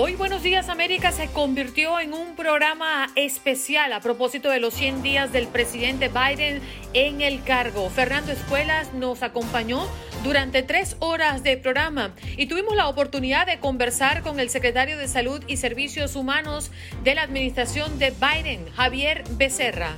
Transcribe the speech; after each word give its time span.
Hoy 0.00 0.14
Buenos 0.14 0.44
Días 0.44 0.68
América 0.68 1.10
se 1.10 1.26
convirtió 1.26 1.98
en 1.98 2.14
un 2.14 2.36
programa 2.36 3.08
especial 3.16 3.92
a 3.92 3.98
propósito 3.98 4.48
de 4.48 4.60
los 4.60 4.72
100 4.74 5.02
días 5.02 5.32
del 5.32 5.48
presidente 5.48 6.08
Biden 6.08 6.62
en 6.94 7.20
el 7.20 7.42
cargo. 7.42 7.90
Fernando 7.90 8.30
Escuelas 8.30 8.94
nos 8.94 9.24
acompañó 9.24 9.88
durante 10.22 10.62
tres 10.62 10.94
horas 11.00 11.42
de 11.42 11.56
programa 11.56 12.14
y 12.36 12.46
tuvimos 12.46 12.76
la 12.76 12.86
oportunidad 12.86 13.44
de 13.48 13.58
conversar 13.58 14.22
con 14.22 14.38
el 14.38 14.50
secretario 14.50 14.96
de 14.98 15.08
Salud 15.08 15.42
y 15.48 15.56
Servicios 15.56 16.14
Humanos 16.14 16.70
de 17.02 17.16
la 17.16 17.22
administración 17.22 17.98
de 17.98 18.12
Biden, 18.12 18.70
Javier 18.76 19.24
Becerra. 19.32 19.96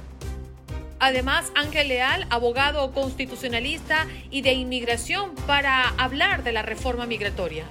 Además, 0.99 1.53
Ángel 1.55 1.89
Leal, 1.89 2.27
abogado 2.31 2.91
constitucionalista 2.93 4.07
y 4.31 4.41
de 4.41 4.55
inmigración, 4.55 5.35
para 5.47 5.91
hablar 5.99 6.43
de 6.43 6.53
la 6.53 6.63
reforma 6.63 7.05
migratoria. 7.05 7.67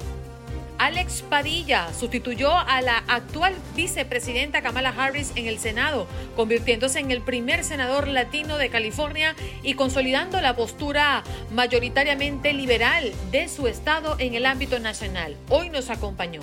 Alex 0.80 1.24
Padilla 1.24 1.94
sustituyó 1.94 2.58
a 2.58 2.82
la 2.82 3.04
actual 3.10 3.54
vicepresidenta 3.76 4.62
Kamala 4.62 4.94
Harris 4.98 5.34
en 5.36 5.46
el 5.46 5.60
Senado, 5.60 6.08
convirtiéndose 6.38 7.00
en 7.00 7.12
el 7.12 7.22
primer 7.22 7.66
senador 7.66 8.08
latino 8.08 8.58
de 8.58 8.70
California 8.70 9.36
y 9.62 9.74
consolidando 9.74 10.40
la 10.40 10.56
postura 10.56 11.24
mayoritariamente 11.52 12.54
liberal 12.54 13.12
de 13.30 13.50
su 13.50 13.68
estado 13.68 14.16
en 14.20 14.36
el 14.36 14.46
ámbito 14.46 14.80
nacional. 14.80 15.36
Hoy 15.50 15.70
nos 15.70 15.90
acompañó. 15.90 16.40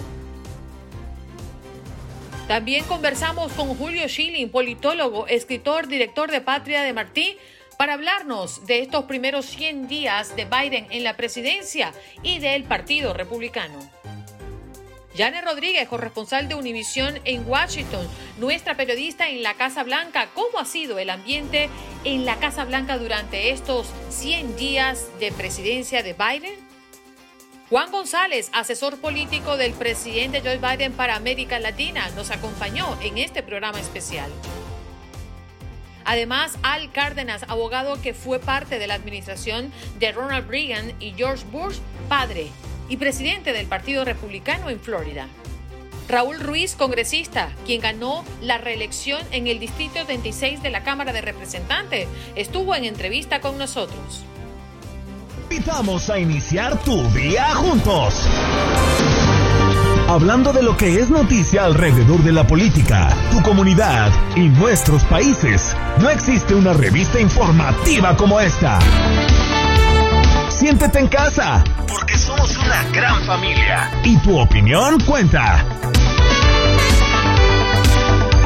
También 2.46 2.84
conversamos 2.84 3.52
con 3.52 3.74
Julio 3.74 4.06
Schilling, 4.06 4.50
politólogo, 4.50 5.26
escritor, 5.28 5.88
director 5.88 6.30
de 6.30 6.42
Patria 6.42 6.82
de 6.82 6.92
Martí, 6.92 7.38
para 7.78 7.94
hablarnos 7.94 8.66
de 8.66 8.80
estos 8.80 9.04
primeros 9.04 9.46
100 9.46 9.88
días 9.88 10.36
de 10.36 10.44
Biden 10.44 10.86
en 10.90 11.04
la 11.04 11.16
presidencia 11.16 11.92
y 12.22 12.38
del 12.38 12.64
Partido 12.64 13.14
Republicano. 13.14 13.78
Yane 15.16 15.40
Rodríguez, 15.40 15.88
corresponsal 15.88 16.46
de 16.46 16.54
Univisión 16.54 17.18
en 17.24 17.48
Washington, 17.48 18.06
nuestra 18.38 18.76
periodista 18.76 19.30
en 19.30 19.42
la 19.42 19.54
Casa 19.54 19.82
Blanca. 19.82 20.28
¿Cómo 20.34 20.58
ha 20.58 20.66
sido 20.66 20.98
el 20.98 21.08
ambiente 21.08 21.70
en 22.04 22.26
la 22.26 22.36
Casa 22.36 22.66
Blanca 22.66 22.98
durante 22.98 23.50
estos 23.50 23.88
100 24.10 24.56
días 24.56 25.06
de 25.18 25.32
presidencia 25.32 26.02
de 26.02 26.12
Biden? 26.12 26.54
Juan 27.70 27.90
González, 27.90 28.50
asesor 28.52 29.00
político 29.00 29.56
del 29.56 29.72
presidente 29.72 30.42
Joe 30.42 30.58
Biden 30.58 30.92
para 30.92 31.16
América 31.16 31.58
Latina, 31.58 32.08
nos 32.14 32.30
acompañó 32.30 32.86
en 33.00 33.16
este 33.16 33.42
programa 33.42 33.80
especial. 33.80 34.30
Además, 36.04 36.58
Al 36.62 36.92
Cárdenas, 36.92 37.44
abogado 37.48 38.00
que 38.00 38.14
fue 38.14 38.38
parte 38.38 38.78
de 38.78 38.86
la 38.86 38.94
administración 38.94 39.72
de 39.98 40.12
Ronald 40.12 40.48
Reagan 40.48 40.92
y 41.00 41.14
George 41.14 41.44
Bush, 41.50 41.78
padre, 42.08 42.50
y 42.88 42.96
presidente 42.96 43.52
del 43.52 43.66
Partido 43.66 44.04
Republicano 44.04 44.70
en 44.70 44.80
Florida. 44.80 45.28
Raúl 46.08 46.38
Ruiz, 46.38 46.76
congresista, 46.76 47.50
quien 47.64 47.80
ganó 47.80 48.24
la 48.40 48.58
reelección 48.58 49.20
en 49.32 49.48
el 49.48 49.58
Distrito 49.58 50.04
26 50.06 50.62
de 50.62 50.70
la 50.70 50.84
Cámara 50.84 51.12
de 51.12 51.20
Representantes, 51.20 52.08
estuvo 52.36 52.74
en 52.74 52.84
entrevista 52.84 53.40
con 53.40 53.58
nosotros. 53.58 54.24
Invitamos 55.50 56.10
a 56.10 56.18
iniciar 56.18 56.78
tu 56.82 57.02
día 57.10 57.54
juntos. 57.54 58.26
Hablando 60.08 60.52
de 60.52 60.62
lo 60.62 60.76
que 60.76 61.00
es 61.00 61.10
noticia 61.10 61.64
alrededor 61.64 62.22
de 62.22 62.30
la 62.30 62.46
política, 62.46 63.08
tu 63.32 63.42
comunidad 63.42 64.12
y 64.36 64.48
nuestros 64.48 65.02
países, 65.04 65.76
no 66.00 66.08
existe 66.10 66.54
una 66.54 66.72
revista 66.72 67.20
informativa 67.20 68.16
como 68.16 68.38
esta. 68.38 68.78
Siéntete 70.56 71.00
en 71.00 71.08
casa, 71.08 71.62
porque 71.86 72.16
somos 72.16 72.56
una 72.56 72.82
gran 72.84 73.22
familia. 73.24 73.90
Y 74.02 74.16
tu 74.20 74.38
opinión 74.38 74.98
cuenta. 75.00 75.62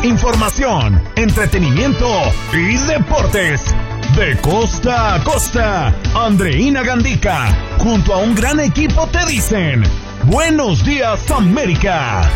Información, 0.02 1.00
entretenimiento 1.14 2.10
y 2.52 2.76
deportes. 2.88 3.76
De 4.16 4.36
costa 4.40 5.14
a 5.14 5.22
costa, 5.22 5.94
Andreina 6.12 6.82
Gandica, 6.82 7.46
junto 7.78 8.12
a 8.12 8.16
un 8.16 8.34
gran 8.34 8.58
equipo 8.58 9.06
te 9.06 9.24
dicen, 9.26 9.84
Buenos 10.24 10.84
días 10.84 11.30
América. 11.30 12.28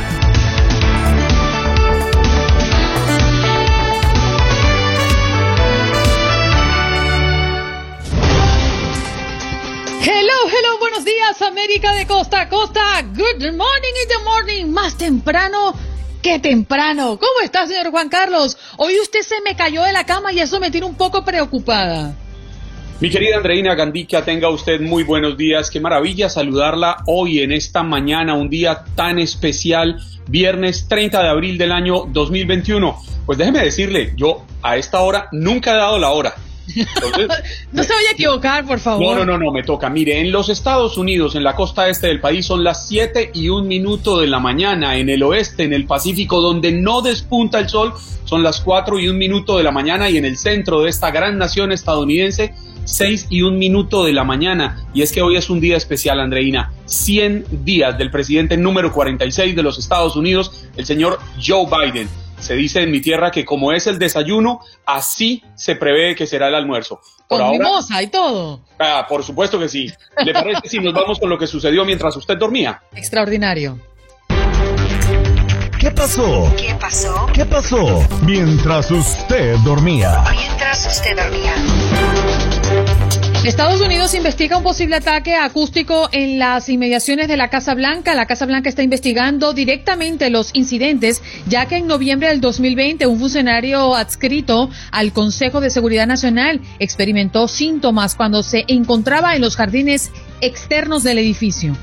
Hello, 10.07 10.35
hello, 10.49 10.79
buenos 10.81 11.03
días 11.03 11.41
América 11.41 11.95
de 11.95 12.07
costa 12.07 12.43
a 12.43 12.49
costa. 12.51 13.01
Good 13.01 13.41
morning 13.53 13.95
in 14.03 14.09
the 14.09 14.23
morning, 14.23 14.67
más 14.67 14.99
temprano 14.99 15.73
que 16.21 16.39
temprano. 16.39 17.19
¿Cómo 17.19 17.41
está, 17.43 17.67
señor 17.67 17.91
Juan 17.91 18.11
Carlos? 18.11 18.59
Hoy 18.77 19.01
usted 19.01 19.23
se 19.23 19.41
me 19.41 19.57
cayó 19.57 19.83
de 19.83 19.93
la 19.95 20.05
cama 20.05 20.31
y 20.31 20.41
eso 20.41 20.61
me 20.61 20.71
tiene 20.71 20.87
un 20.87 20.95
poco 20.95 21.25
preocupada. 21.25 22.15
Mi 23.01 23.09
querida 23.09 23.39
Andreina 23.39 23.75
Gandica, 23.75 24.23
tenga 24.23 24.51
usted 24.51 24.79
muy 24.79 25.05
buenos 25.05 25.39
días. 25.39 25.71
Qué 25.71 25.81
maravilla 25.81 26.29
saludarla 26.29 26.99
hoy 27.07 27.41
en 27.41 27.53
esta 27.53 27.83
mañana, 27.83 28.35
un 28.35 28.51
día 28.51 28.85
tan 28.95 29.19
especial, 29.19 30.03
viernes 30.29 30.87
30 30.87 31.23
de 31.23 31.29
abril 31.31 31.57
del 31.57 31.73
año 31.73 32.05
2021. 32.09 32.95
Pues 33.25 33.39
déjeme 33.39 33.61
decirle, 33.61 34.13
yo 34.19 34.45
a 34.61 34.77
esta 34.77 35.01
hora 35.01 35.29
nunca 35.33 35.73
he 35.73 35.77
dado 35.79 35.99
la 35.99 36.11
hora 36.11 36.35
no 37.73 37.83
se 37.83 37.93
vaya 37.93 38.09
a 38.11 38.13
equivocar, 38.13 38.67
por 38.67 38.79
favor. 38.79 39.17
No, 39.17 39.25
no, 39.25 39.33
no, 39.33 39.45
no, 39.45 39.53
me 39.53 39.63
toca. 39.63 39.91
Mire, 39.91 40.21
en 40.21 40.33
los 40.33 40.49
Estados 40.49 40.97
Unidos, 40.97 41.35
en 41.35 41.45
la 41.45 41.55
costa 41.55 41.89
este 41.89 42.09
del 42.09 42.21
país, 42.21 42.47
son 42.47 42.65
las 42.65 42.89
7 42.89 43.33
y 43.35 43.49
un 43.49 43.69
minuto 43.69 44.21
de 44.21 44.27
la 44.27 44.39
mañana. 44.39 44.97
En 44.97 45.09
el 45.09 45.23
oeste, 45.23 45.65
en 45.65 45.73
el 45.73 45.87
Pacífico, 45.87 46.41
donde 46.41 46.73
no 46.73 47.03
despunta 47.03 47.59
el 47.59 47.69
sol, 47.69 47.93
son 48.25 48.43
las 48.43 48.61
4 48.61 48.99
y 48.99 49.09
un 49.09 49.19
minuto 49.19 49.59
de 49.59 49.65
la 49.65 49.71
mañana. 49.71 50.09
Y 50.09 50.17
en 50.17 50.25
el 50.25 50.37
centro 50.37 50.83
de 50.83 50.91
esta 50.91 51.11
gran 51.11 51.39
nación 51.39 51.71
estadounidense, 51.71 52.55
6 52.85 53.27
y 53.31 53.43
un 53.43 53.59
minuto 53.59 54.05
de 54.05 54.13
la 54.13 54.25
mañana. 54.25 54.85
Y 54.95 55.03
es 55.03 55.13
que 55.13 55.23
hoy 55.23 55.37
es 55.37 55.51
un 55.51 55.61
día 55.61 55.77
especial, 55.77 56.21
Andreina. 56.21 56.73
100 56.87 57.65
días 57.65 57.97
del 57.99 58.11
presidente 58.11 58.57
número 58.57 58.93
46 58.93 59.55
de 59.55 59.63
los 59.63 59.79
Estados 59.79 60.17
Unidos, 60.17 60.67
el 60.77 60.87
señor 60.87 61.19
Joe 61.45 61.67
Biden 61.67 62.09
se 62.45 62.55
dice 62.55 62.83
en 62.83 62.91
mi 62.91 63.01
tierra 63.01 63.31
que 63.31 63.45
como 63.45 63.73
es 63.73 63.87
el 63.87 63.99
desayuno, 63.99 64.61
así 64.87 65.43
se 65.55 65.77
prevé 65.77 66.15
que 66.15 66.27
será 66.27 66.49
el 66.49 66.55
almuerzo. 66.55 67.01
Por 67.29 67.41
con 67.41 67.51
mimosa 67.51 68.03
y 68.03 68.09
todo. 68.09 68.61
Ah, 68.79 69.07
por 69.09 69.25
supuesto 69.25 69.59
que 69.59 69.69
sí. 69.69 69.91
¿Le 70.25 70.33
parece 70.33 70.69
si 70.69 70.79
nos 70.79 70.93
vamos 70.93 71.19
con 71.19 71.31
lo 71.31 71.39
que 71.39 71.47
sucedió 71.47 71.85
mientras 71.85 72.15
usted 72.17 72.37
dormía? 72.37 72.83
Extraordinario. 72.95 73.79
¿Qué 75.81 75.91
pasó? 75.91 76.53
¿Qué 76.57 76.75
pasó? 76.81 77.27
¿Qué 77.35 77.45
pasó? 77.45 78.07
Mientras 78.23 78.91
usted 78.91 79.57
dormía. 79.65 80.25
Mientras 80.31 80.87
usted 80.87 81.17
dormía. 81.17 81.55
Estados 83.47 83.83
Unidos 83.83 84.15
investiga 84.15 84.57
un 84.57 84.63
posible 84.63 84.97
ataque 84.97 85.35
acústico 85.35 86.09
en 86.13 86.39
las 86.39 86.71
inmediaciones 86.71 87.29
de 87.29 87.37
la 87.37 87.51
Casa 87.51 87.75
Blanca. 87.75 88.15
La 88.15 88.25
Casa 88.25 88.47
Blanca 88.47 88.71
está 88.71 88.83
investigando 88.83 89.53
directamente 89.53 90.31
los 90.31 90.49
incidentes, 90.55 91.23
ya 91.47 91.67
que 91.67 91.77
en 91.77 91.87
noviembre 91.87 92.29
del 92.29 92.41
2020 92.41 93.07
un 93.07 93.21
funcionario 93.21 93.97
adscrito 93.97 94.71
al 94.91 95.13
Consejo 95.13 95.61
de 95.61 95.69
Seguridad 95.69 96.07
Nacional 96.07 96.63
experimentó 96.79 97.47
síntomas 97.47 98.15
cuando 98.15 98.43
se 98.43 98.65
encontraba 98.67 99.35
en 99.35 99.43
los 99.43 99.57
jardines 99.57 100.11
externos 100.41 101.03
del 101.03 101.19
edificio. 101.19 101.77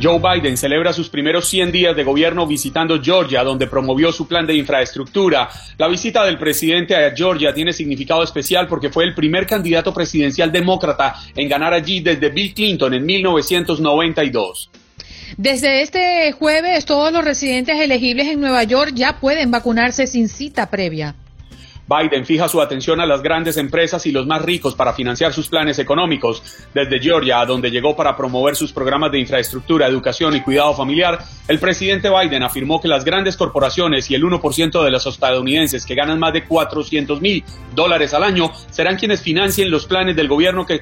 Joe 0.00 0.20
Biden 0.20 0.58
celebra 0.58 0.92
sus 0.92 1.08
primeros 1.08 1.48
100 1.48 1.72
días 1.72 1.96
de 1.96 2.04
gobierno 2.04 2.46
visitando 2.46 3.02
Georgia, 3.02 3.42
donde 3.42 3.66
promovió 3.66 4.12
su 4.12 4.28
plan 4.28 4.46
de 4.46 4.54
infraestructura. 4.54 5.48
La 5.78 5.88
visita 5.88 6.24
del 6.26 6.38
presidente 6.38 6.94
a 6.94 7.14
Georgia 7.16 7.54
tiene 7.54 7.72
significado 7.72 8.22
especial 8.22 8.66
porque 8.66 8.90
fue 8.90 9.04
el 9.04 9.14
primer 9.14 9.46
candidato 9.46 9.94
presidencial 9.94 10.52
demócrata 10.52 11.14
en 11.34 11.48
ganar 11.48 11.72
allí 11.72 12.00
desde 12.00 12.28
Bill 12.28 12.52
Clinton 12.52 12.92
en 12.92 13.06
1992. 13.06 14.70
Desde 15.38 15.80
este 15.80 16.30
jueves, 16.32 16.84
todos 16.84 17.10
los 17.10 17.24
residentes 17.24 17.80
elegibles 17.80 18.28
en 18.28 18.40
Nueva 18.40 18.64
York 18.64 18.92
ya 18.94 19.18
pueden 19.18 19.50
vacunarse 19.50 20.06
sin 20.06 20.28
cita 20.28 20.68
previa. 20.68 21.14
Biden 21.88 22.26
fija 22.26 22.48
su 22.48 22.60
atención 22.60 23.00
a 23.00 23.06
las 23.06 23.22
grandes 23.22 23.56
empresas 23.56 24.06
y 24.06 24.12
los 24.12 24.26
más 24.26 24.42
ricos 24.42 24.74
para 24.74 24.92
financiar 24.92 25.32
sus 25.32 25.48
planes 25.48 25.78
económicos. 25.78 26.42
Desde 26.74 26.98
Georgia, 26.98 27.40
a 27.40 27.46
donde 27.46 27.70
llegó 27.70 27.94
para 27.94 28.16
promover 28.16 28.56
sus 28.56 28.72
programas 28.72 29.12
de 29.12 29.20
infraestructura, 29.20 29.86
educación 29.86 30.34
y 30.34 30.40
cuidado 30.40 30.74
familiar, 30.74 31.20
el 31.46 31.60
presidente 31.60 32.10
Biden 32.10 32.42
afirmó 32.42 32.80
que 32.80 32.88
las 32.88 33.04
grandes 33.04 33.36
corporaciones 33.36 34.10
y 34.10 34.16
el 34.16 34.24
1% 34.24 34.82
de 34.82 34.90
los 34.90 35.06
estadounidenses 35.06 35.86
que 35.86 35.94
ganan 35.94 36.18
más 36.18 36.32
de 36.32 36.44
400 36.44 37.20
mil 37.20 37.44
dólares 37.74 38.14
al 38.14 38.24
año 38.24 38.50
serán 38.70 38.96
quienes 38.96 39.20
financien 39.20 39.70
los 39.70 39.86
planes 39.86 40.16
del 40.16 40.26
gobierno 40.26 40.66
que 40.66 40.80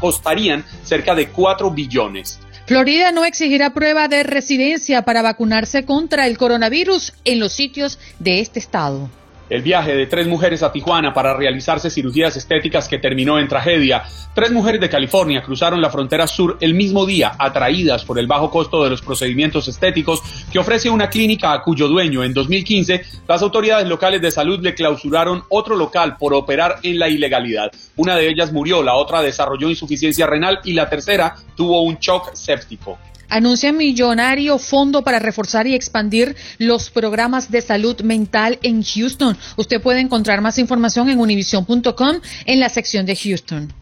costarían 0.00 0.64
cerca 0.82 1.14
de 1.14 1.28
4 1.28 1.70
billones. 1.70 2.40
Florida 2.66 3.12
no 3.12 3.24
exigirá 3.24 3.72
prueba 3.72 4.08
de 4.08 4.22
residencia 4.24 5.02
para 5.02 5.22
vacunarse 5.22 5.84
contra 5.84 6.26
el 6.26 6.38
coronavirus 6.38 7.14
en 7.24 7.40
los 7.40 7.52
sitios 7.52 7.98
de 8.18 8.40
este 8.40 8.58
estado. 8.58 9.10
El 9.50 9.62
viaje 9.62 9.96
de 9.96 10.06
tres 10.06 10.28
mujeres 10.28 10.62
a 10.62 10.70
Tijuana 10.70 11.12
para 11.12 11.34
realizarse 11.34 11.90
cirugías 11.90 12.36
estéticas 12.36 12.86
que 12.88 12.98
terminó 12.98 13.36
en 13.36 13.48
tragedia. 13.48 14.04
Tres 14.32 14.52
mujeres 14.52 14.80
de 14.80 14.88
California 14.88 15.42
cruzaron 15.42 15.82
la 15.82 15.90
frontera 15.90 16.28
sur 16.28 16.56
el 16.60 16.72
mismo 16.72 17.04
día, 17.04 17.32
atraídas 17.36 18.04
por 18.04 18.20
el 18.20 18.28
bajo 18.28 18.48
costo 18.48 18.84
de 18.84 18.90
los 18.90 19.02
procedimientos 19.02 19.66
estéticos 19.66 20.22
que 20.52 20.60
ofrece 20.60 20.88
una 20.88 21.10
clínica 21.10 21.52
a 21.52 21.62
cuyo 21.62 21.88
dueño 21.88 22.22
en 22.22 22.32
2015 22.32 23.02
las 23.26 23.42
autoridades 23.42 23.88
locales 23.88 24.22
de 24.22 24.30
salud 24.30 24.60
le 24.60 24.72
clausuraron 24.72 25.42
otro 25.48 25.74
local 25.74 26.16
por 26.16 26.32
operar 26.32 26.76
en 26.84 27.00
la 27.00 27.08
ilegalidad. 27.08 27.72
Una 27.96 28.14
de 28.14 28.28
ellas 28.28 28.52
murió, 28.52 28.84
la 28.84 28.94
otra 28.94 29.20
desarrolló 29.20 29.68
insuficiencia 29.68 30.28
renal 30.28 30.60
y 30.62 30.74
la 30.74 30.88
tercera 30.88 31.34
tuvo 31.56 31.82
un 31.82 31.96
shock 31.96 32.34
séptico 32.34 32.98
anuncia 33.30 33.72
millonario 33.72 34.58
fondo 34.58 35.02
para 35.02 35.18
reforzar 35.18 35.66
y 35.66 35.74
expandir 35.74 36.36
los 36.58 36.90
programas 36.90 37.50
de 37.50 37.62
salud 37.62 38.00
mental 38.02 38.58
en 38.62 38.82
Houston. 38.82 39.36
Usted 39.56 39.80
puede 39.80 40.00
encontrar 40.00 40.40
más 40.40 40.58
información 40.58 41.08
en 41.08 41.18
univision.com 41.18 42.20
en 42.44 42.60
la 42.60 42.68
sección 42.68 43.06
de 43.06 43.16
Houston. 43.16 43.72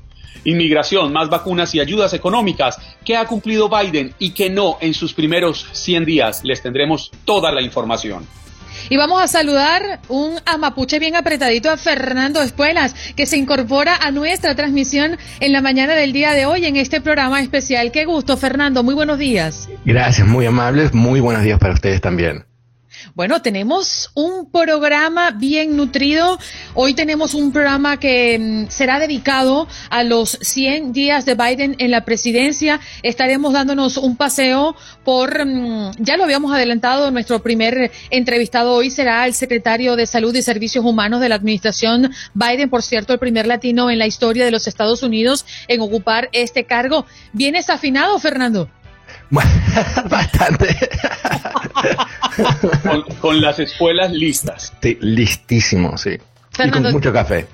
Inmigración, 0.44 1.12
más 1.12 1.28
vacunas 1.28 1.74
y 1.74 1.80
ayudas 1.80 2.14
económicas. 2.14 2.78
¿Qué 3.04 3.16
ha 3.16 3.26
cumplido 3.26 3.68
Biden 3.68 4.14
y 4.18 4.30
qué 4.30 4.48
no 4.50 4.78
en 4.80 4.94
sus 4.94 5.12
primeros 5.12 5.66
100 5.72 6.04
días? 6.04 6.40
Les 6.44 6.62
tendremos 6.62 7.10
toda 7.24 7.50
la 7.50 7.60
información. 7.60 8.26
Y 8.88 8.96
vamos 8.96 9.22
a 9.22 9.28
saludar 9.28 10.00
un 10.08 10.36
amapuche 10.46 10.98
bien 10.98 11.16
apretadito 11.16 11.70
a 11.70 11.76
Fernando 11.76 12.42
Espuelas, 12.42 12.94
que 13.16 13.26
se 13.26 13.36
incorpora 13.36 13.96
a 13.96 14.10
nuestra 14.10 14.54
transmisión 14.54 15.18
en 15.40 15.52
la 15.52 15.60
mañana 15.60 15.94
del 15.94 16.12
día 16.12 16.32
de 16.32 16.46
hoy 16.46 16.64
en 16.64 16.76
este 16.76 17.00
programa 17.00 17.40
especial. 17.40 17.92
Qué 17.92 18.04
gusto, 18.04 18.36
Fernando. 18.36 18.82
Muy 18.82 18.94
buenos 18.94 19.18
días. 19.18 19.68
Gracias, 19.84 20.26
muy 20.26 20.46
amables. 20.46 20.94
Muy 20.94 21.20
buenos 21.20 21.42
días 21.42 21.58
para 21.58 21.74
ustedes 21.74 22.00
también. 22.00 22.44
Bueno, 23.14 23.42
tenemos 23.42 24.10
un 24.14 24.50
programa 24.50 25.30
bien 25.30 25.76
nutrido. 25.76 26.38
Hoy 26.74 26.94
tenemos 26.94 27.34
un 27.34 27.52
programa 27.52 27.98
que 27.98 28.38
mm, 28.38 28.70
será 28.70 28.98
dedicado 28.98 29.68
a 29.90 30.04
los 30.04 30.38
100 30.40 30.92
días 30.92 31.24
de 31.24 31.34
Biden 31.34 31.76
en 31.78 31.90
la 31.90 32.04
presidencia. 32.04 32.80
Estaremos 33.02 33.52
dándonos 33.52 33.96
un 33.96 34.16
paseo 34.16 34.76
por, 35.04 35.44
mm, 35.44 35.92
ya 35.98 36.16
lo 36.16 36.24
habíamos 36.24 36.52
adelantado, 36.52 37.10
nuestro 37.10 37.42
primer 37.42 37.90
entrevistado 38.10 38.72
hoy 38.72 38.90
será 38.90 39.26
el 39.26 39.34
secretario 39.34 39.96
de 39.96 40.06
Salud 40.06 40.34
y 40.34 40.42
Servicios 40.42 40.84
Humanos 40.84 41.20
de 41.20 41.28
la 41.28 41.36
administración 41.36 42.12
Biden, 42.34 42.70
por 42.70 42.82
cierto, 42.82 43.12
el 43.12 43.18
primer 43.18 43.46
latino 43.46 43.90
en 43.90 43.98
la 43.98 44.06
historia 44.06 44.44
de 44.44 44.50
los 44.50 44.66
Estados 44.66 45.02
Unidos 45.02 45.46
en 45.68 45.80
ocupar 45.80 46.28
este 46.32 46.64
cargo. 46.64 47.06
¿Vienes 47.32 47.70
afinado, 47.70 48.18
Fernando? 48.18 48.68
Bastante. 50.08 50.76
con, 53.20 53.40
las 53.40 53.58
escuelas 53.58 54.12
listas. 54.12 54.72
Sí, 54.82 54.98
listísimo, 55.00 55.98
sí. 55.98 56.18
y 56.58 56.70
con 56.70 56.82
mucho 56.92 57.12
café. 57.12 57.46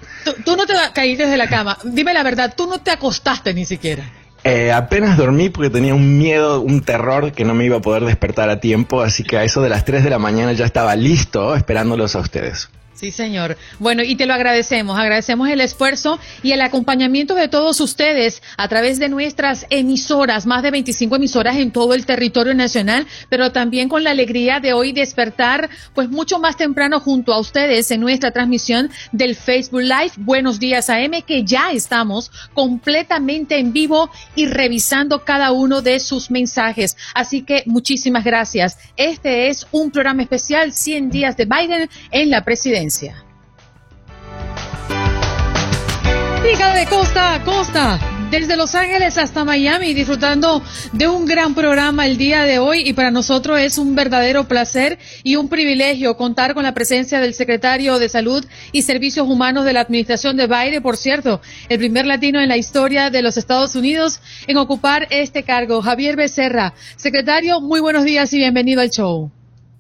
Tú, 0.44 0.56
no 0.56 0.66
te 0.66 0.74
caíste 0.92 1.26
de 1.26 1.36
la 1.36 1.48
cama. 1.48 1.78
Dime 1.84 2.14
la 2.14 2.22
verdad, 2.22 2.54
tú 2.56 2.66
no 2.66 2.78
te 2.78 2.90
acostaste 2.90 3.52
ni 3.54 3.64
siquiera. 3.64 4.04
Eh, 4.44 4.72
apenas 4.72 5.16
dormí 5.16 5.48
porque 5.48 5.70
tenía 5.70 5.94
un 5.94 6.18
miedo, 6.18 6.60
un 6.60 6.82
terror 6.82 7.32
que 7.32 7.44
no 7.44 7.54
me 7.54 7.64
iba 7.64 7.78
a 7.78 7.80
poder 7.80 8.04
despertar 8.04 8.50
a 8.50 8.60
tiempo, 8.60 9.00
así 9.00 9.24
que 9.24 9.38
a 9.38 9.44
eso 9.44 9.62
de 9.62 9.70
las 9.70 9.86
3 9.86 10.04
de 10.04 10.10
la 10.10 10.18
mañana 10.18 10.52
ya 10.52 10.66
estaba 10.66 10.94
listo 10.96 11.54
esperándolos 11.56 12.14
a 12.14 12.18
ustedes. 12.18 12.68
Sí, 13.04 13.10
señor. 13.10 13.58
Bueno, 13.80 14.02
y 14.02 14.16
te 14.16 14.24
lo 14.24 14.32
agradecemos. 14.32 14.98
Agradecemos 14.98 15.50
el 15.50 15.60
esfuerzo 15.60 16.18
y 16.42 16.52
el 16.52 16.62
acompañamiento 16.62 17.34
de 17.34 17.48
todos 17.48 17.82
ustedes 17.82 18.42
a 18.56 18.66
través 18.68 18.98
de 18.98 19.10
nuestras 19.10 19.66
emisoras, 19.68 20.46
más 20.46 20.62
de 20.62 20.70
25 20.70 21.16
emisoras 21.16 21.58
en 21.58 21.70
todo 21.70 21.92
el 21.92 22.06
territorio 22.06 22.54
nacional, 22.54 23.06
pero 23.28 23.52
también 23.52 23.90
con 23.90 24.04
la 24.04 24.12
alegría 24.12 24.58
de 24.58 24.72
hoy 24.72 24.92
despertar, 24.92 25.68
pues 25.94 26.08
mucho 26.08 26.38
más 26.38 26.56
temprano 26.56 26.98
junto 26.98 27.34
a 27.34 27.40
ustedes 27.40 27.90
en 27.90 28.00
nuestra 28.00 28.30
transmisión 28.30 28.90
del 29.12 29.36
Facebook 29.36 29.82
Live. 29.82 30.12
Buenos 30.16 30.58
días 30.58 30.88
AM, 30.88 31.20
que 31.26 31.44
ya 31.44 31.72
estamos 31.72 32.30
completamente 32.54 33.58
en 33.58 33.74
vivo 33.74 34.08
y 34.34 34.46
revisando 34.46 35.26
cada 35.26 35.52
uno 35.52 35.82
de 35.82 36.00
sus 36.00 36.30
mensajes. 36.30 36.96
Así 37.14 37.42
que 37.42 37.64
muchísimas 37.66 38.24
gracias. 38.24 38.78
Este 38.96 39.48
es 39.48 39.66
un 39.72 39.90
programa 39.90 40.22
especial 40.22 40.72
100 40.72 41.10
días 41.10 41.36
de 41.36 41.44
Biden 41.44 41.90
en 42.10 42.30
la 42.30 42.42
presidencia. 42.46 42.94
De 46.75 46.87
costa 46.91 47.35
a 47.35 47.43
costa, 47.43 47.99
desde 48.31 48.56
Los 48.56 48.75
Ángeles 48.75 49.19
hasta 49.19 49.44
Miami, 49.44 49.94
disfrutando 49.94 50.62
de 50.93 51.08
un 51.08 51.25
gran 51.25 51.55
programa 51.55 52.06
el 52.06 52.19
día 52.19 52.43
de 52.43 52.58
hoy 52.58 52.82
y 52.87 52.93
para 52.93 53.11
nosotros 53.11 53.58
es 53.58 53.79
un 53.79 53.96
verdadero 53.96 54.46
placer 54.46 54.99
y 55.25 55.37
un 55.37 55.49
privilegio 55.49 56.17
contar 56.17 56.55
con 56.55 56.62
la 56.62 56.75
presencia 56.75 57.20
del 57.20 57.35
secretario 57.35 57.99
de 57.99 58.08
Salud 58.08 58.44
y 58.70 58.82
Servicios 58.82 59.26
Humanos 59.26 59.64
de 59.64 59.73
la 59.73 59.81
Administración 59.81 60.37
de 60.37 60.46
Biden, 60.46 60.82
por 60.82 60.96
cierto, 60.96 61.41
el 61.69 61.79
primer 61.79 62.06
latino 62.06 62.41
en 62.41 62.49
la 62.49 62.58
historia 62.58 63.11
de 63.11 63.23
los 63.23 63.37
Estados 63.37 63.75
Unidos 63.75 64.20
en 64.46 64.56
ocupar 64.58 65.08
este 65.11 65.43
cargo, 65.43 65.82
Javier 65.82 66.17
Becerra. 66.17 66.75
Secretario, 66.96 67.61
muy 67.61 67.81
buenos 67.81 68.05
días 68.05 68.32
y 68.35 68.38
bienvenido 68.38 68.82
al 68.82 68.91
show. 68.91 69.32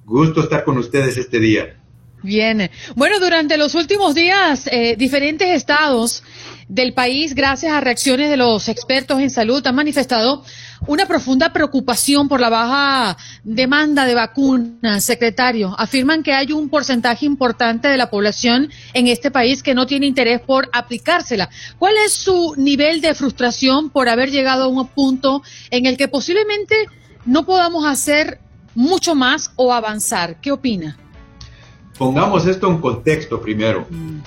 Gusto 0.04 0.42
estar 0.42 0.64
con 0.64 0.78
ustedes 0.78 1.16
este 1.16 1.38
día. 1.38 1.76
Bien. 2.24 2.70
Bueno, 2.96 3.20
durante 3.20 3.58
los 3.58 3.74
últimos 3.74 4.14
días, 4.14 4.66
eh, 4.72 4.96
diferentes 4.96 5.46
estados 5.50 6.22
del 6.68 6.94
país, 6.94 7.34
gracias 7.34 7.70
a 7.70 7.82
reacciones 7.82 8.30
de 8.30 8.38
los 8.38 8.70
expertos 8.70 9.20
en 9.20 9.28
salud, 9.28 9.64
han 9.66 9.74
manifestado 9.74 10.42
una 10.86 11.04
profunda 11.04 11.52
preocupación 11.52 12.26
por 12.26 12.40
la 12.40 12.48
baja 12.48 13.18
demanda 13.42 14.06
de 14.06 14.14
vacunas, 14.14 15.04
secretario. 15.04 15.74
Afirman 15.78 16.22
que 16.22 16.32
hay 16.32 16.52
un 16.52 16.70
porcentaje 16.70 17.26
importante 17.26 17.88
de 17.88 17.98
la 17.98 18.08
población 18.08 18.70
en 18.94 19.06
este 19.06 19.30
país 19.30 19.62
que 19.62 19.74
no 19.74 19.86
tiene 19.86 20.06
interés 20.06 20.40
por 20.40 20.70
aplicársela. 20.72 21.50
¿Cuál 21.78 21.92
es 22.06 22.14
su 22.14 22.54
nivel 22.56 23.02
de 23.02 23.14
frustración 23.14 23.90
por 23.90 24.08
haber 24.08 24.30
llegado 24.30 24.64
a 24.64 24.68
un 24.68 24.88
punto 24.88 25.42
en 25.68 25.84
el 25.84 25.98
que 25.98 26.08
posiblemente 26.08 26.86
no 27.26 27.44
podamos 27.44 27.84
hacer 27.84 28.40
mucho 28.74 29.14
más 29.14 29.50
o 29.56 29.74
avanzar? 29.74 30.40
¿Qué 30.40 30.50
opina? 30.50 30.96
Pongamos 31.98 32.46
esto 32.46 32.68
en 32.68 32.78
contexto 32.78 33.40
primero. 33.40 33.86
Mm. 33.88 34.18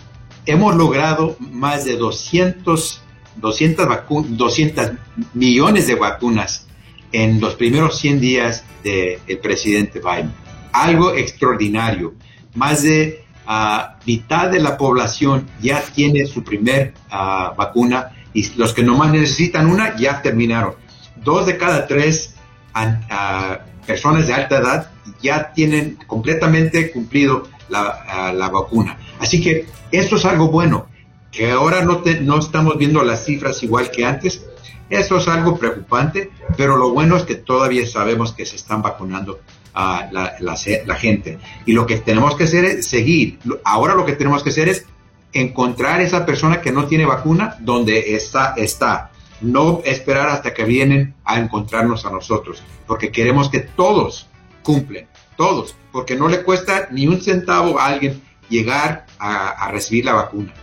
Hemos 0.46 0.76
logrado 0.76 1.36
más 1.40 1.84
de 1.84 1.98
200, 1.98 3.02
200, 3.36 3.88
200 4.30 4.92
millones 5.34 5.88
de 5.88 5.96
vacunas 5.96 6.68
en 7.12 7.42
los 7.42 7.56
primeros 7.56 8.00
100 8.00 8.20
días 8.20 8.64
del 8.84 9.40
presidente 9.40 10.00
Biden. 10.00 10.34
Algo 10.72 11.14
extraordinario. 11.14 12.14
Más 12.56 12.84
de 12.84 13.26
uh, 13.48 13.98
mitad 14.06 14.50
de 14.50 14.60
la 14.60 14.78
población 14.78 15.48
ya 15.62 15.82
tiene 15.82 16.26
su 16.26 16.44
primer 16.44 16.94
ah, 17.10 17.54
vacuna 17.58 18.12
y 18.34 18.48
los 18.56 18.74
que 18.74 18.84
nomás 18.84 19.12
necesitan 19.12 19.68
una 19.68 19.98
ya 19.98 20.22
terminaron. 20.22 20.76
Dos 21.18 21.46
de 21.46 21.58
cada 21.58 21.88
tres 21.88 22.36
ah, 22.74 23.60
personas 23.86 24.28
de 24.28 24.34
alta 24.34 24.58
edad 24.58 24.92
ya 25.22 25.52
tienen 25.54 25.98
completamente 26.08 26.92
cumplido 26.92 27.48
la, 27.70 28.50
vacuna. 28.52 28.98
Así 29.20 29.42
que 29.42 29.66
esto 29.92 30.16
es 30.16 30.26
algo 30.26 30.50
bueno, 30.50 30.88
que 31.32 31.52
ahora 31.52 31.84
no, 31.84 32.02
no 32.22 32.40
estamos 32.40 32.78
viendo 32.78 33.04
las 33.04 33.26
cifras 33.26 33.62
igual 33.64 33.92
que 33.92 34.06
antes. 34.06 34.46
Eso 34.90 35.18
es 35.18 35.28
algo 35.28 35.58
preocupante, 35.58 36.32
pero 36.56 36.78
lo 36.78 36.92
bueno 36.92 37.18
es 37.18 37.24
que 37.24 37.36
todavía 37.36 37.86
sabemos 37.86 38.32
que 38.32 38.46
se 38.46 38.56
están 38.56 38.82
vacunando 38.82 39.42
a 39.74 40.08
la, 40.12 40.36
la, 40.40 40.96
gente. 40.96 41.40
Y 41.66 41.74
lo 41.74 41.86
que 41.86 41.98
tenemos 41.98 42.36
que 42.36 42.46
hacer 42.46 42.66
es 42.66 42.88
seguir. 42.88 43.40
Ahora 43.66 43.96
lo 43.96 44.06
que 44.06 44.14
tenemos 44.14 44.44
que 44.44 44.50
hacer 44.50 44.70
es 44.70 44.86
encontrar 45.34 46.02
esa 46.02 46.26
persona 46.26 46.62
que 46.62 46.72
no 46.72 46.86
tiene 46.86 47.06
vacuna 47.06 47.58
donde 47.60 48.16
está, 48.16 48.54
está 48.56 49.12
no 49.42 49.82
esperar 49.86 50.30
hasta 50.30 50.54
que 50.54 50.64
vienen 50.64 51.14
a 51.24 51.40
encontrarnos 51.40 52.06
a 52.06 52.12
nosotros, 52.12 52.64
porque 52.86 53.12
queremos 53.12 53.50
que 53.50 53.60
todos 53.60 54.28
cumplen, 54.64 55.08
todos, 55.38 55.76
porque 55.92 56.16
no 56.16 56.28
le 56.28 56.44
cuesta 56.44 56.90
ni 56.92 57.08
un 57.08 57.22
centavo 57.22 57.80
a 57.80 57.86
alguien 57.86 58.22
llegar 58.50 59.06
a, 59.20 59.70
recibir 59.72 60.06
la 60.06 60.14
vacuna. 60.14 60.54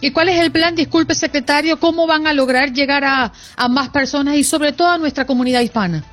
¿Y 0.00 0.10
cuál 0.10 0.28
es 0.28 0.40
el 0.40 0.50
plan? 0.50 0.74
Disculpe, 0.74 1.14
secretario, 1.14 1.78
¿cómo 1.78 2.06
van 2.06 2.26
a 2.26 2.32
lograr 2.32 2.72
llegar 2.72 3.04
a, 3.04 3.32
más 3.68 3.88
personas 3.88 4.36
y 4.36 4.44
sobre 4.44 4.72
todo 4.72 4.88
a 4.88 4.98
nuestra 4.98 5.26
comunidad 5.26 5.60
hispana? 5.60 6.04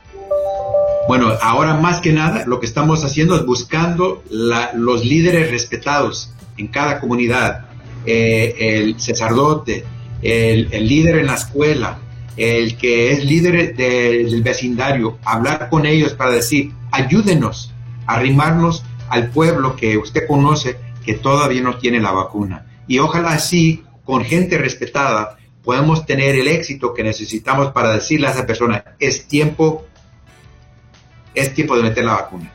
Bueno, 1.08 1.34
ahora 1.42 1.74
más 1.76 2.02
que 2.02 2.14
nada 2.14 2.44
lo 2.46 2.60
que 2.60 2.68
estamos 2.68 3.04
haciendo 3.04 3.36
es 3.36 3.46
buscando 3.46 4.24
los 4.30 5.04
líderes 5.04 5.50
respetados 5.50 6.32
en 6.58 6.68
cada 6.68 7.00
comunidad, 7.00 7.66
eh, 8.06 8.56
el 8.60 9.00
sacerdote, 9.00 9.86
el, 10.22 10.70
líder 10.88 11.18
en 11.18 11.26
la 11.28 11.34
escuela, 11.34 11.98
el 12.38 12.78
que 12.78 13.12
es 13.12 13.26
líder 13.26 13.76
del 13.76 14.42
vecindario, 14.44 15.18
hablar 15.26 15.70
con 15.70 15.88
ellos 15.88 16.14
para 16.14 16.32
decir, 16.32 16.72
ayúdenos 16.92 17.74
arrimarnos 18.10 18.84
al 19.10 19.30
pueblo 19.30 19.76
que 19.76 19.98
usted 19.98 20.28
conoce 20.28 20.78
que 21.06 21.14
todavía 21.14 21.62
no 21.62 21.78
tiene 21.78 22.00
la 22.00 22.12
vacuna. 22.12 22.66
Y 22.88 23.00
ojalá 23.00 23.32
así, 23.32 23.84
con 24.04 24.24
gente 24.24 24.58
respetada, 24.58 25.38
podemos 25.64 26.06
tener 26.06 26.36
el 26.36 26.48
éxito 26.48 26.94
que 26.94 27.04
necesitamos 27.04 27.72
para 27.72 27.94
decirle 27.94 28.28
a 28.28 28.32
esa 28.32 28.46
persona, 28.46 28.84
es 29.00 29.28
tiempo, 29.28 29.86
es 31.36 31.54
tiempo 31.54 31.78
de 31.78 31.84
meter 31.84 32.06
la 32.06 32.14
vacuna. 32.14 32.52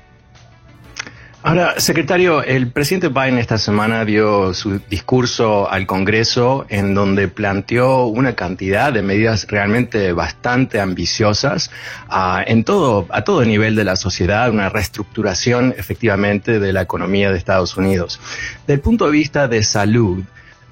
Ahora, 1.46 1.78
secretario, 1.78 2.42
el 2.42 2.68
presidente 2.68 3.08
Biden 3.08 3.36
esta 3.36 3.58
semana 3.58 4.06
dio 4.06 4.54
su 4.54 4.80
discurso 4.88 5.70
al 5.70 5.86
Congreso 5.86 6.64
en 6.70 6.94
donde 6.94 7.28
planteó 7.28 8.06
una 8.06 8.34
cantidad 8.34 8.94
de 8.94 9.02
medidas 9.02 9.46
realmente 9.46 10.14
bastante 10.14 10.80
ambiciosas 10.80 11.70
ah, 12.08 12.42
en 12.46 12.64
todo, 12.64 13.06
a 13.10 13.24
todo 13.24 13.44
nivel 13.44 13.76
de 13.76 13.84
la 13.84 13.96
sociedad, 13.96 14.48
una 14.48 14.70
reestructuración 14.70 15.74
efectivamente 15.76 16.60
de 16.60 16.72
la 16.72 16.80
economía 16.80 17.30
de 17.30 17.36
Estados 17.36 17.76
Unidos. 17.76 18.20
Del 18.66 18.80
punto 18.80 19.04
de 19.04 19.12
vista 19.12 19.46
de 19.46 19.62
salud, 19.64 20.24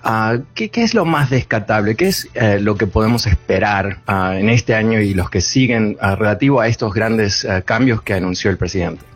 ah, 0.03 0.39
¿qué, 0.55 0.71
es 0.73 0.95
lo 0.95 1.05
más 1.05 1.29
descartable? 1.29 1.97
¿Qué 1.97 2.09
es 2.09 2.31
eh, 2.33 2.59
lo 2.59 2.77
que 2.77 2.87
podemos 2.87 3.27
esperar 3.27 3.99
ah, 4.07 4.39
en 4.39 4.49
este 4.49 4.75
año 4.75 5.03
y 5.03 5.13
los 5.13 5.29
que 5.29 5.43
siguen 5.43 5.99
relativo 6.01 6.63
a 6.63 6.69
estos 6.69 6.95
grandes 6.95 7.47
cambios 7.67 8.01
que 8.01 8.15
anunció 8.15 8.51
el 8.51 8.57
presidente? 8.57 9.12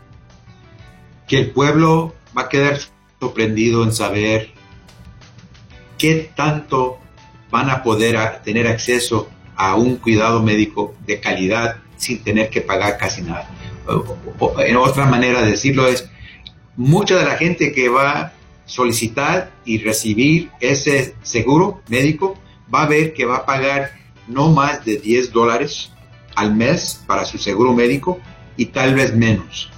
Que 1.27 1.37
el 1.37 1.51
pueblo 1.51 2.15
va 2.37 2.43
a 2.43 2.49
quedar 2.49 2.79
sorprendido 3.19 3.83
en 3.83 3.91
saber 3.91 4.51
qué 5.97 6.31
tanto 6.35 6.99
van 7.51 7.69
a 7.69 7.83
poder 7.83 8.17
tener 8.43 8.67
acceso 8.67 9.29
a 9.55 9.75
un 9.75 9.97
cuidado 9.97 10.43
médico 10.43 10.93
de 11.05 11.19
calidad 11.19 11.77
sin 11.97 12.23
tener 12.23 12.49
que 12.49 12.61
pagar 12.61 12.97
casi 12.97 13.21
nada. 13.21 13.49
en 14.59 14.77
otra 14.77 15.05
manera 15.05 15.41
de 15.41 15.51
decirlo 15.51 15.87
es, 15.87 16.09
mucha 16.75 17.17
de 17.17 17.25
la 17.25 17.37
gente 17.37 17.71
que 17.71 17.89
va 17.89 18.11
a 18.11 18.33
solicitar 18.65 19.51
y 19.65 19.79
recibir 19.79 20.51
ese 20.59 21.15
seguro 21.23 21.81
médico 21.87 22.37
va 22.73 22.83
a 22.83 22.87
ver 22.87 23.13
que 23.13 23.25
va 23.25 23.37
a 23.37 23.45
pagar 23.45 23.91
no 24.27 24.49
más 24.49 24.85
de 24.85 24.97
10 24.97 25.31
dólares 25.31 25.91
al 26.35 26.53
mes 26.53 27.01
para 27.07 27.25
su 27.25 27.37
seguro 27.37 27.73
médico 27.73 28.19
y 28.57 28.65
tal 28.67 28.93
vez 28.93 29.15
menos. 29.15 29.71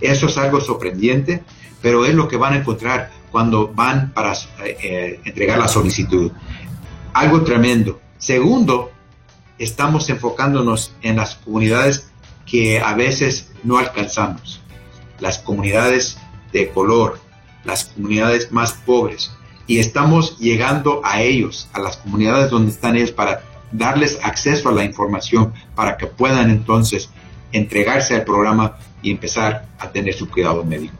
Eso 0.00 0.26
es 0.26 0.36
algo 0.38 0.60
sorprendente, 0.60 1.42
pero 1.82 2.04
es 2.04 2.14
lo 2.14 2.28
que 2.28 2.36
van 2.36 2.54
a 2.54 2.56
encontrar 2.58 3.10
cuando 3.30 3.68
van 3.68 4.12
para 4.12 4.32
eh, 4.32 4.76
eh, 4.82 5.20
entregar 5.24 5.58
la 5.58 5.68
solicitud. 5.68 6.32
Algo 7.12 7.42
tremendo. 7.42 8.00
Segundo, 8.18 8.90
estamos 9.58 10.08
enfocándonos 10.10 10.94
en 11.02 11.16
las 11.16 11.36
comunidades 11.36 12.10
que 12.44 12.80
a 12.80 12.94
veces 12.94 13.52
no 13.62 13.78
alcanzamos. 13.78 14.62
Las 15.18 15.38
comunidades 15.38 16.18
de 16.52 16.70
color, 16.70 17.18
las 17.64 17.86
comunidades 17.86 18.52
más 18.52 18.72
pobres. 18.72 19.32
Y 19.66 19.78
estamos 19.78 20.38
llegando 20.38 21.00
a 21.04 21.22
ellos, 21.22 21.68
a 21.72 21.80
las 21.80 21.96
comunidades 21.96 22.50
donde 22.50 22.70
están 22.70 22.96
ellos, 22.96 23.10
para 23.10 23.42
darles 23.72 24.18
acceso 24.22 24.68
a 24.68 24.72
la 24.72 24.84
información, 24.84 25.52
para 25.74 25.96
que 25.96 26.06
puedan 26.06 26.50
entonces 26.50 27.10
entregarse 27.52 28.14
al 28.14 28.24
programa 28.24 28.78
y 29.06 29.10
empezar 29.12 29.66
a 29.78 29.90
tener 29.90 30.14
su 30.14 30.28
cuidado 30.28 30.64
médico. 30.64 30.96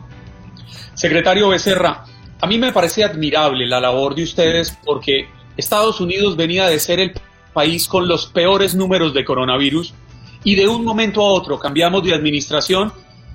Secretario 0.94 1.48
Becerra, 1.48 2.04
a 2.40 2.46
mí 2.46 2.56
me 2.56 2.72
parece 2.72 3.02
admirable 3.02 3.66
la 3.66 3.80
labor 3.80 4.14
de 4.14 4.22
ustedes 4.22 4.78
porque 4.84 5.28
Estados 5.56 6.00
Unidos 6.00 6.36
venía 6.36 6.68
de 6.68 6.78
ser 6.78 7.00
el 7.00 7.12
país 7.52 7.88
con 7.88 8.06
los 8.06 8.26
peores 8.26 8.74
números 8.74 9.12
de 9.12 9.24
coronavirus 9.24 9.92
y 10.44 10.54
de 10.54 10.68
un 10.68 10.84
momento 10.84 11.20
a 11.20 11.32
otro 11.32 11.58
cambiamos 11.58 12.04
de 12.04 12.14
administración 12.14 12.92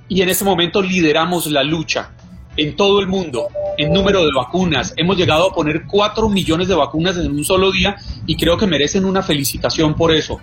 y 0.08 0.22
en 0.22 0.30
ese 0.30 0.46
momento 0.46 0.82
lideramos 0.82 1.48
la 1.48 1.64
lucha 1.64 2.12
en 2.56 2.76
todo 2.76 3.00
el 3.02 3.08
mundo 3.08 3.48
en 3.78 3.92
número 3.92 4.24
de 4.24 4.32
vacunas. 4.36 4.94
Hemos 4.96 5.18
llegado 5.18 5.50
a 5.50 5.54
poner 5.54 5.84
4 5.86 6.30
millones 6.30 6.68
de 6.68 6.76
vacunas 6.76 7.18
en 7.18 7.32
un 7.32 7.44
solo 7.44 7.72
día 7.72 7.96
y 8.26 8.38
creo 8.38 8.58
que 8.58 8.68
merecen 8.68 9.04
una 9.06 9.22
felicitación 9.22 9.96
por 9.96 10.14
eso. 10.14 10.40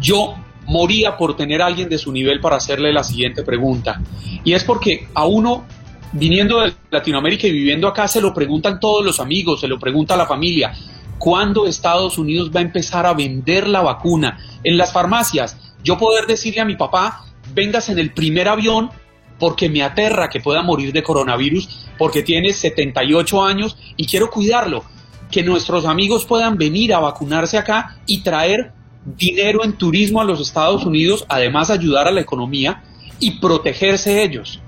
Yo 0.00 0.34
moría 0.68 1.16
por 1.16 1.34
tener 1.34 1.62
a 1.62 1.66
alguien 1.66 1.88
de 1.88 1.98
su 1.98 2.12
nivel 2.12 2.40
para 2.40 2.56
hacerle 2.56 2.92
la 2.92 3.02
siguiente 3.02 3.42
pregunta. 3.42 4.00
Y 4.44 4.52
es 4.52 4.64
porque 4.64 5.08
a 5.14 5.26
uno, 5.26 5.64
viniendo 6.12 6.60
de 6.60 6.74
Latinoamérica 6.90 7.46
y 7.46 7.52
viviendo 7.52 7.88
acá, 7.88 8.06
se 8.06 8.20
lo 8.20 8.34
preguntan 8.34 8.78
todos 8.78 9.04
los 9.04 9.18
amigos, 9.18 9.60
se 9.60 9.66
lo 9.66 9.78
pregunta 9.78 10.16
la 10.16 10.26
familia. 10.26 10.74
¿Cuándo 11.18 11.66
Estados 11.66 12.18
Unidos 12.18 12.50
va 12.54 12.60
a 12.60 12.64
empezar 12.64 13.06
a 13.06 13.14
vender 13.14 13.66
la 13.66 13.80
vacuna? 13.80 14.38
En 14.62 14.76
las 14.76 14.92
farmacias, 14.92 15.56
yo 15.82 15.96
poder 15.96 16.26
decirle 16.26 16.60
a 16.60 16.66
mi 16.66 16.76
papá, 16.76 17.24
vengas 17.54 17.88
en 17.88 17.98
el 17.98 18.12
primer 18.12 18.46
avión 18.46 18.90
porque 19.38 19.70
me 19.70 19.82
aterra 19.82 20.28
que 20.28 20.40
pueda 20.40 20.62
morir 20.62 20.92
de 20.92 21.02
coronavirus, 21.02 21.86
porque 21.96 22.22
tiene 22.22 22.52
78 22.52 23.42
años 23.42 23.78
y 23.96 24.06
quiero 24.06 24.30
cuidarlo. 24.30 24.84
Que 25.30 25.42
nuestros 25.42 25.86
amigos 25.86 26.26
puedan 26.26 26.58
venir 26.58 26.92
a 26.92 27.00
vacunarse 27.00 27.56
acá 27.56 27.96
y 28.06 28.22
traer 28.22 28.72
dinero 29.04 29.64
en 29.64 29.72
turismo 29.72 30.20
a 30.20 30.24
los 30.24 30.40
Estados 30.40 30.84
Unidos, 30.84 31.24
además 31.28 31.70
ayudar 31.70 32.08
a 32.08 32.10
la 32.10 32.20
economía 32.20 32.82
y 33.18 33.38
protegerse 33.38 34.22
ellos? 34.22 34.60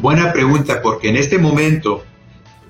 Buena 0.00 0.32
pregunta, 0.32 0.82
porque 0.82 1.08
en 1.08 1.16
este 1.16 1.38
momento 1.38 2.04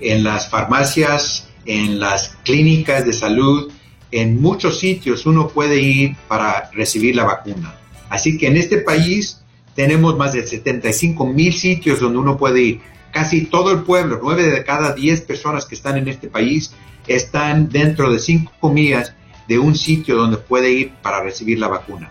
en 0.00 0.24
las 0.24 0.48
farmacias, 0.48 1.48
en 1.66 1.98
las 1.98 2.36
clínicas 2.44 3.04
de 3.04 3.12
salud, 3.12 3.72
en 4.10 4.40
muchos 4.40 4.78
sitios 4.78 5.26
uno 5.26 5.48
puede 5.48 5.80
ir 5.80 6.16
para 6.28 6.70
recibir 6.72 7.16
la 7.16 7.24
vacuna. 7.24 7.74
Así 8.08 8.38
que 8.38 8.46
en 8.46 8.56
este 8.56 8.78
país 8.78 9.42
tenemos 9.74 10.16
más 10.16 10.32
de 10.32 10.46
75 10.46 11.26
mil 11.26 11.52
sitios 11.52 12.00
donde 12.00 12.18
uno 12.18 12.36
puede 12.36 12.62
ir. 12.62 12.80
Casi 13.10 13.46
todo 13.46 13.72
el 13.72 13.82
pueblo, 13.82 14.20
nueve 14.22 14.44
de 14.44 14.64
cada 14.64 14.92
diez 14.92 15.20
personas 15.20 15.66
que 15.66 15.74
están 15.74 15.96
en 15.96 16.08
este 16.08 16.28
país, 16.28 16.74
están 17.06 17.68
dentro 17.68 18.12
de 18.12 18.18
cinco 18.18 18.70
millas 18.70 19.14
de 19.48 19.58
un 19.58 19.74
sitio 19.74 20.16
donde 20.16 20.38
puede 20.38 20.70
ir 20.70 20.92
para 21.02 21.22
recibir 21.22 21.58
la 21.58 21.68
vacuna. 21.68 22.10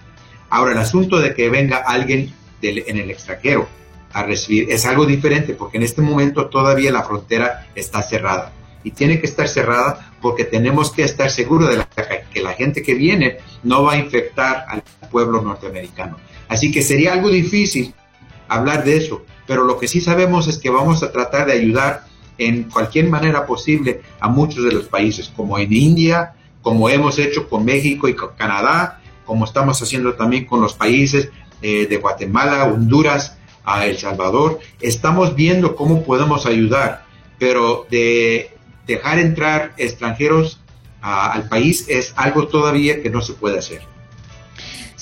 Ahora, 0.50 0.74
el 0.74 0.78
asunto 0.78 1.20
de 1.20 1.34
que 1.34 1.50
venga 1.50 1.78
alguien 1.78 2.34
en 2.62 2.98
el 2.98 3.12
extranjero 3.12 3.68
a 4.14 4.24
recibir 4.24 4.72
es 4.72 4.86
algo 4.86 5.06
diferente 5.06 5.54
porque 5.54 5.78
en 5.78 5.84
este 5.84 6.02
momento 6.02 6.48
todavía 6.48 6.92
la 6.92 7.04
frontera 7.04 7.68
está 7.76 8.02
cerrada 8.04 8.54
y 8.84 8.92
tiene 8.92 9.20
que 9.20 9.26
estar 9.26 9.48
cerrada 9.48 10.14
porque 10.22 10.46
tenemos 10.46 10.92
que 10.92 11.04
estar 11.04 11.30
seguros 11.32 11.70
de 11.70 11.84
que 12.32 12.42
la 12.42 12.54
gente 12.54 12.84
que 12.84 12.94
viene 12.94 13.38
no 13.64 13.84
va 13.84 13.94
a 13.94 13.98
infectar 13.98 14.66
al 14.68 14.84
pueblo 15.10 15.42
norteamericano. 15.42 16.18
Así 16.48 16.72
que 16.72 16.82
sería 16.82 17.14
algo 17.14 17.30
difícil 17.30 17.94
hablar 18.48 18.84
de 18.84 18.98
eso, 18.98 19.26
pero 19.48 19.64
lo 19.64 19.80
que 19.80 19.88
sí 19.88 20.02
sabemos 20.02 20.48
es 20.48 20.58
que 20.58 20.70
vamos 20.70 21.02
a 21.04 21.12
tratar 21.12 21.48
de 21.48 21.54
ayudar 21.54 22.06
en 22.38 22.64
cualquier 22.64 23.10
manera 23.10 23.46
posible 23.46 24.02
a 24.20 24.28
muchos 24.28 24.64
de 24.66 24.72
los 24.72 24.86
países, 24.86 25.32
como 25.36 25.58
en 25.58 25.72
India, 25.72 26.34
como 26.64 26.90
hemos 26.90 27.20
hecho 27.20 27.48
con 27.48 27.64
México 27.64 28.08
y 28.08 28.16
con 28.16 28.30
Canadá, 28.36 29.02
como 29.26 29.46
estamos 29.46 29.80
haciendo 29.82 30.16
también 30.16 30.46
con 30.46 30.62
los 30.62 30.74
países 30.74 31.30
eh, 31.62 31.86
de 31.86 31.98
Guatemala, 31.98 32.64
Honduras, 32.66 33.38
a 33.64 33.86
El 33.86 33.98
Salvador. 33.98 34.60
Estamos 34.82 35.36
viendo 35.36 35.76
cómo 35.76 36.04
podemos 36.04 36.46
ayudar, 36.46 37.06
pero 37.38 37.86
de 37.90 38.52
dejar 38.88 39.20
entrar 39.20 39.74
extranjeros 39.78 40.60
al 41.02 41.50
país 41.50 41.86
es 41.90 42.14
algo 42.16 42.48
todavía 42.48 43.02
que 43.02 43.10
no 43.10 43.22
se 43.22 43.34
puede 43.34 43.60
hacer. 43.60 43.93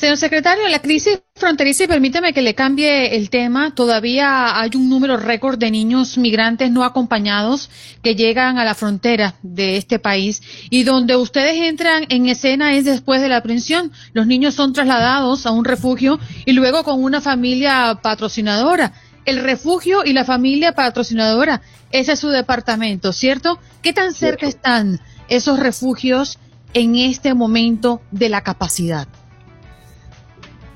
Señor 0.02 0.18
secretario, 0.18 0.68
la 0.68 0.80
crisis 0.80 1.22
fronteriza, 1.36 1.84
y 1.84 1.88
permíteme 1.88 2.34
que 2.34 2.42
le 2.42 2.56
cambie 2.56 3.16
el 3.16 3.30
tema, 3.30 3.76
todavía 3.76 4.60
hay 4.60 4.72
un 4.74 4.90
número 4.90 5.16
récord 5.16 5.60
de 5.60 5.70
niños 5.70 6.18
migrantes 6.18 6.72
no 6.72 6.84
acompañados 6.84 7.70
que 8.02 8.16
llegan 8.16 8.58
a 8.58 8.66
la 8.66 8.74
frontera 8.74 9.36
de 9.44 9.78
este 9.78 10.00
país 10.00 10.42
y 10.72 10.86
donde 10.86 11.16
ustedes 11.18 11.56
entran 11.62 12.08
en 12.10 12.26
escena 12.26 12.74
es 12.74 12.86
después 12.86 13.22
de 13.22 13.30
la 13.30 13.38
aprehensión. 13.38 13.92
Los 14.14 14.26
niños 14.26 14.56
son 14.56 14.74
trasladados 14.74 15.46
a 15.46 15.52
un 15.52 15.66
refugio 15.66 16.20
y 16.48 16.54
luego 16.54 16.84
con 16.84 17.04
una 17.04 17.22
familia 17.22 18.00
patrocinadora. 18.02 18.94
El 19.26 19.44
refugio 19.44 20.04
y 20.04 20.14
la 20.14 20.26
familia 20.26 20.72
patrocinadora, 20.72 21.62
ese 21.92 22.14
es 22.14 22.20
su 22.20 22.30
departamento, 22.30 23.14
¿cierto? 23.14 23.60
¿Qué 23.84 23.94
tan 23.94 24.16
cerca 24.16 24.48
están 24.48 25.00
esos 25.30 25.60
refugios 25.60 26.40
en 26.74 26.96
este 26.96 27.36
momento 27.36 28.02
de 28.10 28.30
la 28.30 28.42
capacidad? 28.42 29.08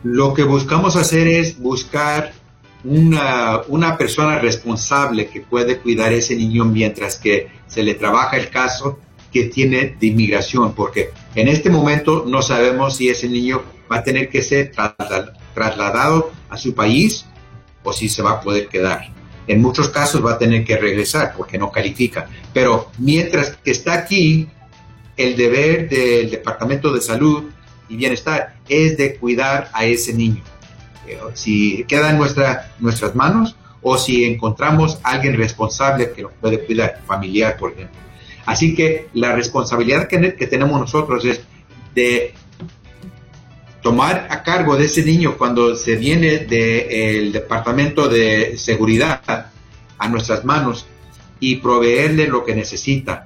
Lo 0.06 0.36
que 0.36 0.44
buscamos 0.44 0.96
hacer 0.98 1.28
es 1.28 1.58
buscar 1.58 2.32
una, 2.84 3.62
una 3.70 3.98
persona 3.98 4.38
responsable 4.38 5.30
que 5.30 5.42
puede 5.42 5.80
cuidar 5.80 6.12
a 6.12 6.16
ese 6.16 6.36
niño 6.36 6.64
mientras 6.64 7.16
que 7.16 7.48
se 7.66 7.82
le 7.82 7.96
trabaja 7.96 8.38
el 8.38 8.52
caso 8.52 9.00
que 9.34 9.46
tiene 9.46 9.96
de 10.00 10.06
inmigración, 10.06 10.76
porque 10.76 11.10
en 11.34 11.48
este 11.48 11.72
momento 11.72 12.24
no 12.28 12.44
sabemos 12.44 12.98
si 12.98 13.10
ese 13.10 13.28
niño 13.28 13.64
va 13.92 13.98
a 13.98 14.04
tener 14.04 14.30
que 14.30 14.44
ser 14.44 14.72
trasladado 15.56 16.32
a 16.50 16.58
su 16.58 16.76
país 16.76 17.26
o 17.84 17.92
si 17.92 18.08
se 18.08 18.22
va 18.22 18.34
a 18.34 18.42
poder 18.42 18.68
quedar. 18.68 19.12
En 19.48 19.60
muchos 19.60 19.90
casos 19.90 20.24
va 20.24 20.34
a 20.34 20.38
tener 20.38 20.64
que 20.66 20.78
regresar 20.78 21.34
porque 21.36 21.58
no 21.58 21.72
califica. 21.72 22.30
Pero 22.54 22.92
mientras 23.00 23.56
que 23.56 23.72
está 23.72 23.94
aquí, 23.94 24.50
el 25.18 25.36
deber 25.36 25.90
del 25.90 26.30
Departamento 26.30 26.94
de 26.94 27.02
Salud 27.02 27.46
y 27.90 27.96
Bienestar 27.96 28.56
es 28.68 28.98
de 28.98 29.16
cuidar 29.16 29.70
a 29.74 29.86
ese 29.86 30.14
niño. 30.14 30.44
Eh, 31.08 31.20
si 31.34 31.84
queda 31.86 32.10
en 32.10 32.18
nuestra, 32.18 32.74
nuestras 32.80 33.16
manos 33.16 33.56
o 33.82 33.98
si 33.98 34.26
encontramos 34.26 35.00
alguien 35.04 35.38
responsable 35.38 36.12
que 36.12 36.24
lo 36.24 36.32
puede 36.32 36.66
cuidar, 36.66 37.02
familiar, 37.06 37.58
por 37.58 37.74
ejemplo. 37.74 38.00
Así 38.46 38.76
que 38.76 39.10
la 39.14 39.36
responsabilidad 39.36 40.08
que, 40.08 40.48
tenemos 40.48 40.80
nosotros 40.80 41.26
es 41.26 41.42
de 41.94 42.34
tomar 43.82 44.28
a 44.30 44.44
cargo 44.44 44.76
de 44.76 44.86
ese 44.86 45.04
niño 45.04 45.38
cuando 45.38 45.76
se 45.76 45.96
viene 45.96 46.40
del 46.40 47.32
Departamento 47.32 48.08
de 48.08 48.58
Seguridad 48.58 49.52
a 49.98 50.10
nuestras 50.10 50.46
manos 50.46 50.88
y 51.40 51.58
proveerle 51.58 52.28
lo 52.28 52.44
que 52.44 52.56
necesita. 52.56 53.25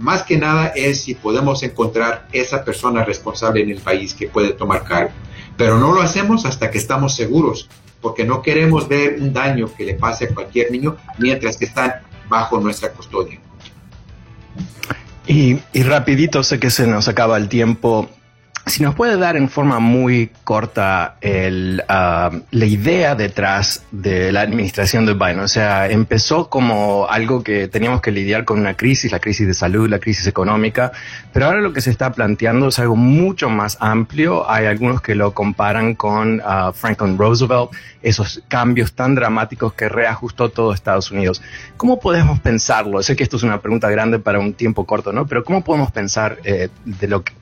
Más 0.00 0.22
que 0.22 0.38
nada 0.38 0.68
es 0.74 1.02
si 1.02 1.14
podemos 1.14 1.62
encontrar 1.62 2.26
esa 2.32 2.64
persona 2.64 3.04
responsable 3.04 3.62
en 3.62 3.68
el 3.68 3.82
país 3.82 4.14
que 4.14 4.28
puede 4.28 4.54
tomar 4.54 4.82
cargo. 4.84 5.10
Pero 5.58 5.78
no 5.78 5.92
lo 5.92 6.00
hacemos 6.00 6.46
hasta 6.46 6.70
que 6.70 6.78
estamos 6.78 7.14
seguros, 7.14 7.68
porque 8.00 8.24
no 8.24 8.40
queremos 8.40 8.88
ver 8.88 9.20
un 9.20 9.34
daño 9.34 9.70
que 9.76 9.84
le 9.84 9.94
pase 9.94 10.24
a 10.24 10.34
cualquier 10.34 10.70
niño 10.70 10.96
mientras 11.18 11.58
que 11.58 11.66
están 11.66 11.96
bajo 12.30 12.58
nuestra 12.58 12.90
custodia. 12.92 13.38
Y, 15.26 15.60
rapidito, 15.82 16.42
sé 16.44 16.58
que 16.58 16.70
se 16.70 16.86
nos 16.86 17.06
acaba 17.06 17.36
el 17.36 17.50
tiempo. 17.50 18.08
Si 18.66 18.82
nos 18.82 18.94
puede 18.94 19.16
dar 19.16 19.36
en 19.36 19.48
forma 19.48 19.78
muy 19.80 20.30
corta 20.44 21.16
el, 21.20 21.82
ah, 21.88 22.30
la 22.50 22.66
idea 22.66 23.14
detrás 23.14 23.84
de 23.90 24.32
la 24.32 24.42
administración 24.42 25.06
de 25.06 25.14
Biden. 25.14 25.40
O 25.40 25.48
sea, 25.48 25.88
empezó 25.88 26.48
como 26.48 27.06
algo 27.08 27.42
que 27.42 27.68
teníamos 27.68 28.00
que 28.00 28.10
lidiar 28.10 28.44
con 28.44 28.60
una 28.60 28.74
crisis, 28.74 29.12
la 29.12 29.18
crisis 29.18 29.46
de 29.46 29.54
salud, 29.54 29.88
la 29.88 29.98
crisis 29.98 30.26
económica, 30.26 30.92
pero 31.32 31.46
ahora 31.46 31.60
lo 31.60 31.72
que 31.72 31.80
se 31.80 31.90
está 31.90 32.12
planteando 32.12 32.68
es 32.68 32.78
algo 32.78 32.96
mucho 32.96 33.48
más 33.48 33.76
amplio. 33.80 34.48
Hay 34.48 34.66
algunos 34.66 35.00
que 35.00 35.14
lo 35.14 35.32
comparan 35.32 35.94
con 35.94 36.40
ah, 36.44 36.72
Franklin 36.74 37.18
Roosevelt, 37.18 37.70
esos 38.02 38.42
cambios 38.48 38.92
tan 38.92 39.14
dramáticos 39.14 39.72
que 39.72 39.88
reajustó 39.88 40.48
todo 40.48 40.72
Estados 40.72 41.10
Unidos. 41.10 41.42
¿Cómo 41.76 42.00
podemos 42.00 42.40
pensarlo? 42.40 43.02
Sé 43.02 43.16
que 43.16 43.22
esto 43.22 43.36
es 43.36 43.42
una 43.42 43.60
pregunta 43.60 43.90
grande 43.90 44.18
para 44.18 44.38
un 44.38 44.54
tiempo 44.54 44.86
corto, 44.86 45.12
¿no? 45.12 45.26
Pero 45.26 45.44
¿cómo 45.44 45.62
podemos 45.62 45.90
pensar 45.90 46.38
eh, 46.44 46.68
de 46.84 47.08
lo 47.08 47.24
que, 47.24 47.32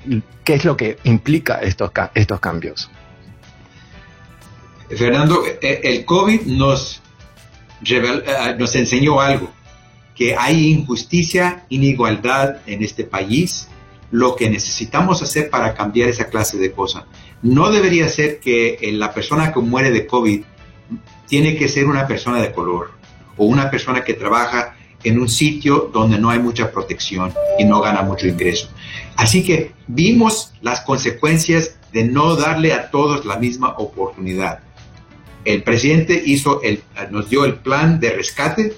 es 0.46 0.64
lo 0.64 0.76
que 0.76 0.98
implica 1.08 1.58
estos, 1.60 1.90
estos 2.14 2.40
cambios? 2.40 2.90
Fernando, 4.96 5.44
eh, 5.60 5.80
el 5.84 6.04
COVID 6.04 6.42
nos, 6.42 7.02
eh, 7.84 8.56
nos 8.58 8.74
enseñó 8.74 9.20
algo, 9.20 9.50
que 10.14 10.34
hay 10.34 10.72
injusticia, 10.72 11.64
inigualdad 11.68 12.58
en 12.66 12.82
este 12.82 13.04
país, 13.04 13.68
lo 14.10 14.34
que 14.36 14.48
necesitamos 14.48 15.22
hacer 15.22 15.50
para 15.50 15.74
cambiar 15.74 16.08
esa 16.08 16.28
clase 16.28 16.56
de 16.56 16.72
cosas. 16.72 17.04
No 17.42 17.70
debería 17.70 18.08
ser 18.08 18.40
que 18.40 18.78
eh, 18.80 18.92
la 18.92 19.12
persona 19.12 19.52
que 19.52 19.60
muere 19.60 19.90
de 19.90 20.06
COVID 20.06 20.42
tiene 21.26 21.56
que 21.56 21.68
ser 21.68 21.84
una 21.84 22.06
persona 22.06 22.40
de 22.40 22.52
color 22.52 22.92
o 23.36 23.44
una 23.44 23.70
persona 23.70 24.02
que 24.02 24.14
trabaja 24.14 24.76
en 25.04 25.20
un 25.20 25.28
sitio 25.28 25.90
donde 25.92 26.18
no 26.18 26.30
hay 26.30 26.38
mucha 26.38 26.72
protección 26.72 27.32
y 27.58 27.64
no 27.64 27.80
gana 27.80 28.02
mucho 28.02 28.26
ingreso. 28.26 28.70
Así 29.18 29.42
que 29.42 29.72
vimos 29.88 30.52
las 30.60 30.82
consecuencias 30.82 31.76
de 31.92 32.04
no 32.04 32.36
darle 32.36 32.72
a 32.72 32.88
todos 32.92 33.26
la 33.26 33.36
misma 33.36 33.74
oportunidad. 33.76 34.60
El 35.44 35.64
presidente 35.64 36.22
nos 37.10 37.28
dio 37.28 37.44
el 37.44 37.54
plan 37.54 37.98
de 37.98 38.10
rescate, 38.10 38.76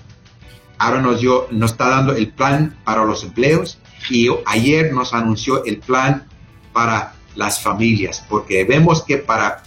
ahora 0.78 1.02
nos, 1.02 1.20
dio, 1.20 1.46
nos 1.50 1.72
está 1.72 1.90
dando 1.90 2.14
el 2.14 2.30
plan 2.30 2.74
para 2.84 3.04
los 3.04 3.22
empleos 3.22 3.78
y 4.08 4.28
ayer 4.46 4.94
nos 4.94 5.12
anunció 5.12 5.62
el 5.66 5.76
plan 5.76 6.26
para 6.72 7.12
las 7.36 7.60
familias, 7.60 8.24
porque 8.26 8.64
vemos 8.64 9.02
que 9.02 9.18
para 9.18 9.62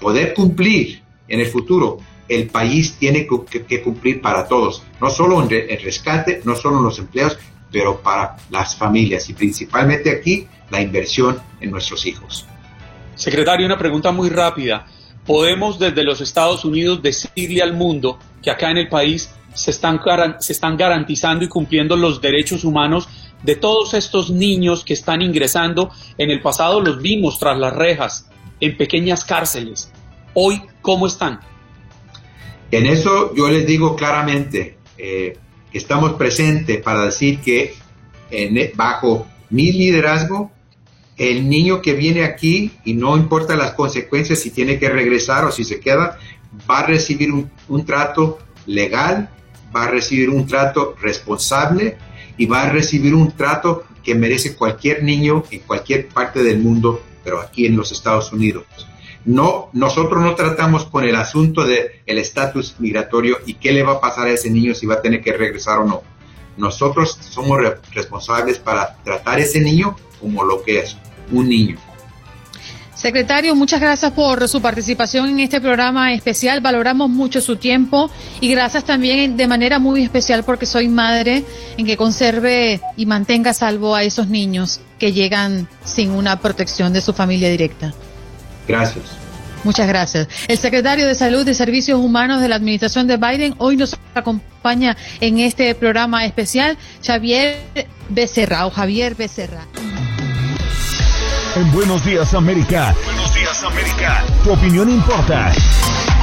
poder 0.00 0.34
cumplir 0.34 1.04
en 1.28 1.38
el 1.38 1.46
futuro 1.46 1.98
el 2.28 2.48
país 2.48 2.96
tiene 2.98 3.28
que, 3.68 3.80
cumplir 3.80 4.20
para 4.20 4.48
todos, 4.48 4.82
no 5.00 5.08
solo 5.08 5.40
en 5.40 5.52
el 5.52 5.80
rescate, 5.80 6.42
no 6.44 6.56
solo 6.56 6.78
en 6.78 6.82
los 6.82 6.98
empleos, 6.98 7.38
pero 7.70 8.00
para 8.00 8.36
las 8.50 8.76
familias 8.76 9.28
y 9.28 9.34
principalmente 9.34 10.10
aquí 10.10 10.46
la 10.70 10.80
inversión 10.80 11.38
en 11.60 11.70
nuestros 11.70 12.06
hijos. 12.06 12.46
Secretario, 13.14 13.66
una 13.66 13.78
pregunta 13.78 14.12
muy 14.12 14.28
rápida. 14.28 14.86
¿Podemos 15.24 15.78
desde 15.78 16.04
los 16.04 16.20
Estados 16.20 16.64
Unidos 16.64 17.02
decirle 17.02 17.62
al 17.62 17.74
mundo 17.74 18.18
que 18.42 18.50
acá 18.50 18.70
en 18.70 18.76
el 18.76 18.88
país 18.88 19.30
se 19.54 19.70
están, 19.70 20.00
se 20.38 20.52
están 20.52 20.76
garantizando 20.76 21.44
y 21.44 21.48
cumpliendo 21.48 21.96
los 21.96 22.20
derechos 22.20 22.62
humanos 22.62 23.08
de 23.42 23.56
todos 23.56 23.94
estos 23.94 24.30
niños 24.30 24.84
que 24.84 24.92
están 24.92 25.22
ingresando? 25.22 25.90
En 26.18 26.30
el 26.30 26.40
pasado 26.40 26.80
los 26.80 27.00
vimos 27.00 27.38
tras 27.38 27.58
las 27.58 27.74
rejas, 27.74 28.28
en 28.60 28.76
pequeñas 28.76 29.24
cárceles. 29.24 29.90
Hoy, 30.34 30.62
¿cómo 30.82 31.06
están? 31.06 31.40
En 32.70 32.86
eso 32.86 33.34
yo 33.34 33.48
les 33.48 33.66
digo 33.66 33.96
claramente 33.96 34.78
eh, 34.98 35.38
estamos 35.76 36.14
presentes 36.14 36.80
para 36.82 37.06
decir 37.06 37.40
que 37.40 37.74
bajo 38.74 39.26
mi 39.50 39.72
liderazgo, 39.72 40.50
el 41.16 41.48
niño 41.48 41.80
que 41.80 41.94
viene 41.94 42.24
aquí, 42.24 42.72
y 42.84 42.94
no 42.94 43.16
importa 43.16 43.56
las 43.56 43.72
consecuencias, 43.72 44.40
si 44.40 44.50
tiene 44.50 44.78
que 44.78 44.88
regresar 44.88 45.44
o 45.44 45.52
si 45.52 45.64
se 45.64 45.80
queda, 45.80 46.18
va 46.68 46.80
a 46.80 46.86
recibir 46.86 47.30
un 47.32 47.86
trato 47.86 48.38
legal, 48.66 49.30
va 49.74 49.84
a 49.84 49.90
recibir 49.90 50.30
un 50.30 50.46
trato 50.46 50.94
responsable 51.00 51.96
y 52.36 52.46
va 52.46 52.62
a 52.62 52.70
recibir 52.70 53.14
un 53.14 53.32
trato 53.32 53.84
que 54.02 54.14
merece 54.14 54.54
cualquier 54.54 55.02
niño 55.02 55.44
en 55.50 55.60
cualquier 55.60 56.08
parte 56.08 56.42
del 56.42 56.58
mundo, 56.58 57.02
pero 57.24 57.40
aquí 57.40 57.66
en 57.66 57.76
los 57.76 57.92
Estados 57.92 58.32
Unidos. 58.32 58.64
No, 59.26 59.70
nosotros 59.72 60.22
no 60.22 60.36
tratamos 60.36 60.84
con 60.84 61.02
el 61.02 61.16
asunto 61.16 61.64
del 61.64 61.88
el 62.06 62.18
estatus 62.18 62.76
migratorio 62.78 63.38
y 63.44 63.54
qué 63.54 63.72
le 63.72 63.82
va 63.82 63.94
a 63.94 64.00
pasar 64.00 64.28
a 64.28 64.30
ese 64.30 64.50
niño 64.50 64.72
si 64.72 64.86
va 64.86 64.94
a 64.94 65.02
tener 65.02 65.20
que 65.20 65.32
regresar 65.32 65.78
o 65.80 65.84
no. 65.84 66.02
Nosotros 66.56 67.18
somos 67.20 67.58
responsables 67.92 68.58
para 68.58 68.96
tratar 69.02 69.38
a 69.38 69.42
ese 69.42 69.60
niño 69.60 69.96
como 70.20 70.44
lo 70.44 70.62
que 70.62 70.78
es, 70.78 70.96
un 71.32 71.48
niño. 71.48 71.76
Secretario, 72.94 73.54
muchas 73.56 73.80
gracias 73.80 74.12
por 74.12 74.48
su 74.48 74.62
participación 74.62 75.28
en 75.28 75.40
este 75.40 75.60
programa 75.60 76.14
especial. 76.14 76.60
Valoramos 76.60 77.10
mucho 77.10 77.40
su 77.40 77.56
tiempo 77.56 78.08
y 78.40 78.48
gracias 78.48 78.84
también 78.84 79.36
de 79.36 79.48
manera 79.48 79.80
muy 79.80 80.04
especial 80.04 80.44
porque 80.44 80.66
soy 80.66 80.88
madre 80.88 81.44
en 81.76 81.84
que 81.84 81.96
conserve 81.96 82.80
y 82.96 83.06
mantenga 83.06 83.52
salvo 83.52 83.94
a 83.94 84.04
esos 84.04 84.28
niños 84.28 84.80
que 85.00 85.12
llegan 85.12 85.68
sin 85.84 86.12
una 86.12 86.40
protección 86.40 86.92
de 86.92 87.00
su 87.00 87.12
familia 87.12 87.50
directa. 87.50 87.92
Gracias. 88.66 89.04
Muchas 89.64 89.88
gracias. 89.88 90.28
El 90.46 90.58
secretario 90.58 91.06
de 91.06 91.14
Salud 91.14 91.46
y 91.48 91.52
Servicios 91.52 91.98
Humanos 91.98 92.40
de 92.40 92.48
la 92.48 92.56
Administración 92.56 93.08
de 93.08 93.16
Biden 93.16 93.54
hoy 93.58 93.76
nos 93.76 93.96
acompaña 94.14 94.96
en 95.20 95.40
este 95.40 95.74
programa 95.74 96.24
especial, 96.24 96.78
Javier 97.04 97.56
Becerra 98.08 98.66
o 98.66 98.70
Javier 98.70 99.16
Becerra. 99.16 99.66
En 101.56 101.72
Buenos 101.72 102.04
Días 102.04 102.34
América. 102.34 102.94
Buenos 103.04 103.34
Días 103.34 103.64
América. 103.64 104.22
Tu 104.44 104.52
opinión 104.52 104.90
importa. 104.90 105.52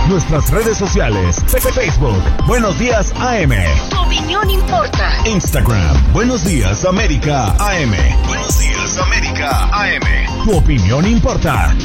Nuestras 0.08 0.50
redes 0.52 0.78
sociales. 0.78 1.38
Facebook. 1.48 2.22
Buenos 2.46 2.78
Días 2.78 3.12
AM. 3.18 3.52
Tu 3.90 4.00
opinión 4.00 4.50
importa. 4.50 5.12
Instagram. 5.26 6.14
Buenos 6.14 6.46
Días 6.46 6.86
América 6.86 7.56
AM. 7.58 7.96
Buenos 8.28 8.60
Días 8.60 8.73
América 8.98 9.70
AM. 9.72 10.46
Tu 10.46 10.56
opinión 10.56 11.08
importa. 11.08 11.76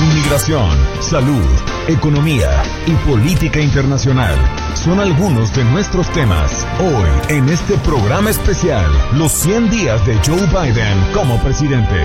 Inmigración, 0.00 0.70
salud, 1.00 1.46
economía 1.88 2.62
y 2.86 2.92
política 3.08 3.60
internacional 3.60 4.36
son 4.74 5.00
algunos 5.00 5.54
de 5.54 5.64
nuestros 5.64 6.08
temas 6.12 6.66
hoy 6.80 7.36
en 7.36 7.48
este 7.48 7.78
programa 7.78 8.30
especial, 8.30 8.86
los 9.14 9.32
100 9.32 9.70
días 9.70 10.06
de 10.06 10.14
Joe 10.24 10.46
Biden 10.46 11.12
como 11.14 11.40
presidente. 11.42 11.96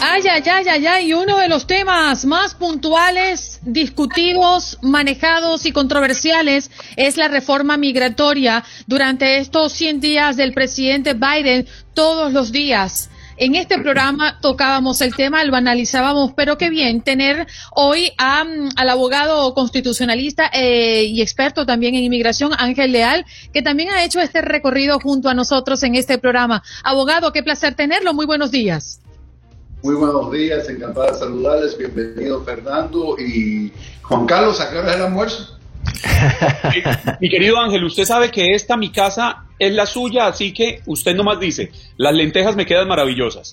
Ay, 0.00 0.22
ay, 0.28 0.42
ay, 0.46 0.68
ay, 0.68 0.86
ay, 0.86 1.08
y 1.08 1.14
uno 1.14 1.38
de 1.38 1.48
los 1.48 1.66
temas 1.66 2.24
más 2.26 2.54
puntuales 2.54 3.49
discutidos, 3.62 4.78
manejados 4.82 5.66
y 5.66 5.72
controversiales 5.72 6.70
es 6.96 7.16
la 7.16 7.28
reforma 7.28 7.76
migratoria 7.76 8.64
durante 8.86 9.38
estos 9.38 9.72
100 9.72 10.00
días 10.00 10.36
del 10.36 10.52
presidente 10.52 11.14
Biden 11.14 11.66
todos 11.94 12.32
los 12.32 12.52
días. 12.52 13.10
En 13.36 13.54
este 13.54 13.78
programa 13.78 14.38
tocábamos 14.42 15.00
el 15.00 15.16
tema, 15.16 15.42
lo 15.44 15.56
analizábamos, 15.56 16.32
pero 16.36 16.58
qué 16.58 16.68
bien 16.68 17.00
tener 17.00 17.46
hoy 17.74 18.12
al 18.18 18.88
abogado 18.90 19.54
constitucionalista 19.54 20.50
eh, 20.52 21.04
y 21.04 21.22
experto 21.22 21.64
también 21.64 21.94
en 21.94 22.04
inmigración, 22.04 22.52
Ángel 22.58 22.92
Leal, 22.92 23.24
que 23.54 23.62
también 23.62 23.88
ha 23.90 24.04
hecho 24.04 24.20
este 24.20 24.42
recorrido 24.42 25.00
junto 25.00 25.30
a 25.30 25.34
nosotros 25.34 25.82
en 25.84 25.94
este 25.94 26.18
programa. 26.18 26.62
Abogado, 26.84 27.32
qué 27.32 27.42
placer 27.42 27.74
tenerlo. 27.74 28.12
Muy 28.12 28.26
buenos 28.26 28.50
días. 28.50 29.00
Muy 29.82 29.94
buenos 29.94 30.30
días, 30.30 30.68
encantada 30.68 31.12
de 31.12 31.18
saludarles. 31.18 31.78
Bienvenido 31.78 32.44
Fernando 32.44 33.16
y 33.18 33.72
Juan 34.02 34.26
Carlos, 34.26 34.60
¿a 34.60 34.70
qué 34.70 34.76
hora 34.76 34.90
es 34.90 34.96
el 34.96 35.02
almuerzo? 35.04 35.56
mi 37.20 37.30
querido 37.30 37.58
Ángel, 37.58 37.84
usted 37.84 38.04
sabe 38.04 38.30
que 38.30 38.54
esta 38.54 38.76
mi 38.76 38.92
casa 38.92 39.46
es 39.58 39.72
la 39.72 39.86
suya, 39.86 40.26
así 40.26 40.52
que 40.52 40.82
usted 40.84 41.14
nomás 41.14 41.40
dice, 41.40 41.72
las 41.96 42.14
lentejas 42.14 42.56
me 42.56 42.66
quedan 42.66 42.88
maravillosas. 42.88 43.52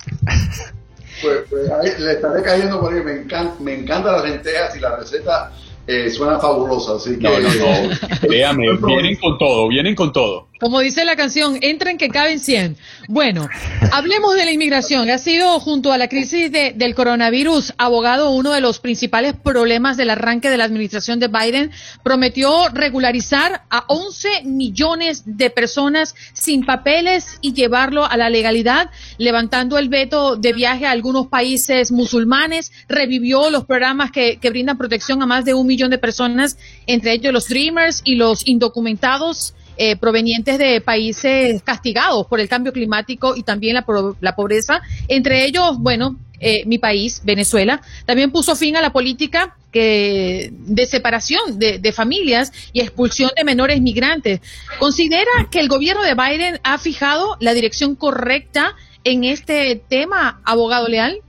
Pues, 1.21 1.45
pues 1.49 1.99
le 1.99 2.11
estaré 2.11 2.43
cayendo 2.43 2.81
porque 2.81 3.01
me 3.01 3.13
encanta, 3.13 3.55
me 3.61 3.75
encantan 3.75 4.13
las 4.13 4.23
lentejas 4.25 4.75
y 4.75 4.79
la 4.81 4.97
receta 4.97 5.51
eh, 5.87 6.09
suena 6.09 6.39
fabulosa, 6.39 6.95
así 6.97 7.17
que... 7.17 7.23
No, 7.23 7.39
no, 7.39 8.79
no. 8.79 8.87
vienen 8.87 9.15
con 9.15 9.37
todo, 9.37 9.69
vienen 9.69 9.95
con 9.95 10.11
todo. 10.11 10.46
Como 10.59 10.79
dice 10.79 11.05
la 11.05 11.15
canción, 11.15 11.59
entren 11.61 11.97
que 11.97 12.09
caben 12.09 12.39
100. 12.39 12.77
Bueno, 13.07 13.47
hablemos 13.91 14.33
de 14.35 14.45
la 14.45 14.51
inmigración. 14.51 15.09
Ha 15.09 15.19
sido, 15.19 15.59
junto 15.59 15.91
a 15.91 15.99
la 15.99 16.07
crisis 16.07 16.51
del 16.51 16.95
coronavirus, 16.95 17.73
abogado, 17.77 18.31
uno 18.31 18.51
de 18.51 18.61
los 18.61 18.79
principales 18.79 19.35
problemas 19.35 19.97
del 19.97 20.09
arranque 20.09 20.49
de 20.49 20.57
la 20.57 20.63
administración 20.63 21.19
de 21.19 21.27
Biden. 21.27 21.71
Prometió 22.03 22.69
regularizar 22.69 23.65
a 23.69 23.85
11 23.87 24.45
millones 24.45 25.23
de 25.25 25.51
personas 25.51 26.15
sin 26.33 26.65
papeles 26.65 27.37
y 27.41 27.53
llevarlo 27.53 28.05
a 28.05 28.17
la 28.17 28.31
legalidad, 28.31 28.89
levantando 29.19 29.77
el 29.77 29.89
veto 29.89 30.37
de 30.37 30.53
viaje 30.53 30.87
a 30.87 30.91
algunos 30.91 31.27
países 31.27 31.91
musulmanes. 31.91 32.71
Revivió 32.89 33.51
los 33.51 33.65
programas 33.65 34.09
que, 34.09 34.37
que 34.37 34.49
brindan 34.49 34.79
protección 34.79 35.21
a 35.21 35.27
más 35.27 35.45
de 35.45 35.53
un 35.53 35.67
millón 35.67 35.91
de 35.91 35.99
personas, 35.99 36.57
entre 36.87 37.13
ellos 37.13 37.31
los 37.31 37.47
Dreamers 37.47 38.01
y 38.03 38.15
los 38.15 38.47
indocumentados. 38.47 39.53
Eh, 39.79 39.95
provenientes 39.95 40.57
de 40.57 40.81
países 40.81 41.61
castigados 41.61 42.25
por 42.25 42.39
el 42.39 42.49
cambio 42.49 42.73
climático 42.73 43.35
y 43.35 43.43
también 43.43 43.75
la, 43.75 43.85
la 44.21 44.35
pobreza. 44.35 44.81
Entre 45.07 45.45
ellos, 45.45 45.77
bueno, 45.77 46.17
eh, 46.39 46.63
mi 46.65 46.79
país, 46.79 47.21
Venezuela, 47.23 47.81
también 48.05 48.31
puso 48.31 48.55
fin 48.55 48.75
a 48.75 48.81
la 48.81 48.91
política 48.91 49.55
que, 49.71 50.51
de 50.51 50.85
separación 50.87 51.59
de, 51.59 51.77
de, 51.77 51.91
familias 51.91 52.51
y 52.73 52.81
expulsión 52.81 53.31
de 53.35 53.43
menores 53.43 53.79
migrantes. 53.81 54.41
¿Considera 54.79 55.31
que 55.51 55.59
el 55.59 55.67
gobierno 55.67 56.01
de 56.01 56.15
Biden 56.15 56.59
ha 56.63 56.79
fijado 56.79 57.37
la 57.39 57.53
dirección 57.53 57.95
correcta 57.95 58.75
en 59.03 59.23
este 59.23 59.81
tema, 59.87 60.41
abogado 60.43 60.87
leal? 60.87 61.21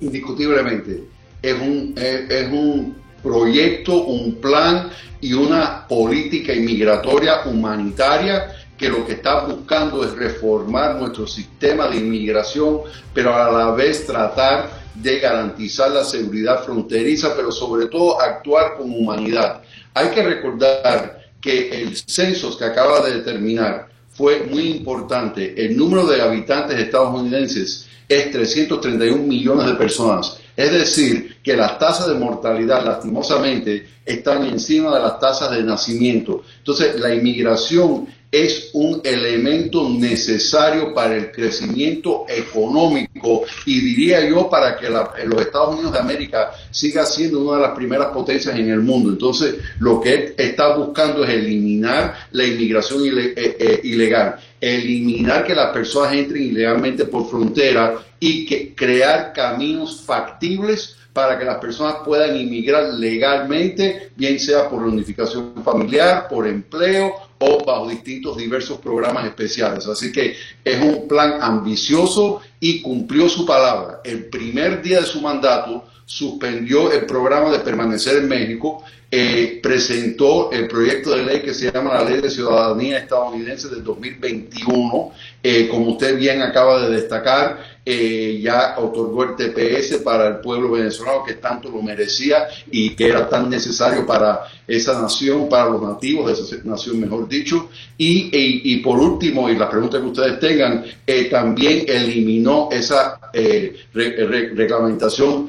Indiscutiblemente. 0.00 1.04
Es 1.42 1.54
un, 1.54 1.94
es 1.96 2.48
un 2.50 2.96
proyecto, 3.28 4.04
un 4.04 4.36
plan 4.36 4.90
y 5.20 5.34
una 5.34 5.86
política 5.86 6.54
inmigratoria 6.54 7.42
humanitaria 7.44 8.54
que 8.78 8.88
lo 8.88 9.04
que 9.04 9.14
está 9.14 9.44
buscando 9.44 10.04
es 10.04 10.12
reformar 10.12 10.96
nuestro 10.96 11.26
sistema 11.26 11.88
de 11.88 11.96
inmigración, 11.96 12.80
pero 13.12 13.34
a 13.34 13.50
la 13.50 13.72
vez 13.72 14.06
tratar 14.06 14.70
de 14.94 15.18
garantizar 15.18 15.90
la 15.90 16.04
seguridad 16.04 16.64
fronteriza, 16.64 17.34
pero 17.36 17.50
sobre 17.52 17.86
todo 17.86 18.20
actuar 18.20 18.76
con 18.76 18.90
humanidad. 18.90 19.62
Hay 19.94 20.08
que 20.10 20.22
recordar 20.22 21.18
que 21.40 21.82
el 21.82 21.96
censo 21.96 22.56
que 22.56 22.64
acaba 22.64 23.00
de 23.00 23.16
determinar 23.16 23.88
fue 24.10 24.44
muy 24.44 24.70
importante. 24.70 25.54
El 25.56 25.76
número 25.76 26.06
de 26.06 26.22
habitantes 26.22 26.78
estadounidenses 26.78 27.88
es 28.08 28.30
331 28.30 29.22
millones 29.22 29.66
de 29.66 29.74
personas. 29.74 30.38
Es 30.58 30.72
decir, 30.72 31.36
que 31.40 31.56
las 31.56 31.78
tasas 31.78 32.08
de 32.08 32.14
mortalidad 32.14 32.84
lastimosamente 32.84 33.90
están 34.04 34.44
encima 34.44 34.92
de 34.92 35.00
las 35.00 35.20
tasas 35.20 35.52
de 35.52 35.62
nacimiento. 35.62 36.42
Entonces, 36.58 36.98
la 36.98 37.14
inmigración 37.14 38.08
es 38.30 38.70
un 38.74 39.00
elemento 39.04 39.88
necesario 39.88 40.92
para 40.92 41.16
el 41.16 41.32
crecimiento 41.32 42.26
económico 42.28 43.44
y 43.64 43.80
diría 43.80 44.28
yo 44.28 44.50
para 44.50 44.76
que 44.76 44.90
los 44.90 45.40
Estados 45.40 45.74
Unidos 45.74 45.92
de 45.92 45.98
América 45.98 46.50
siga 46.70 47.06
siendo 47.06 47.40
una 47.40 47.56
de 47.56 47.62
las 47.62 47.76
primeras 47.76 48.08
potencias 48.08 48.54
en 48.56 48.68
el 48.68 48.80
mundo. 48.80 49.10
Entonces, 49.10 49.54
lo 49.78 50.00
que 50.00 50.34
está 50.36 50.76
buscando 50.76 51.24
es 51.24 51.30
eliminar 51.30 52.28
la 52.32 52.44
inmigración 52.44 53.02
eh, 53.06 53.32
eh, 53.36 53.80
ilegal, 53.84 54.36
eliminar 54.60 55.46
que 55.46 55.54
las 55.54 55.72
personas 55.72 56.12
entren 56.12 56.42
ilegalmente 56.42 57.06
por 57.06 57.28
frontera 57.30 57.94
y 58.20 58.44
que 58.44 58.74
crear 58.74 59.32
caminos 59.32 60.02
factibles 60.04 60.96
para 61.14 61.38
que 61.38 61.44
las 61.44 61.56
personas 61.56 61.96
puedan 62.04 62.36
inmigrar 62.36 62.94
legalmente, 62.94 64.10
bien 64.14 64.38
sea 64.38 64.68
por 64.68 64.82
unificación 64.82 65.54
familiar, 65.64 66.28
por 66.28 66.46
empleo 66.46 67.27
o 67.38 67.64
bajo 67.64 67.88
distintos 67.88 68.36
diversos 68.36 68.78
programas 68.78 69.26
especiales. 69.26 69.86
Así 69.86 70.12
que 70.12 70.36
es 70.64 70.80
un 70.80 71.06
plan 71.08 71.38
ambicioso 71.40 72.40
y 72.60 72.82
cumplió 72.82 73.28
su 73.28 73.46
palabra. 73.46 74.00
El 74.04 74.26
primer 74.26 74.82
día 74.82 75.00
de 75.00 75.06
su 75.06 75.20
mandato 75.20 75.84
suspendió 76.04 76.90
el 76.90 77.04
programa 77.04 77.50
de 77.50 77.58
permanecer 77.58 78.16
en 78.16 78.28
México, 78.28 78.82
eh, 79.10 79.60
presentó 79.62 80.50
el 80.52 80.66
proyecto 80.66 81.10
de 81.10 81.22
ley 81.22 81.40
que 81.40 81.54
se 81.54 81.70
llama 81.70 81.94
la 81.94 82.04
Ley 82.04 82.20
de 82.20 82.30
Ciudadanía 82.30 82.98
Estadounidense 82.98 83.68
del 83.68 83.84
2021, 83.84 85.12
eh, 85.42 85.68
como 85.68 85.92
usted 85.92 86.18
bien 86.18 86.42
acaba 86.42 86.80
de 86.80 86.94
destacar, 86.94 87.77
eh, 87.90 88.38
ya 88.42 88.74
otorgó 88.76 89.24
el 89.24 89.34
TPS 89.34 90.02
para 90.04 90.28
el 90.28 90.36
pueblo 90.40 90.72
venezolano 90.72 91.24
que 91.24 91.36
tanto 91.36 91.70
lo 91.70 91.80
merecía 91.80 92.46
y 92.70 92.90
que 92.90 93.08
era 93.08 93.26
tan 93.26 93.48
necesario 93.48 94.04
para 94.04 94.42
esa 94.66 95.00
nación, 95.00 95.48
para 95.48 95.70
los 95.70 95.80
nativos 95.80 96.26
de 96.26 96.32
esa 96.34 96.62
nación, 96.64 97.00
mejor 97.00 97.26
dicho. 97.26 97.70
Y, 97.96 98.28
y, 98.30 98.76
por 98.80 98.98
último, 98.98 99.48
y 99.48 99.56
la 99.56 99.70
pregunta 99.70 99.98
que 99.98 100.06
ustedes 100.06 100.38
tengan, 100.38 100.84
eh, 101.06 101.30
también 101.30 101.86
eliminó 101.88 102.68
esa 102.70 103.18
eh, 103.32 103.74
reglamentación 103.94 105.48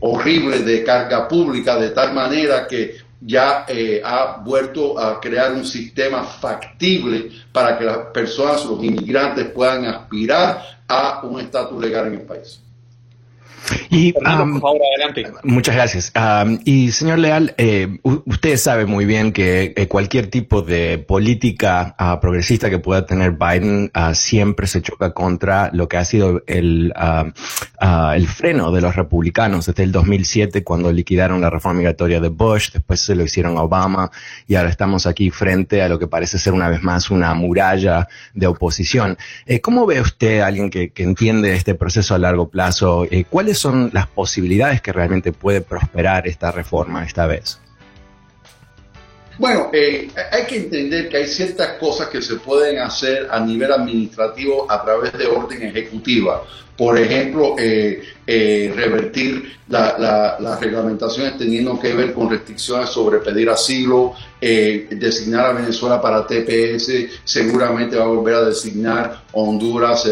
horrible 0.00 0.60
de 0.60 0.82
carga 0.82 1.28
pública 1.28 1.76
de 1.76 1.90
tal 1.90 2.14
manera 2.14 2.66
que 2.66 3.03
ya 3.24 3.64
ha 4.04 4.42
vuelto 4.44 4.98
a 4.98 5.18
crear 5.18 5.52
un 5.52 5.64
sistema 5.64 6.22
factible 6.24 7.30
para 7.52 7.78
que 7.78 7.84
las 7.84 7.98
personas, 8.12 8.64
los 8.66 8.82
inmigrantes 8.84 9.46
puedan 9.46 9.86
aspirar 9.86 10.80
a 10.86 11.22
un 11.24 11.40
estatus 11.40 11.80
legal 11.80 12.08
en 12.08 12.14
el 12.14 12.22
país. 12.22 12.60
Y, 13.90 14.14
Muchas 15.42 15.74
gracias. 15.74 16.12
y 16.64 16.92
señor 16.92 17.18
Leal, 17.18 17.54
eh, 17.58 17.98
usted 18.02 18.56
sabe 18.56 18.86
muy 18.86 19.04
bien 19.04 19.32
que 19.32 19.72
eh, 19.76 19.88
cualquier 19.88 20.28
tipo 20.28 20.62
de 20.62 20.98
política 20.98 21.94
ah, 21.98 22.20
progresista 22.20 22.70
que 22.70 22.78
pueda 22.78 23.06
tener 23.06 23.32
Biden 23.32 23.90
ah, 23.94 24.14
siempre 24.14 24.66
se 24.66 24.82
choca 24.82 25.12
contra 25.12 25.70
lo 25.72 25.88
que 25.88 25.96
ha 25.96 26.04
sido 26.04 26.42
el, 26.46 26.92
ah, 26.96 27.32
el 28.14 28.26
freno 28.28 28.72
de 28.72 28.80
los 28.80 28.96
republicanos 28.96 29.66
desde 29.66 29.82
el 29.82 29.92
2007 29.92 30.64
cuando 30.64 30.92
liquidaron 30.92 31.40
la 31.40 31.50
reforma 31.50 31.78
migratoria 31.78 32.20
de 32.20 32.28
Bush, 32.28 32.70
después 32.72 33.00
se 33.00 33.14
lo 33.14 33.24
hicieron 33.24 33.56
a 33.56 33.62
Obama 33.62 34.10
y 34.46 34.54
ahora 34.54 34.70
estamos 34.70 35.06
aquí 35.06 35.30
frente 35.30 35.82
a 35.82 35.88
lo 35.88 35.98
que 35.98 36.06
parece 36.06 36.38
ser 36.38 36.52
una 36.52 36.68
vez 36.68 36.82
más 36.82 37.10
una 37.10 37.34
muralla 37.34 38.08
de 38.32 38.46
oposición. 38.46 39.16
Eh, 39.46 39.60
¿Cómo 39.60 39.86
ve 39.86 40.00
usted, 40.00 40.40
alguien 40.40 40.70
que, 40.70 40.90
que, 40.90 41.02
entiende 41.02 41.54
este 41.54 41.74
proceso 41.74 42.14
a 42.14 42.18
largo 42.18 42.48
plazo, 42.48 43.06
cuáles 43.54 43.58
son 43.58 43.90
las 43.92 44.08
posibilidades 44.08 44.80
que 44.82 44.92
realmente 44.92 45.32
puede 45.32 45.60
prosperar 45.60 46.26
esta 46.26 46.50
reforma 46.50 47.04
esta 47.04 47.26
vez? 47.26 47.60
Bueno, 49.38 49.70
eh, 49.72 50.08
hay 50.32 50.44
que 50.46 50.56
entender 50.56 51.08
que 51.08 51.18
hay 51.18 51.26
ciertas 51.26 51.78
cosas 51.78 52.08
que 52.08 52.22
se 52.22 52.36
pueden 52.36 52.78
hacer 52.78 53.28
a 53.30 53.40
nivel 53.40 53.72
administrativo 53.72 54.70
a 54.70 54.82
través 54.84 55.12
de 55.12 55.26
orden 55.26 55.62
ejecutiva. 55.62 56.42
Por 56.76 56.98
ejemplo, 56.98 57.54
eh, 57.56 58.02
eh, 58.26 58.72
revertir 58.74 59.54
las 59.68 60.60
reglamentaciones 60.60 61.38
teniendo 61.38 61.78
que 61.78 61.94
ver 61.94 62.12
con 62.12 62.28
restricciones 62.28 62.90
sobre 62.90 63.18
pedir 63.18 63.48
asilo, 63.48 64.14
designar 64.40 65.46
a 65.46 65.52
Venezuela 65.52 66.02
para 66.02 66.26
TPS, 66.26 67.08
seguramente 67.24 67.96
va 67.96 68.04
a 68.04 68.08
volver 68.08 68.34
a 68.34 68.44
designar 68.44 69.22
Honduras, 69.32 70.06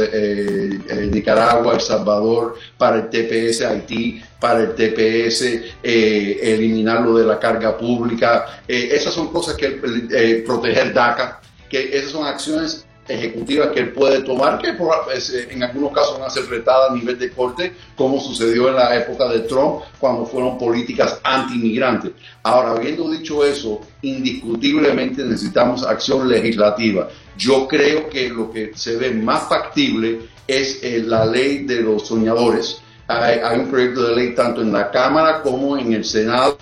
Nicaragua, 1.11 1.75
El 1.75 1.81
Salvador 1.81 2.57
para 2.79 2.97
el 2.97 3.11
TPS, 3.11 3.61
Haití 3.63 4.23
para 4.41 4.61
el 4.61 4.75
TPS, 4.75 5.45
eliminarlo 5.83 7.19
de 7.19 7.27
la 7.27 7.39
carga 7.39 7.77
pública. 7.77 8.63
esas 8.67 9.13
son 9.13 9.29
cosas 9.29 9.55
que 9.55 10.43
proteger 10.47 10.95
DACA, 10.95 11.41
que 11.69 11.97
esas 11.97 12.11
son 12.13 12.27
acciones 12.27 12.87
ejecutivas 13.13 13.69
que 13.69 13.81
él 13.81 13.93
puede 13.93 14.23
tomar, 14.23 14.59
que 14.59 14.69
eh, 14.71 15.49
en 15.51 15.63
algunos 15.63 15.93
casos 15.93 16.19
van 16.19 16.29
a 16.29 16.31
ser 16.31 16.47
retadas 16.47 16.91
a 16.91 16.95
nivel 16.95 17.19
de 17.19 17.31
corte, 17.31 17.73
como 17.95 18.21
sucedió 18.21 18.69
en 18.69 18.77
la 18.77 18.97
época 18.97 19.29
de 19.29 19.41
Trump, 19.41 19.83
cuando 19.99 20.25
fueron 20.25 20.59
políticas 20.59 21.21
anti-inmigrantes. 21.23 22.13
Ahora, 22.43 22.73
habiendo 22.73 23.11
dicho 23.11 23.45
eso, 23.45 23.81
indiscutiblemente 24.03 25.23
necesitamos 25.25 25.85
acción 25.87 26.29
legislativa. 26.29 27.09
Yo 27.37 27.69
creo 27.69 28.09
que 28.09 28.29
lo 28.29 28.51
que 28.51 28.73
se 28.75 28.97
ve 28.97 29.11
más 29.13 29.49
factible 29.49 30.21
es 30.47 30.83
eh, 30.83 31.03
la 31.05 31.27
ley 31.27 31.65
de 31.65 31.83
los 31.83 32.07
soñadores. 32.07 32.81
hay 33.09 33.59
un 33.59 33.69
proyecto 33.69 34.09
de 34.09 34.17
ley 34.17 34.35
tanto 34.35 34.63
en 34.63 34.73
la 34.73 34.91
Cámara 34.91 35.43
como 35.43 35.77
en 35.77 35.93
el 35.93 36.05
Senado 36.05 36.57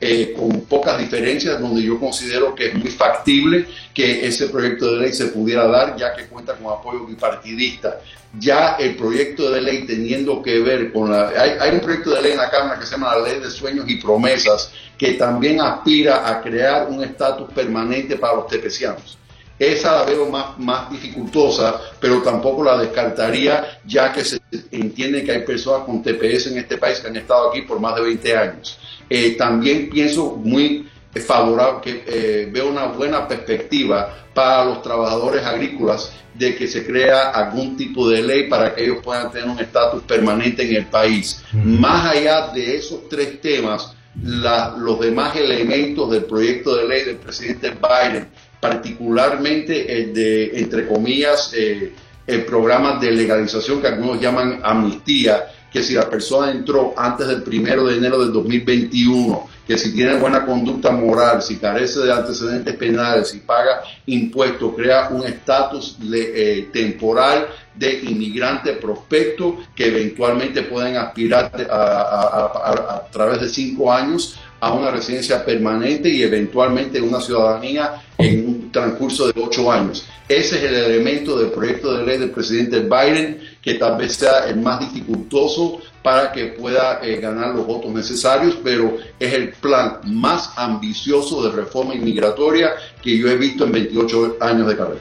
eh, 0.00 0.32
con 0.34 0.62
pocas 0.62 0.98
diferencias, 0.98 1.60
donde 1.60 1.82
yo 1.82 2.00
considero 2.00 2.54
que 2.54 2.68
es 2.68 2.74
muy 2.74 2.90
factible 2.90 3.66
que 3.92 4.26
ese 4.26 4.48
proyecto 4.48 4.94
de 4.94 5.00
ley 5.02 5.12
se 5.12 5.26
pudiera 5.26 5.66
dar, 5.66 5.94
ya 5.96 6.14
que 6.16 6.26
cuenta 6.26 6.56
con 6.56 6.72
apoyo 6.72 7.04
bipartidista. 7.04 8.00
Ya 8.38 8.76
el 8.78 8.96
proyecto 8.96 9.50
de 9.50 9.60
ley 9.60 9.84
teniendo 9.86 10.40
que 10.40 10.60
ver 10.60 10.90
con 10.92 11.10
la... 11.10 11.28
Hay, 11.28 11.74
un 11.74 11.80
proyecto 11.80 12.14
de 12.14 12.22
ley 12.22 12.32
en 12.32 12.38
la 12.38 12.48
Cámara 12.48 12.80
que 12.80 12.86
se 12.86 12.92
llama 12.92 13.14
la 13.16 13.28
Ley 13.28 13.40
de 13.40 13.50
Sueños 13.50 13.84
y 13.88 13.96
Promesas, 13.96 14.72
que 14.96 15.14
también 15.14 15.60
aspira 15.60 16.26
a 16.28 16.40
crear 16.40 16.88
un 16.88 17.04
estatus 17.04 17.52
permanente 17.52 18.16
para 18.16 18.36
los 18.36 18.46
tepecianos. 18.46 19.19
Esa 19.60 19.92
la 19.92 20.04
veo 20.04 20.26
más, 20.30 20.58
más 20.58 20.90
dificultosa, 20.90 21.78
pero 22.00 22.22
tampoco 22.22 22.64
la 22.64 22.78
descartaría, 22.78 23.78
ya 23.84 24.10
que 24.10 24.24
se 24.24 24.40
entiende 24.70 25.22
que 25.22 25.32
hay 25.32 25.42
personas 25.44 25.84
con 25.84 26.02
TPS 26.02 26.46
en 26.46 26.58
este 26.58 26.78
país 26.78 26.98
que 26.98 27.08
han 27.08 27.16
estado 27.16 27.50
aquí 27.50 27.60
por 27.60 27.78
más 27.78 27.94
de 27.96 28.00
20 28.00 28.36
años. 28.38 28.78
Eh, 29.10 29.36
también 29.36 29.90
pienso 29.90 30.36
muy 30.36 30.88
favorable, 31.14 31.80
que 31.82 32.04
eh, 32.06 32.48
veo 32.50 32.70
una 32.70 32.86
buena 32.86 33.28
perspectiva 33.28 34.28
para 34.32 34.64
los 34.64 34.80
trabajadores 34.80 35.44
agrícolas 35.44 36.10
de 36.32 36.56
que 36.56 36.66
se 36.66 36.86
crea 36.86 37.28
algún 37.28 37.76
tipo 37.76 38.08
de 38.08 38.22
ley 38.22 38.48
para 38.48 38.74
que 38.74 38.84
ellos 38.84 39.00
puedan 39.02 39.30
tener 39.30 39.46
un 39.46 39.58
estatus 39.58 40.02
permanente 40.04 40.62
en 40.66 40.76
el 40.76 40.86
país. 40.86 41.44
Más 41.52 42.16
allá 42.16 42.48
de 42.48 42.76
esos 42.76 43.10
tres 43.10 43.42
temas, 43.42 43.94
los 44.22 45.00
demás 45.00 45.36
elementos 45.36 46.10
del 46.10 46.24
proyecto 46.24 46.76
de 46.76 46.88
ley 46.88 47.04
del 47.04 47.16
presidente 47.16 47.70
Biden, 47.72 48.28
particularmente 48.60 50.00
el 50.00 50.14
de, 50.14 50.58
entre 50.58 50.86
comillas, 50.86 51.52
eh, 51.56 51.92
el 52.26 52.44
programa 52.44 52.98
de 52.98 53.10
legalización 53.10 53.80
que 53.80 53.88
algunos 53.88 54.20
llaman 54.20 54.60
amnistía, 54.62 55.44
que 55.72 55.82
si 55.82 55.94
la 55.94 56.08
persona 56.08 56.50
entró 56.50 56.94
antes 56.96 57.26
del 57.26 57.42
primero 57.42 57.86
de 57.86 57.96
enero 57.96 58.20
del 58.20 58.32
2021, 58.32 59.48
que 59.66 59.78
si 59.78 59.94
tiene 59.94 60.16
buena 60.16 60.44
conducta 60.44 60.90
moral, 60.90 61.40
si 61.42 61.56
carece 61.56 62.00
de 62.00 62.12
antecedentes 62.12 62.74
penales, 62.74 63.28
si 63.28 63.38
paga 63.38 63.82
impuestos, 64.06 64.74
crea 64.74 65.08
un 65.10 65.24
estatus 65.24 65.96
eh, 66.12 66.68
temporal 66.72 67.46
de 67.74 68.00
inmigrante 68.00 68.72
prospecto 68.74 69.58
que 69.76 69.86
eventualmente 69.86 70.62
pueden 70.62 70.96
aspirar 70.96 71.52
a, 71.70 73.06
través 73.12 73.40
de 73.40 73.48
cinco 73.48 73.92
años 73.92 74.40
a 74.60 74.72
una 74.72 74.90
residencia 74.90 75.44
permanente 75.44 76.08
y 76.08 76.22
eventualmente 76.22 77.00
una 77.00 77.20
ciudadanía 77.20 78.02
en 78.18 78.46
un 78.46 78.72
transcurso 78.72 79.32
de 79.32 79.40
ocho 79.40 79.72
años. 79.72 80.06
Ese 80.28 80.58
es 80.58 80.64
el 80.64 80.74
elemento 80.74 81.38
del 81.38 81.50
proyecto 81.50 81.96
de 81.96 82.04
ley 82.04 82.18
del 82.18 82.30
presidente 82.30 82.80
Biden 82.80 83.40
que 83.62 83.74
tal 83.74 83.96
vez 83.96 84.16
sea 84.16 84.46
el 84.48 84.60
más 84.60 84.80
dificultoso 84.80 85.80
para 86.02 86.30
que 86.30 86.46
pueda 86.46 87.00
eh, 87.02 87.16
ganar 87.16 87.54
los 87.54 87.66
votos 87.66 87.90
necesarios, 87.92 88.58
pero 88.62 88.96
es 89.18 89.32
el 89.32 89.52
plan 89.54 90.00
más 90.04 90.52
ambicioso 90.56 91.42
de 91.42 91.56
reforma 91.56 91.94
inmigratoria 91.94 92.70
que 93.02 93.16
yo 93.18 93.28
he 93.28 93.36
visto 93.36 93.64
en 93.64 93.72
28 93.72 94.36
años 94.40 94.68
de 94.68 94.76
carrera. 94.76 95.00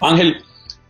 Ángel, 0.00 0.36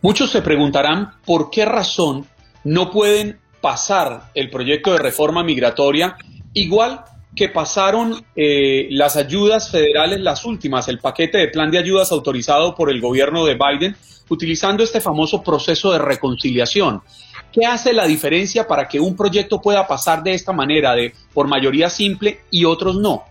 muchos 0.03 0.31
se 0.31 0.43
preguntarán 0.43 1.13
por 1.25 1.51
qué 1.51 1.65
razón 1.65 2.27
no 2.65 2.91
pueden 2.91 3.39
pasar 3.61 4.31
el 4.35 4.51
proyecto 4.51 4.93
de 4.93 4.99
reforma 4.99 5.43
migratoria 5.43 6.17
igual 6.53 7.05
que 7.37 7.51
pasaron 7.51 8.25
eh, 8.35 8.89
las 8.91 9.15
ayudas 9.17 9.71
federales, 9.71 10.21
las 10.21 10.45
últimas, 10.47 10.89
el 10.89 10.99
paquete 10.99 11.37
de 11.37 11.49
plan 11.49 11.71
de 11.71 11.79
ayudas 11.79 12.11
autorizado 12.11 12.75
por 12.75 12.91
el 12.91 13.01
gobierno 13.01 13.45
de 13.45 13.55
Biden, 13.55 13.95
utilizando 14.31 14.83
este 14.83 15.03
famoso 15.03 15.43
proceso 15.43 15.93
de 15.93 15.99
reconciliación. 15.99 17.03
¿Qué 17.53 17.67
hace 17.67 17.93
la 17.93 18.07
diferencia 18.07 18.67
para 18.67 18.89
que 18.89 18.99
un 18.99 19.15
proyecto 19.15 19.61
pueda 19.61 19.87
pasar 19.87 20.23
de 20.23 20.33
esta 20.33 20.53
manera, 20.53 20.95
de 20.95 21.15
por 21.35 21.47
mayoría 21.47 21.91
simple 21.91 22.41
y 22.51 22.65
otros 22.65 22.97
no? 22.97 23.25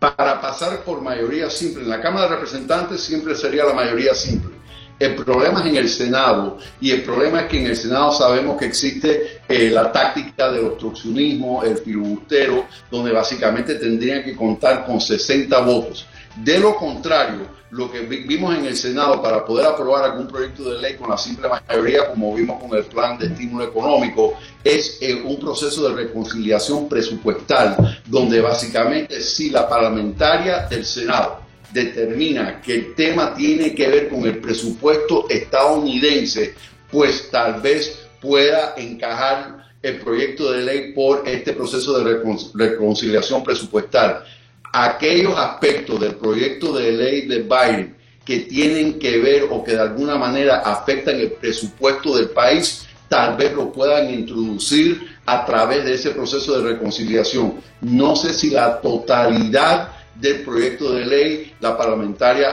Para 0.00 0.40
pasar 0.40 0.82
por 0.82 1.00
mayoría 1.00 1.48
simple, 1.48 1.84
en 1.84 1.90
la 1.90 2.02
Cámara 2.02 2.28
de 2.28 2.34
Representantes 2.34 3.00
siempre 3.00 3.36
sería 3.36 3.64
la 3.64 3.72
mayoría 3.72 4.14
simple 4.14 4.53
el 4.98 5.14
problema 5.16 5.60
es 5.60 5.66
en 5.66 5.76
el 5.76 5.88
Senado 5.88 6.58
y 6.80 6.90
el 6.92 7.02
problema 7.02 7.42
es 7.42 7.46
que 7.48 7.60
en 7.60 7.66
el 7.66 7.76
Senado 7.76 8.12
sabemos 8.12 8.56
que 8.56 8.66
existe 8.66 9.40
eh, 9.48 9.70
la 9.70 9.90
táctica 9.90 10.52
del 10.52 10.66
obstruccionismo, 10.66 11.64
el 11.64 11.78
filibustero, 11.78 12.66
donde 12.90 13.12
básicamente 13.12 13.74
tendrían 13.74 14.22
que 14.22 14.36
contar 14.36 14.86
con 14.86 15.00
60 15.00 15.58
votos. 15.60 16.06
De 16.36 16.58
lo 16.58 16.76
contrario, 16.76 17.54
lo 17.70 17.90
que 17.90 18.00
vimos 18.00 18.56
en 18.56 18.66
el 18.66 18.76
Senado 18.76 19.20
para 19.20 19.44
poder 19.44 19.66
aprobar 19.66 20.04
algún 20.04 20.28
proyecto 20.28 20.70
de 20.70 20.80
ley 20.80 20.94
con 20.94 21.10
la 21.10 21.18
simple 21.18 21.48
mayoría, 21.48 22.10
como 22.10 22.34
vimos 22.34 22.62
con 22.62 22.76
el 22.78 22.84
plan 22.84 23.18
de 23.18 23.26
estímulo 23.26 23.64
económico, 23.64 24.34
es 24.62 24.98
eh, 25.00 25.14
un 25.24 25.40
proceso 25.40 25.88
de 25.88 25.94
reconciliación 26.04 26.88
presupuestal, 26.88 28.00
donde 28.06 28.40
básicamente 28.40 29.20
si 29.20 29.50
la 29.50 29.68
parlamentaria 29.68 30.66
del 30.68 30.84
Senado 30.84 31.43
determina 31.74 32.62
que 32.62 32.74
el 32.74 32.94
tema 32.94 33.34
tiene 33.34 33.74
que 33.74 33.88
ver 33.88 34.08
con 34.08 34.24
el 34.24 34.38
presupuesto 34.38 35.26
estadounidense, 35.28 36.54
pues 36.90 37.28
tal 37.30 37.60
vez 37.60 37.98
pueda 38.20 38.74
encajar 38.76 39.64
el 39.82 39.96
proyecto 39.98 40.52
de 40.52 40.62
ley 40.62 40.92
por 40.92 41.28
este 41.28 41.52
proceso 41.52 41.98
de 41.98 42.16
reconciliación 42.56 43.42
presupuestal. 43.42 44.24
Aquellos 44.72 45.36
aspectos 45.36 46.00
del 46.00 46.14
proyecto 46.14 46.72
de 46.72 46.92
ley 46.92 47.26
de 47.26 47.42
Biden 47.42 47.96
que 48.24 48.40
tienen 48.40 48.98
que 48.98 49.18
ver 49.18 49.48
o 49.50 49.62
que 49.62 49.72
de 49.72 49.80
alguna 49.80 50.16
manera 50.16 50.60
afectan 50.60 51.16
el 51.16 51.32
presupuesto 51.32 52.16
del 52.16 52.30
país, 52.30 52.86
tal 53.08 53.36
vez 53.36 53.52
lo 53.52 53.70
puedan 53.70 54.14
introducir 54.14 55.06
a 55.26 55.44
través 55.44 55.84
de 55.84 55.94
ese 55.94 56.10
proceso 56.10 56.58
de 56.58 56.72
reconciliación. 56.72 57.60
No 57.82 58.16
sé 58.16 58.32
si 58.32 58.50
la 58.50 58.80
totalidad 58.80 59.90
del 60.14 60.42
proyecto 60.42 60.92
de 60.92 61.04
ley, 61.04 61.54
la 61.60 61.76
parlamentaria 61.76 62.50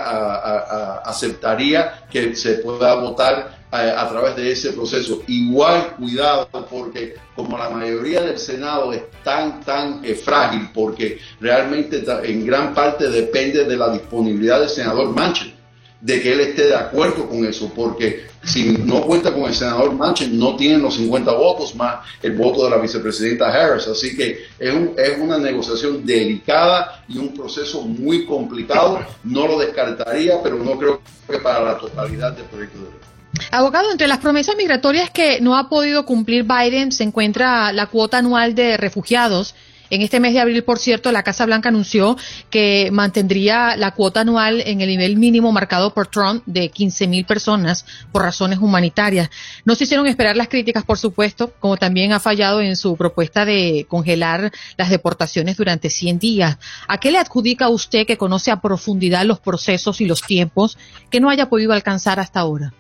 aceptaría 1.06 2.06
que 2.12 2.36
se 2.36 2.56
pueda 2.56 2.96
votar 2.96 3.62
a, 3.72 4.10
través 4.10 4.36
de 4.36 4.52
ese 4.52 4.74
proceso. 4.74 5.24
Igual 5.28 5.96
cuidado 5.96 6.48
porque 6.70 7.16
como 7.36 7.58
la 7.58 7.70
mayoría 7.70 8.22
del 8.22 8.38
Senado 8.38 8.92
es 8.92 9.04
tan, 9.24 9.62
tan 9.62 10.04
eh, 10.04 10.14
frágil, 10.16 10.70
porque 10.74 11.20
realmente 11.40 12.04
en 12.24 12.46
gran 12.46 12.74
parte 12.74 13.10
depende 13.10 13.64
de 13.64 13.78
la 13.78 13.90
disponibilidad 13.90 14.60
del 14.60 14.70
senador 14.70 15.16
Manchin 15.16 15.61
de 16.02 16.22
que 16.22 16.34
él 16.34 16.40
esté 16.42 16.68
de 16.68 16.76
acuerdo 16.76 17.30
con 17.30 17.46
eso, 17.46 17.72
porque 17.76 18.26
si 18.44 18.72
no 18.72 19.02
cuenta 19.04 19.32
con 19.32 19.44
el 19.44 19.54
senador 19.54 19.94
Manchin, 19.94 20.38
no 20.38 20.56
tienen 20.56 20.82
los 20.82 20.96
50 20.96 21.32
votos 21.32 21.76
más 21.76 22.06
el 22.24 22.36
voto 22.36 22.64
de 22.64 22.72
la 22.72 22.78
vicepresidenta 22.78 23.50
Harris. 23.50 23.88
Así 23.88 24.18
que 24.18 24.46
es, 24.58 24.74
es 24.98 25.18
una 25.20 25.38
negociación 25.38 26.06
delicada 26.06 27.04
y 27.08 27.20
un 27.20 27.34
proceso 27.34 27.82
muy 27.82 28.26
complicado. 28.26 29.00
No 29.24 29.48
lo 29.48 29.60
descartaría, 29.60 30.42
pero 30.42 30.58
no 30.58 30.78
creo 30.78 31.02
que 31.30 31.38
para 31.38 31.64
la 31.64 31.78
totalidad 31.78 32.34
del 32.34 32.46
proyecto 32.46 32.80
de 32.80 32.86
ley. 32.86 33.12
Abogado, 33.52 33.92
entre 33.92 34.08
las 34.08 34.20
promesas 34.20 34.56
migratorias 34.58 35.10
que 35.10 35.40
no 35.40 35.56
ha 35.58 35.70
podido 35.70 36.06
cumplir 36.06 36.44
Biden 36.44 36.92
se 36.92 37.04
encuentra 37.04 37.72
la 37.72 37.88
cuota 37.88 38.18
anual 38.18 38.56
de 38.56 38.78
refugiados 38.78 39.56
en 39.92 40.02
este 40.02 40.22
mes 40.22 40.34
de 40.34 40.40
abril, 40.40 40.64
por 40.64 40.80
cierto, 40.80 41.12
la 41.12 41.22
Casa 41.22 41.46
Blanca 41.46 41.68
anunció 41.68 42.18
que 42.50 42.90
mantendría 42.94 43.76
la 43.76 43.92
cuota 43.92 44.22
anual 44.22 44.62
en 44.62 44.80
el 44.80 44.88
nivel 44.88 45.18
mínimo 45.18 45.52
marcado 45.52 45.94
por 45.94 46.08
Trump 46.08 46.44
de 46.46 46.70
15 46.70 47.08
mil 47.08 47.26
personas 47.26 47.86
por 48.14 48.22
razones 48.22 48.60
humanitarias. 48.60 49.30
No 49.66 49.76
se 49.76 49.84
hicieron 49.84 50.08
esperar 50.08 50.38
las 50.38 50.48
críticas, 50.48 50.86
por 50.86 50.98
supuesto, 50.98 51.52
como 51.60 51.76
también 51.76 52.14
ha 52.14 52.22
fallado 52.22 52.62
en 52.62 52.78
su 52.78 52.96
propuesta 52.96 53.44
de 53.44 53.86
congelar 53.90 54.52
las 54.78 54.90
deportaciones 54.90 55.58
durante 55.58 55.90
100 55.90 56.20
días. 56.20 56.58
¿A 56.88 56.98
qué 56.98 57.12
le 57.12 57.18
adjudica 57.18 57.68
usted 57.68 58.08
que 58.08 58.18
conoce 58.18 58.50
a 58.50 58.62
profundidad 58.62 59.26
los 59.26 59.42
procesos 59.42 60.00
y 60.00 60.06
los 60.06 60.22
tiempos 60.22 60.78
que 61.10 61.20
no 61.20 61.30
haya 61.30 61.50
podido 61.50 61.74
alcanzar 61.74 62.22
hasta 62.22 62.40
ahora? 62.40 62.74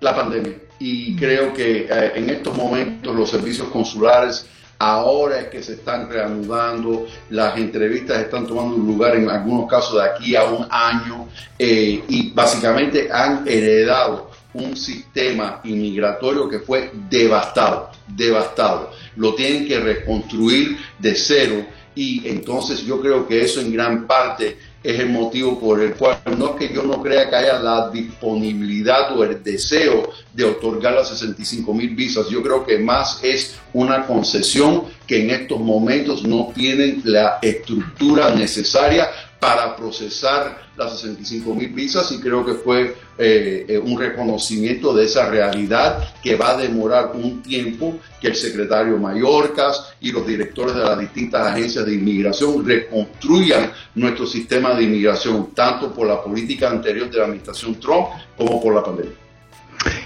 La 0.00 0.16
pandemia. 0.16 0.54
Y 0.78 1.14
creo 1.16 1.52
que 1.52 1.86
eh, 1.90 2.12
en 2.14 2.30
estos 2.30 2.56
momentos 2.56 3.14
los 3.14 3.28
servicios 3.28 3.68
consulares 3.68 4.46
Ahora 4.80 5.40
es 5.40 5.48
que 5.48 5.62
se 5.62 5.72
están 5.72 6.08
reanudando, 6.08 7.06
las 7.30 7.58
entrevistas 7.58 8.18
están 8.18 8.46
tomando 8.46 8.76
lugar 8.76 9.16
en 9.16 9.28
algunos 9.28 9.68
casos 9.68 9.96
de 9.96 10.08
aquí 10.08 10.36
a 10.36 10.44
un 10.44 10.66
año 10.70 11.28
eh, 11.58 12.04
y 12.08 12.30
básicamente 12.30 13.10
han 13.10 13.46
heredado 13.48 14.30
un 14.54 14.76
sistema 14.76 15.60
inmigratorio 15.64 16.48
que 16.48 16.60
fue 16.60 16.92
devastado, 17.10 17.90
devastado. 18.06 18.92
Lo 19.16 19.34
tienen 19.34 19.66
que 19.66 19.80
reconstruir 19.80 20.78
de 20.98 21.14
cero 21.16 21.66
y 21.96 22.28
entonces 22.28 22.82
yo 22.82 23.00
creo 23.00 23.26
que 23.26 23.42
eso 23.42 23.60
en 23.60 23.72
gran 23.72 24.06
parte 24.06 24.58
es 24.82 25.00
el 25.00 25.08
motivo 25.08 25.58
por 25.58 25.80
el 25.82 25.94
cual 25.94 26.18
no 26.36 26.50
es 26.50 26.68
que 26.68 26.74
yo 26.74 26.82
no 26.82 27.02
crea 27.02 27.28
que 27.28 27.36
haya 27.36 27.58
la 27.58 27.90
disponibilidad 27.90 29.16
o 29.16 29.24
el 29.24 29.42
deseo 29.42 30.10
de 30.32 30.44
otorgar 30.44 30.94
las 30.94 31.08
65 31.08 31.74
mil 31.74 31.94
visas. 31.94 32.28
Yo 32.28 32.42
creo 32.42 32.64
que 32.64 32.78
más 32.78 33.18
es 33.22 33.56
una 33.72 34.06
concesión 34.06 34.84
que 35.06 35.22
en 35.22 35.30
estos 35.30 35.58
momentos 35.58 36.22
no 36.22 36.52
tienen 36.54 37.02
la 37.04 37.38
estructura 37.42 38.30
necesaria 38.34 39.08
para 39.40 39.76
procesar 39.76 40.68
las 40.76 40.98
65 40.98 41.54
mil 41.54 41.68
visas 41.68 42.10
y 42.12 42.20
creo 42.20 42.44
que 42.44 42.54
fue 42.54 42.96
eh, 43.18 43.66
eh, 43.68 43.78
un 43.78 43.98
reconocimiento 43.98 44.94
de 44.94 45.04
esa 45.04 45.28
realidad 45.28 46.12
que 46.22 46.36
va 46.36 46.50
a 46.50 46.56
demorar 46.56 47.12
un 47.14 47.42
tiempo 47.42 47.98
que 48.20 48.28
el 48.28 48.34
secretario 48.34 48.96
Mayorkas 48.98 49.94
y 50.00 50.12
los 50.12 50.26
directores 50.26 50.74
de 50.74 50.82
las 50.82 50.98
distintas 50.98 51.46
agencias 51.46 51.86
de 51.86 51.94
inmigración 51.94 52.66
reconstruyan 52.66 53.70
nuestro 53.94 54.26
sistema 54.26 54.74
de 54.74 54.84
inmigración, 54.84 55.50
tanto 55.54 55.92
por 55.92 56.06
la 56.06 56.22
política 56.22 56.70
anterior 56.70 57.10
de 57.10 57.18
la 57.18 57.24
administración 57.24 57.78
Trump 57.78 58.08
como 58.36 58.60
por 58.60 58.74
la 58.74 58.82
pandemia. 58.82 59.12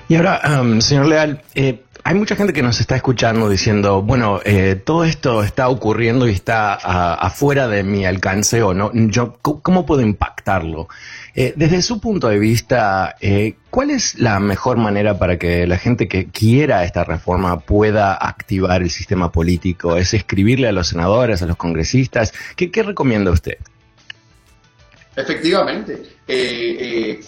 Y 0.08 0.14
ahora, 0.16 0.60
um, 0.60 0.80
señor 0.80 1.06
Leal, 1.06 1.42
eh, 1.54 1.80
hay 2.04 2.14
mucha 2.14 2.34
gente 2.34 2.52
que 2.52 2.62
nos 2.62 2.80
está 2.80 2.96
escuchando 2.96 3.48
diciendo, 3.48 4.02
bueno, 4.02 4.40
eh, 4.44 4.74
todo 4.74 5.04
esto 5.04 5.42
está 5.44 5.68
ocurriendo 5.68 6.26
y 6.26 6.32
está 6.32 6.74
afuera 6.74 7.68
de 7.68 7.84
mi 7.84 8.04
alcance 8.04 8.62
o 8.62 8.74
no, 8.74 8.90
yo, 8.92 9.38
¿cómo 9.40 9.86
puedo 9.86 10.02
impactarlo? 10.02 10.88
Eh, 11.34 11.54
desde 11.56 11.80
su 11.80 12.00
punto 12.00 12.28
de 12.28 12.40
vista, 12.40 13.14
eh, 13.20 13.54
¿cuál 13.70 13.90
es 13.90 14.18
la 14.18 14.40
mejor 14.40 14.78
manera 14.78 15.16
para 15.18 15.38
que 15.38 15.66
la 15.66 15.78
gente 15.78 16.08
que 16.08 16.26
quiera 16.26 16.84
esta 16.84 17.04
reforma 17.04 17.60
pueda 17.60 18.14
activar 18.14 18.82
el 18.82 18.90
sistema 18.90 19.30
político? 19.30 19.96
¿Es 19.96 20.12
escribirle 20.12 20.68
a 20.68 20.72
los 20.72 20.88
senadores, 20.88 21.40
a 21.42 21.46
los 21.46 21.56
congresistas? 21.56 22.32
¿Qué, 22.56 22.72
qué 22.72 22.82
recomienda 22.82 23.30
usted? 23.30 23.58
Efectivamente, 25.14 26.02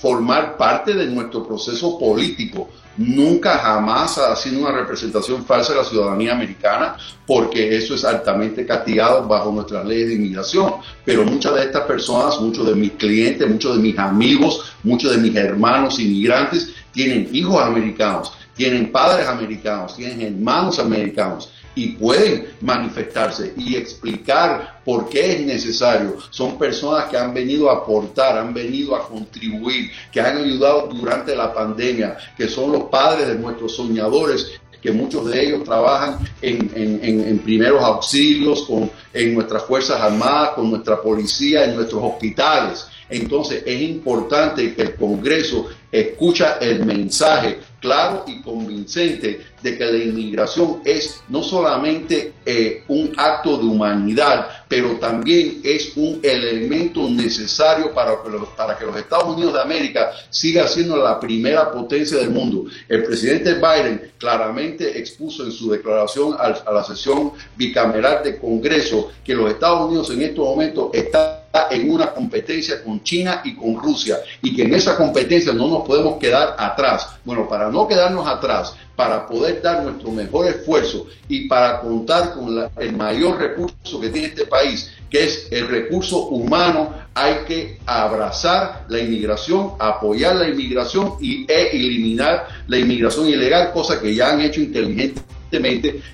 formar 0.00 0.56
parte 0.56 0.94
de 0.94 1.06
nuestro 1.06 1.46
proceso 1.46 1.98
político 1.98 2.70
nunca 2.96 3.58
jamás 3.58 4.18
ha 4.18 4.34
sido 4.36 4.60
una 4.60 4.72
representación 4.72 5.44
falsa 5.44 5.72
de 5.72 5.78
la 5.78 5.84
ciudadanía 5.84 6.32
americana, 6.32 6.96
porque 7.26 7.76
eso 7.76 7.94
es 7.94 8.04
altamente 8.04 8.66
castigado 8.66 9.26
bajo 9.26 9.50
nuestras 9.52 9.84
leyes 9.84 10.08
de 10.08 10.14
inmigración. 10.14 10.74
Pero 11.04 11.24
muchas 11.24 11.54
de 11.54 11.64
estas 11.64 11.82
personas, 11.84 12.40
muchos 12.40 12.66
de 12.66 12.74
mis 12.74 12.92
clientes, 12.92 13.48
muchos 13.48 13.76
de 13.76 13.82
mis 13.82 13.98
amigos, 13.98 14.72
muchos 14.82 15.12
de 15.12 15.18
mis 15.18 15.34
hermanos 15.34 15.98
inmigrantes 15.98 16.74
tienen 16.92 17.28
hijos 17.32 17.60
americanos, 17.62 18.32
tienen 18.54 18.92
padres 18.92 19.26
americanos, 19.26 19.96
tienen 19.96 20.20
hermanos 20.20 20.78
americanos 20.78 21.50
y 21.74 21.88
pueden 21.88 22.48
manifestarse 22.60 23.52
y 23.56 23.76
explicar 23.76 24.80
por 24.84 25.08
qué 25.08 25.36
es 25.36 25.46
necesario. 25.46 26.16
Son 26.30 26.58
personas 26.58 27.06
que 27.06 27.16
han 27.16 27.34
venido 27.34 27.70
a 27.70 27.78
aportar, 27.78 28.38
han 28.38 28.54
venido 28.54 28.94
a 28.94 29.08
contribuir, 29.08 29.90
que 30.12 30.20
han 30.20 30.38
ayudado 30.38 30.88
durante 30.88 31.34
la 31.34 31.52
pandemia, 31.52 32.16
que 32.36 32.48
son 32.48 32.72
los 32.72 32.84
padres 32.84 33.28
de 33.28 33.34
nuestros 33.36 33.74
soñadores 33.74 34.60
que 34.84 34.92
muchos 34.92 35.24
de 35.30 35.42
ellos 35.42 35.64
trabajan 35.64 36.18
en, 36.42 37.38
primeros 37.38 37.82
auxilios, 37.82 38.64
con, 38.64 38.90
en 39.14 39.32
nuestras 39.32 39.64
Fuerzas 39.64 39.98
Armadas, 39.98 40.50
con 40.50 40.70
nuestra 40.70 41.00
policía, 41.00 41.64
en 41.64 41.74
nuestros 41.74 42.02
hospitales. 42.04 42.86
Entonces 43.08 43.62
es 43.64 43.80
importante 43.80 44.74
que 44.74 44.82
el 44.82 44.94
Congreso 44.94 45.68
escucha 45.90 46.58
el 46.60 46.84
mensaje 46.84 47.60
claro 47.84 48.24
y 48.26 48.40
convincente 48.40 49.44
de 49.62 49.76
que 49.76 49.84
la 49.84 49.98
inmigración 49.98 50.80
es 50.86 51.22
no 51.28 51.42
solamente 51.42 52.32
eh, 52.46 52.82
un 52.88 53.12
acto 53.14 53.58
de 53.58 53.64
humanidad, 53.64 54.48
pero 54.66 54.92
también 54.92 55.60
es 55.62 55.94
un 55.94 56.18
elemento 56.22 57.10
necesario 57.10 57.92
para 57.92 58.22
que, 58.22 58.30
los, 58.30 58.96
Estados 58.96 59.36
Unidos 59.36 59.52
de 59.52 59.60
América 59.60 60.12
siga 60.30 60.66
siendo 60.66 60.96
la 60.96 61.20
primera 61.20 61.70
potencia 61.70 62.16
del 62.16 62.30
mundo. 62.30 62.64
El 62.88 63.04
presidente 63.04 63.52
Biden 63.52 64.12
claramente 64.16 64.98
expuso 64.98 65.44
en 65.44 65.52
su 65.52 65.70
declaración 65.70 66.34
a, 66.38 66.72
la 66.72 66.84
sesión 66.84 67.32
bicameral 67.54 68.24
de 68.24 68.38
Congreso 68.38 69.12
que 69.22 69.34
los 69.34 69.50
Estados 69.50 69.88
Unidos 69.88 70.08
en 70.08 70.22
estos 70.22 70.42
momentos 70.42 70.88
están 70.94 71.43
en 71.70 71.90
una 71.90 72.12
competencia 72.12 72.82
con 72.82 73.02
China 73.02 73.40
y 73.44 73.54
con 73.54 73.76
Rusia 73.76 74.18
y 74.42 74.54
que 74.54 74.62
en 74.62 74.74
esa 74.74 74.96
competencia 74.96 75.52
no 75.52 75.68
nos 75.68 75.86
podemos 75.86 76.18
quedar 76.18 76.56
atrás. 76.58 77.08
Bueno, 77.24 77.48
para 77.48 77.70
no 77.70 77.86
quedarnos 77.86 78.26
atrás, 78.26 78.74
para 78.96 79.26
poder 79.26 79.62
dar 79.62 79.82
nuestro 79.82 80.10
mejor 80.10 80.46
esfuerzo 80.46 81.06
y 81.28 81.48
para 81.48 81.80
contar 81.80 82.34
con 82.34 82.70
el 82.76 82.92
mayor 82.96 83.38
recurso 83.38 84.00
que 84.00 84.08
tiene 84.08 84.28
este 84.28 84.46
país, 84.46 84.90
que 85.10 85.24
es 85.24 85.48
el 85.50 85.68
recurso 85.68 86.26
humano, 86.26 86.92
hay 87.14 87.44
que 87.46 87.78
abrazar 87.86 88.84
la 88.88 88.98
inmigración, 88.98 89.72
apoyar 89.78 90.36
la 90.36 90.48
inmigración 90.48 91.14
y, 91.20 91.44
e 91.50 91.76
eliminar 91.76 92.48
la 92.66 92.78
inmigración 92.78 93.28
ilegal, 93.28 93.72
cosa 93.72 94.00
que 94.00 94.14
ya 94.14 94.32
han 94.32 94.40
hecho 94.40 94.60
inteligentes 94.60 95.22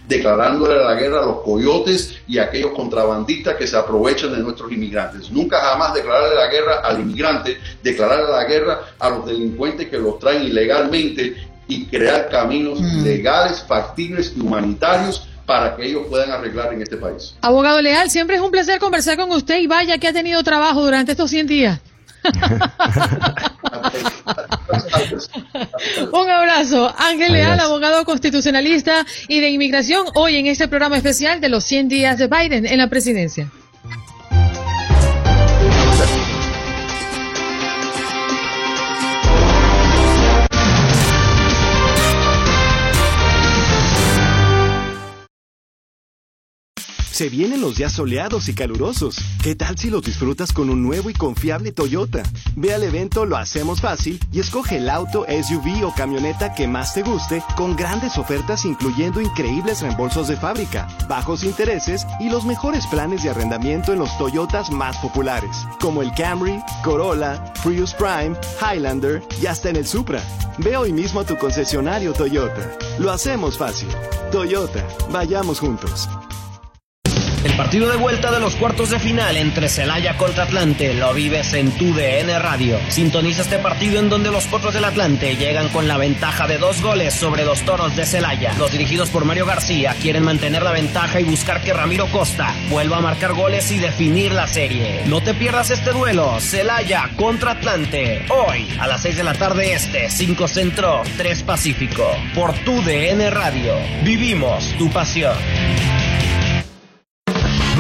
declarándole 0.08 0.82
la 0.82 0.94
guerra 0.94 1.22
a 1.22 1.26
los 1.26 1.40
coyotes 1.42 2.16
y 2.26 2.38
a 2.38 2.44
aquellos 2.44 2.72
contrabandistas 2.72 3.56
que 3.56 3.66
se 3.66 3.76
aprovechan 3.76 4.32
de 4.32 4.38
nuestros 4.38 4.70
inmigrantes. 4.72 5.30
Nunca 5.30 5.60
jamás 5.60 5.94
declararle 5.94 6.34
la 6.36 6.48
guerra 6.48 6.80
al 6.82 7.00
inmigrante, 7.00 7.58
declararle 7.82 8.30
la 8.30 8.44
guerra 8.44 8.80
a 8.98 9.10
los 9.10 9.26
delincuentes 9.26 9.88
que 9.88 9.98
los 9.98 10.18
traen 10.18 10.42
ilegalmente 10.42 11.36
y 11.68 11.86
crear 11.86 12.28
caminos 12.28 12.80
mm. 12.80 13.04
legales, 13.04 13.64
factibles 13.66 14.32
y 14.36 14.40
humanitarios 14.40 15.26
para 15.46 15.74
que 15.74 15.86
ellos 15.86 16.02
puedan 16.08 16.30
arreglar 16.30 16.72
en 16.72 16.82
este 16.82 16.96
país. 16.96 17.34
Abogado 17.40 17.80
Leal, 17.80 18.08
siempre 18.08 18.36
es 18.36 18.42
un 18.42 18.50
placer 18.52 18.78
conversar 18.78 19.16
con 19.16 19.30
usted 19.32 19.58
y 19.58 19.66
vaya 19.66 19.98
que 19.98 20.06
ha 20.06 20.12
tenido 20.12 20.42
trabajo 20.44 20.82
durante 20.82 21.12
estos 21.12 21.30
100 21.30 21.46
días. 21.46 21.80
Un 26.12 26.30
abrazo. 26.30 26.92
Ángel 26.96 27.32
Leal, 27.32 27.60
abogado 27.60 28.04
constitucionalista 28.04 29.06
y 29.28 29.40
de 29.40 29.50
inmigración, 29.50 30.06
hoy 30.14 30.36
en 30.36 30.46
este 30.46 30.68
programa 30.68 30.96
especial 30.96 31.40
de 31.40 31.48
los 31.48 31.64
100 31.64 31.88
días 31.88 32.18
de 32.18 32.26
Biden 32.26 32.66
en 32.66 32.78
la 32.78 32.88
presidencia. 32.88 33.50
Se 47.20 47.28
vienen 47.28 47.60
los 47.60 47.76
días 47.76 47.92
soleados 47.92 48.48
y 48.48 48.54
calurosos. 48.54 49.18
¿Qué 49.42 49.54
tal 49.54 49.76
si 49.76 49.90
los 49.90 50.02
disfrutas 50.02 50.54
con 50.54 50.70
un 50.70 50.82
nuevo 50.82 51.10
y 51.10 51.12
confiable 51.12 51.70
Toyota? 51.70 52.22
Ve 52.56 52.72
al 52.72 52.82
evento 52.82 53.26
Lo 53.26 53.36
Hacemos 53.36 53.82
Fácil 53.82 54.18
y 54.32 54.40
escoge 54.40 54.78
el 54.78 54.88
auto, 54.88 55.26
SUV 55.28 55.84
o 55.84 55.92
camioneta 55.94 56.54
que 56.54 56.66
más 56.66 56.94
te 56.94 57.02
guste 57.02 57.42
con 57.58 57.76
grandes 57.76 58.16
ofertas 58.16 58.64
incluyendo 58.64 59.20
increíbles 59.20 59.82
reembolsos 59.82 60.28
de 60.28 60.38
fábrica, 60.38 60.88
bajos 61.10 61.44
intereses 61.44 62.06
y 62.20 62.30
los 62.30 62.46
mejores 62.46 62.86
planes 62.86 63.22
de 63.22 63.28
arrendamiento 63.28 63.92
en 63.92 63.98
los 63.98 64.16
Toyotas 64.16 64.70
más 64.70 64.96
populares, 64.96 65.54
como 65.78 66.00
el 66.00 66.14
Camry, 66.14 66.58
Corolla, 66.82 67.52
Prius 67.62 67.92
Prime, 67.92 68.34
Highlander 68.62 69.22
y 69.42 69.44
hasta 69.44 69.68
en 69.68 69.76
el 69.76 69.86
Supra. 69.86 70.24
Ve 70.56 70.74
hoy 70.74 70.94
mismo 70.94 71.20
a 71.20 71.26
tu 71.26 71.36
concesionario 71.36 72.14
Toyota. 72.14 72.78
Lo 72.98 73.12
hacemos 73.12 73.58
fácil. 73.58 73.90
Toyota, 74.32 74.88
vayamos 75.12 75.60
juntos. 75.60 76.08
El 77.42 77.56
partido 77.56 77.88
de 77.88 77.96
vuelta 77.96 78.30
de 78.30 78.38
los 78.38 78.54
cuartos 78.54 78.90
de 78.90 78.98
final 78.98 79.34
entre 79.38 79.70
Celaya 79.70 80.18
contra 80.18 80.44
Atlante 80.44 80.92
lo 80.92 81.14
vives 81.14 81.54
en 81.54 81.70
tu 81.72 81.94
DN 81.94 82.38
Radio. 82.38 82.78
Sintoniza 82.88 83.40
este 83.40 83.58
partido 83.58 83.98
en 83.98 84.10
donde 84.10 84.30
los 84.30 84.44
potros 84.44 84.74
del 84.74 84.84
Atlante 84.84 85.36
llegan 85.36 85.70
con 85.70 85.88
la 85.88 85.96
ventaja 85.96 86.46
de 86.46 86.58
dos 86.58 86.82
goles 86.82 87.14
sobre 87.14 87.46
los 87.46 87.62
toros 87.62 87.96
de 87.96 88.04
Celaya. 88.04 88.52
Los 88.58 88.72
dirigidos 88.72 89.08
por 89.08 89.24
Mario 89.24 89.46
García 89.46 89.96
quieren 90.02 90.22
mantener 90.22 90.62
la 90.62 90.72
ventaja 90.72 91.18
y 91.18 91.24
buscar 91.24 91.62
que 91.62 91.72
Ramiro 91.72 92.08
Costa 92.08 92.54
vuelva 92.68 92.98
a 92.98 93.00
marcar 93.00 93.32
goles 93.32 93.70
y 93.70 93.78
definir 93.78 94.32
la 94.32 94.46
serie. 94.46 95.04
No 95.06 95.22
te 95.22 95.32
pierdas 95.32 95.70
este 95.70 95.92
duelo, 95.92 96.38
Celaya 96.40 97.08
contra 97.16 97.52
Atlante. 97.52 98.26
Hoy 98.28 98.68
a 98.78 98.86
las 98.86 99.00
6 99.00 99.16
de 99.16 99.24
la 99.24 99.32
tarde 99.32 99.72
este, 99.72 100.10
5 100.10 100.46
Centro, 100.46 101.02
3 101.16 101.42
Pacífico. 101.44 102.06
Por 102.34 102.52
tu 102.64 102.82
DN 102.82 103.30
Radio. 103.30 103.76
Vivimos 104.02 104.74
tu 104.76 104.90
pasión. 104.90 105.32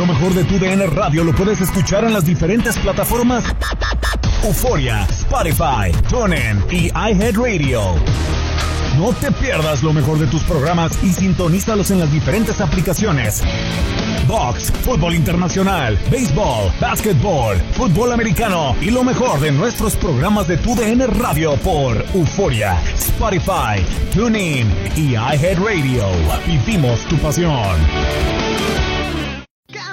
Lo 0.00 0.06
mejor 0.06 0.32
de 0.32 0.44
tu 0.44 0.58
DN 0.58 0.86
Radio 0.86 1.22
lo 1.24 1.34
puedes 1.34 1.60
escuchar 1.60 2.04
en 2.04 2.14
las 2.14 2.24
diferentes 2.24 2.78
plataformas 2.78 3.44
Euforia, 4.42 5.06
Spotify, 5.10 5.92
TuneIn 6.08 6.64
y 6.70 6.86
iHeartRadio. 6.86 7.96
No 8.96 9.12
te 9.12 9.30
pierdas 9.30 9.82
lo 9.82 9.92
mejor 9.92 10.18
de 10.18 10.26
tus 10.26 10.42
programas 10.44 10.92
y 11.04 11.12
sintonízalos 11.12 11.90
en 11.90 12.00
las 12.00 12.10
diferentes 12.10 12.62
aplicaciones. 12.62 13.42
Box, 14.26 14.72
fútbol 14.72 15.14
internacional, 15.14 15.98
béisbol, 16.10 16.72
básquetbol, 16.80 17.58
fútbol 17.74 18.12
americano 18.12 18.74
y 18.80 18.90
lo 18.90 19.04
mejor 19.04 19.38
de 19.38 19.52
nuestros 19.52 19.96
programas 19.96 20.48
de 20.48 20.56
tu 20.56 20.74
DN 20.74 21.08
Radio 21.08 21.56
por 21.56 22.02
Euforia, 22.14 22.80
Spotify, 22.96 23.84
TuneIn 24.14 24.66
y 24.96 25.10
iHeartRadio. 25.10 26.06
Vivimos 26.46 27.00
tu 27.00 27.18
pasión. 27.18 27.76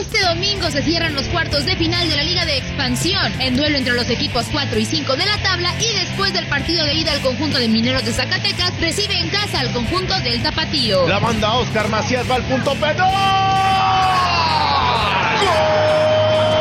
Este 0.03 0.21
domingo 0.21 0.69
se 0.69 0.83
cierran 0.83 1.15
los 1.15 1.25
cuartos 1.29 1.65
de 1.65 1.77
final 1.77 2.09
de 2.09 2.17
la 2.17 2.23
Liga 2.23 2.45
de 2.45 2.57
Expansión, 2.57 3.31
en 3.39 3.55
duelo 3.55 3.77
entre 3.77 3.93
los 3.93 4.09
equipos 4.09 4.45
4 4.51 4.77
y 4.77 4.83
5 4.83 5.15
de 5.15 5.25
la 5.25 5.37
tabla 5.41 5.73
y 5.79 5.93
después 5.93 6.33
del 6.33 6.45
partido 6.47 6.83
de 6.83 6.93
ida 6.93 7.13
al 7.13 7.21
conjunto 7.21 7.57
de 7.57 7.69
Mineros 7.69 8.03
de 8.03 8.11
Zacatecas, 8.11 8.77
recibe 8.81 9.17
en 9.17 9.29
casa 9.29 9.61
al 9.61 9.71
conjunto 9.71 10.13
del 10.19 10.43
Tapatío. 10.43 11.07
La 11.07 11.19
banda 11.19 11.53
Oscar 11.53 11.87
Macías 11.87 12.29
va 12.29 12.35
al 12.35 12.43
punto 12.43 12.73
penal. 12.73 12.97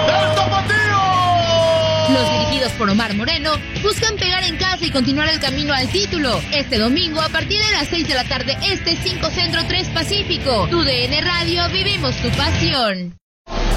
¡Del 0.06 0.34
Tapatío! 0.36 2.14
Los 2.14 2.30
dirigidos 2.30 2.72
por 2.74 2.90
Omar 2.90 3.12
Moreno 3.14 3.54
buscan 3.82 4.14
pegar 4.18 4.44
en 4.44 4.56
casa 4.56 4.86
y 4.86 4.92
continuar 4.92 5.28
el 5.28 5.40
camino 5.40 5.74
al 5.74 5.88
título. 5.88 6.40
Este 6.52 6.78
domingo 6.78 7.20
a 7.20 7.28
partir 7.28 7.60
de 7.60 7.72
las 7.72 7.88
6 7.88 8.06
de 8.06 8.14
la 8.14 8.22
tarde, 8.22 8.56
este 8.62 8.96
5 9.02 9.30
Centro 9.30 9.64
3 9.66 9.88
Pacífico. 9.88 10.68
Tu 10.70 10.80
DN 10.84 11.20
Radio, 11.22 11.68
vivimos 11.70 12.14
tu 12.22 12.30
pasión. 12.30 13.16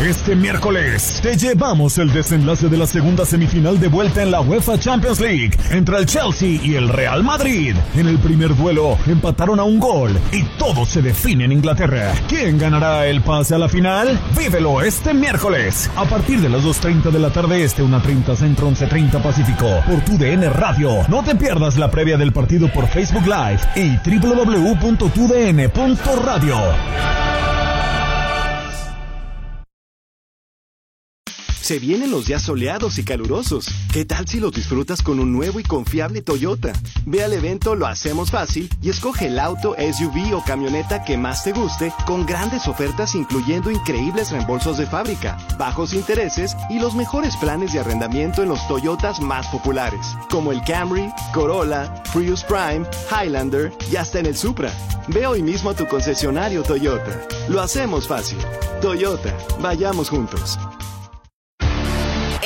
Este 0.02 0.36
miércoles 0.36 1.22
te 1.24 1.38
llevamos 1.38 1.98
el 1.98 2.12
desenlace 2.12 2.68
de 2.68 2.76
la 2.76 2.86
segunda 2.86 3.26
semifinal 3.26 3.80
de 3.80 3.88
vuelta 3.88 4.22
en 4.22 4.30
la 4.30 4.42
UEFA 4.42 4.78
Champions 4.78 5.22
League 5.22 5.52
entre 5.72 5.98
el 5.98 6.06
Chelsea 6.06 6.60
y 6.62 6.76
el 6.76 6.90
Real 6.90 7.24
Madrid. 7.24 7.78
En 7.96 8.08
el 8.08 8.20
primer 8.20 8.54
duelo 8.58 8.98
empataron 9.08 9.58
a 9.58 9.64
un 9.64 9.80
gol 9.80 10.20
y 10.34 10.44
todo 10.60 10.86
se 10.86 11.02
define 11.02 11.46
en 11.46 11.54
Inglaterra. 11.54 12.14
¿Quién 12.28 12.58
ganará 12.58 13.08
el 13.08 13.22
pase 13.22 13.56
a 13.56 13.58
la 13.58 13.70
final? 13.70 14.20
Vívelo 14.38 14.82
este 14.82 15.14
miércoles 15.14 15.90
a 15.96 16.04
partir 16.04 16.42
de 16.42 16.50
las 16.50 16.64
2.30 16.64 17.10
de 17.10 17.20
la 17.20 17.30
tarde 17.30 17.64
este, 17.64 17.82
1.30 17.82 18.36
centro, 18.36 18.70
11.30 18.70 19.22
pacífico 19.22 19.82
por 19.88 20.02
tu 20.02 20.18
DN 20.18 20.50
Radio. 20.50 21.08
No 21.08 21.24
te 21.24 21.36
pierdas 21.36 21.78
la 21.78 21.90
previa 21.90 22.18
del 22.18 22.34
partido 22.34 22.68
por 22.68 22.86
Facebook 22.90 23.26
Live 23.26 23.62
y 23.78 23.98
www.tudn.radio. 24.20 24.96
Se 31.66 31.80
vienen 31.80 32.12
los 32.12 32.28
días 32.28 32.44
soleados 32.44 33.00
y 33.00 33.04
calurosos. 33.04 33.66
¿Qué 33.92 34.06
tal 34.06 34.28
si 34.28 34.40
los 34.40 34.52
disfrutas 34.52 35.02
con 35.02 35.20
un 35.20 35.34
nuevo 35.34 35.60
y 35.60 35.64
confiable 35.64 36.22
Toyota? 36.22 36.74
Ve 37.08 37.24
al 37.24 37.34
evento 37.34 37.74
Lo 37.74 37.88
Hacemos 37.88 38.30
Fácil 38.30 38.70
y 38.84 38.92
escoge 38.92 39.30
el 39.30 39.40
auto, 39.40 39.76
SUV 39.76 40.36
o 40.36 40.44
camioneta 40.44 41.04
que 41.04 41.18
más 41.18 41.44
te 41.44 41.54
guste 41.54 41.92
con 42.06 42.28
grandes 42.28 42.68
ofertas 42.68 43.16
incluyendo 43.16 43.72
increíbles 43.72 44.30
reembolsos 44.30 44.78
de 44.78 44.86
fábrica, 44.86 45.40
bajos 45.58 45.96
intereses 45.96 46.56
y 46.70 46.78
los 46.78 46.94
mejores 46.94 47.36
planes 47.38 47.74
de 47.74 47.80
arrendamiento 47.80 48.44
en 48.44 48.50
los 48.50 48.68
Toyotas 48.68 49.20
más 49.20 49.48
populares, 49.48 50.06
como 50.30 50.52
el 50.52 50.62
Camry, 50.66 51.12
Corolla, 51.34 51.92
Prius 52.14 52.44
Prime, 52.44 52.86
Highlander 53.10 53.74
y 53.92 53.96
hasta 53.96 54.20
en 54.20 54.28
el 54.28 54.38
Supra. 54.38 54.72
Ve 55.08 55.26
hoy 55.26 55.42
mismo 55.42 55.72
a 55.72 55.76
tu 55.76 55.88
concesionario 55.88 56.62
Toyota. 56.62 57.26
Lo 57.50 57.60
hacemos 57.60 58.08
fácil. 58.08 58.38
Toyota, 58.82 59.36
vayamos 59.60 60.10
juntos. 60.10 60.60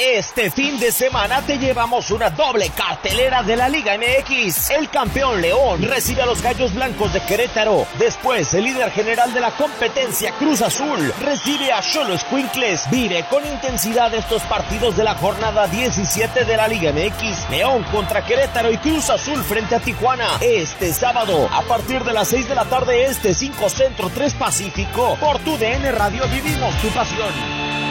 Este 0.01 0.49
fin 0.49 0.79
de 0.79 0.93
semana 0.93 1.41
te 1.41 1.57
llevamos 1.57 2.09
una 2.09 2.29
doble 2.29 2.69
cartelera 2.69 3.43
de 3.43 3.57
la 3.57 3.67
Liga 3.67 3.97
MX. 3.97 4.69
El 4.69 4.89
campeón 4.89 5.41
León 5.41 5.81
recibe 5.81 6.21
a 6.21 6.25
los 6.25 6.41
Gallos 6.41 6.73
Blancos 6.73 7.11
de 7.11 7.19
Querétaro. 7.19 7.85
Después, 7.97 8.53
el 8.53 8.63
líder 8.63 8.91
general 8.91 9.33
de 9.33 9.41
la 9.41 9.51
competencia, 9.51 10.31
Cruz 10.39 10.61
Azul, 10.61 11.13
recibe 11.19 11.73
a 11.73 11.81
Cholos 11.81 12.23
Quincles. 12.23 12.89
Vive 12.89 13.25
con 13.29 13.45
intensidad 13.45 14.13
estos 14.13 14.41
partidos 14.43 14.95
de 14.95 15.03
la 15.03 15.15
jornada 15.15 15.67
17 15.67 16.45
de 16.45 16.55
la 16.55 16.69
Liga 16.69 16.93
MX. 16.93 17.49
León 17.49 17.83
contra 17.91 18.23
Querétaro 18.23 18.71
y 18.71 18.77
Cruz 18.77 19.09
Azul 19.09 19.43
frente 19.43 19.75
a 19.75 19.81
Tijuana. 19.81 20.29
Este 20.39 20.93
sábado, 20.93 21.49
a 21.51 21.61
partir 21.63 22.05
de 22.05 22.13
las 22.13 22.29
6 22.29 22.47
de 22.47 22.55
la 22.55 22.63
tarde, 22.63 23.03
este 23.03 23.33
5 23.33 23.69
Centro 23.69 24.09
3 24.09 24.33
Pacífico. 24.35 25.17
Por 25.19 25.39
tu 25.39 25.57
DN 25.57 25.91
Radio 25.91 26.25
vivimos 26.29 26.73
tu 26.81 26.87
pasión. 26.87 27.88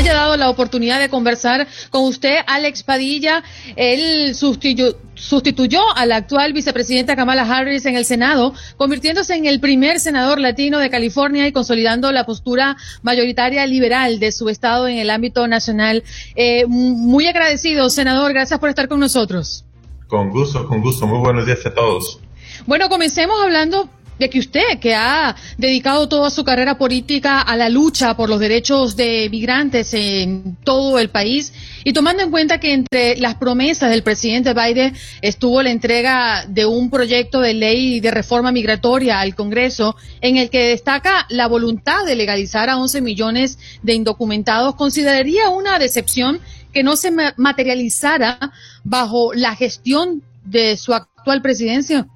Haya 0.00 0.14
dado 0.14 0.36
la 0.38 0.48
oportunidad 0.48 0.98
de 0.98 1.10
conversar 1.10 1.68
con 1.90 2.04
usted, 2.04 2.38
Alex 2.46 2.82
Padilla. 2.84 3.42
Él 3.76 4.34
sustituyó, 4.34 4.96
sustituyó 5.14 5.80
a 5.94 6.06
la 6.06 6.16
actual 6.16 6.54
vicepresidenta 6.54 7.16
Kamala 7.16 7.42
Harris 7.42 7.84
en 7.84 7.96
el 7.96 8.06
Senado, 8.06 8.54
convirtiéndose 8.78 9.34
en 9.34 9.44
el 9.44 9.60
primer 9.60 10.00
senador 10.00 10.40
latino 10.40 10.78
de 10.78 10.88
California 10.88 11.46
y 11.46 11.52
consolidando 11.52 12.12
la 12.12 12.24
postura 12.24 12.78
mayoritaria 13.02 13.66
liberal 13.66 14.20
de 14.20 14.32
su 14.32 14.48
estado 14.48 14.88
en 14.88 14.96
el 14.96 15.10
ámbito 15.10 15.46
nacional. 15.46 16.02
Eh, 16.34 16.64
muy 16.66 17.26
agradecido, 17.26 17.90
senador. 17.90 18.32
Gracias 18.32 18.58
por 18.58 18.70
estar 18.70 18.88
con 18.88 19.00
nosotros. 19.00 19.66
Con 20.08 20.30
gusto, 20.30 20.66
con 20.66 20.80
gusto. 20.80 21.06
Muy 21.06 21.18
buenos 21.18 21.44
días 21.44 21.64
a 21.66 21.74
todos. 21.74 22.20
Bueno, 22.66 22.88
comencemos 22.88 23.36
hablando 23.42 23.90
de 24.20 24.30
que 24.30 24.38
usted, 24.38 24.78
que 24.80 24.94
ha 24.94 25.34
dedicado 25.56 26.08
toda 26.08 26.30
su 26.30 26.44
carrera 26.44 26.76
política 26.76 27.40
a 27.40 27.56
la 27.56 27.70
lucha 27.70 28.16
por 28.16 28.28
los 28.28 28.38
derechos 28.38 28.94
de 28.94 29.28
migrantes 29.30 29.94
en 29.94 30.56
todo 30.62 30.98
el 30.98 31.08
país, 31.08 31.52
y 31.84 31.94
tomando 31.94 32.22
en 32.22 32.30
cuenta 32.30 32.60
que 32.60 32.74
entre 32.74 33.16
las 33.16 33.36
promesas 33.36 33.90
del 33.90 34.02
presidente 34.02 34.52
Biden 34.52 34.94
estuvo 35.22 35.62
la 35.62 35.70
entrega 35.70 36.44
de 36.46 36.66
un 36.66 36.90
proyecto 36.90 37.40
de 37.40 37.54
ley 37.54 38.00
de 38.00 38.10
reforma 38.10 38.52
migratoria 38.52 39.20
al 39.20 39.34
Congreso, 39.34 39.96
en 40.20 40.36
el 40.36 40.50
que 40.50 40.68
destaca 40.68 41.26
la 41.30 41.48
voluntad 41.48 42.04
de 42.04 42.14
legalizar 42.14 42.68
a 42.68 42.76
11 42.76 43.00
millones 43.00 43.58
de 43.82 43.94
indocumentados, 43.94 44.74
¿consideraría 44.74 45.48
una 45.48 45.78
decepción 45.78 46.40
que 46.74 46.82
no 46.82 46.94
se 46.96 47.10
materializara 47.36 48.52
bajo 48.84 49.32
la 49.32 49.56
gestión 49.56 50.22
de 50.44 50.76
su 50.76 50.92
actual 50.92 51.40
presidencia? 51.40 52.06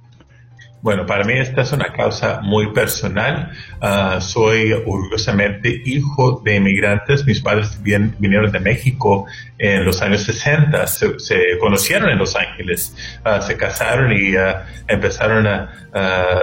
Bueno, 0.85 1.07
para 1.07 1.25
mí 1.25 1.33
esta 1.33 1.63
es 1.63 1.73
una 1.73 1.95
causa 1.95 2.43
muy 2.43 2.71
personal. 2.75 3.53
Uh, 3.81 4.21
soy 4.21 4.71
orgullosamente 4.73 5.81
hijo 5.87 6.43
de 6.45 6.57
inmigrantes. 6.57 7.25
Mis 7.25 7.41
padres 7.41 7.81
vinieron 7.83 8.53
de 8.53 8.61
México 8.61 9.25
en 9.59 9.85
los 9.85 10.03
años 10.03 10.23
60. 10.23 10.87
Se, 10.87 11.19
se 11.19 11.59
conocieron 11.59 12.11
en 12.11 12.19
Los 12.19 12.35
Ángeles, 12.37 12.95
uh, 13.25 13.43
se 13.43 13.57
casaron 13.57 14.13
y 14.13 14.37
uh, 14.37 14.55
empezaron 14.89 15.47
a, 15.47 15.81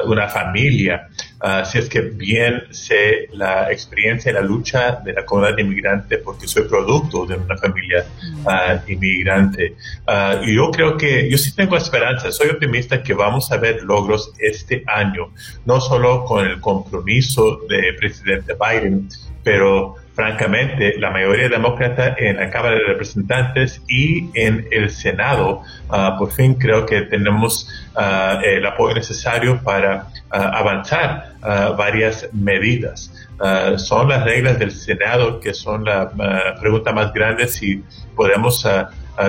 una 0.06 0.30
familia. 0.30 1.10
Así 1.38 1.78
es 1.78 1.90
que 1.90 2.00
bien 2.00 2.64
sé 2.70 3.28
la 3.34 3.70
experiencia 3.70 4.32
y 4.32 4.34
la 4.34 4.42
lucha 4.42 5.02
de 5.04 5.12
la 5.12 5.26
comunidad 5.26 5.58
inmigrante 5.58 6.20
porque 6.20 6.48
soy 6.48 6.64
producto 6.70 7.26
de 7.26 7.36
una 7.36 7.58
familia 7.58 8.06
inmigrante. 8.88 9.76
y 10.44 10.56
yo 10.56 10.72
creo 10.72 10.96
que, 10.96 11.30
yo 11.30 11.38
sí 11.38 11.54
tengo 11.54 11.76
esperanza, 11.76 12.32
soy 12.32 12.48
optimista 12.48 13.04
que 13.04 13.14
vamos 13.14 13.52
a 13.52 13.58
ver 13.58 13.84
logros 13.84 14.32
este 14.40 14.86
año, 14.88 15.34
no 15.66 15.82
solo 15.82 16.24
con 16.24 16.46
el 16.46 16.62
compromiso 16.62 17.60
del 17.68 17.94
presidente 17.98 18.54
Biden, 18.54 19.10
pero 19.44 19.98
francamente, 20.14 20.96
la 21.00 21.10
mayoría 21.12 21.50
demócrata 21.50 22.16
en 22.18 22.38
la 22.38 22.50
Cámara 22.50 22.76
de 22.76 22.84
Representantes 22.84 23.82
y 23.88 24.30
en 24.34 24.68
el 24.72 24.90
Senado, 24.90 25.62
uh, 25.90 26.18
por 26.18 26.32
fin 26.32 26.56
creo 26.56 26.86
que 26.86 27.02
tenemos 27.04 27.68
uh, 27.96 28.42
el 28.44 28.66
apoyo 28.66 28.96
necesario 28.96 29.62
para 29.64 30.08
uh, 30.32 30.36
avanzar 30.36 31.32
varias 31.76 32.30
medidas. 32.34 33.12
son 33.78 34.10
las 34.10 34.24
reglas 34.24 34.60
del 34.60 34.70
Senado 34.70 35.40
que 35.40 35.56
son 35.56 35.86
la 35.86 36.12
pregunta 36.62 36.92
más 36.92 37.12
grande 37.12 37.48
si 37.48 37.84
podemos 38.16 38.64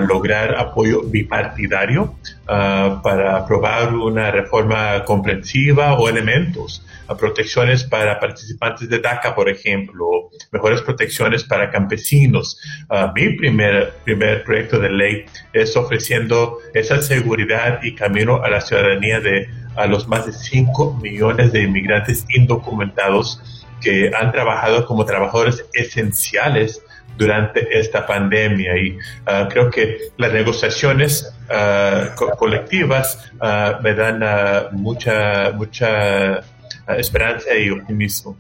lograr 0.01 0.55
apoyo 0.57 1.03
bipartidario 1.03 2.15
para 2.47 3.37
aprobar 3.37 3.95
una 3.95 4.31
reforma 4.31 5.05
comprensiva 5.05 5.95
o 5.95 6.09
elementos 6.09 6.85
protecciones 7.19 7.85
para 7.85 8.19
participantes 8.19 8.89
de 8.89 8.99
DACA, 8.99 9.35
por 9.35 9.49
ejemplo, 9.49 10.31
mejores 10.51 10.83
protecciones 10.83 11.45
para 11.45 11.71
campesinos. 11.71 12.59
mi 13.15 13.31
primer, 13.37 13.95
primer 14.05 14.45
proyecto 14.45 14.79
de 14.79 14.91
ley 14.91 15.25
es 15.53 15.77
ofreciendo 15.77 16.59
esa 16.75 17.01
seguridad 17.03 17.81
y 17.83 17.95
camino 17.95 18.43
a 18.43 18.49
la 18.49 18.61
ciudadanía 18.61 19.21
de 19.21 19.49
a 19.75 19.87
los 19.87 20.07
más 20.07 20.27
de 20.27 20.33
5 20.33 20.99
millones 21.03 21.53
de 21.53 21.63
inmigrantes 21.63 22.27
indocumentados 22.35 23.67
que 23.81 24.11
han 24.15 24.31
trabajado 24.31 24.87
como 24.87 25.05
trabajadores 25.05 25.65
esenciales 25.73 26.85
durante 27.17 27.79
esta 27.79 28.07
pandemia 28.07 28.77
y 28.77 28.97
uh, 28.97 29.49
creo 29.49 29.71
que 29.71 29.99
las 30.17 30.33
negociaciones 30.33 31.35
uh, 31.49 32.37
colectivas 32.37 33.31
uh, 33.41 33.83
me 33.83 33.95
dan 33.95 34.23
mucha 34.73 35.53
mucha 35.53 36.43
esperanza 36.89 37.55
y 37.55 37.71
optimismo. 37.71 38.37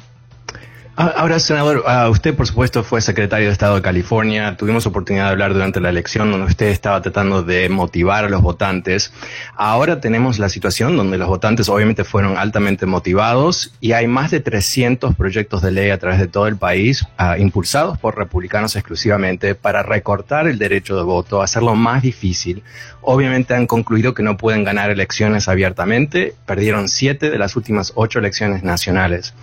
Ah, 0.95 1.11
ahora, 1.16 1.38
senador, 1.38 1.84
ah, 1.86 2.11
usted 2.11 2.34
por 2.34 2.47
supuesto 2.47 2.84
fue 2.84 3.01
secretario 3.01 3.47
de 3.47 3.53
Estado 3.55 3.76
de 3.76 3.80
California. 3.80 4.59
Tuvimos 4.59 4.84
oportunidad 4.84 5.24
de 5.24 5.30
hablar 5.30 5.55
durante 5.55 5.80
la 5.80 5.88
elección 5.88 6.30
donde 6.30 6.49
usted 6.49 6.66
estaba 6.66 7.01
tratando 7.01 7.43
de 7.43 7.70
motivar 7.70 8.26
a 8.26 8.28
los 8.28 8.43
votantes. 8.43 9.11
Ahora 9.57 10.03
tenemos 10.03 10.38
la 10.38 10.51
situación 10.51 10.99
donde 10.99 11.16
los 11.16 11.28
votantes 11.28 11.70
obviamente 11.70 12.05
fueron 12.05 12.36
altamente 12.36 12.84
motivados 12.84 13.72
y 13.80 13.93
hay 13.93 14.07
más 14.07 14.30
de 14.30 14.40
300 14.40 15.14
proyectos 15.14 15.62
de 15.62 15.70
ley 15.70 15.88
a 15.88 15.99
través 15.99 16.18
de 16.20 16.28
todo 16.28 16.47
el 16.47 16.59
país 16.59 17.07
ah, 17.16 17.38
impulsados 17.38 17.97
por 17.97 18.18
republicanos 18.18 18.76
exclusivamente 18.76 19.55
para 19.55 19.82
recortar 19.82 20.47
el 20.47 20.59
derecho 20.59 20.95
de 20.99 21.05
voto, 21.05 21.40
hacerlo 21.40 21.74
más 21.74 22.03
difícil. 22.03 22.64
Obviamente 23.01 23.55
han 23.55 23.66
concluido 23.66 24.12
que 24.12 24.22
no 24.22 24.36
pueden 24.36 24.62
ganar 24.62 24.90
elecciones 24.90 25.49
abiertamente. 25.49 26.34
Perdieron 26.45 26.88
siete 26.88 27.30
de 27.30 27.38
las 27.38 27.57
últimas 27.57 27.93
ocho 27.97 28.18
elecciones 28.18 28.62
nacionales. 28.62 29.34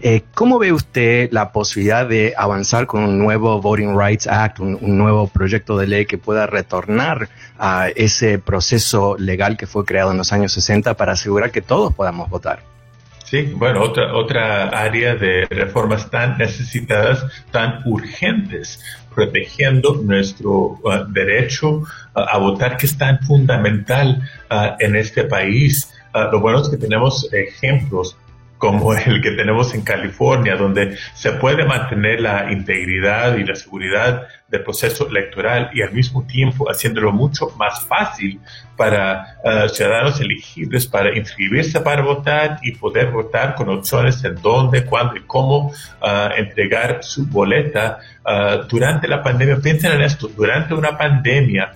Eh, 0.00 0.22
¿Cómo 0.34 0.58
ve 0.58 0.72
usted? 0.72 0.93
La 1.30 1.50
posibilidad 1.52 2.06
de 2.08 2.34
avanzar 2.36 2.86
con 2.86 3.02
un 3.02 3.18
nuevo 3.18 3.60
Voting 3.60 3.98
Rights 3.98 4.26
Act, 4.26 4.60
un, 4.60 4.78
nuevo 4.80 5.26
proyecto 5.26 5.76
de 5.76 5.86
ley 5.86 6.06
que 6.06 6.18
pueda 6.18 6.46
retornar 6.46 7.28
a 7.58 7.88
ese 7.94 8.38
proceso 8.38 9.16
legal 9.18 9.56
que 9.56 9.66
fue 9.66 9.84
creado 9.84 10.12
en 10.12 10.18
los 10.18 10.32
años 10.32 10.52
60 10.52 10.94
para 10.94 11.12
asegurar 11.12 11.50
que 11.50 11.62
todos 11.62 11.92
podamos 11.94 12.30
votar. 12.30 12.60
Sí, 13.24 13.42
bueno, 13.56 13.82
otra, 13.82 14.14
otra 14.14 14.68
área 14.68 15.16
de 15.16 15.46
reformas 15.50 16.10
tan 16.10 16.38
necesitadas, 16.38 17.24
tan 17.50 17.80
urgentes, 17.86 18.80
protegiendo 19.14 20.00
nuestro 20.02 20.78
uh, 20.82 21.04
derecho 21.08 21.78
uh, 21.78 21.84
a 22.14 22.38
votar, 22.38 22.76
que 22.76 22.86
es 22.86 22.96
tan 22.96 23.18
fundamental 23.20 24.22
uh, 24.50 24.76
en 24.78 24.96
este 24.96 25.24
país. 25.24 25.90
lo 26.30 26.38
bueno 26.40 26.60
es 26.60 26.68
que 26.68 26.76
tenemos 26.76 27.28
ejemplos 27.32 28.16
como 28.58 28.94
el 28.94 29.20
que 29.20 29.32
tenemos 29.32 29.74
en 29.74 29.82
California, 29.82 30.56
donde 30.56 30.96
se 31.14 31.32
puede 31.32 31.64
mantener 31.64 32.20
la 32.20 32.50
integridad 32.50 33.36
y 33.36 33.44
la 33.44 33.54
seguridad 33.54 34.26
del 34.48 34.62
proceso 34.62 35.08
electoral 35.08 35.70
y 35.74 35.82
al 35.82 35.92
mismo 35.92 36.26
tiempo 36.26 36.70
haciéndolo 36.70 37.12
mucho 37.12 37.48
más 37.58 37.84
fácil 37.86 38.40
para 38.76 39.38
uh, 39.44 39.68
ciudadanos 39.68 40.20
elegibles 40.20 40.86
para 40.86 41.16
inscribirse 41.16 41.80
para 41.80 42.02
votar 42.02 42.58
y 42.62 42.72
poder 42.72 43.10
votar 43.10 43.54
con 43.54 43.68
opciones 43.68 44.22
de 44.22 44.30
dónde, 44.30 44.84
cuándo 44.84 45.16
y 45.16 45.22
cómo 45.22 45.68
uh, 45.68 45.72
entregar 46.36 47.02
su 47.02 47.26
boleta 47.26 47.98
uh, 48.24 48.66
durante 48.68 49.08
la 49.08 49.22
pandemia. 49.22 49.56
Piensen 49.56 49.92
en 49.92 50.02
esto, 50.02 50.28
durante 50.28 50.74
una 50.74 50.96
pandemia 50.96 51.72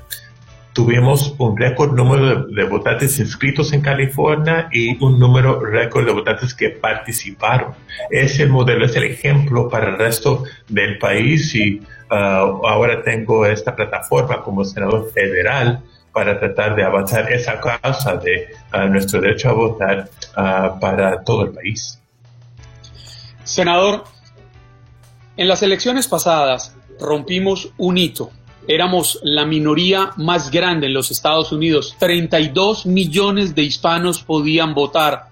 tuvimos 0.73 1.35
un 1.39 1.57
récord 1.57 1.93
número 1.93 2.47
de, 2.47 2.65
votantes 2.65 3.19
inscritos 3.19 3.73
en 3.73 3.81
California 3.81 4.69
y 4.73 5.03
un 5.03 5.19
número 5.19 5.61
récord 5.61 6.07
de 6.07 6.13
votantes 6.13 6.55
que 6.55 6.71
participaron. 6.71 7.75
Es 8.11 8.39
el 8.39 8.51
modelo, 8.51 8.87
es 8.87 8.95
el 8.97 9.05
ejemplo 9.05 9.69
para 9.69 9.89
el 9.91 9.99
resto 9.99 10.45
del 10.69 10.99
país 10.99 11.55
y 11.55 11.81
uh, 12.11 12.15
ahora 12.15 13.03
tengo 13.03 13.45
esta 13.47 13.75
plataforma 13.75 14.43
como 14.43 14.65
senador 14.65 15.11
federal 15.13 15.83
para 16.13 16.39
tratar 16.39 16.75
de 16.77 16.85
avanzar 16.85 17.33
esa 17.33 17.61
causa 17.61 18.17
de 18.17 18.49
uh, 18.73 18.89
nuestro 18.89 19.21
derecho 19.21 19.51
a 19.51 19.53
votar 19.53 20.09
uh, 20.37 20.79
para 20.79 21.23
todo 21.25 21.45
el 21.45 21.51
país. 21.51 22.01
Senador, 23.45 24.05
en 25.37 25.49
las 25.49 25.63
elecciones 25.63 26.07
pasadas 26.07 26.77
rompimos 27.01 27.73
un 27.79 27.97
hito 27.97 28.31
éramos 28.69 29.19
la 29.23 29.47
minoría 29.47 30.11
más 30.17 30.51
grande 30.51 30.87
en 30.87 30.93
los 30.93 31.11
Estados 31.11 31.51
Unidos. 31.53 31.97
32 31.99 32.85
millones 32.85 33.55
de 33.55 33.63
hispanos 33.63 34.23
podían 34.23 34.75
votar. 34.75 35.31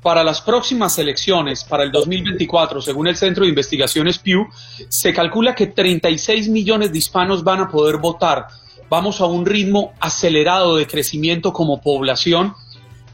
Para 0.00 0.22
las 0.22 0.40
próximas 0.40 0.96
elecciones, 0.98 1.64
para 1.64 1.82
el 1.82 1.90
2024, 1.90 2.80
según 2.80 3.08
el 3.08 3.16
Centro 3.16 3.42
de 3.42 3.50
Investigaciones 3.50 4.18
Pew, 4.18 4.46
se 4.88 5.12
calcula 5.12 5.54
que 5.54 5.66
36 5.66 6.48
millones 6.48 6.92
de 6.92 6.98
hispanos 6.98 7.42
van 7.42 7.60
a 7.60 7.68
poder 7.68 7.96
votar. 7.96 8.46
Vamos 8.88 9.20
a 9.20 9.26
un 9.26 9.44
ritmo 9.44 9.92
acelerado 9.98 10.76
de 10.76 10.86
crecimiento 10.86 11.52
como 11.52 11.80
población, 11.80 12.54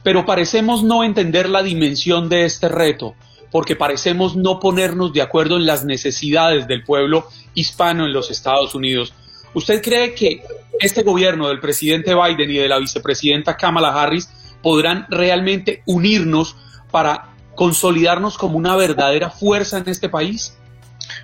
pero 0.03 0.27
parecemos 0.27 0.83
no 0.83 1.03
entender 1.03 1.49
la 1.49 1.63
dimensión 1.63 2.29
de 2.29 2.45
este 2.45 2.69
reto, 2.69 3.15
porque 3.51 3.77
parecemos 3.77 4.37
no 4.37 4.61
ponernos 4.61 5.13
de 5.15 5.23
acuerdo 5.23 5.57
en 5.57 5.67
las 5.67 5.85
necesidades 5.85 6.67
del 6.67 6.83
pueblo 6.83 7.29
hispano 7.55 8.05
en 8.05 8.13
los 8.13 8.31
Estados 8.31 8.75
Unidos. 8.75 9.15
¿Usted 9.55 9.83
cree 9.83 10.15
que 10.15 10.43
este 10.79 11.03
gobierno 11.03 11.49
del 11.49 11.61
presidente 11.61 12.15
Biden 12.15 12.51
y 12.51 12.59
de 12.59 12.69
la 12.69 12.79
vicepresidenta 12.79 13.57
Kamala 13.57 13.89
Harris 14.01 14.29
podrán 14.63 15.07
realmente 15.09 15.83
unirnos 15.87 16.57
para 16.91 17.27
consolidarnos 17.55 18.39
como 18.39 18.57
una 18.57 18.77
verdadera 18.77 19.31
fuerza 19.31 19.79
en 19.79 19.89
este 19.89 20.09
país? 20.09 20.57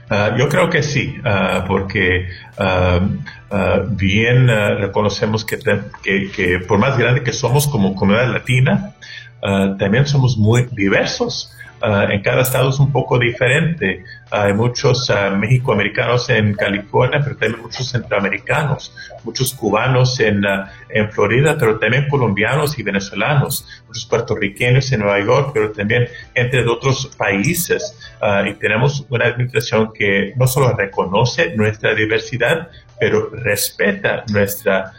Ah, 0.08 0.36
yo 0.38 0.48
creo 0.48 0.70
que 0.70 0.82
sí, 0.82 1.14
ah, 1.24 1.64
porque 1.66 2.28
ah, 2.58 3.00
bien 3.88 4.48
reconocemos 4.48 5.44
que, 5.44 5.58
que, 5.58 6.58
por 6.66 6.78
más 6.78 6.98
grande 6.98 7.22
que 7.22 7.32
somos 7.32 7.66
como 7.66 7.94
comunidad 7.94 8.32
latina, 8.32 8.94
también 9.78 10.06
somos 10.06 10.36
muy 10.36 10.66
diversos. 10.72 11.52
Ah, 11.80 12.06
en 12.10 12.22
cada 12.22 12.40
estado 12.40 12.70
es 12.70 12.78
un 12.78 12.90
poco 12.90 13.18
diferente. 13.18 14.02
hay 14.30 14.54
muchos 14.54 15.10
uh, 15.10 15.36
mexicoamericanos 15.36 16.28
en 16.30 16.54
California, 16.54 17.20
pero 17.22 17.36
también 17.36 17.62
muchos 17.62 17.90
centroamericanos, 17.90 18.94
muchos 19.24 19.52
cubanos 19.52 20.18
en, 20.20 20.42
en 20.88 21.12
Florida, 21.12 21.56
pero 21.58 21.78
también 21.78 22.08
colombianos 22.08 22.78
y 22.78 22.82
venezolanos, 22.82 23.66
muchos 23.86 24.06
puertorriqueños 24.06 24.90
en 24.90 25.00
Nueva 25.00 25.20
York, 25.20 25.50
pero 25.52 25.70
también 25.70 26.08
entre 26.34 26.66
otros 26.66 27.14
países. 27.16 27.94
y 28.46 28.54
tenemos 28.54 29.06
una 29.10 29.26
administración 29.26 29.92
que 29.92 30.32
no 30.36 30.46
solo 30.46 30.72
reconoce 30.72 31.54
nuestra 31.54 31.94
diversidad, 31.94 32.68
pero 32.98 33.28
respeta 33.30 34.24
nuestra 34.32 34.92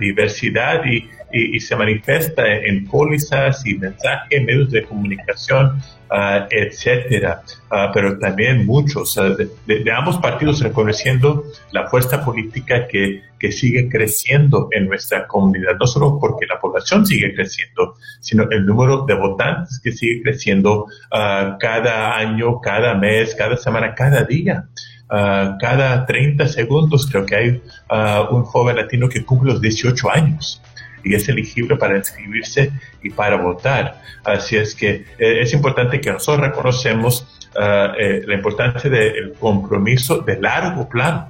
diversidad 0.00 0.82
y, 0.86 1.08
y, 1.32 1.60
se 1.60 1.76
manifiesta 1.76 2.46
en 2.46 2.86
pólizas 2.86 3.64
y 3.66 3.74
mensajes, 3.74 4.42
medios 4.44 4.70
de 4.70 4.82
comunicación, 4.84 5.80
uh, 6.12 6.46
etcétera. 6.50 7.42
Uh, 7.70 7.90
pero 7.92 8.18
también 8.18 8.66
muchos 8.66 9.14
de, 9.14 9.92
ambos 9.92 10.18
partidos 10.18 10.60
reconociendo 10.60 11.44
la 11.72 11.88
fuerza 11.88 12.24
política 12.24 12.86
que, 12.86 13.22
que 13.38 13.50
sigue 13.50 13.88
creciendo 13.88 14.68
en 14.72 14.88
nuestra 14.88 15.26
comunidad, 15.26 15.76
no 15.80 15.86
solo 15.86 16.18
porque 16.20 16.46
la 16.46 16.60
población 16.60 17.06
sigue 17.06 17.34
creciendo, 17.34 17.94
sino 18.20 18.44
el 18.50 18.66
número 18.66 19.06
de 19.06 19.14
votantes 19.14 19.80
que 19.82 19.92
sigue 19.92 20.22
creciendo 20.22 20.84
uh, 20.84 21.58
cada 21.58 22.16
año, 22.16 22.60
cada 22.60 22.94
mes, 22.94 23.34
cada 23.34 23.56
semana, 23.56 23.94
cada 23.94 24.24
día. 24.24 24.66
Uh, 25.10 25.58
cada 25.60 26.06
30 26.06 26.48
segundos 26.48 27.06
creo 27.06 27.26
que 27.26 27.36
hay 27.36 27.62
uh, 27.90 28.34
un 28.34 28.44
joven 28.44 28.76
latino 28.76 29.10
que 29.10 29.22
cumple 29.22 29.52
los 29.52 29.60
18 29.60 30.10
años 30.10 30.62
y 31.04 31.14
es 31.14 31.28
elegible 31.28 31.76
para 31.76 31.96
inscribirse 31.96 32.72
y 33.02 33.10
para 33.10 33.36
votar. 33.36 34.00
Así 34.24 34.56
es 34.56 34.74
que 34.74 35.04
eh, 35.18 35.40
es 35.40 35.52
importante 35.52 36.00
que 36.00 36.12
nosotros 36.12 36.48
reconocemos 36.48 37.40
uh, 37.56 37.94
eh, 37.98 38.22
la 38.26 38.34
importancia 38.34 38.88
del 38.88 39.34
compromiso 39.38 40.18
de 40.18 40.40
largo 40.40 40.88
plano. 40.88 41.28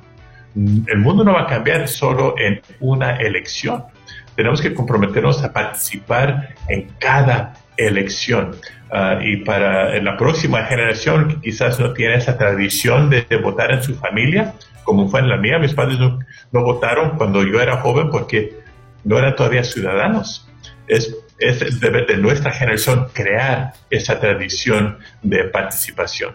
El 0.54 0.98
mundo 0.98 1.24
no 1.24 1.32
va 1.32 1.42
a 1.42 1.46
cambiar 1.46 1.88
solo 1.88 2.34
en 2.38 2.60
una 2.80 3.16
elección. 3.16 3.84
Tenemos 4.36 4.60
que 4.60 4.74
comprometernos 4.74 5.42
a 5.42 5.52
participar 5.52 6.54
en 6.68 6.90
cada 6.98 7.54
elección. 7.76 8.56
Uh, 8.90 9.22
y 9.22 9.36
para 9.38 9.98
la 10.02 10.18
próxima 10.18 10.64
generación 10.64 11.28
que 11.28 11.40
quizás 11.40 11.80
no 11.80 11.94
tiene 11.94 12.16
esa 12.16 12.36
tradición 12.36 13.08
de, 13.08 13.24
votar 13.42 13.72
en 13.72 13.82
su 13.82 13.94
familia, 13.94 14.52
como 14.84 15.08
fue 15.08 15.20
en 15.20 15.30
la 15.30 15.38
mía, 15.38 15.58
mis 15.58 15.72
padres 15.72 15.98
no, 15.98 16.18
no, 16.50 16.62
votaron 16.62 17.16
cuando 17.16 17.42
yo 17.42 17.62
era 17.62 17.78
joven 17.78 18.10
porque 18.10 18.61
no 19.04 19.18
eran 19.18 19.36
todavía 19.36 19.64
ciudadanos. 19.64 20.46
Es, 20.86 21.14
el 21.38 21.80
deber 21.80 22.06
de 22.06 22.18
nuestra 22.18 22.52
generación 22.52 23.08
crear 23.12 23.72
esa 23.90 24.20
tradición 24.20 24.98
de 25.22 25.44
participación. 25.44 26.34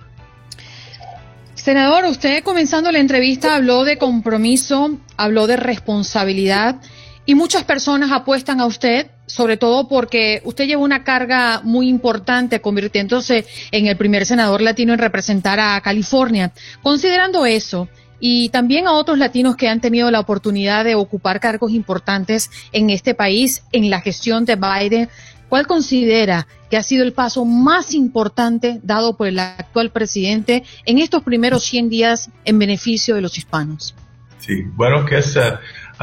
Senador, 1.54 2.06
usted 2.06 2.44
comenzando 2.44 2.92
la 2.92 3.00
entrevista 3.00 3.56
habló 3.56 3.84
de 3.84 3.98
compromiso, 3.98 4.98
habló 5.16 5.48
de 5.48 5.58
responsabilidad 5.58 6.82
y 7.26 7.36
muchas 7.36 7.64
personas 7.64 8.12
apuestan 8.12 8.62
a 8.62 8.66
usted, 8.66 9.08
sobre 9.26 9.58
todo 9.58 9.88
porque 9.88 10.42
usted 10.46 10.66
lleva 10.66 10.82
una 10.82 11.04
carga 11.04 11.62
muy 11.64 11.90
importante 11.90 12.62
convirtiéndose 12.62 13.46
en 13.72 13.88
el 13.88 13.98
primer 13.98 14.26
senador 14.26 14.62
latino 14.62 14.94
en 14.94 15.00
representar 15.00 15.60
a 15.60 15.80
California. 15.82 16.54
Considerando 16.82 17.46
eso, 17.46 17.90
y 18.20 18.50
también 18.50 18.88
a 18.88 18.94
otros 18.94 19.18
latinos 19.18 19.56
que 19.56 19.70
han 19.70 19.82
tenido 19.82 20.10
la 20.12 20.20
oportunidad 20.20 20.86
de 20.86 20.96
ocupar 20.96 21.40
cargos 21.40 21.72
importantes 21.72 22.50
en 22.72 22.90
este 22.90 23.14
país 23.14 23.64
en 23.72 23.90
la 23.90 24.02
gestión 24.02 24.46
de 24.46 24.56
Biden. 24.56 25.10
¿Cuál 25.50 25.66
considera 25.66 26.48
que 26.70 26.78
ha 26.78 26.84
sido 26.84 27.06
el 27.06 27.14
paso 27.14 27.46
más 27.46 27.94
importante 27.94 28.80
dado 28.84 29.16
por 29.16 29.28
el 29.28 29.40
actual 29.40 29.92
presidente 29.92 30.64
en 30.86 31.00
estos 31.00 31.24
primeros 31.24 31.64
100 31.64 31.90
días 31.90 32.30
en 32.44 32.60
beneficio 32.60 33.16
de 33.16 33.22
los 33.22 33.38
hispanos? 33.38 33.96
Sí, 34.40 34.64
bueno, 34.76 35.06
que 35.06 35.20
es, 35.20 35.36
uh, 35.36 35.40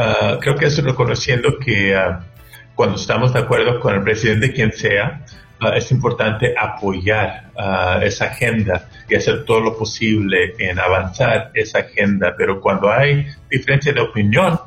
uh, 0.00 0.38
creo 0.40 0.56
que 0.56 0.66
es 0.66 0.82
reconociendo 0.82 1.58
que 1.58 1.94
uh, 1.94 2.22
cuando 2.74 2.96
estamos 2.96 3.32
de 3.34 3.40
acuerdo 3.40 3.80
con 3.80 3.94
el 3.94 4.02
presidente, 4.02 4.52
quien 4.52 4.72
sea, 4.72 5.24
es 5.74 5.90
importante 5.90 6.54
apoyar 6.58 7.50
esa 8.02 8.26
agenda 8.26 8.88
y 9.08 9.14
hacer 9.14 9.44
todo 9.44 9.60
lo 9.60 9.78
posible 9.78 10.54
en 10.58 10.78
avanzar 10.78 11.50
esa 11.54 11.78
agenda. 11.78 12.34
Pero 12.36 12.60
cuando 12.60 12.90
hay 12.90 13.26
diferencia 13.50 13.92
de 13.92 14.00
opinión, 14.00 14.58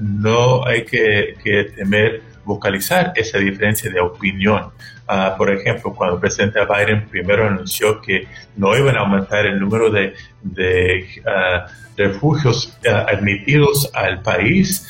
no 0.00 0.66
hay 0.66 0.84
que, 0.84 1.36
que 1.42 1.64
temer 1.76 2.22
vocalizar 2.44 3.12
esa 3.16 3.38
diferencia 3.38 3.90
de 3.90 4.00
opinión. 4.00 4.72
Uh, 5.08 5.36
por 5.36 5.50
ejemplo, 5.50 5.94
cuando 5.94 6.16
el 6.16 6.20
presidente 6.20 6.60
Biden 6.64 7.08
primero 7.08 7.46
anunció 7.46 8.00
que 8.00 8.26
no 8.56 8.76
iban 8.76 8.96
a 8.96 9.00
aumentar 9.00 9.46
el 9.46 9.60
número 9.60 9.90
de, 9.90 10.14
de 10.42 11.06
uh, 11.26 11.68
refugios 11.96 12.78
uh, 12.86 13.10
admitidos 13.10 13.90
al 13.94 14.22
país, 14.22 14.88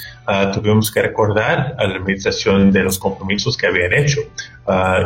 tuvimos 0.54 0.90
que 0.90 1.02
recordar 1.02 1.74
a 1.78 1.86
la 1.86 1.96
administración 1.96 2.72
de 2.72 2.82
los 2.82 2.98
compromisos 2.98 3.56
que 3.56 3.66
habían 3.66 3.92
hecho 3.92 4.20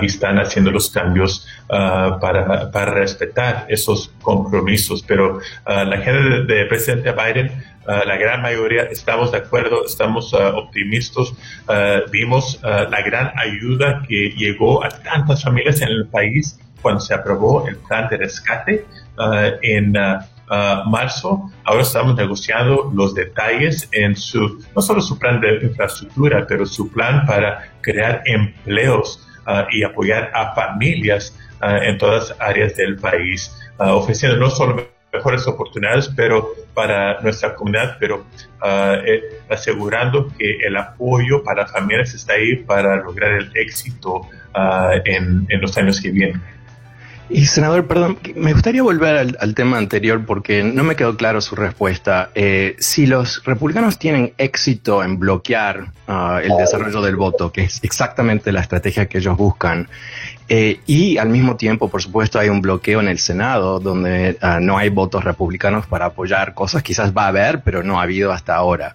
y 0.03 0.07
están 0.07 0.39
haciendo 0.39 0.71
los 0.71 0.91
cambios 0.91 1.47
para, 1.69 2.71
para, 2.71 2.93
respetar 2.93 3.67
esos 3.69 4.13
compromisos. 4.21 5.03
Pero 5.03 5.41
la 5.67 5.97
gente 5.99 6.53
del 6.53 6.69
presidente 6.69 7.13
Biden 7.13 7.51
Ah, 7.89 8.03
la 8.05 8.17
gran 8.17 8.43
mayoría 8.43 8.83
estamos 8.85 9.31
de 9.31 9.39
acuerdo, 9.39 9.85
estamos 9.87 10.33
uh, 10.33 10.57
optimistas. 10.57 11.31
Uh, 11.69 12.11
vimos 12.11 12.61
la 12.63 13.01
gran 13.03 13.33
ayuda 13.39 14.03
que 14.09 14.31
llegó 14.37 14.85
a 14.85 14.89
tantas 14.89 15.45
familias 15.45 15.81
en 15.83 15.89
el 15.89 16.07
país 16.07 16.59
cuando 16.83 17.01
se 17.01 17.15
aprobó 17.15 17.67
el 17.69 17.77
plan 17.77 18.09
de 18.09 18.17
rescate 18.17 18.87
en 19.63 19.95
marzo. 20.49 21.51
Ahora 21.65 21.83
estamos 21.83 22.15
negociando 22.17 22.93
los 22.95 23.15
detalles 23.15 23.89
en 23.93 24.15
su, 24.15 24.65
no 24.75 24.83
solo 24.83 25.01
su 25.01 25.19
plan 25.19 25.41
de 25.41 25.59
infraestructura, 25.63 26.47
pero 26.49 26.67
su 26.67 26.91
plan 26.91 27.27
para 27.27 27.73
crear 27.81 28.23
empleos 28.27 29.27
y 29.71 29.85
apoyar 29.85 30.31
a 30.35 30.55
familias 30.55 31.37
en 31.63 31.99
todas 31.99 32.35
áreas 32.41 32.77
del 32.77 32.97
país, 32.97 33.57
ofreciendo 33.79 34.39
no 34.39 34.51
solo 34.51 34.89
mejores 35.17 35.47
oportunidades 35.47 36.11
pero 36.15 36.53
para 36.75 37.21
nuestra 37.21 37.55
comunidad, 37.55 37.97
pero 37.99 38.27
uh, 38.63 38.95
eh, 39.05 39.23
asegurando 39.49 40.29
que 40.37 40.59
el 40.67 40.77
apoyo 40.77 41.43
para 41.43 41.67
familias 41.67 42.15
está 42.15 42.35
ahí 42.35 42.57
para 42.57 42.97
lograr 42.97 43.33
el 43.33 43.51
éxito 43.55 44.17
uh, 44.17 45.01
en, 45.05 45.47
en, 45.49 45.61
los 45.61 45.77
años 45.79 46.01
que 46.01 46.11
vienen. 46.11 46.43
Y 47.29 47.47
senador, 47.47 47.89
perdón, 47.89 48.19
me 48.37 48.53
gustaría 48.53 48.85
volver 48.85 49.35
al, 49.41 49.55
tema 49.57 49.79
anterior 49.79 50.25
porque 50.25 50.63
no 50.63 50.85
me 50.85 50.95
quedó 50.95 51.17
claro 51.17 51.41
su 51.41 51.57
respuesta. 51.57 52.31
Eh, 52.37 52.77
si 52.79 53.07
los 53.07 53.43
republicanos 53.45 53.99
tienen 53.99 54.33
éxito 54.39 55.03
en 55.03 55.19
bloquear 55.19 55.89
uh, 56.07 56.39
el 56.41 56.57
desarrollo 56.57 57.03
del 57.03 57.17
voto, 57.17 57.51
que 57.51 57.65
es 57.65 57.81
exactamente 57.83 58.53
la 58.53 58.61
estrategia 58.61 59.07
que 59.07 59.19
ellos 59.19 59.37
buscan, 59.37 59.89
eh, 60.49 60.79
y 60.87 61.19
al 61.19 61.29
mismo 61.29 61.57
tiempo, 61.57 61.89
por 61.89 62.01
supuesto, 62.01 62.39
hay 62.39 62.49
un 62.49 62.61
bloqueo 62.61 63.01
en 63.01 63.09
el 63.09 63.19
Senado 63.19 63.81
donde 63.81 64.39
uh, 64.41 64.61
no 64.61 64.79
hay 64.79 64.91
votos 64.91 65.25
republicanos 65.25 65.85
para 65.87 66.07
apoyar 66.07 66.55
cosas. 66.55 66.85
Quizás 66.85 67.13
va 67.13 67.25
a 67.25 67.29
haber, 67.29 67.63
pero 67.63 67.83
no 67.83 67.99
ha 67.99 68.05
habido 68.05 68.31
hasta 68.31 68.55
ahora. 68.55 68.95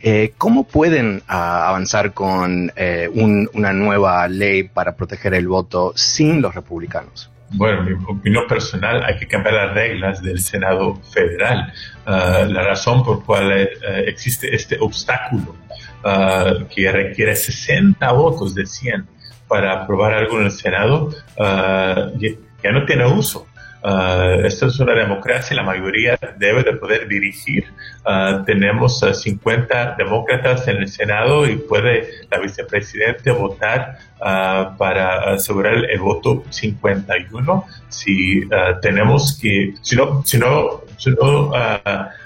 Eh, 0.00 0.32
¿Cómo 0.38 0.64
pueden 0.64 1.18
uh, 1.28 1.32
avanzar 1.32 2.14
con 2.14 2.72
un, 3.12 3.50
una 3.52 3.72
nueva 3.74 4.26
ley 4.28 4.62
para 4.62 4.96
proteger 4.96 5.34
el 5.34 5.46
voto 5.46 5.92
sin 5.94 6.40
los 6.40 6.54
republicanos? 6.54 7.30
Bueno, 7.56 7.82
mi 7.82 7.92
opinión 8.06 8.46
personal, 8.46 9.02
hay 9.02 9.16
que 9.16 9.26
cambiar 9.26 9.54
las 9.54 9.74
reglas 9.74 10.22
del 10.22 10.40
Senado 10.40 10.96
federal. 11.10 11.72
Uh, 12.06 12.52
la 12.52 12.62
razón 12.62 13.02
por 13.02 13.24
cual 13.24 13.50
uh, 13.50 13.86
existe 14.06 14.54
este 14.54 14.76
obstáculo 14.78 15.56
uh, 16.04 16.66
que 16.68 16.92
requiere 16.92 17.34
60 17.34 18.12
votos 18.12 18.54
de 18.54 18.66
100 18.66 19.06
para 19.48 19.82
aprobar 19.82 20.12
algo 20.12 20.38
en 20.38 20.44
el 20.44 20.50
Senado 20.50 21.08
uh, 21.38 22.18
ya, 22.18 22.72
no 22.72 22.84
tiene 22.84 23.06
uso. 23.06 23.45
Uh, 23.86 24.44
esto 24.44 24.66
es 24.66 24.80
una 24.80 24.94
democracia, 24.94 25.54
la 25.54 25.62
mayoría 25.62 26.18
debe 26.38 26.64
de 26.64 26.72
poder 26.72 27.06
dirigir. 27.06 27.66
Uh, 28.04 28.44
tenemos 28.44 28.98
50 28.98 29.94
demócratas 29.96 30.66
en 30.66 30.78
el 30.78 30.88
Senado 30.88 31.48
y 31.48 31.54
puede 31.54 32.08
la 32.28 32.40
vicepresidente 32.40 33.30
votar 33.30 33.98
uh, 34.16 34.76
para 34.76 35.34
asegurar 35.34 35.84
el 35.88 36.00
voto 36.00 36.42
51. 36.50 37.64
Si 37.88 38.40
tenemos 38.82 39.38
que, 39.40 39.74
si 39.82 39.94
no, 39.94 40.20
si 40.24 40.38
no, 40.38 40.82
si 40.96 41.10
no 41.10 41.52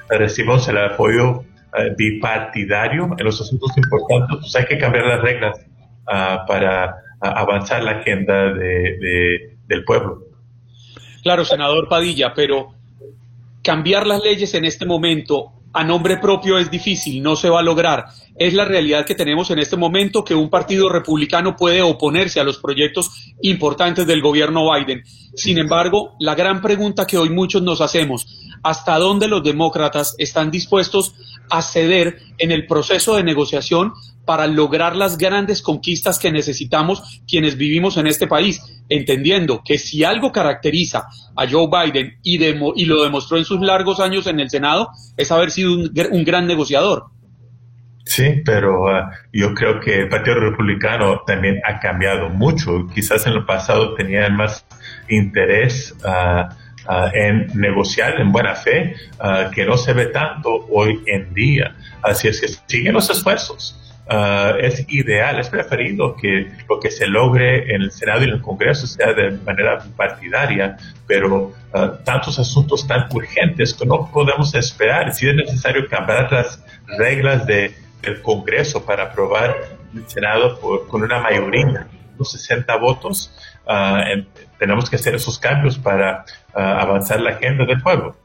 recibimos 0.08 0.66
el 0.66 0.78
apoyo 0.78 1.44
bipartidario 1.94 3.14
en 3.18 3.24
los 3.24 3.38
asuntos 3.38 3.76
importantes, 3.76 4.38
pues 4.40 4.56
hay 4.56 4.64
que 4.64 4.78
cambiar 4.78 5.04
las 5.04 5.20
reglas 5.20 5.60
para 6.06 6.96
avanzar 7.20 7.84
la 7.84 7.92
agenda 7.92 8.54
de, 8.54 9.58
del 9.66 9.84
pueblo. 9.84 10.29
Claro, 11.22 11.44
senador 11.44 11.88
Padilla, 11.88 12.32
pero 12.34 12.74
cambiar 13.62 14.06
las 14.06 14.22
leyes 14.22 14.54
en 14.54 14.64
este 14.64 14.86
momento 14.86 15.52
a 15.72 15.84
nombre 15.84 16.16
propio 16.16 16.58
es 16.58 16.70
difícil, 16.70 17.22
no 17.22 17.36
se 17.36 17.48
va 17.48 17.60
a 17.60 17.62
lograr. 17.62 18.06
Es 18.36 18.54
la 18.54 18.64
realidad 18.64 19.04
que 19.04 19.14
tenemos 19.14 19.50
en 19.50 19.60
este 19.60 19.76
momento 19.76 20.24
que 20.24 20.34
un 20.34 20.50
partido 20.50 20.88
republicano 20.88 21.54
puede 21.56 21.82
oponerse 21.82 22.40
a 22.40 22.44
los 22.44 22.58
proyectos 22.58 23.32
importantes 23.42 24.06
del 24.06 24.20
gobierno 24.20 24.68
Biden. 24.72 25.04
Sin 25.34 25.58
embargo, 25.58 26.14
la 26.18 26.34
gran 26.34 26.60
pregunta 26.60 27.06
que 27.06 27.18
hoy 27.18 27.30
muchos 27.30 27.62
nos 27.62 27.80
hacemos, 27.80 28.26
¿hasta 28.62 28.98
dónde 28.98 29.28
los 29.28 29.44
demócratas 29.44 30.16
están 30.18 30.50
dispuestos 30.50 31.14
a 31.50 31.62
ceder 31.62 32.18
en 32.38 32.50
el 32.50 32.66
proceso 32.66 33.14
de 33.14 33.22
negociación 33.22 33.92
para 34.24 34.46
lograr 34.46 34.96
las 34.96 35.18
grandes 35.18 35.62
conquistas 35.62 36.18
que 36.18 36.32
necesitamos 36.32 37.20
quienes 37.28 37.56
vivimos 37.56 37.96
en 37.96 38.06
este 38.06 38.26
país, 38.26 38.60
entendiendo 38.90 39.62
que 39.64 39.78
si 39.78 40.04
algo 40.04 40.30
caracteriza 40.30 41.06
a 41.34 41.48
Joe 41.48 41.68
Biden 41.68 42.18
y, 42.22 42.44
y 42.44 42.84
lo 42.84 43.02
demostró 43.02 43.38
en 43.38 43.46
sus 43.46 43.60
largos 43.60 44.00
años 44.00 44.26
en 44.26 44.40
el 44.40 44.50
Senado, 44.50 44.90
es 45.16 45.32
haber 45.32 45.50
sido 45.50 45.72
un, 45.72 45.90
un 46.10 46.24
gran 46.24 46.46
negociador. 46.46 47.04
Sí, 48.04 48.42
pero 48.44 48.86
uh, 48.86 49.08
yo 49.32 49.54
creo 49.54 49.78
que 49.78 50.00
el 50.00 50.08
Partido 50.08 50.40
Republicano 50.40 51.20
también 51.24 51.60
ha 51.64 51.78
cambiado 51.78 52.28
mucho. 52.28 52.88
Quizás 52.92 53.26
en 53.26 53.34
el 53.34 53.44
pasado 53.44 53.94
tenían 53.94 54.36
más 54.36 54.66
interés 55.08 55.94
uh, 56.04 56.52
uh, 56.90 57.08
en 57.14 57.46
negociar 57.54 58.20
en 58.20 58.32
buena 58.32 58.56
fe, 58.56 58.96
que 59.54 59.64
no 59.64 59.76
se 59.76 59.92
ve 59.92 60.06
tanto 60.06 60.66
hoy 60.70 60.98
en 61.06 61.32
día. 61.34 61.76
Así 62.02 62.26
es 62.26 62.40
que 62.40 62.48
siguen 62.66 62.94
los 62.94 63.08
esfuerzos. 63.10 63.76
Uh, 64.12 64.58
es 64.58 64.84
ideal, 64.88 65.38
es 65.38 65.48
preferido 65.48 66.16
que 66.16 66.50
lo 66.68 66.80
que 66.80 66.90
se 66.90 67.06
logre 67.06 67.72
en 67.72 67.82
el 67.82 67.92
Senado 67.92 68.22
y 68.22 68.24
en 68.24 68.30
el 68.30 68.40
Congreso 68.40 68.88
sea 68.88 69.12
de 69.12 69.30
manera 69.30 69.78
partidaria, 69.96 70.76
pero 71.06 71.52
uh, 71.72 72.04
tantos 72.04 72.36
asuntos 72.40 72.88
tan 72.88 73.06
urgentes 73.14 73.72
que 73.72 73.86
no 73.86 74.10
podemos 74.12 74.52
esperar. 74.56 75.14
Si 75.14 75.28
es 75.28 75.36
necesario 75.36 75.86
cambiar 75.88 76.32
las 76.32 76.60
reglas 76.98 77.46
de, 77.46 77.72
del 78.02 78.20
Congreso 78.20 78.84
para 78.84 79.04
aprobar 79.04 79.54
el 79.94 80.08
Senado 80.08 80.58
por, 80.58 80.88
con 80.88 81.04
una 81.04 81.20
mayoría, 81.20 81.86
los 82.18 82.32
60 82.32 82.76
votos, 82.78 83.32
uh, 83.68 83.98
en, 84.10 84.26
tenemos 84.58 84.90
que 84.90 84.96
hacer 84.96 85.14
esos 85.14 85.38
cambios 85.38 85.78
para 85.78 86.24
avanzar 86.52 87.20
la 87.20 87.30
agenda 87.30 87.64
del 87.64 87.80
pueblo. 87.80 88.16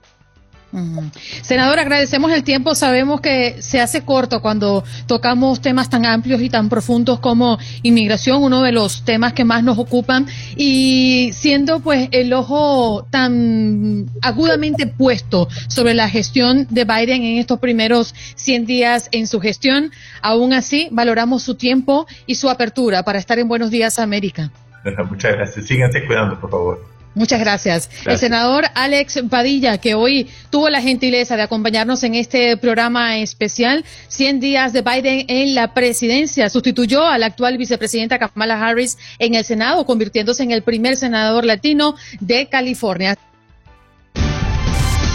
Senador, 1.42 1.80
agradecemos 1.80 2.32
el 2.32 2.44
tiempo. 2.44 2.76
Sabemos 2.76 3.22
que 3.22 3.62
se 3.62 3.80
hace 3.80 4.02
corto 4.02 4.42
cuando 4.42 4.84
tocamos 5.08 5.62
temas 5.62 5.90
tan 5.90 6.06
amplios 6.06 6.42
y 6.42 6.50
tan 6.50 6.70
profundos 6.70 7.20
como 7.20 7.58
inmigración, 7.84 8.44
uno 8.44 8.62
de 8.62 8.72
los 8.72 9.04
temas 9.06 9.34
que 9.34 9.46
más 9.46 9.64
nos 9.64 9.78
ocupan. 9.78 10.28
Y 10.58 11.32
siendo 11.34 11.80
pues 11.80 12.10
el 12.12 12.34
ojo 12.34 13.08
tan 13.10 14.10
agudamente 14.22 14.88
puesto 14.88 15.48
sobre 15.68 15.94
la 15.94 16.10
gestión 16.10 16.68
de 16.70 16.84
Biden 16.84 17.24
en 17.24 17.38
estos 17.38 17.60
primeros 17.60 18.14
100 18.36 18.66
días 18.66 19.10
en 19.12 19.28
su 19.28 19.40
gestión, 19.40 19.92
aún 20.22 20.54
así 20.54 20.90
valoramos 20.92 21.44
su 21.44 21.56
tiempo 21.56 22.06
y 22.26 22.36
su 22.36 22.50
apertura 22.50 23.04
para 23.04 23.20
estar 23.20 23.40
en 23.40 23.48
Buenos 23.48 23.72
Días 23.72 24.00
América. 24.00 24.52
Muchas 25.10 25.34
gracias. 25.34 25.66
Síganse 25.66 26.06
cuidando, 26.06 26.40
por 26.40 26.50
favor. 26.50 26.95
Muchas 27.16 27.40
gracias. 27.40 27.90
El 28.06 28.18
senador 28.18 28.66
Alex 28.76 29.24
Padilla, 29.30 29.78
que 29.78 29.96
hoy 29.96 30.30
tuvo 30.50 30.70
la 30.70 30.82
gentileza 30.82 31.38
de 31.38 31.44
acompañarnos 31.44 32.04
en 32.04 32.14
este 32.14 32.58
programa 32.58 33.18
especial, 33.18 33.86
100 34.10 34.40
días 34.42 34.74
de 34.74 34.82
Biden 34.82 35.26
en 35.30 35.56
la 35.56 35.74
presidencia, 35.74 36.50
sustituyó 36.50 37.08
a 37.08 37.18
la 37.18 37.28
actual 37.28 37.58
vicepresidenta 37.58 38.20
Kamala 38.20 38.62
Harris 38.62 38.98
en 39.18 39.36
el 39.36 39.46
Senado, 39.46 39.86
convirtiéndose 39.86 40.44
en 40.44 40.52
el 40.52 40.62
primer 40.62 40.98
senador 40.98 41.46
latino 41.46 41.96
de 42.20 42.48
California. 42.48 43.18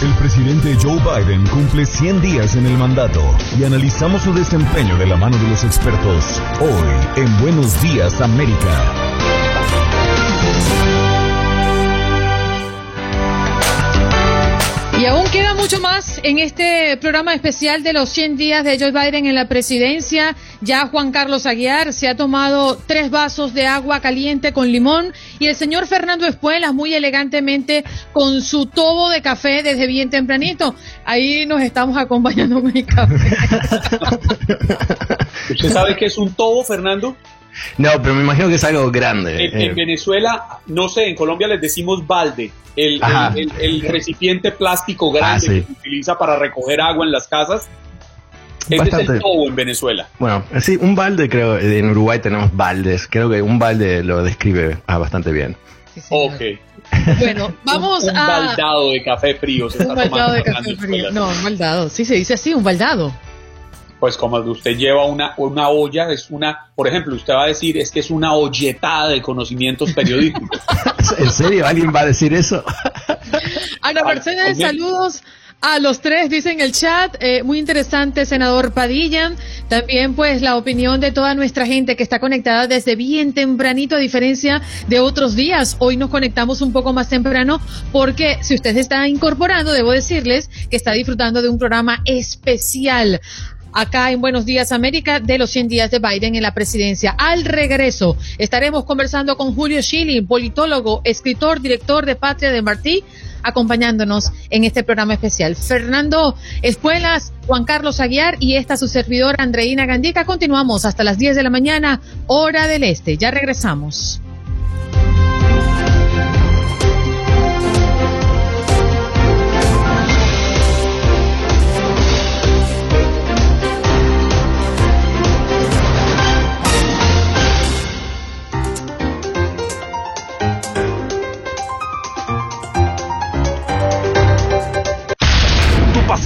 El 0.01 0.13
presidente 0.15 0.75
Joe 0.81 0.99
Biden 0.99 1.45
cumple 1.45 1.85
100 1.85 2.21
días 2.21 2.55
en 2.55 2.65
el 2.65 2.75
mandato 2.75 3.21
y 3.59 3.63
analizamos 3.63 4.23
su 4.23 4.33
desempeño 4.33 4.97
de 4.97 5.05
la 5.05 5.15
mano 5.15 5.37
de 5.37 5.47
los 5.49 5.63
expertos 5.63 6.41
hoy 6.59 7.21
en 7.23 7.39
Buenos 7.39 7.79
Días 7.83 8.19
América. 8.19 9.20
Y 15.01 15.05
aún 15.07 15.25
queda 15.31 15.55
mucho 15.55 15.81
más 15.81 16.19
en 16.21 16.37
este 16.37 16.95
programa 16.97 17.33
especial 17.33 17.81
de 17.81 17.91
los 17.91 18.07
100 18.09 18.37
días 18.37 18.63
de 18.63 18.77
Joe 18.77 18.91
Biden 18.91 19.25
en 19.25 19.33
la 19.33 19.47
presidencia. 19.47 20.35
Ya 20.61 20.85
Juan 20.85 21.11
Carlos 21.11 21.47
Aguiar 21.47 21.91
se 21.91 22.07
ha 22.07 22.15
tomado 22.15 22.77
tres 22.85 23.09
vasos 23.09 23.55
de 23.55 23.65
agua 23.65 23.99
caliente 23.99 24.53
con 24.53 24.71
limón 24.71 25.11
y 25.39 25.47
el 25.47 25.55
señor 25.55 25.87
Fernando 25.87 26.27
Espuelas 26.27 26.75
muy 26.75 26.93
elegantemente 26.93 27.83
con 28.13 28.43
su 28.43 28.67
tobo 28.67 29.09
de 29.09 29.23
café 29.23 29.63
desde 29.63 29.87
bien 29.87 30.11
tempranito. 30.11 30.75
Ahí 31.03 31.47
nos 31.47 31.63
estamos 31.63 31.97
acompañando 31.97 32.61
con 32.61 32.71
mi 32.71 32.83
café. 32.83 33.15
¿Usted 35.49 35.71
sabe 35.71 35.95
qué 35.95 36.05
es 36.05 36.17
un 36.19 36.31
tobo, 36.31 36.63
Fernando? 36.63 37.17
No, 37.77 37.89
pero 38.01 38.13
me 38.13 38.21
imagino 38.21 38.47
que 38.47 38.55
es 38.55 38.63
algo 38.63 38.91
grande. 38.91 39.45
En, 39.45 39.61
en, 39.61 39.71
eh. 39.71 39.73
Venezuela, 39.73 40.59
no 40.67 40.89
sé, 40.89 41.07
en 41.07 41.15
Colombia 41.15 41.47
les 41.47 41.61
decimos 41.61 42.05
balde, 42.05 42.51
el, 42.75 43.01
el, 43.35 43.51
el 43.59 43.81
recipiente 43.81 44.51
plástico 44.51 45.11
grande 45.11 45.35
ah, 45.35 45.39
sí. 45.39 45.61
que 45.61 45.65
se 45.65 45.71
utiliza 45.71 46.17
para 46.17 46.37
recoger 46.37 46.81
agua 46.81 47.05
en 47.05 47.11
las 47.11 47.27
casas. 47.27 47.69
Es 48.69 48.93
el 48.93 49.19
tobo 49.19 49.47
en 49.47 49.55
Venezuela. 49.55 50.07
Bueno, 50.19 50.43
sí, 50.61 50.77
un 50.79 50.95
balde 50.95 51.27
creo, 51.27 51.57
en 51.57 51.89
Uruguay 51.89 52.19
tenemos 52.19 52.55
baldes, 52.55 53.07
creo 53.07 53.29
que 53.29 53.41
un 53.41 53.59
balde 53.59 54.03
lo 54.03 54.23
describe 54.23 54.77
ah, 54.87 54.97
bastante 54.97 55.31
bien. 55.31 55.57
Sí, 55.95 56.01
ok. 56.09 56.41
Bueno, 57.19 57.53
vamos 57.65 58.03
un, 58.03 58.11
un 58.11 58.17
a... 58.17 58.27
baldado 58.27 58.91
de 58.91 59.03
café 59.03 59.35
frío. 59.35 59.69
Se 59.69 59.79
un 59.79 59.83
está 59.83 59.95
baldado 59.95 60.33
de 60.33 60.43
café 60.43 60.75
frío. 60.75 61.11
No, 61.11 61.27
un 61.27 61.43
baldado. 61.43 61.89
Sí, 61.89 62.05
se 62.05 62.15
dice 62.15 62.35
así, 62.35 62.53
un 62.53 62.63
baldado 62.63 63.11
pues 64.01 64.17
como 64.17 64.37
usted 64.39 64.75
lleva 64.75 65.05
una, 65.05 65.35
una 65.37 65.69
olla, 65.69 66.11
es 66.11 66.31
una, 66.31 66.71
por 66.73 66.87
ejemplo, 66.87 67.15
usted 67.15 67.33
va 67.33 67.43
a 67.43 67.47
decir, 67.47 67.77
es 67.77 67.91
que 67.91 67.99
es 67.99 68.09
una 68.09 68.33
olletada 68.33 69.09
de 69.09 69.21
conocimientos 69.21 69.93
periodísticos. 69.95 70.59
¿En 71.19 71.29
serio? 71.29 71.67
¿Alguien 71.67 71.93
va 71.95 71.99
a 71.99 72.05
decir 72.07 72.33
eso? 72.33 72.63
Ana 73.81 74.03
Mercedes, 74.03 74.57
saludos. 74.57 75.21
A 75.61 75.77
los 75.77 76.01
tres, 76.01 76.31
dice 76.31 76.51
en 76.51 76.61
el 76.61 76.71
chat, 76.71 77.15
eh, 77.19 77.43
muy 77.43 77.59
interesante, 77.59 78.25
senador 78.25 78.73
Padilla. 78.73 79.33
También, 79.69 80.15
pues, 80.15 80.41
la 80.41 80.57
opinión 80.57 80.99
de 80.99 81.11
toda 81.11 81.35
nuestra 81.35 81.67
gente 81.67 81.95
que 81.95 82.01
está 82.01 82.19
conectada 82.19 82.65
desde 82.65 82.95
bien 82.95 83.33
tempranito, 83.33 83.95
a 83.95 83.99
diferencia 83.99 84.63
de 84.87 84.99
otros 84.99 85.35
días. 85.35 85.75
Hoy 85.77 85.97
nos 85.97 86.09
conectamos 86.09 86.61
un 86.61 86.73
poco 86.73 86.93
más 86.93 87.09
temprano 87.09 87.61
porque 87.91 88.39
si 88.41 88.55
usted 88.55 88.73
se 88.73 88.79
está 88.79 89.07
incorporando, 89.07 89.71
debo 89.71 89.91
decirles 89.91 90.49
que 90.71 90.77
está 90.77 90.93
disfrutando 90.93 91.43
de 91.43 91.49
un 91.49 91.59
programa 91.59 92.01
especial 92.05 93.21
acá 93.73 94.11
en 94.11 94.21
Buenos 94.21 94.45
Días 94.45 94.71
América 94.71 95.19
de 95.19 95.37
los 95.37 95.49
100 95.51 95.67
días 95.67 95.91
de 95.91 95.99
Biden 95.99 96.35
en 96.35 96.43
la 96.43 96.53
presidencia. 96.53 97.15
Al 97.17 97.45
regreso 97.45 98.17
estaremos 98.37 98.85
conversando 98.85 99.37
con 99.37 99.55
Julio 99.55 99.81
Schilling, 99.81 100.27
politólogo, 100.27 101.01
escritor, 101.03 101.61
director 101.61 102.05
de 102.05 102.15
Patria 102.15 102.51
de 102.51 102.61
Martí, 102.61 103.03
acompañándonos 103.43 104.31
en 104.49 104.63
este 104.63 104.83
programa 104.83 105.13
especial. 105.13 105.55
Fernando 105.55 106.35
Espuelas, 106.61 107.33
Juan 107.47 107.65
Carlos 107.65 107.99
Aguiar 107.99 108.37
y 108.39 108.55
esta 108.55 108.77
su 108.77 108.87
servidora 108.87 109.43
Andreina 109.43 109.85
Gandica. 109.85 110.25
Continuamos 110.25 110.85
hasta 110.85 111.03
las 111.03 111.17
10 111.17 111.35
de 111.35 111.43
la 111.43 111.49
mañana, 111.49 112.01
hora 112.27 112.67
del 112.67 112.83
este. 112.83 113.17
Ya 113.17 113.31
regresamos. 113.31 114.21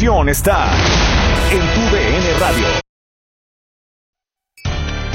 Está 0.06 0.70
en 1.52 1.60
tu 1.60 1.82
DN 1.96 2.40
Radio. 2.40 2.68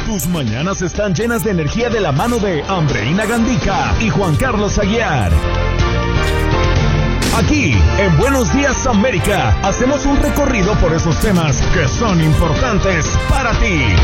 Tus 0.05 0.27
mañanas 0.27 0.83
están 0.83 1.15
llenas 1.15 1.45
de 1.45 1.53
energía 1.53 1.89
de 1.89 2.01
la 2.01 2.11
mano 2.11 2.39
de 2.39 2.61
Andreina 2.65 3.25
Gandica 3.25 3.95
y 4.01 4.11
Juan 4.11 4.35
Carlos 4.35 4.79
Aguiar. 4.79 5.31
Aquí, 7.37 7.73
en 7.99 8.19
Buenos 8.19 8.53
Días 8.53 8.85
América, 8.89 9.57
hacemos 9.63 10.05
un 10.07 10.17
recorrido 10.17 10.75
por 10.81 10.93
esos 10.93 11.17
temas 11.21 11.63
que 11.73 11.87
son 11.87 12.21
importantes 12.21 13.17
para 13.29 13.53
ti. 13.61 13.95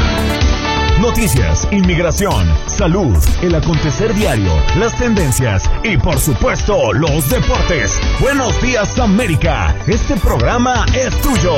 Noticias, 1.01 1.69
inmigración, 1.73 2.49
salud, 2.67 3.23
el 3.43 3.55
acontecer 3.55 4.15
diario, 4.15 4.51
las 4.79 4.97
tendencias 4.97 5.71
y 5.85 5.99
por 5.99 6.19
supuesto 6.19 6.95
los 6.95 7.29
deportes. 7.29 8.01
Buenos 8.19 8.61
días 8.63 8.99
América, 8.99 9.77
este 9.87 10.17
programa 10.17 10.87
es 10.95 11.15
tuyo. 11.21 11.55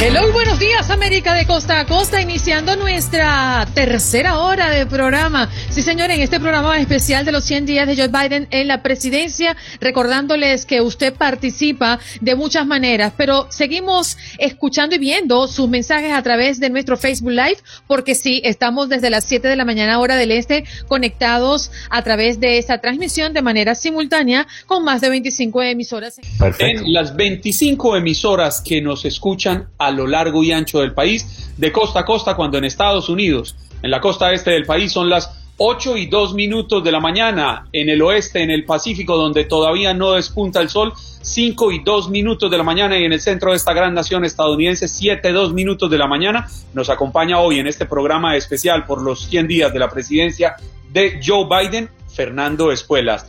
Hello, 0.00 0.32
buenos 0.32 0.60
días 0.60 0.90
América 0.90 1.34
de 1.34 1.44
costa 1.44 1.80
a 1.80 1.84
costa, 1.84 2.20
iniciando 2.20 2.76
nuestra 2.76 3.66
tercera 3.74 4.38
hora 4.38 4.70
de 4.70 4.86
programa. 4.86 5.50
Sí, 5.70 5.82
señor, 5.82 6.12
en 6.12 6.20
este 6.20 6.38
programa 6.38 6.78
especial 6.78 7.24
de 7.24 7.32
los 7.32 7.42
100 7.42 7.66
días 7.66 7.88
de 7.88 7.96
Joe 7.96 8.06
Biden 8.06 8.46
en 8.52 8.68
la 8.68 8.80
presidencia, 8.84 9.56
recordándoles 9.80 10.66
que 10.66 10.80
usted 10.82 11.14
participa 11.14 11.98
de 12.20 12.36
muchas 12.36 12.64
maneras, 12.64 13.12
pero 13.16 13.48
seguimos 13.50 14.16
escuchando 14.38 14.94
y 14.94 14.98
viendo 14.98 15.48
sus 15.48 15.68
mensajes 15.68 16.12
a 16.12 16.22
través 16.22 16.60
de 16.60 16.70
nuestro 16.70 16.96
Facebook 16.96 17.32
Live, 17.32 17.58
porque 17.88 18.14
sí, 18.14 18.40
estamos 18.44 18.88
desde 18.88 19.10
las 19.10 19.24
7 19.24 19.48
de 19.48 19.56
la 19.56 19.64
mañana 19.64 19.98
hora 19.98 20.14
del 20.14 20.30
este 20.30 20.62
conectados 20.86 21.72
a 21.90 22.02
través 22.02 22.38
de 22.38 22.58
esta 22.58 22.78
transmisión 22.78 23.32
de 23.32 23.42
manera 23.42 23.74
simultánea 23.74 24.46
con 24.66 24.84
más 24.84 25.00
de 25.00 25.10
25 25.10 25.60
emisoras. 25.64 26.20
Perfecto. 26.38 26.84
En 26.84 26.92
las 26.92 27.16
25 27.16 27.96
emisoras 27.96 28.60
que 28.60 28.80
nos 28.80 29.04
escuchan 29.04 29.66
a 29.76 29.87
lo 29.90 30.06
largo 30.06 30.42
y 30.42 30.52
ancho 30.52 30.80
del 30.80 30.92
país, 30.92 31.52
de 31.56 31.72
costa 31.72 32.00
a 32.00 32.04
costa, 32.04 32.34
cuando 32.34 32.58
en 32.58 32.64
Estados 32.64 33.08
Unidos, 33.08 33.56
en 33.82 33.90
la 33.90 34.00
costa 34.00 34.32
este 34.32 34.52
del 34.52 34.64
país, 34.64 34.92
son 34.92 35.08
las 35.08 35.30
8 35.58 35.96
y 35.96 36.06
2 36.06 36.34
minutos 36.34 36.84
de 36.84 36.92
la 36.92 37.00
mañana, 37.00 37.66
en 37.72 37.88
el 37.88 38.00
oeste, 38.00 38.42
en 38.42 38.50
el 38.50 38.64
Pacífico, 38.64 39.16
donde 39.16 39.44
todavía 39.44 39.92
no 39.92 40.12
despunta 40.12 40.60
el 40.60 40.68
sol, 40.68 40.92
5 40.96 41.72
y 41.72 41.82
2 41.82 42.10
minutos 42.10 42.48
de 42.48 42.56
la 42.56 42.62
mañana, 42.62 42.96
y 42.96 43.04
en 43.04 43.12
el 43.12 43.20
centro 43.20 43.50
de 43.50 43.56
esta 43.56 43.72
gran 43.72 43.92
nación 43.92 44.24
estadounidense, 44.24 44.86
7 44.86 45.32
2 45.32 45.52
minutos 45.52 45.90
de 45.90 45.98
la 45.98 46.06
mañana, 46.06 46.48
nos 46.74 46.90
acompaña 46.90 47.40
hoy 47.40 47.58
en 47.58 47.66
este 47.66 47.86
programa 47.86 48.36
especial 48.36 48.84
por 48.84 49.02
los 49.02 49.24
100 49.24 49.48
días 49.48 49.72
de 49.72 49.78
la 49.80 49.90
presidencia 49.90 50.54
de 50.90 51.20
Joe 51.24 51.46
Biden, 51.46 51.90
Fernando 52.14 52.70
Espuelas. 52.70 53.26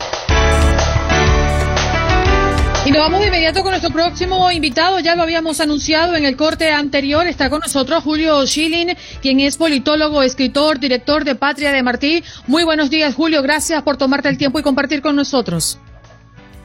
Y 2.86 2.91
nos 2.91 3.01
vamos 3.01 3.19
de 3.19 3.27
inmediato 3.27 3.61
con 3.61 3.71
nuestro 3.71 3.91
próximo 3.91 4.49
invitado. 4.51 4.99
Ya 4.99 5.15
lo 5.15 5.23
habíamos 5.23 5.59
anunciado 5.59 6.15
en 6.15 6.25
el 6.25 6.38
corte 6.38 6.71
anterior. 6.71 7.27
Está 7.27 7.49
con 7.49 7.59
nosotros 7.59 8.03
Julio 8.03 8.47
Schilling, 8.47 8.95
quien 9.21 9.41
es 9.41 9.57
politólogo, 9.57 10.23
escritor, 10.23 10.80
director 10.80 11.25
de 11.25 11.36
Patria 11.36 11.71
de 11.71 11.84
Martí. 11.84 12.23
Muy 12.47 12.63
buenos 12.63 12.89
días, 12.89 13.13
Julio. 13.13 13.43
Gracias 13.43 13.84
por 13.84 13.97
tomarte 13.97 14.30
el 14.30 14.38
tiempo 14.38 14.59
y 14.59 14.63
compartir 14.63 15.01
con 15.01 15.15
nosotros. 15.15 15.77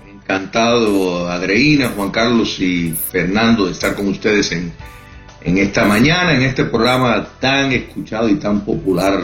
Encantado, 0.09 1.29
Adreina, 1.29 1.91
Juan 1.95 2.11
Carlos 2.11 2.61
y 2.61 2.93
Fernando, 2.93 3.67
de 3.67 3.73
estar 3.73 3.95
con 3.95 4.09
ustedes 4.09 4.53
en, 4.53 4.73
en 5.43 5.59
esta 5.59 5.85
mañana, 5.85 6.33
en 6.33 6.43
este 6.43 6.65
programa 6.65 7.27
tan 7.41 7.73
escuchado 7.73 8.29
y 8.29 8.37
tan 8.37 8.61
popular 8.61 9.21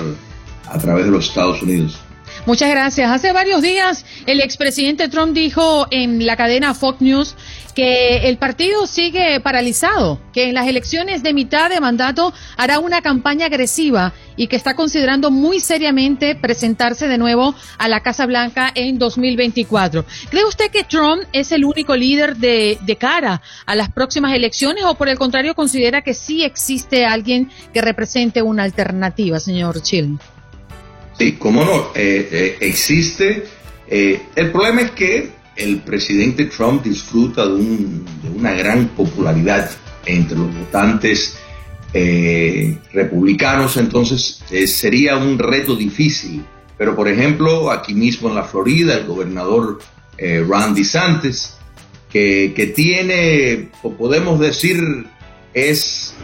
a 0.69 0.79
través 0.79 1.05
de 1.05 1.11
los 1.13 1.29
Estados 1.29 1.63
Unidos. 1.63 2.01
Muchas 2.47 2.71
gracias. 2.71 3.11
Hace 3.11 3.33
varios 3.33 3.61
días 3.61 4.07
el 4.27 4.41
expresidente 4.41 5.09
Trump 5.09 5.35
dijo 5.35 5.87
en 5.91 6.25
la 6.25 6.37
cadena 6.37 6.73
Fox 6.73 7.01
News 7.03 7.37
que 7.75 8.29
el 8.29 8.39
partido 8.39 8.87
sigue 8.87 9.41
paralizado, 9.41 10.19
que 10.33 10.49
en 10.49 10.55
las 10.55 10.67
elecciones 10.67 11.23
de 11.23 11.35
mitad 11.35 11.69
de 11.69 11.81
mandato 11.81 12.33
hará 12.57 12.79
una 12.79 13.03
campaña 13.03 13.47
agresiva 13.47 14.15
y 14.37 14.47
que 14.47 14.57
está 14.57 14.75
considerando 14.75 15.31
muy 15.31 15.61
seriamente 15.61 16.35
presentarse 16.35 17.09
de 17.09 17.19
nuevo 17.19 17.55
a 17.79 17.89
la 17.89 18.01
Casa 18.01 18.25
Blanca 18.27 18.73
en 18.75 18.99
2024. 18.99 20.05
¿Cree 20.31 20.45
usted 20.45 20.71
que 20.71 20.85
Trump 20.85 21.23
es 21.33 21.53
el 21.53 21.65
único 21.65 21.95
líder 21.95 22.37
de, 22.37 22.79
de 22.81 22.97
cara 22.97 23.43
a 23.67 23.75
las 23.75 23.91
próximas 23.91 24.33
elecciones 24.33 24.85
o 24.85 24.95
por 24.95 25.09
el 25.09 25.19
contrario 25.19 25.55
considera 25.55 26.03
que 26.03 26.15
sí 26.15 26.43
existe 26.43 27.05
alguien 27.05 27.51
que 27.73 27.83
represente 27.83 28.41
una 28.41 28.65
alternativa, 28.65 29.39
señor 29.39 29.83
Chill? 29.83 30.19
Sí, 31.21 31.33
cómo 31.33 31.63
no, 31.67 31.89
eh, 31.95 32.31
eh, 32.33 32.57
existe. 32.61 33.45
Eh, 33.87 34.23
el 34.35 34.51
problema 34.51 34.81
es 34.81 34.93
que 34.93 35.29
el 35.55 35.81
presidente 35.81 36.47
Trump 36.47 36.83
disfruta 36.83 37.47
de, 37.47 37.63
una 38.35 38.53
gran 38.55 38.89
popularidad 38.97 39.71
entre 40.07 40.39
los 40.39 40.47
votantes 40.55 41.37
republicanos, 42.95 43.77
entonces 43.77 44.43
sería 44.65 45.19
un 45.19 45.39
reto 45.39 45.77
difícil. 45.77 46.43
Pero, 46.79 46.97
por 46.97 47.07
ejemplo, 47.07 47.71
aquí 47.71 47.93
mismo 47.93 48.31
en 48.31 48.37
la 48.37 48.45
Florida, 48.45 48.95
el 48.95 49.05
gobernador 49.05 49.79
Ron 50.19 50.75
DeSantis, 50.75 51.57
que, 52.11 52.55
que 52.57 52.69
tiene, 52.69 53.69
podemos 53.99 54.41
decir, 54.41 55.05
es, 55.53 56.15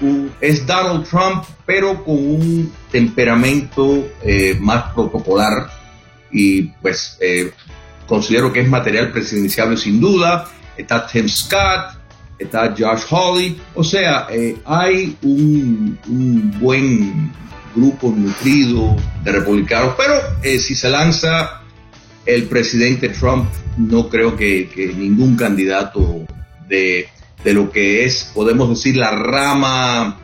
es 0.41 0.66
Donald 0.66 1.09
Trump, 1.09 1.45
pero 1.64 2.05
con 2.05 2.16
un 2.16 2.72
temperamento 2.91 4.09
eh, 4.22 4.57
más 4.61 4.93
protocolar 4.93 5.70
y 6.31 6.62
pues 6.83 7.16
eh, 7.20 7.53
considero 8.07 8.53
que 8.53 8.61
es 8.61 8.68
material 8.68 9.11
presidencial 9.11 9.77
sin 9.77 10.01
duda. 10.01 10.49
Está 10.77 11.07
Tim 11.07 11.29
Scott, 11.29 11.99
está 12.39 12.74
Josh 12.77 13.05
Hawley, 13.11 13.59
o 13.74 13.83
sea, 13.83 14.27
eh, 14.31 14.57
hay 14.64 15.16
un, 15.22 15.99
buen 16.61 17.33
grupo 17.74 18.12
nutrido 18.14 18.97
de 19.22 19.33
republicanos, 19.33 19.95
pero 19.97 20.14
si 20.43 20.74
se 20.74 20.89
lanza 20.89 21.62
el 22.24 22.45
presidente 22.45 23.11
Trump, 23.11 23.49
no 23.77 24.09
creo 24.09 24.37
que 24.37 24.95
ningún 24.97 25.37
candidato 25.37 26.27
de 26.68 27.09
de 27.45 27.53
lo 27.53 27.70
que 27.70 28.05
es, 28.05 28.30
podemos 28.34 28.68
decir, 28.68 28.97
la 28.97 29.11
rama, 29.11 30.18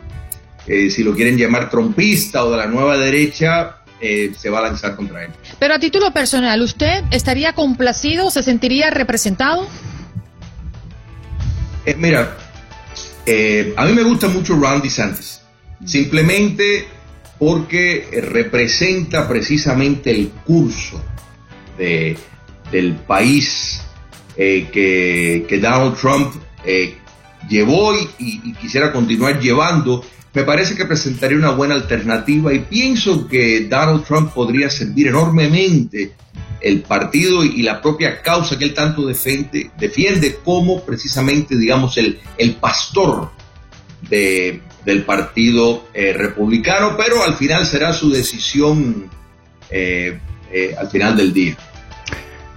eh, 0.67 0.89
si 0.89 1.03
lo 1.03 1.13
quieren 1.13 1.37
llamar 1.37 1.69
trompista 1.69 2.43
o 2.45 2.51
de 2.51 2.57
la 2.57 2.67
nueva 2.67 2.97
derecha, 2.97 3.77
eh, 3.99 4.33
se 4.37 4.49
va 4.49 4.59
a 4.59 4.63
lanzar 4.63 4.95
contra 4.95 5.25
él. 5.25 5.31
Pero 5.59 5.73
a 5.73 5.79
título 5.79 6.11
personal, 6.11 6.61
¿usted 6.61 7.03
estaría 7.11 7.53
complacido, 7.53 8.29
se 8.31 8.43
sentiría 8.43 8.89
representado? 8.89 9.67
Eh, 11.85 11.95
mira, 11.97 12.37
a 13.77 13.85
mí 13.85 13.93
me 13.93 14.03
gusta 14.03 14.27
mucho 14.27 14.55
Ron 14.55 14.81
DeSantis, 14.81 15.41
simplemente 15.85 16.87
porque 17.39 18.07
representa 18.31 19.27
precisamente 19.27 20.11
el 20.11 20.29
curso 20.45 21.01
de, 21.77 22.17
del 22.71 22.93
país 22.95 23.81
que, 24.35 25.45
que, 25.47 25.59
Donald 25.59 25.97
Trump 25.97 26.35
llevó 27.49 27.93
y, 28.17 28.53
quisiera 28.53 28.91
continuar 28.91 29.39
llevando, 29.39 30.03
me 30.33 30.43
parece 30.43 30.75
que 30.75 30.85
presentaría 30.85 31.37
una 31.37 31.51
buena 31.51 31.75
alternativa 31.75 32.53
y 32.53 32.59
pienso 32.59 33.27
que 33.27 33.67
Donald 33.69 34.03
Trump 34.05 34.33
podría 34.33 34.69
servir 34.69 35.07
enormemente 35.07 36.13
el 36.59 36.81
partido 36.81 37.43
y 37.43 37.61
la 37.61 37.81
propia 37.81 38.21
causa 38.21 38.57
que 38.57 38.65
él 38.65 38.73
tanto 38.73 39.05
defiende, 39.05 39.69
defiende 39.77 40.37
como 40.43 40.83
precisamente, 40.83 41.57
digamos, 41.57 41.97
el, 41.97 42.19
el 42.37 42.55
pastor 42.55 43.31
de, 44.09 44.61
del 44.85 45.03
partido 45.03 45.87
eh, 45.93 46.13
republicano, 46.13 46.95
pero 46.97 47.23
al 47.23 47.35
final 47.35 47.65
será 47.65 47.93
su 47.93 48.09
decisión 48.09 49.09
eh, 49.69 50.19
eh, 50.51 50.75
al 50.77 50.89
final 50.89 51.15
del 51.15 51.33
día. 51.33 51.57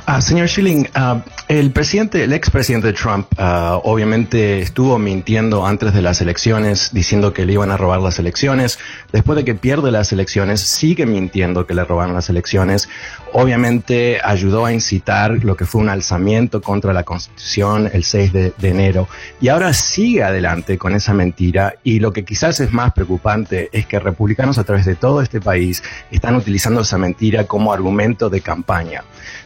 Ah, 0.09 0.20
señor 0.20 0.46
Schilling, 0.48 0.88
ah, 0.94 1.20
el 1.48 1.72
presidente, 1.72 2.22
el 2.22 2.32
expresidente 2.32 2.92
Trump, 2.92 3.26
ah, 3.38 3.80
obviamente 3.82 4.61
estuvo 4.61 5.00
mintiendo 5.00 5.66
antes 5.66 5.92
de 5.92 6.00
las 6.00 6.20
elecciones, 6.20 6.90
diciendo 6.92 7.32
que 7.32 7.44
le 7.44 7.54
iban 7.54 7.72
a 7.72 7.76
robar 7.76 8.00
las 8.00 8.20
elecciones. 8.20 8.78
Después 9.11 9.34
de 9.34 9.44
que 9.44 9.57
pierde 9.57 9.90
las 9.90 10.12
elecciones, 10.12 10.61
sigue 10.61 11.07
mintiendo 11.07 11.66
que 11.66 11.74
le 11.74 11.82
robaron 11.82 12.14
las 12.14 12.30
elecciones. 12.30 12.88
Obviamente 13.32 14.20
ayudó 14.22 14.64
a 14.64 14.72
incitar 14.72 15.42
lo 15.42 15.57
que 15.57 15.66
fue 15.66 15.80
un 15.80 15.88
alzamiento 15.88 16.62
contra 16.62 16.92
la 16.92 17.02
Constitución 17.02 17.90
el 17.92 18.04
6 18.04 18.32
de, 18.32 18.52
de 18.57 18.68
enero. 18.68 19.09
Y 19.40 19.48
ahora 19.48 19.72
sigue 19.72 20.22
adelante 20.22 20.78
con 20.78 20.94
esa 20.94 21.14
mentira. 21.14 21.74
Y 21.82 21.98
lo 21.98 22.12
que 22.12 22.24
quizás 22.24 22.61
es 22.61 22.72
más 22.72 22.92
preocupante 22.92 23.70
es 23.72 23.86
que 23.86 23.98
republicanos 23.98 24.57
a 24.59 24.62
través 24.62 24.86
de 24.86 24.94
todo 24.94 25.20
este 25.20 25.40
país 25.40 25.82
están 26.12 26.36
utilizando 26.36 26.82
esa 26.82 26.96
mentira 26.96 27.48
como 27.48 27.72
argumento 27.72 28.30
de 28.30 28.40
campaña. 28.40 29.02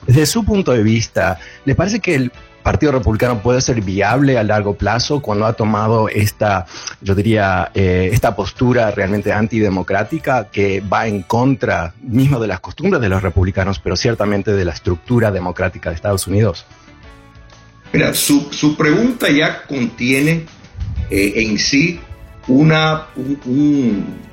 Desde 0.06 0.26
su 0.26 0.44
punto 0.50 0.72
de 0.72 0.82
vista, 0.82 1.38
¿le 1.64 1.76
parece 1.76 2.00
que 2.00 2.16
el 2.16 2.32
Partido 2.64 2.90
Republicano 2.90 3.40
puede 3.40 3.60
ser 3.60 3.80
viable 3.82 4.36
a 4.36 4.42
largo 4.42 4.74
plazo 4.74 5.22
cuando 5.22 5.46
ha 5.46 5.52
tomado 5.52 6.08
esta, 6.08 6.66
yo 7.00 7.14
diría, 7.14 7.70
eh, 7.72 8.10
esta 8.12 8.34
postura 8.34 8.90
realmente 8.90 9.32
antidemocrática 9.32 10.48
que 10.50 10.80
va 10.80 11.06
en 11.06 11.22
contra 11.22 11.94
mismo 12.02 12.40
de 12.40 12.48
las 12.48 12.58
costumbres 12.58 13.00
de 13.00 13.08
los 13.08 13.22
republicanos, 13.22 13.78
pero 13.78 13.94
ciertamente 13.94 14.52
de 14.52 14.64
la 14.64 14.72
estructura 14.72 15.30
democrática 15.30 15.88
de 15.88 15.94
Estados 15.94 16.26
Unidos? 16.26 16.66
Mira, 17.92 18.12
su, 18.12 18.76
pregunta 18.76 19.30
ya 19.30 19.62
contiene 19.68 20.46
eh, 21.10 21.32
en 21.36 21.58
sí 21.58 22.00
una, 22.48 23.06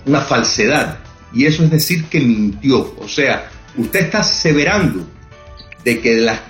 una 0.06 0.22
falsedad, 0.22 0.98
y 1.32 1.46
eso 1.46 1.64
es 1.64 1.70
decir 1.70 2.06
que 2.06 2.20
mintió. 2.22 2.96
O 2.98 3.08
sea, 3.08 3.50
usted 3.78 4.06
está 4.06 4.20
aseverando 4.20 5.06
de 5.88 6.02
que 6.02 6.18
las 6.18 6.42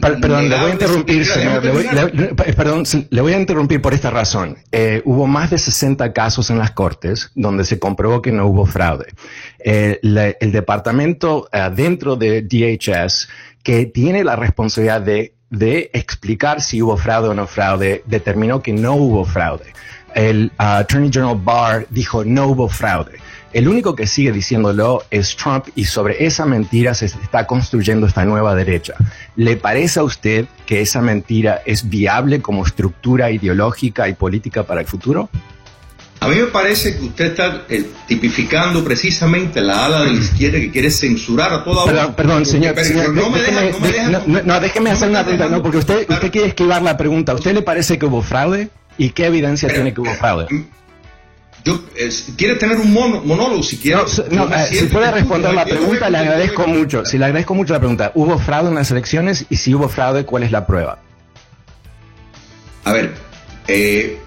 Perdón, 0.00 0.48
le 0.48 0.58
voy 0.58 0.70
a 0.70 0.72
interrumpir, 0.72 1.24
señor. 1.24 1.64
Le 1.64 2.34
perdón, 2.34 2.82
le 3.10 3.20
voy 3.20 3.32
a 3.32 3.38
interrumpir 3.38 3.80
por 3.80 3.94
esta 3.94 4.10
razón. 4.10 4.56
Eh, 4.72 5.02
hubo 5.04 5.28
más 5.28 5.50
de 5.50 5.58
60 5.58 6.12
casos 6.12 6.50
en 6.50 6.58
las 6.58 6.72
cortes 6.72 7.30
donde 7.36 7.64
se 7.64 7.78
comprobó 7.78 8.20
que 8.20 8.32
no 8.32 8.46
hubo 8.46 8.66
fraude. 8.66 9.06
Eh, 9.64 10.00
el 10.02 10.50
departamento 10.50 11.48
uh, 11.52 11.72
dentro 11.72 12.16
de 12.16 12.42
DHS 12.42 13.28
que 13.62 13.86
tiene 13.86 14.24
la 14.24 14.34
responsabilidad 14.34 15.00
de, 15.00 15.34
de 15.50 15.90
explicar 15.92 16.60
si 16.60 16.82
hubo 16.82 16.96
fraude 16.96 17.28
o 17.28 17.34
no 17.34 17.46
fraude, 17.46 18.02
determinó 18.06 18.62
que 18.62 18.72
no 18.72 18.94
hubo 18.94 19.24
fraude. 19.24 19.72
El 20.12 20.50
Attorney 20.56 21.12
General 21.12 21.38
Barr 21.40 21.86
dijo 21.88 22.24
no 22.24 22.48
hubo 22.48 22.68
fraude. 22.68 23.12
El 23.52 23.68
único 23.68 23.94
que 23.94 24.06
sigue 24.06 24.32
diciéndolo 24.32 25.04
es 25.10 25.36
Trump 25.36 25.66
y 25.74 25.84
sobre 25.84 26.24
esa 26.24 26.46
mentira 26.46 26.94
se 26.94 27.06
está 27.06 27.46
construyendo 27.46 28.06
esta 28.06 28.24
nueva 28.24 28.54
derecha. 28.54 28.94
¿Le 29.36 29.56
parece 29.56 30.00
a 30.00 30.04
usted 30.04 30.46
que 30.64 30.80
esa 30.80 31.02
mentira 31.02 31.60
es 31.66 31.88
viable 31.88 32.40
como 32.40 32.64
estructura 32.64 33.30
ideológica 33.30 34.08
y 34.08 34.14
política 34.14 34.62
para 34.62 34.80
el 34.80 34.86
futuro? 34.86 35.28
A 36.20 36.28
mí 36.28 36.36
me 36.36 36.46
parece 36.46 36.96
que 36.96 37.04
usted 37.04 37.24
está 37.26 37.64
eh, 37.68 37.84
tipificando 38.06 38.82
precisamente 38.84 39.60
la 39.60 39.86
ala 39.86 40.04
de 40.04 40.12
la 40.12 40.18
izquierda 40.20 40.58
que 40.58 40.70
quiere 40.70 40.88
censurar 40.88 41.52
a 41.52 41.64
toda 41.64 41.84
Perdón, 41.84 42.14
perdón 42.14 42.46
señor. 42.46 42.74
no, 43.12 43.28
me 43.28 43.42
deja, 43.42 44.22
no, 44.26 44.60
déjeme 44.60 44.90
hacer 44.92 45.10
una 45.10 45.24
pregunta, 45.24 45.48
no, 45.48 45.60
porque 45.60 45.78
usted, 45.78 46.08
usted 46.08 46.30
quiere 46.30 46.48
esquivar 46.48 46.80
la 46.80 46.96
pregunta. 46.96 47.32
¿A 47.32 47.34
usted 47.34 47.52
le 47.52 47.62
parece 47.62 47.98
que 47.98 48.06
hubo 48.06 48.22
fraude? 48.22 48.70
¿Y 48.96 49.10
qué 49.10 49.26
evidencia 49.26 49.68
tiene 49.68 49.92
que 49.92 50.00
hubo 50.00 50.14
fraude? 50.14 50.46
Yo, 51.64 51.80
¿Quiere 52.36 52.56
tener 52.56 52.76
un 52.78 52.92
monólogo 52.92 53.62
si 53.62 53.78
quiere? 53.78 54.02
No, 54.30 54.52
eh, 54.52 54.66
si 54.72 54.86
puede 54.86 55.10
responder 55.12 55.54
la 55.54 55.64
pregunta, 55.64 56.10
le 56.10 56.18
agradezco 56.18 56.66
mucho. 56.66 57.04
Si 57.04 57.18
le 57.18 57.26
agradezco 57.26 57.54
mucho 57.54 57.72
la 57.72 57.78
pregunta. 57.78 58.10
¿Hubo 58.14 58.38
fraude 58.38 58.70
en 58.70 58.74
las 58.74 58.90
elecciones? 58.90 59.46
Y 59.48 59.56
si 59.56 59.74
hubo 59.74 59.88
fraude, 59.88 60.24
¿cuál 60.24 60.42
es 60.42 60.50
la 60.50 60.66
prueba? 60.66 60.98
A 62.84 62.92
ver, 62.92 63.14
eh, 63.68 64.18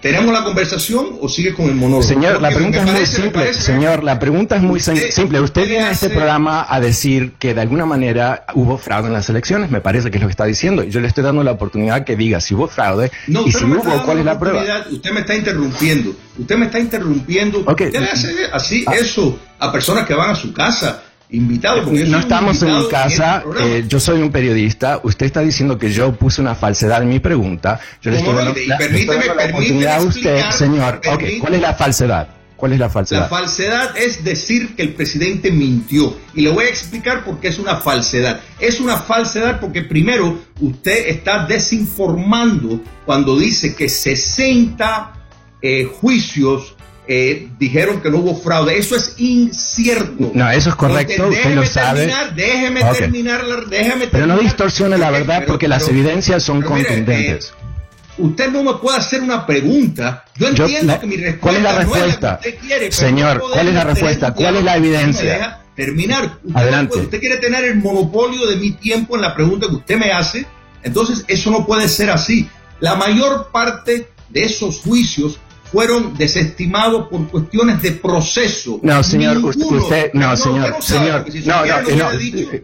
¿Tenemos 0.00 0.32
la 0.32 0.44
conversación 0.44 1.18
o 1.20 1.28
sigue 1.28 1.54
con 1.54 1.66
el 1.66 1.74
monólogo? 1.74 2.02
Señor, 2.02 2.40
la 2.40 2.50
pregunta 2.50 2.78
es 2.78 2.92
muy 2.92 3.06
simple. 3.06 3.54
Señor, 3.54 4.02
la 4.02 4.18
pregunta 4.18 4.56
es 4.56 4.62
muy 4.62 4.80
simple. 4.80 5.40
Usted 5.40 5.68
viene 5.68 5.84
a 5.84 5.90
este 5.90 6.08
programa 6.08 6.66
a 6.68 6.80
decir 6.80 7.34
que 7.38 7.54
de 7.54 7.60
alguna 7.60 7.84
manera 7.84 8.46
hubo 8.54 8.78
fraude 8.78 9.08
en 9.08 9.12
las 9.12 9.28
elecciones. 9.28 9.70
Me 9.70 9.80
parece 9.80 10.10
que 10.10 10.16
es 10.16 10.22
lo 10.22 10.28
que 10.28 10.32
está 10.32 10.46
diciendo. 10.46 10.84
Yo 10.84 11.00
le 11.00 11.08
estoy 11.08 11.22
dando 11.22 11.42
la 11.42 11.52
oportunidad 11.52 12.04
que 12.04 12.16
diga 12.16 12.40
si 12.40 12.54
hubo 12.54 12.66
fraude 12.66 13.10
y 13.26 13.52
si 13.52 13.64
hubo, 13.64 13.82
¿cuál 14.04 14.18
es 14.18 14.24
la 14.24 14.38
prueba? 14.38 14.62
Usted 14.90 15.12
me 15.12 15.20
está 15.20 15.34
interrumpiendo. 15.34 16.14
Usted 16.38 16.56
me 16.56 16.66
está 16.66 16.78
interrumpiendo. 16.78 17.64
Okay. 17.66 17.90
le 17.90 17.98
hace 17.98 18.34
así 18.52 18.84
ah. 18.86 18.94
eso 18.94 19.38
a 19.58 19.70
personas 19.70 20.06
que 20.06 20.14
van 20.14 20.30
a 20.30 20.34
su 20.34 20.52
casa 20.52 21.02
invitado. 21.32 21.82
no 21.82 22.18
estamos 22.18 22.62
en 22.62 22.78
mi 22.78 22.88
casa, 22.88 23.42
eh, 23.60 23.84
yo 23.86 24.00
soy 24.00 24.20
un 24.20 24.30
periodista, 24.30 25.00
usted 25.02 25.26
está 25.26 25.40
diciendo 25.40 25.78
que 25.78 25.92
yo 25.92 26.12
puse 26.12 26.40
una 26.40 26.54
falsedad 26.54 27.02
en 27.02 27.08
mi 27.08 27.20
pregunta, 27.20 27.80
yo 28.02 28.10
le 28.10 28.18
estoy 28.18 28.34
dando 28.34 28.54
la, 29.34 29.46
oportunidad 29.46 29.96
a 29.96 30.00
usted, 30.02 30.50
señor, 30.50 31.00
¿cuál 31.40 31.54
es 31.54 31.60
la 31.60 31.74
falsedad? 31.74 32.28
¿Cuál 32.60 32.74
es 32.74 32.78
la 32.78 32.90
falsedad? 32.90 33.20
La 33.22 33.28
falsedad 33.28 33.96
es 33.96 34.22
decir 34.22 34.76
que 34.76 34.82
el 34.82 34.92
presidente 34.92 35.50
mintió. 35.50 36.14
Y 36.34 36.42
le 36.42 36.50
voy 36.50 36.66
a 36.66 36.68
explicar 36.68 37.24
por 37.24 37.40
qué 37.40 37.48
es 37.48 37.58
una 37.58 37.76
falsedad. 37.76 38.40
Es 38.58 38.80
una 38.80 38.98
falsedad 38.98 39.60
porque 39.60 39.80
primero 39.80 40.38
usted 40.60 41.08
está 41.08 41.46
desinformando 41.46 42.82
cuando 43.06 43.38
dice 43.38 43.74
que 43.74 43.88
60 43.88 45.12
eh, 45.62 45.84
juicios 45.84 46.76
eh, 47.12 47.48
dijeron 47.58 48.00
que 48.00 48.08
no 48.08 48.18
hubo 48.18 48.36
fraude. 48.36 48.78
Eso 48.78 48.94
es 48.94 49.14
incierto. 49.18 50.30
No, 50.32 50.48
eso 50.48 50.70
es 50.70 50.76
correcto, 50.76 51.26
usted 51.26 51.56
lo 51.56 51.66
sabe. 51.66 52.08
Déjeme 52.36 52.84
terminar, 52.84 53.44
déjeme 53.68 54.06
Pero 54.06 54.28
no 54.28 54.38
distorsione 54.38 54.96
la 54.96 55.10
verdad 55.10 55.42
porque 55.44 55.66
las 55.66 55.88
evidencias 55.88 56.44
son 56.44 56.62
contundentes. 56.62 57.52
usted 58.16 58.52
no 58.52 58.62
me 58.62 58.74
puede 58.74 58.98
hacer 58.98 59.22
una 59.22 59.44
pregunta. 59.44 60.24
Yo 60.36 60.50
entiendo 60.50 61.00
que 61.00 61.06
mi 61.08 61.16
respuesta 61.16 61.40
¿Cuál 61.40 61.56
es 61.56 61.62
la 61.62 61.78
respuesta? 61.78 62.34
usted 62.34 62.58
quiere, 62.60 62.92
Señor, 62.92 63.40
¿cuál 63.40 63.66
es 63.66 63.74
la 63.74 63.84
respuesta? 63.84 64.32
¿Cuál 64.32 64.56
es 64.58 64.62
la 64.64 64.76
evidencia? 64.76 65.56
terminar. 65.74 66.38
Adelante. 66.54 66.98
usted 66.98 67.18
quiere 67.18 67.38
tener 67.38 67.64
el 67.64 67.76
monopolio 67.76 68.46
de 68.46 68.54
mi 68.56 68.72
tiempo 68.72 69.16
en 69.16 69.22
la 69.22 69.34
pregunta 69.34 69.66
que 69.66 69.74
usted 69.74 69.98
me 69.98 70.12
hace. 70.12 70.46
Entonces, 70.84 71.24
eso 71.26 71.50
no 71.50 71.66
puede 71.66 71.88
ser 71.88 72.10
así. 72.10 72.48
La 72.78 72.94
mayor 72.94 73.50
parte 73.50 74.10
de 74.28 74.42
esos 74.44 74.80
juicios 74.80 75.40
fueron 75.70 76.16
desestimados 76.16 77.08
por 77.08 77.28
cuestiones 77.28 77.82
de 77.82 77.92
proceso. 77.92 78.80
No, 78.82 79.02
señor, 79.02 79.38
usted, 79.38 80.12
no, 80.14 80.36
señor, 80.36 80.82
señor, 80.82 81.26
no, 81.44 81.64
no, 81.96 82.10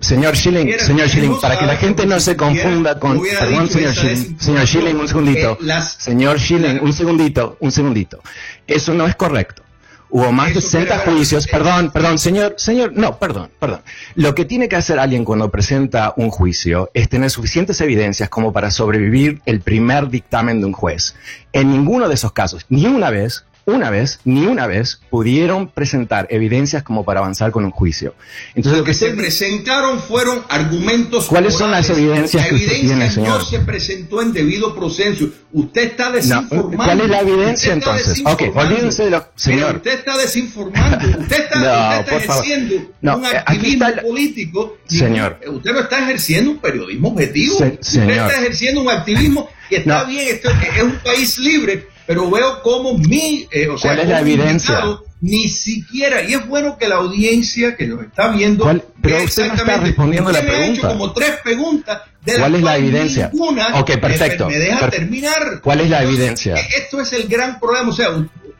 señor 0.01 0.37
Schilling, 0.37 0.79
señor 0.79 1.09
Schilling, 1.09 1.41
para 1.41 1.59
que 1.59 1.67
la 1.67 1.77
gente 1.77 2.07
no 2.07 2.19
se 2.19 2.37
confunda 2.37 2.99
con, 2.99 3.21
perdón, 3.23 3.69
señor 3.69 3.95
Schilling, 3.95 4.41
señor 4.41 4.67
Schilling, 4.67 4.97
un 4.97 5.09
segundito, 5.09 5.59
señor 5.99 6.39
Schilling, 6.39 6.81
un 6.81 6.93
segundito, 6.93 7.57
un 7.61 7.71
segundito, 7.71 8.23
eso 8.67 8.95
no 8.95 9.07
es 9.07 9.15
correcto. 9.15 9.66
Hubo 10.09 10.33
más 10.33 10.55
de 10.55 10.61
60 10.61 10.99
juicios. 11.01 11.47
Perdón, 11.47 11.91
perdón, 11.91 12.19
señor, 12.19 12.55
señor, 12.57 12.93
no, 12.95 13.19
perdón, 13.19 13.51
perdón. 13.59 13.81
Lo 14.15 14.35
que 14.35 14.45
tiene 14.45 14.69
que 14.69 14.77
hacer 14.77 14.99
alguien 14.99 15.25
cuando 15.25 15.51
presenta 15.51 16.15
un 16.17 16.31
juicio 16.31 16.91
es 16.95 17.09
tener 17.09 17.31
suficientes 17.31 17.81
evidencias 17.81 18.29
como 18.29 18.53
para 18.53 18.71
sobrevivir 18.71 19.41
el 19.47 19.61
primer 19.61 20.09
dictamen 20.09 20.61
de 20.61 20.67
un 20.67 20.73
juez. 20.73 21.17
En 21.53 21.71
ninguno 21.71 22.09
de 22.09 22.15
esos 22.15 22.33
casos, 22.33 22.67
ni 22.69 22.87
una 22.87 23.11
vez, 23.11 23.45
una 23.67 23.91
vez, 23.91 24.21
ni 24.25 24.47
una 24.47 24.69
vez, 24.69 25.01
pudieron 25.11 25.69
presentar 25.69 26.29
evidencias 26.31 26.85
como 26.85 27.05
para 27.05 27.19
avanzar 27.19 27.51
con 27.51 27.65
un 27.65 27.73
juicio. 27.73 28.15
Entonces, 28.55 28.79
lo 28.79 28.85
que, 28.85 28.95
se 28.95 29.11
presentaron 29.11 29.99
fueron 30.01 30.43
argumentos. 30.49 31.27
¿Cuáles 31.27 31.55
son 31.55 31.73
las 31.73 31.91
evidencias 31.91 32.45
la 32.45 32.49
que 32.49 32.55
usted 32.55 32.81
tiene, 32.81 33.11
señor? 33.11 33.41
no 33.41 33.45
se 33.45 33.59
presentó 33.61 34.23
en 34.23 34.33
debido 34.33 34.75
proceso. 34.75 35.31
Usted 35.53 35.83
está 35.83 36.13
desinformando. 36.13 36.77
¿Cuál 36.77 37.01
es 37.01 37.09
la 37.09 37.21
evidencia 37.21 37.73
entonces? 37.73 38.23
Ok, 38.25 38.43
olvídense 38.55 39.05
de 39.05 39.11
lo. 39.11 39.27
Señor. 39.35 39.77
usted 39.77 39.95
está 39.95 40.17
desinformando. 40.17 41.19
Usted 41.19 41.41
está, 41.41 41.59
no, 41.61 42.01
usted 42.01 42.17
está 42.17 42.35
ejerciendo 42.35 42.77
un 43.17 43.25
activismo 43.25 43.87
político. 44.03 44.77
Señor. 44.87 45.41
Usted 45.45 45.73
no 45.73 45.81
está 45.81 45.99
ejerciendo 46.05 46.51
un 46.53 46.59
periodismo 46.59 47.09
objetivo. 47.09 47.59
Se, 47.59 47.79
usted 47.81 48.11
está 48.11 48.33
ejerciendo 48.33 48.83
un 48.83 48.91
activismo 48.91 49.49
que 49.69 49.77
está 49.79 50.05
bien. 50.05 50.37
Esto 50.37 50.51
es 50.51 50.83
un 50.83 50.99
país 51.03 51.39
libre 51.39 51.96
pero 52.07 52.31
veo 52.31 52.63
como 52.63 52.97
mi, 52.97 53.49
eh, 53.51 53.69
o 53.69 53.77
sea, 53.77 53.93
¿cuál 53.93 54.05
es 54.05 54.09
la 54.09 54.21
evidencia? 54.21 54.81
Ni 55.21 55.49
siquiera, 55.49 56.23
y 56.23 56.35
es 56.35 56.47
bueno 56.47 56.77
que 56.79 56.89
la 56.89 56.97
audiencia 56.97 57.75
que 57.75 57.87
nos 57.87 58.03
está 58.05 58.29
viendo, 58.29 58.65
¿Cuál? 58.65 58.85
pero 59.01 59.25
usted 59.25 59.49
no 59.49 59.55
está 59.55 59.79
respondiendo 59.79 60.31
la 60.31 60.43
me 60.43 60.47
pregunta. 60.47 60.71
Ha 60.71 60.75
hecho 60.75 60.89
como 60.89 61.13
tres 61.13 61.31
preguntas. 61.43 62.03
De 62.23 62.39
¿Cuál 62.39 62.55
es 62.57 62.63
la 62.63 62.77
evidencia? 62.77 63.31
Ninguna 63.33 63.81
ok, 63.81 63.99
perfecto. 63.99 64.49
Me, 64.49 64.59
deja 64.59 64.81
per 64.81 64.91
terminar. 64.91 65.61
¿Cuál 65.63 65.81
es 65.81 65.91
la 65.91 66.03
Entonces, 66.03 66.21
evidencia? 66.21 66.55
Esto 66.77 67.01
es 67.01 67.13
el 67.13 67.29
gran 67.29 67.59
problema. 67.59 67.89
O 67.89 67.93
sea, 67.93 68.09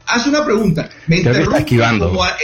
hace 0.07 0.29
una 0.29 0.45
pregunta, 0.45 0.89
me 1.07 1.19
interrumpe 1.19 1.65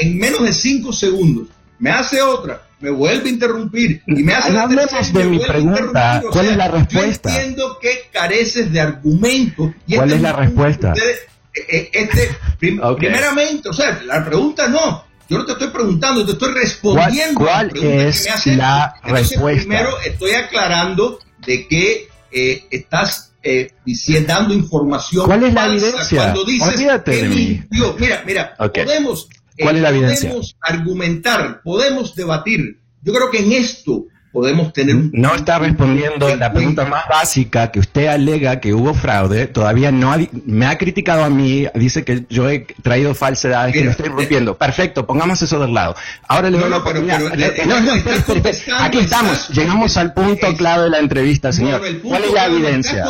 en 0.00 0.18
menos 0.18 0.42
de 0.42 0.53
cinco 0.53 0.92
segundos, 0.92 1.48
me 1.78 1.90
hace 1.90 2.20
otra, 2.20 2.62
me 2.83 2.91
vuelve 2.91 3.28
a 3.28 3.33
interrumpir 3.33 4.03
y 4.07 4.22
me 4.22 4.35
hace 4.35 4.53
tercera, 4.53 5.03
de 5.12 5.24
mi 5.24 5.39
pregunta. 5.39 6.22
O 6.26 6.30
¿Cuál 6.30 6.45
sea, 6.45 6.53
es 6.53 6.57
la 6.59 6.68
respuesta? 6.68 7.30
Yo 7.30 7.37
entiendo 7.37 7.78
que 7.80 7.91
careces 8.12 8.72
de 8.72 8.80
argumento. 8.80 9.72
y 9.87 9.95
¿Cuál 9.95 10.09
este 10.09 10.16
es 10.16 10.22
la 10.22 10.33
respuesta? 10.33 10.89
ustedes- 10.93 11.20
eh, 11.55 11.91
este, 11.93 12.30
prim- 12.59 12.80
Ok. 12.83 12.99
primeramente, 12.99 13.68
o 13.68 13.72
sea, 13.72 14.01
la 14.05 14.24
pregunta 14.24 14.68
no. 14.68 15.05
Yo 15.28 15.39
no 15.39 15.47
te 15.47 15.53
estoy 15.53 15.68
preguntando, 15.68 16.26
te 16.26 16.33
estoy 16.33 16.51
¿Cuál, 16.51 16.62
respondiendo. 16.62 17.41
a 17.41 17.45
la 17.45 17.49
cuál 17.53 17.68
pregunta 17.70 17.97
que 17.97 18.09
es 18.09 18.24
me 18.24 18.30
haces. 18.33 18.57
la 18.57 18.95
Entonces, 19.05 19.28
respuesta? 19.30 19.62
Primero 19.68 20.01
estoy 20.05 20.30
aclarando 20.33 21.18
de 21.47 21.68
que 21.68 22.09
eh, 22.33 22.64
estás 22.70 23.33
eh, 23.43 23.70
diciendo, 23.85 24.33
dando 24.33 24.55
información. 24.55 25.26
¿Cuál 25.26 25.45
es 25.45 25.55
la 25.55 25.61
falsa 25.62 25.87
evidencia? 25.87 26.18
Cuando 26.18 26.45
dices 26.45 26.68
Olvídate 26.68 27.11
que 27.12 27.16
de 27.22 27.28
mí. 27.28 27.35
mintió. 27.70 27.97
Mira, 27.99 28.22
mira, 28.26 28.55
Ok. 28.59 28.78
podemos, 28.85 29.28
eh, 29.30 29.41
¿Cuál 29.62 29.76
es 29.76 29.82
la 29.82 29.88
evidencia? 29.90 30.28
podemos 30.30 30.56
argumentar, 30.60 31.60
podemos 31.62 32.14
debatir. 32.14 32.80
Yo 33.02 33.12
creo 33.12 33.30
que 33.30 33.38
en 33.40 33.52
esto 33.52 34.04
podemos 34.32 34.72
tener 34.72 34.96
un 34.96 35.10
No 35.12 35.34
está 35.34 35.58
respondiendo 35.58 36.34
la 36.36 36.50
pregunta 36.54 36.86
más 36.86 37.06
básica 37.06 37.70
que 37.70 37.80
usted 37.80 38.06
alega 38.06 38.60
que 38.60 38.72
hubo 38.72 38.94
fraude. 38.94 39.46
Todavía 39.46 39.92
no 39.92 40.10
ha, 40.10 40.18
me 40.46 40.64
ha 40.64 40.78
criticado 40.78 41.22
a 41.24 41.28
mí, 41.28 41.66
dice 41.74 42.02
que 42.02 42.24
yo 42.30 42.48
he 42.48 42.60
traído 42.82 43.14
falsedades, 43.14 43.74
que 43.74 43.84
lo 43.84 43.90
estoy 43.90 44.08
rompiendo. 44.08 44.56
Perfecto, 44.56 45.06
pongamos 45.06 45.42
eso 45.42 45.58
del 45.60 45.74
lado. 45.74 45.94
Ahora 46.28 46.48
le 46.48 46.56
No, 46.56 46.62
doy 46.62 46.70
la 46.70 46.76
oportunidad. 46.78 47.20
eh, 47.38 47.62
Aquí 48.78 48.98
estamos, 49.00 49.48
llegamos 49.50 49.96
al 49.98 50.14
punto 50.14 50.46
es- 50.46 50.56
clave 50.56 50.84
de 50.84 50.90
la 50.90 50.98
entrevista, 51.00 51.52
señor. 51.52 51.80
Bueno, 51.80 51.98
¿Cuál 52.02 52.24
es 52.24 52.32
la 52.32 52.46
evidencia? 52.46 53.04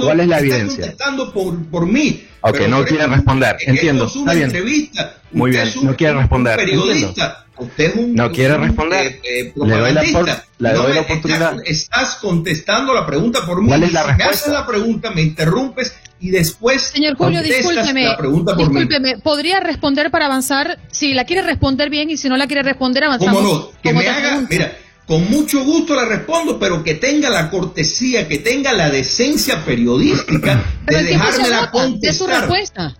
¿Cuál 0.00 0.20
es 0.20 0.28
la 0.28 0.38
evidencia? 0.38 0.76
contestando 0.82 1.32
por, 1.32 1.64
por 1.70 1.86
mí. 1.86 2.24
Ok, 2.44 2.52
Pero 2.58 2.68
no 2.68 2.84
quiere 2.84 3.06
responder, 3.06 3.56
esto 3.58 3.70
entiendo, 3.70 4.06
es 4.06 4.16
una 4.16 4.32
está 4.32 4.32
bien. 4.34 4.44
entrevista. 4.46 5.14
Muy 5.32 5.50
Usted 5.50 5.60
bien, 5.62 5.68
es 5.70 5.76
un- 5.76 5.86
no 5.86 5.96
quiere 5.96 6.12
un 6.14 6.18
responder, 6.20 6.56
periodista. 6.56 7.46
Usted 7.56 7.84
es 7.84 7.94
un, 7.96 8.14
No 8.14 8.32
quiere 8.32 8.54
un, 8.56 8.62
responder. 8.64 9.06
eh, 9.06 9.20
eh, 9.22 9.52
Le 9.54 9.76
doy 9.76 9.92
la 9.92 10.02
por- 10.12 10.26
le 10.26 10.72
No 10.72 10.78
doy 10.78 10.88
me- 10.88 10.94
la 10.94 11.00
oportunidad. 11.02 11.52
Estás, 11.60 11.68
estás 11.68 12.14
contestando 12.16 12.94
la 12.94 13.06
pregunta 13.06 13.46
por 13.46 13.62
mí. 13.62 13.68
¿Cuál 13.68 13.84
es 13.84 13.92
la 13.92 14.00
Si 14.02 14.06
Me 14.08 14.12
respuesta? 14.14 14.40
haces 14.44 14.52
la 14.52 14.66
pregunta, 14.66 15.10
me 15.12 15.22
interrumpes 15.22 15.94
y 16.18 16.30
después 16.30 16.82
Señor 16.82 17.16
Julio, 17.16 17.40
contestas 17.40 17.66
discúlpeme. 17.68 18.04
la 18.06 18.16
pregunta 18.16 18.56
por 18.56 18.68
mí. 18.72 18.80
Discúlpeme, 18.80 19.18
¿podría 19.18 19.60
responder 19.60 20.10
para 20.10 20.26
avanzar? 20.26 20.78
Si 20.90 21.14
la 21.14 21.24
quiere 21.24 21.42
responder 21.42 21.90
bien 21.90 22.10
y 22.10 22.16
si 22.16 22.28
no 22.28 22.36
la 22.36 22.46
quiere 22.48 22.62
responder, 22.64 23.04
avanzamos. 23.04 23.40
¿Cómo 23.42 23.54
no? 23.54 23.70
Que 23.82 23.92
me 23.92 24.08
haga, 24.08 24.20
pregunta. 24.28 24.48
mira, 24.50 24.76
con 25.06 25.28
mucho 25.30 25.64
gusto 25.64 25.94
la 25.94 26.04
respondo, 26.04 26.58
pero 26.58 26.82
que 26.82 26.94
tenga 26.94 27.28
la 27.28 27.50
cortesía, 27.50 28.28
que 28.28 28.38
tenga 28.38 28.72
la 28.72 28.88
decencia 28.90 29.64
periodística 29.64 30.62
de 30.86 31.02
dejármela 31.02 31.58
agota, 31.64 31.86
de 31.98 32.12
su 32.12 32.24
contestar. 32.24 32.40
respuesta. 32.40 32.96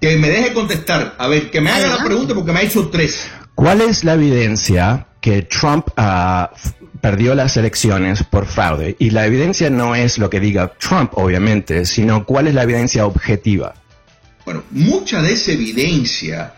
Que 0.00 0.16
me 0.18 0.28
deje 0.28 0.52
contestar. 0.52 1.14
A 1.18 1.28
ver, 1.28 1.50
que 1.50 1.60
me 1.60 1.70
haga 1.70 1.88
la 1.96 2.04
pregunta 2.04 2.34
porque 2.34 2.52
me 2.52 2.60
ha 2.60 2.62
hecho 2.62 2.88
tres. 2.88 3.26
¿Cuál 3.54 3.80
es 3.80 4.04
la 4.04 4.14
evidencia 4.14 5.06
que 5.20 5.42
Trump 5.42 5.86
f- 5.96 6.72
perdió 7.00 7.34
las 7.34 7.56
elecciones 7.56 8.22
por 8.22 8.46
fraude? 8.46 8.96
Y 8.98 9.10
la 9.10 9.24
evidencia 9.26 9.70
no 9.70 9.94
es 9.94 10.18
lo 10.18 10.28
que 10.28 10.40
diga 10.40 10.72
Trump, 10.78 11.12
obviamente, 11.14 11.84
sino 11.86 12.26
cuál 12.26 12.48
es 12.48 12.54
la 12.54 12.64
evidencia 12.64 13.06
objetiva. 13.06 13.74
Bueno, 14.44 14.62
mucha 14.72 15.22
de 15.22 15.32
esa 15.32 15.52
evidencia, 15.52 16.52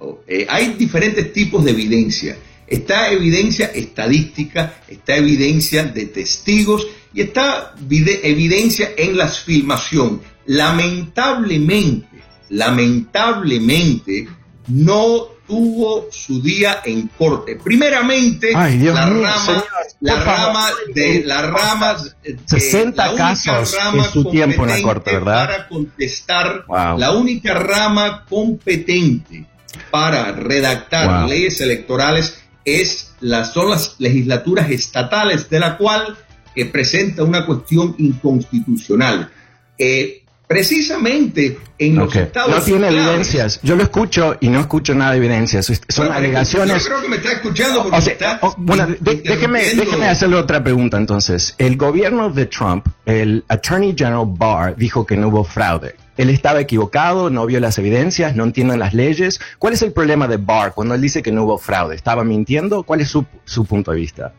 oh, 0.00 0.20
eh, 0.26 0.46
hay 0.48 0.74
diferentes 0.74 1.32
tipos 1.32 1.64
de 1.64 1.70
evidencia. 1.70 2.36
Está 2.68 3.10
evidencia 3.10 3.66
estadística, 3.74 4.74
está 4.88 5.16
evidencia 5.16 5.84
de 5.84 6.06
testigos 6.06 6.86
y 7.14 7.22
está 7.22 7.74
vide- 7.80 8.20
evidencia 8.22 8.90
en 8.96 9.16
la 9.16 9.28
filmación. 9.28 10.20
Lamentablemente, 10.46 12.08
lamentablemente, 12.50 14.28
no 14.68 15.28
tuvo 15.46 16.08
su 16.10 16.42
día 16.42 16.82
en 16.84 17.08
corte. 17.08 17.56
Primeramente, 17.56 18.52
Ay, 18.54 18.78
la 18.80 19.06
mío, 19.06 19.22
rama, 19.24 19.38
señor, 19.46 19.64
la 20.00 20.22
rama 20.24 20.68
de 20.94 21.22
las 21.24 21.42
ramas 21.50 22.16
eh, 22.22 22.36
60 22.44 23.02
la 23.06 23.10
única 23.12 23.28
casos 23.28 23.74
rama 23.78 24.02
es 24.04 24.10
su 24.10 24.30
tiempo 24.30 24.64
en 24.64 24.68
la 24.70 24.82
corte, 24.82 25.12
¿verdad? 25.12 25.46
Para 25.46 25.68
contestar, 25.68 26.64
Wow. 26.68 26.98
la 26.98 27.12
única 27.12 27.54
rama 27.54 28.26
competente 28.28 29.46
para 29.90 30.32
redactar 30.32 31.20
Wow. 31.22 31.28
leyes 31.30 31.60
electorales 31.62 32.37
es 32.68 33.14
las, 33.20 33.52
son 33.52 33.70
las 33.70 33.96
legislaturas 33.98 34.70
estatales, 34.70 35.48
de 35.50 35.60
la 35.60 35.76
cual 35.76 36.16
eh, 36.54 36.64
presenta 36.66 37.24
una 37.24 37.46
cuestión 37.46 37.94
inconstitucional. 37.98 39.30
Eh, 39.76 40.24
precisamente 40.48 41.58
en 41.78 41.96
los 41.96 42.08
Ok. 42.08 42.16
estados 42.16 42.50
No 42.50 42.60
tiene 42.62 42.88
claves- 42.88 43.06
evidencias. 43.06 43.60
Yo 43.62 43.76
lo 43.76 43.82
escucho 43.82 44.36
y 44.40 44.48
no 44.48 44.58
escucho 44.60 44.94
nada 44.94 45.12
de 45.12 45.18
evidencias. 45.18 45.66
Son 45.66 46.06
Bueno, 46.06 46.14
alegaciones. 46.14 46.82
Yo 46.82 46.88
creo 46.88 47.02
que 47.02 47.08
me 47.08 47.16
está 47.16 47.32
escuchando 47.32 47.82
porque 47.82 47.96
O 47.96 48.00
sea, 48.00 48.12
está 48.14 48.38
o- 48.42 48.54
bueno, 48.56 48.86
de- 48.86 49.16
déjeme, 49.16 49.62
déjeme 49.74 50.08
hacerle 50.08 50.36
otra 50.36 50.64
pregunta 50.64 50.96
entonces. 50.96 51.54
El 51.58 51.76
gobierno 51.76 52.30
de 52.30 52.46
Trump, 52.46 52.86
el 53.06 53.44
Attorney 53.48 53.94
General 53.96 54.24
Barr, 54.26 54.74
dijo 54.76 55.04
que 55.06 55.16
no 55.16 55.28
hubo 55.28 55.44
fraude. 55.44 55.94
Él 56.16 56.30
estaba 56.30 56.60
equivocado, 56.60 57.30
no 57.30 57.46
vio 57.46 57.60
las 57.60 57.78
evidencias, 57.78 58.34
no 58.34 58.42
entiende 58.42 58.76
las 58.76 58.92
leyes. 58.94 59.40
¿Cuál 59.58 59.74
es 59.74 59.82
el 59.82 59.92
problema 59.92 60.26
de 60.26 60.38
Barr 60.38 60.72
cuando 60.74 60.94
él 60.94 61.00
dice 61.00 61.22
que 61.22 61.30
no 61.30 61.44
hubo 61.44 61.58
fraude? 61.58 61.94
¿Estaba 61.94 62.24
mintiendo? 62.24 62.82
¿Cuál 62.82 63.02
es 63.02 63.08
su, 63.08 63.24
su 63.44 63.64
punto 63.66 63.92
de 63.92 63.98
vista? 63.98 64.32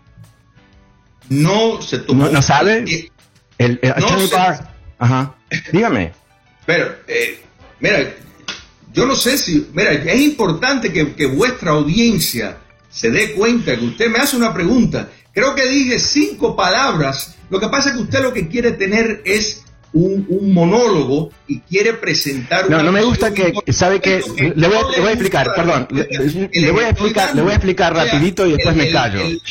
No 1.30 1.82
se 1.82 1.99
tomó. 1.99 2.26
¿No, 2.26 2.32
no 2.32 2.41
sabe? 2.41 2.84
Eh, 2.88 3.10
El, 3.60 3.80
el 3.82 3.89
no 3.89 3.95
Attorney 3.95 4.28
sé. 4.28 4.36
Barr. 4.36 4.79
Ajá. 5.00 5.36
Dígame. 5.72 6.14
Pero, 6.66 6.95
eh, 7.08 7.41
mira, 7.80 8.14
yo 8.93 9.06
no 9.06 9.16
sé 9.16 9.38
si, 9.38 9.68
mira, 9.74 9.93
es 9.93 10.22
importante 10.22 10.91
que, 10.93 11.14
que 11.16 11.26
vuestra 11.26 11.72
audiencia 11.72 12.58
se 12.89 13.10
dé 13.10 13.34
cuenta 13.34 13.78
que 13.78 13.86
usted 13.86 14.10
me 14.10 14.20
hace 14.20 14.36
una 14.36 14.54
pregunta. 14.54 15.10
Creo 15.34 15.56
que 15.56 15.68
dije 15.68 16.00
cinco 16.00 16.56
palabras. 16.56 17.36
Lo 17.50 17.60
que 17.60 17.70
pasa 17.70 17.89
es 17.89 17.95
que 17.95 18.02
usted 18.02 18.22
lo 18.22 18.34
que 18.34 18.47
quiere 18.47 18.74
tener 18.74 19.22
es 19.26 19.64
un, 19.94 20.26
un 20.30 20.54
monólogo 20.54 21.32
y 21.48 21.60
quiere 21.62 21.94
presentar. 21.94 22.70
No, 22.70 22.84
no 22.84 22.92
me 22.92 23.04
gusta 23.04 23.34
que, 23.34 23.54
sabe 23.72 24.00
que, 24.00 24.22
le 24.56 24.68
voy, 24.68 24.78
no 24.78 24.88
a, 24.88 24.92
le 24.92 25.00
voy 25.00 25.10
a 25.10 25.12
explicar, 25.14 25.48
gusta. 25.48 25.64
perdón, 25.64 25.88
le, 25.92 26.72
voy 26.72 26.84
a 26.84 26.90
explicar, 26.90 27.36
le 27.36 27.42
voy 27.42 27.52
a 27.52 27.56
explicar 27.56 27.94
rapidito 27.96 28.46
y 28.46 28.52
después 28.54 28.76
el- 28.76 28.82
me 28.82 28.88
el- 28.88 28.94
callo. 28.94 29.22
el- 29.22 29.42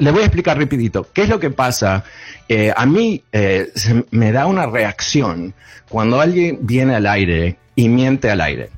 le 0.00 0.10
voy 0.10 0.22
a 0.22 0.26
explicar 0.26 0.58
rapidito. 0.58 1.08
¿Qué 1.12 1.22
es 1.22 1.28
lo 1.28 1.38
que 1.40 1.50
pasa? 1.50 2.04
Eh, 2.48 2.72
a 2.74 2.86
mí 2.86 3.22
eh, 3.32 3.68
me 4.10 4.32
da 4.32 4.46
una 4.46 4.66
reacción 4.66 5.54
cuando 5.88 6.20
alguien 6.20 6.58
viene 6.62 6.94
al 6.96 7.06
aire 7.06 7.56
y 7.76 7.88
miente 7.88 8.30
al 8.30 8.40
aire. 8.40 8.70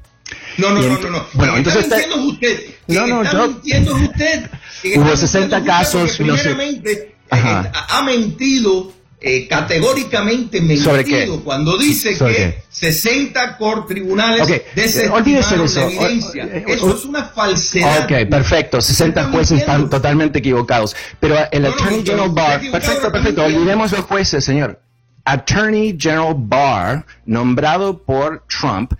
No, 0.56 0.70
no, 0.70 0.80
no, 0.80 0.98
no, 0.98 1.10
no. 1.10 1.26
Bueno, 1.34 1.56
entonces 1.58 1.82
está 1.84 1.96
mintiendo 1.96 2.28
usted. 2.32 2.60
No, 2.88 3.06
no, 3.06 3.22
está 3.22 3.36
yo, 3.36 3.48
mintiendo 3.48 3.94
usted. 3.96 4.50
Hubo 4.96 5.16
60 5.16 5.62
casos. 5.64 6.20
No 6.20 6.36
sé. 6.36 7.14
ha 7.30 8.02
mentido 8.02 8.92
eh, 9.24 9.46
categóricamente 9.46 10.60
mentido 10.60 11.44
cuando 11.44 11.78
dice 11.78 12.18
que 12.18 12.62
60 12.68 13.56
cor 13.56 13.86
tribunales 13.86 14.42
okay. 14.42 14.62
desestimaron 14.74 15.28
eso. 15.62 15.80
evidencia. 15.80 16.44
Eso 16.66 16.96
es 16.96 17.04
una 17.04 17.24
falsedad. 17.26 18.04
Ok, 18.04 18.28
perfecto. 18.28 18.80
60 18.80 19.24
jueces 19.24 19.60
están 19.60 19.88
totalmente 19.88 20.40
equivocados. 20.40 20.96
Pero 21.20 21.36
el 21.52 21.66
Attorney 21.66 22.04
General 22.04 22.30
Barr... 22.30 22.60
Perfecto, 22.70 23.12
perfecto. 23.12 23.44
Olvidemos 23.44 23.92
los 23.92 24.00
jueces, 24.00 24.44
señor. 24.44 24.80
Attorney 25.24 25.96
General 25.98 26.34
Barr, 26.36 27.06
nombrado 27.24 28.02
por 28.02 28.44
Trump, 28.48 28.92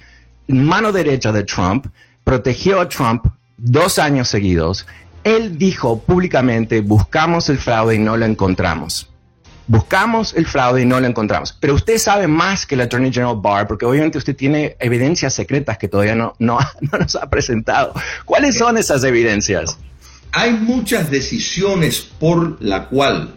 mano 0.47 0.93
derecha 0.93 1.33
de 1.33 1.43
Trump, 1.43 1.87
protegió 2.23 2.81
a 2.81 2.89
Trump 2.89 3.27
dos 3.57 3.99
años 3.99 4.29
seguidos. 4.29 4.87
Él 5.25 5.59
dijo 5.59 6.01
públicamente, 6.01 6.81
buscamos 6.81 7.49
el 7.49 7.59
fraude 7.59 7.97
y 7.97 7.99
no 7.99 8.17
lo 8.17 8.25
encontramos. 8.25 9.12
Buscamos 9.67 10.35
el 10.35 10.47
fraude 10.47 10.83
y 10.83 10.85
no 10.85 11.01
lo 11.01 11.07
encontramos. 11.07 11.57
Pero 11.61 11.75
usted 11.75 11.99
sabe 11.99 12.27
más 12.27 12.67
que 12.67 12.75
el 12.75 12.83
Attorney 12.83 13.13
General 13.13 13.37
Barr, 13.41 13.67
porque 13.67 13.87
obviamente 13.87 14.19
usted 14.19 14.37
tiene 14.37 14.77
evidencias 14.81 15.35
secretas 15.35 15.79
que 15.79 15.89
todavía 15.89 16.15
no, 16.15 16.35
no, 16.39 16.59
nos 16.99 17.17
ha 17.17 17.29
presentado. 17.31 17.95
¿Cuáles 18.25 18.57
son 18.57 18.77
esas 18.77 19.05
evidencias? 19.05 19.79
Hay 20.33 20.53
muchas 20.53 21.11
decisiones 21.11 22.01
por 22.01 22.61
la 22.63 22.89
cual 22.89 23.35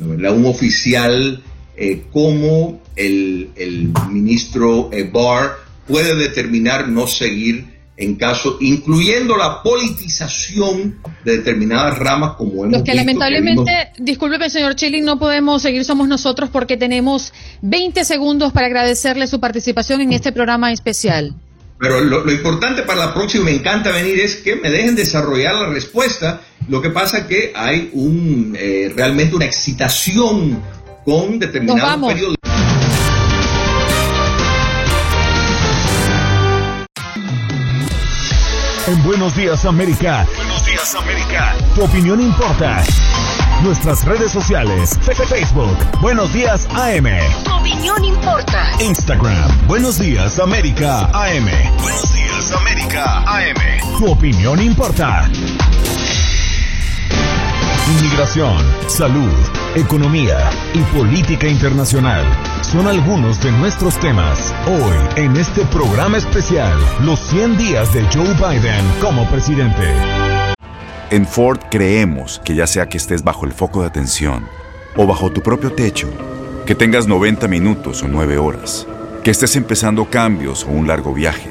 un 0.00 0.46
oficial 0.46 1.42
eh, 1.76 2.04
como 2.12 2.80
el, 2.96 3.50
el 3.56 3.92
ministro 4.10 4.90
eh, 4.92 5.08
Barr 5.12 5.58
puede 5.86 6.14
determinar 6.14 6.88
no 6.88 7.06
seguir 7.06 7.77
en 7.98 8.14
caso, 8.14 8.58
incluyendo 8.60 9.36
la 9.36 9.60
politización 9.60 11.00
de 11.24 11.38
determinadas 11.38 11.98
ramas 11.98 12.36
como 12.36 12.64
hemos 12.64 12.78
Los 12.78 12.82
que 12.84 12.94
lamentablemente, 12.94 13.90
discúlpeme 13.98 14.48
señor 14.48 14.76
Chilling, 14.76 15.04
no 15.04 15.18
podemos 15.18 15.62
seguir, 15.62 15.84
somos 15.84 16.06
nosotros 16.06 16.48
porque 16.48 16.76
tenemos 16.76 17.32
20 17.62 18.04
segundos 18.04 18.52
para 18.52 18.68
agradecerle 18.68 19.26
su 19.26 19.40
participación 19.40 20.00
en 20.00 20.12
este 20.12 20.30
programa 20.30 20.70
especial. 20.70 21.34
Pero 21.80 22.00
lo, 22.00 22.30
importante 22.30 22.82
para 22.82 23.06
la 23.06 23.14
próxima, 23.14 23.46
me 23.46 23.52
encanta 23.52 23.90
venir, 23.90 24.20
es 24.20 24.36
que 24.36 24.54
me 24.54 24.70
dejen 24.70 24.94
desarrollar 24.94 25.54
la 25.54 25.68
respuesta. 25.68 26.40
Lo 26.68 26.80
que 26.80 26.90
pasa 26.90 27.26
que 27.26 27.52
hay 27.54 27.90
un 27.92 28.56
eh, 28.58 28.92
realmente 28.94 29.34
una 29.34 29.44
excitación 29.44 30.62
con 31.04 31.38
determinados 31.38 32.12
periodos. 32.12 32.37
En 38.88 39.02
Buenos 39.02 39.36
Días 39.36 39.66
América. 39.66 40.26
Buenos 40.34 40.64
Días 40.64 40.94
América. 40.94 41.54
Tu 41.74 41.84
opinión 41.84 42.22
importa. 42.22 42.82
Nuestras 43.62 44.02
redes 44.02 44.32
sociales. 44.32 44.98
Facebook. 45.02 45.76
Buenos 46.00 46.32
Días 46.32 46.66
AM. 46.74 47.04
Tu 47.44 47.52
opinión 47.54 48.02
importa. 48.02 48.70
Instagram. 48.80 49.66
Buenos 49.66 49.98
Días 49.98 50.38
América 50.38 51.10
AM. 51.12 51.50
Buenos 51.82 52.14
Días 52.14 52.50
América 52.52 53.24
AM. 53.26 53.98
Tu 53.98 54.10
opinión 54.10 54.58
importa. 54.58 55.28
Inmigración, 57.96 58.58
salud, 58.86 59.32
economía 59.74 60.50
y 60.74 60.80
política 60.94 61.48
internacional 61.48 62.26
son 62.62 62.86
algunos 62.86 63.42
de 63.42 63.50
nuestros 63.52 63.98
temas 63.98 64.54
hoy 64.66 64.94
en 65.16 65.34
este 65.36 65.64
programa 65.66 66.18
especial, 66.18 66.78
los 67.02 67.18
100 67.18 67.56
días 67.56 67.94
de 67.94 68.02
Joe 68.12 68.34
Biden 68.34 68.84
como 69.00 69.26
presidente. 69.30 69.90
En 71.10 71.26
Ford 71.26 71.60
creemos 71.70 72.42
que 72.44 72.54
ya 72.54 72.66
sea 72.66 72.90
que 72.90 72.98
estés 72.98 73.24
bajo 73.24 73.46
el 73.46 73.52
foco 73.52 73.80
de 73.80 73.86
atención 73.86 74.46
o 74.94 75.06
bajo 75.06 75.32
tu 75.32 75.40
propio 75.40 75.72
techo, 75.72 76.08
que 76.66 76.74
tengas 76.74 77.06
90 77.06 77.48
minutos 77.48 78.02
o 78.02 78.08
9 78.08 78.36
horas, 78.36 78.86
que 79.24 79.30
estés 79.30 79.56
empezando 79.56 80.04
cambios 80.04 80.64
o 80.64 80.68
un 80.68 80.88
largo 80.88 81.14
viaje, 81.14 81.48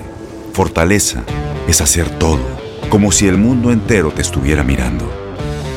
fortaleza 0.53 1.23
es 1.67 1.81
hacer 1.81 2.07
todo, 2.19 2.45
como 2.89 3.11
si 3.11 3.27
el 3.27 3.39
mundo 3.39 3.71
entero 3.71 4.11
te 4.11 4.21
estuviera 4.21 4.63
mirando. 4.63 5.26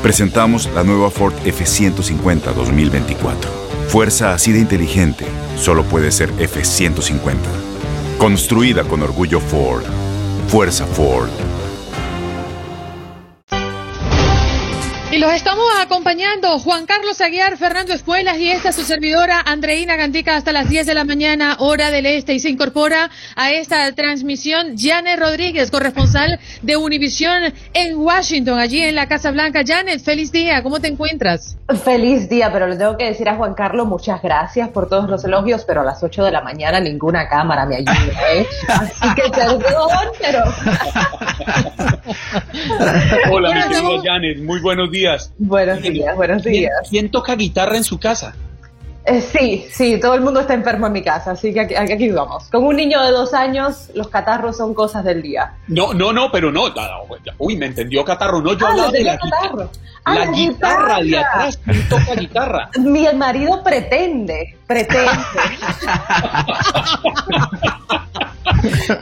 Presentamos 0.03 0.67
la 0.75 0.83
nueva 0.83 1.11
Ford 1.11 1.35
F150 1.45 2.55
2024. 2.55 3.51
Fuerza 3.89 4.33
así 4.33 4.51
de 4.51 4.59
inteligente 4.59 5.27
solo 5.59 5.85
puede 5.85 6.11
ser 6.11 6.33
F150. 6.37 7.35
Construida 8.17 8.85
con 8.85 9.03
orgullo 9.03 9.41
Ford. 9.41 9.85
Fuerza 10.49 10.87
Ford. 10.87 11.29
Los 15.21 15.35
estamos 15.35 15.67
acompañando 15.79 16.59
Juan 16.61 16.87
Carlos 16.87 17.21
Aguiar, 17.21 17.59
Fernando 17.59 17.93
Espuelas 17.93 18.39
y 18.39 18.51
esta 18.51 18.73
su 18.73 18.85
servidora 18.85 19.39
Andreina 19.45 19.95
Gandica 19.95 20.35
hasta 20.35 20.51
las 20.51 20.71
10 20.71 20.87
de 20.87 20.95
la 20.95 21.05
mañana, 21.05 21.57
hora 21.59 21.91
del 21.91 22.07
este. 22.07 22.33
Y 22.33 22.41
se 22.41 22.49
incorpora 22.49 23.11
a 23.37 23.53
esta 23.53 23.93
transmisión 23.93 24.79
Janet 24.79 25.21
Rodríguez, 25.21 25.71
corresponsal 25.71 26.41
de 26.63 26.79
Univisión 26.79 27.53
en 27.75 27.99
Washington, 27.99 28.59
allí 28.59 28.81
en 28.81 28.95
la 28.95 29.09
Casa 29.09 29.31
Blanca. 29.31 29.61
Janet, 29.67 30.03
feliz 30.03 30.33
día, 30.33 30.63
¿cómo 30.63 30.81
te 30.81 30.89
encuentras? 30.89 31.59
Feliz 31.85 32.31
día, 32.31 32.51
pero 32.51 32.67
le 32.67 32.77
tengo 32.77 32.97
que 32.97 33.05
decir 33.05 33.29
a 33.29 33.35
Juan 33.35 33.53
Carlos 33.53 33.87
muchas 33.87 34.23
gracias 34.23 34.71
por 34.71 34.89
todos 34.89 35.11
los 35.11 35.23
elogios, 35.23 35.67
pero 35.67 35.83
a 35.83 35.85
las 35.85 36.03
8 36.03 36.25
de 36.25 36.31
la 36.31 36.41
mañana 36.41 36.81
ninguna 36.81 37.29
cámara 37.29 37.67
me 37.67 37.77
ayuda, 37.77 37.93
¿eh? 38.33 38.47
Así 38.69 39.15
que 39.15 39.31
perdón, 39.31 39.61
pero... 40.19 40.45
Hola, 43.31 43.55
mi 43.55 43.63
querida 43.63 44.03
Janet, 44.03 44.41
muy 44.41 44.61
buenos 44.61 44.91
días. 44.91 45.10
Buenos 45.39 45.83
días, 45.83 46.17
buenos 46.17 46.43
días. 46.43 46.73
¿Quién, 46.89 47.11
toca 47.11 47.35
guitarra 47.35 47.77
en 47.77 47.85
su 47.85 47.99
casa? 47.99 48.35
Eh, 49.07 49.21
sí, 49.21 49.67
sí, 49.73 49.99
todo 49.99 50.15
el 50.15 50.21
mundo 50.21 50.41
está 50.41 50.53
enfermo 50.55 50.87
en 50.87 50.93
mi 50.93 51.03
casa, 51.03 51.33
así 51.33 51.55
que 51.55 51.61
aquí, 51.61 52.11
vamos. 52.11 52.45
Con 52.51 52.65
un 52.65 52.77
niño 52.77 53.03
de 53.03 53.11
dos 53.11 53.33
años, 53.33 53.91
los 53.95 54.09
catarros 54.09 54.59
son 54.59 54.75
cosas 54.75 55.05
del 55.05 55.23
día. 55.23 55.55
No, 55.69 55.95
no, 55.95 56.13
no, 56.13 56.31
pero 56.31 56.53
no. 56.53 56.67
Uy, 57.39 57.57
me 57.57 57.67
entendió 57.67 58.05
catarro. 58.05 58.41
No, 58.41 58.53
yo 58.53 58.67
ah, 58.67 58.71
hablaba 58.71 58.91
de 58.93 59.05
la 59.05 59.17
guitarra. 59.17 59.69
Ah, 60.05 60.15
la, 60.15 60.27
guitarra, 60.31 61.01
de 61.03 61.19
atrás, 61.19 61.59
¿quién 61.65 61.89
toca 61.89 62.15
guitarra? 62.15 62.71
Mi 62.79 63.07
marido 63.15 63.63
pretende, 63.63 64.57
pretende. 64.71 65.11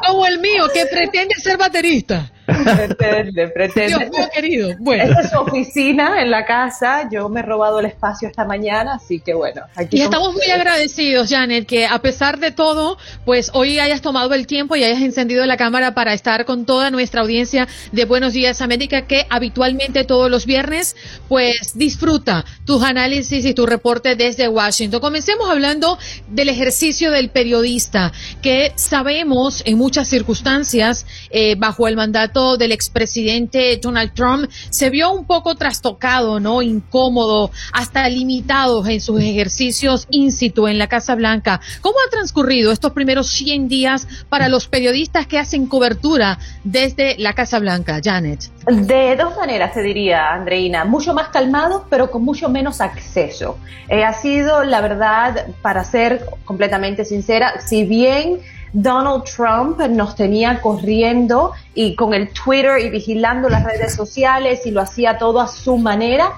Como 0.06 0.26
el 0.26 0.40
mío, 0.40 0.64
que 0.72 0.86
pretende 0.86 1.34
ser 1.34 1.58
baterista. 1.58 2.30
Pretende, 2.46 3.48
pretende. 3.48 3.88
Dios 3.88 4.10
mío 4.10 4.28
querido. 4.32 4.70
Bueno. 4.78 5.04
Esta 5.04 5.20
es 5.20 5.30
su 5.30 5.38
oficina 5.38 6.22
en 6.22 6.30
la 6.30 6.46
casa. 6.46 7.08
Yo 7.10 7.28
me 7.28 7.40
he 7.40 7.42
robado 7.42 7.80
el 7.80 7.86
espacio 7.86 8.28
esta 8.28 8.44
mañana, 8.46 8.94
así 8.94 9.20
que 9.20 9.34
bueno. 9.34 9.62
y 9.90 10.00
estamos 10.00 10.32
muy 10.32 10.50
agradecidos, 10.50 11.28
Janet, 11.28 11.66
que 11.66 11.86
a 11.86 11.98
pesar 12.00 12.38
de 12.38 12.50
todo, 12.50 12.96
pues 13.26 13.50
hoy 13.52 13.78
hayas 13.78 14.00
tomado 14.00 14.32
el 14.34 14.46
tiempo 14.46 14.76
y 14.76 14.84
hayas 14.84 15.02
encendido 15.02 15.44
la 15.44 15.58
cámara 15.58 15.92
para 15.92 16.14
estar 16.14 16.46
con 16.46 16.64
toda 16.64 16.90
nuestra 16.90 17.20
audiencia 17.20 17.68
de 17.92 18.04
Buenos 18.06 18.32
Días 18.32 18.62
América, 18.62 19.06
que 19.06 19.26
habitualmente 19.28 20.04
todos 20.04 20.30
los 20.30 20.46
viernes, 20.46 20.96
pues 21.28 21.72
disfruta 21.74 22.46
tus 22.64 22.82
análisis 22.82 23.44
y 23.44 23.52
tu 23.52 23.66
reporte 23.66 24.16
desde 24.16 24.48
Washington. 24.48 25.00
Comencemos 25.00 25.50
hablando 25.58 25.98
del 26.28 26.50
ejercicio 26.50 27.10
del 27.10 27.30
periodista, 27.30 28.12
que 28.42 28.72
sabemos 28.76 29.62
en 29.66 29.76
muchas 29.76 30.06
circunstancias, 30.06 31.04
eh, 31.30 31.56
bajo 31.56 31.88
el 31.88 31.96
mandato 31.96 32.56
del 32.56 32.70
expresidente 32.70 33.76
Donald 33.82 34.14
Trump 34.14 34.48
se 34.70 34.88
vio 34.88 35.10
un 35.10 35.26
poco 35.26 35.56
trastocado, 35.56 36.38
¿no? 36.38 36.62
Incómodo, 36.62 37.50
hasta 37.72 38.08
limitado 38.08 38.86
en 38.86 39.00
sus 39.00 39.20
ejercicios 39.20 40.06
in 40.10 40.30
situ 40.30 40.68
en 40.68 40.78
la 40.78 40.86
Casa 40.86 41.16
Blanca. 41.16 41.60
¿Cómo 41.80 41.96
han 42.04 42.10
transcurrido 42.10 42.70
estos 42.70 42.92
primeros 42.92 43.26
100 43.28 43.66
días 43.66 44.06
para 44.28 44.48
los 44.48 44.68
periodistas 44.68 45.26
que 45.26 45.38
hacen 45.38 45.66
cobertura 45.66 46.38
desde 46.62 47.16
la 47.18 47.32
Casa 47.32 47.58
Blanca, 47.58 48.00
Janet? 48.02 48.48
De 48.68 49.16
dos 49.16 49.34
maneras, 49.34 49.72
te 49.72 49.82
diría, 49.82 50.30
Andreina. 50.30 50.84
Mucho 50.84 51.14
más 51.14 51.28
calmado, 51.28 51.86
pero 51.88 52.10
con 52.10 52.22
mucho 52.22 52.50
menos 52.50 52.82
acceso. 52.82 53.56
Eh, 53.88 54.04
ha 54.04 54.12
sido, 54.12 54.62
la 54.62 54.82
verdad, 54.82 55.46
para 55.62 55.82
ser 55.84 56.26
completamente 56.44 57.06
sincera, 57.06 57.60
si 57.60 57.84
bien 57.84 58.40
Donald 58.74 59.24
Trump 59.24 59.80
nos 59.88 60.14
tenía 60.14 60.60
corriendo 60.60 61.52
y 61.74 61.94
con 61.94 62.12
el 62.12 62.28
Twitter 62.28 62.78
y 62.80 62.90
vigilando 62.90 63.48
las 63.48 63.64
redes 63.64 63.94
sociales 63.94 64.66
y 64.66 64.70
lo 64.70 64.82
hacía 64.82 65.16
todo 65.16 65.40
a 65.40 65.48
su 65.48 65.78
manera. 65.78 66.34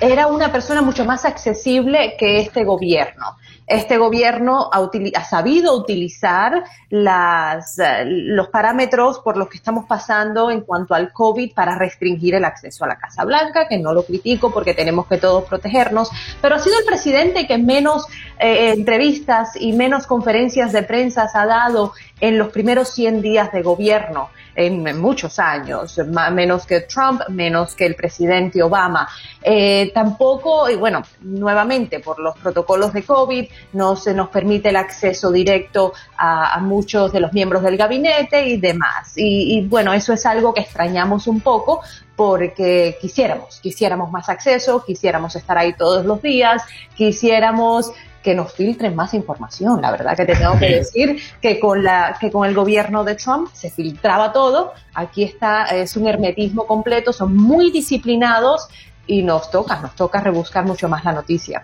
era 0.00 0.26
una 0.28 0.50
persona 0.50 0.80
mucho 0.80 1.04
más 1.04 1.26
accesible 1.26 2.14
que 2.18 2.40
este 2.40 2.64
gobierno. 2.64 3.36
Este 3.68 3.98
gobierno 3.98 4.70
ha, 4.72 5.24
sabido 5.24 5.76
utilizar 5.76 6.64
las, 6.88 7.78
eh, 7.78 8.04
los 8.06 8.48
parámetros 8.48 9.18
por 9.18 9.36
los 9.36 9.48
que 9.48 9.58
estamos 9.58 9.84
pasando 9.86 10.50
en 10.50 10.62
cuanto 10.62 10.94
al 10.94 11.12
COVID 11.12 11.52
para 11.52 11.76
restringir 11.76 12.34
el 12.34 12.46
acceso 12.46 12.84
a 12.84 12.88
la 12.88 12.98
Casa 12.98 13.24
Blanca, 13.24 13.68
que 13.68 13.78
no 13.78 13.92
lo 13.92 14.04
critico 14.04 14.50
porque 14.50 14.72
tenemos 14.72 15.06
que 15.06 15.18
todos 15.18 15.44
protegernos, 15.44 16.10
pero 16.40 16.54
ha 16.54 16.58
sido 16.58 16.78
el 16.78 16.86
presidente 16.86 17.46
que 17.46 17.58
menos 17.58 18.06
eh, 18.38 18.72
entrevistas 18.72 19.50
y 19.60 19.72
menos 19.72 20.06
conferencias 20.06 20.72
de 20.72 20.82
prensa 20.82 21.28
ha 21.34 21.46
dado 21.46 21.92
en 22.20 22.38
los 22.38 22.48
primeros 22.48 22.94
100 22.94 23.20
días 23.20 23.52
de 23.52 23.62
gobierno 23.62 24.30
en, 24.58 25.00
muchos 25.00 25.38
años, 25.38 26.00
menos 26.32 26.66
que 26.66 26.80
Trump, 26.80 27.22
menos 27.28 27.74
que 27.74 27.86
el 27.86 27.94
presidente 27.94 28.62
Obama. 28.62 29.08
Eh, 29.40 29.92
tampoco, 29.94 30.68
y 30.68 30.74
bueno, 30.74 31.02
nuevamente 31.20 32.00
por 32.00 32.18
los 32.18 32.36
protocolos 32.38 32.92
de 32.92 33.04
COVID, 33.04 33.48
no 33.74 33.94
se 33.94 34.12
nos 34.14 34.28
permite 34.30 34.70
el 34.70 34.76
acceso 34.76 35.30
directo 35.30 35.92
a, 36.16 36.58
muchos 36.60 37.12
de 37.12 37.20
los 37.20 37.32
miembros 37.32 37.62
del 37.62 37.76
gabinete 37.76 38.46
y 38.48 38.56
demás. 38.56 39.16
Y, 39.16 39.58
y 39.58 39.66
bueno, 39.66 39.92
eso 39.92 40.12
es 40.12 40.26
algo 40.26 40.52
que 40.52 40.62
extrañamos 40.62 41.28
un 41.28 41.40
poco 41.40 41.80
porque 42.16 42.98
quisiéramos, 43.00 43.60
quisiéramos 43.60 44.10
más 44.10 44.28
acceso, 44.28 44.84
quisiéramos 44.84 45.36
estar 45.36 45.56
ahí 45.56 45.72
todos 45.74 46.04
los 46.04 46.20
días, 46.20 46.62
quisiéramos 46.96 47.92
que 48.28 48.34
nos 48.34 48.52
filtren 48.52 48.94
más 48.94 49.14
información. 49.14 49.80
La 49.80 49.90
verdad 49.90 50.14
que 50.14 50.26
te 50.26 50.36
tengo 50.36 50.58
que 50.58 50.66
decir 50.66 51.18
que 51.40 51.58
con, 51.58 51.82
la, 51.82 52.14
que 52.20 52.30
con 52.30 52.46
el 52.46 52.54
gobierno 52.54 53.02
de 53.02 53.14
Trump 53.14 53.48
se 53.54 53.70
filtraba 53.70 54.34
todo. 54.34 54.74
Aquí 54.92 55.22
está, 55.22 55.64
es 55.64 55.96
un 55.96 56.06
hermetismo 56.06 56.66
completo, 56.66 57.14
son 57.14 57.34
muy 57.34 57.70
disciplinados 57.70 58.68
y 59.06 59.22
nos 59.22 59.50
toca, 59.50 59.80
nos 59.80 59.94
toca 59.94 60.20
rebuscar 60.20 60.66
mucho 60.66 60.90
más 60.90 61.06
la 61.06 61.14
noticia. 61.14 61.62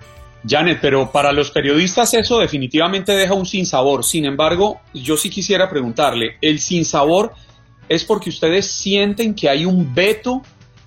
Janet, 0.49 0.79
pero 0.81 1.13
para 1.13 1.33
los 1.33 1.51
periodistas 1.51 2.15
eso 2.15 2.39
definitivamente 2.39 3.13
deja 3.13 3.35
un 3.35 3.45
sinsabor. 3.45 4.03
Sin 4.03 4.25
embargo, 4.25 4.81
yo 4.95 5.19
sí 5.19 5.29
quisiera 5.29 5.69
preguntarle, 5.69 6.39
¿el 6.41 6.61
sinsabor 6.61 7.35
es 7.91 8.07
porque 8.07 8.31
ustedes 8.31 8.71
sienten 8.71 9.35
que 9.35 9.51
hay 9.51 9.67
un 9.67 9.95
veto 9.95 10.41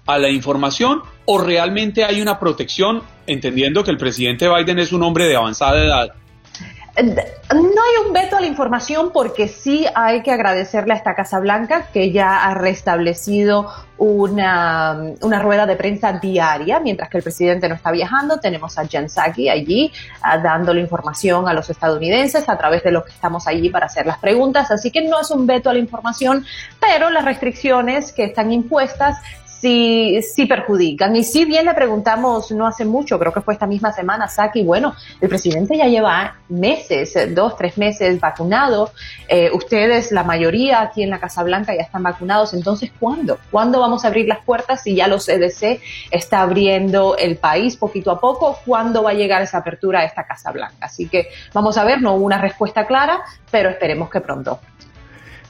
a 0.08 0.18
la 0.18 0.32
información 0.32 1.04
o 1.30 1.38
realmente 1.38 2.06
hay 2.06 2.22
una 2.22 2.40
protección, 2.40 3.04
entendiendo 3.28 3.84
que 3.84 3.92
el 3.92 3.98
presidente 3.98 4.48
Biden 4.48 4.80
es 4.80 4.94
un 4.94 5.04
hombre 5.04 5.28
de 5.28 5.36
avanzada 5.36 5.78
edad? 5.84 6.14
No 7.04 7.12
hay 7.12 8.08
un 8.08 8.12
veto 8.12 8.38
a 8.38 8.42
la 8.42 8.48
información 8.48 9.12
porque 9.14 9.48
sí 9.48 9.86
hay 9.94 10.24
que 10.24 10.32
agradecerle 10.32 10.94
a 10.94 10.98
esta 10.98 11.14
Casa 11.14 11.40
Blanca 11.40 11.90
que 11.94 12.12
ya 12.12 12.44
ha 12.44 12.56
restablecido 12.56 13.70
una, 14.00 15.00
una 15.22 15.40
rueda 15.40 15.68
de 15.68 15.76
prensa 15.76 16.14
diaria 16.14 16.80
mientras 16.80 17.10
que 17.10 17.18
el 17.18 17.24
presidente 17.24 17.70
no 17.70 17.76
está 17.76 17.92
viajando. 17.92 18.40
Tenemos 18.40 18.80
a 18.80 18.88
Jen 18.88 19.10
Psaki 19.10 19.48
allí 19.48 19.92
uh, 20.24 20.42
dando 20.42 20.74
la 20.74 20.80
información 20.80 21.48
a 21.48 21.54
los 21.54 21.70
estadounidenses 21.70 22.50
a 22.50 22.58
través 22.58 22.84
de 22.84 22.92
los 22.92 23.04
que 23.06 23.12
estamos 23.12 23.48
allí 23.48 23.70
para 23.70 23.86
hacer 23.86 24.08
las 24.08 24.18
preguntas. 24.18 24.72
Así 24.72 24.90
que 24.90 25.02
no 25.02 25.20
es 25.20 25.30
un 25.30 25.46
veto 25.46 25.70
a 25.70 25.74
la 25.74 25.80
información, 25.80 26.46
pero 26.80 27.12
las 27.12 27.26
restricciones 27.26 28.12
que 28.12 28.24
están 28.24 28.52
impuestas 28.52 29.18
sí, 29.62 30.22
sí 30.22 30.46
perjudican. 30.46 31.16
Y 31.16 31.24
si 31.24 31.46
bien 31.46 31.66
le 31.66 31.74
preguntamos 31.74 32.52
no 32.52 32.68
hace 32.68 32.86
mucho, 32.86 33.20
creo 33.20 33.34
que 33.34 33.42
fue 33.42 33.54
esta 33.54 33.68
misma 33.68 33.92
semana, 33.92 34.28
Saki, 34.28 34.64
bueno, 34.64 34.96
el 35.22 35.30
presidente 35.30 35.78
ya 35.78 35.86
lleva 35.86 36.36
meses, 36.50 37.18
dos, 37.34 37.58
tres 37.58 37.78
meses 37.78 38.20
vacunado, 38.20 38.92
eh, 39.28 39.50
ustedes, 39.54 40.12
la 40.12 40.24
mayoría 40.24 40.82
aquí 40.82 41.04
en 41.04 41.10
la 41.10 41.20
Casa 41.20 41.44
Blanca 41.44 41.76
ya 41.76 41.82
están 41.82 42.04
vacunados, 42.04 42.54
entonces 42.54 42.92
¿cuándo? 43.00 43.38
¿Cuándo 43.52 43.80
vamos 43.80 44.06
a 44.06 44.08
abrir 44.08 44.28
las 44.28 44.40
puertas 44.40 44.84
si 44.84 44.96
ya 44.96 45.08
los 45.08 45.26
CDC 45.26 45.82
está 46.12 46.42
abriendo 46.42 47.18
el 47.18 47.38
país 47.38 47.76
poquito 47.76 48.12
a 48.12 48.20
poco? 48.20 48.60
¿Cuándo 48.66 49.04
va 49.04 49.12
a 49.12 49.14
llegar 49.14 49.42
esa 49.42 49.60
apertura 49.60 50.02
a 50.02 50.04
esta 50.06 50.26
Casa 50.26 50.52
Blanca? 50.52 50.78
Así 50.82 51.08
que 51.08 51.30
vamos 51.54 51.78
a 51.78 51.84
ver, 51.84 52.02
no 52.02 52.16
hubo 52.16 52.26
una 52.26 52.38
respuesta 52.38 52.86
clara, 52.86 53.22
pero 53.52 53.70
esperemos 53.70 54.10
que 54.10 54.22
pronto. 54.22 54.60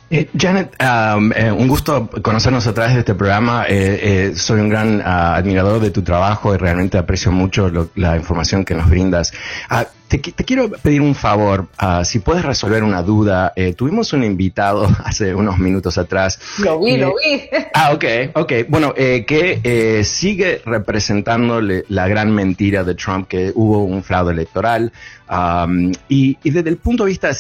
Eh, 0.10 0.30
Janet, 0.38 0.74
um, 0.82 1.34
eh, 1.34 1.52
un 1.52 1.68
gusto 1.68 2.10
conocernos 2.22 2.66
a 2.66 2.74
través 2.74 2.94
de 2.94 3.00
este 3.00 3.14
programa. 3.14 3.66
Eh, 3.68 4.32
soy 4.36 4.62
un 4.62 4.70
gran 4.70 5.02
ah, 5.04 5.36
admirador 5.36 5.82
de 5.82 5.92
tu 5.92 6.02
trabajo 6.02 6.54
y 6.56 6.58
realmente 6.58 6.98
aprecio 6.98 7.32
mucho 7.32 7.70
la 7.96 8.16
información 8.16 8.64
que 8.64 8.74
nos 8.74 8.90
brindas. 8.90 9.34
Ah, 9.70 9.86
te, 10.08 10.22
quiero 10.22 10.70
pedir 10.70 11.02
un 11.02 11.14
favor, 11.14 11.68
ah, 11.78 12.06
si 12.06 12.20
puedes 12.20 12.46
resolver 12.46 12.84
una 12.86 13.02
duda. 13.02 13.54
tuvimos 13.76 14.14
un 14.14 14.24
invitado 14.24 14.88
hace 15.04 15.36
unos 15.36 15.58
minutos 15.58 15.98
atrás. 15.98 16.40
Lo 16.60 16.80
vi, 16.80 16.96
lo 16.96 17.10
vi. 17.10 17.42
Ah, 17.74 17.92
ok, 17.94 18.06
ok. 18.34 18.54
Bueno, 18.70 18.94
que 18.96 20.02
sigue 20.04 20.62
representando 20.66 21.62
la 21.62 22.08
gran 22.08 22.32
mentira 22.32 22.84
de 22.84 22.96
Trump 22.96 23.28
que 23.28 23.52
hubo 23.54 23.84
un 23.84 24.04
fraude 24.04 24.32
electoral. 24.32 24.92
Um, 25.30 25.92
y, 26.08 26.38
y 26.42 26.50
desde 26.50 26.70
el 26.70 26.78
punto 26.78 27.04
de 27.04 27.10
vista 27.10 27.34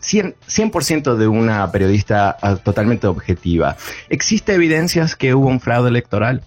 100%, 0.00 1.16
de 1.16 1.28
una 1.28 1.70
periodista 1.70 2.36
ah, 2.40 2.56
totalmente 2.56 3.06
objetiva. 3.06 3.76
¿Existe 4.08 4.54
evidencias 4.54 5.16
que 5.16 5.34
hubo 5.34 5.48
un 5.48 5.60
fraude 5.60 5.88
electoral? 5.88 6.42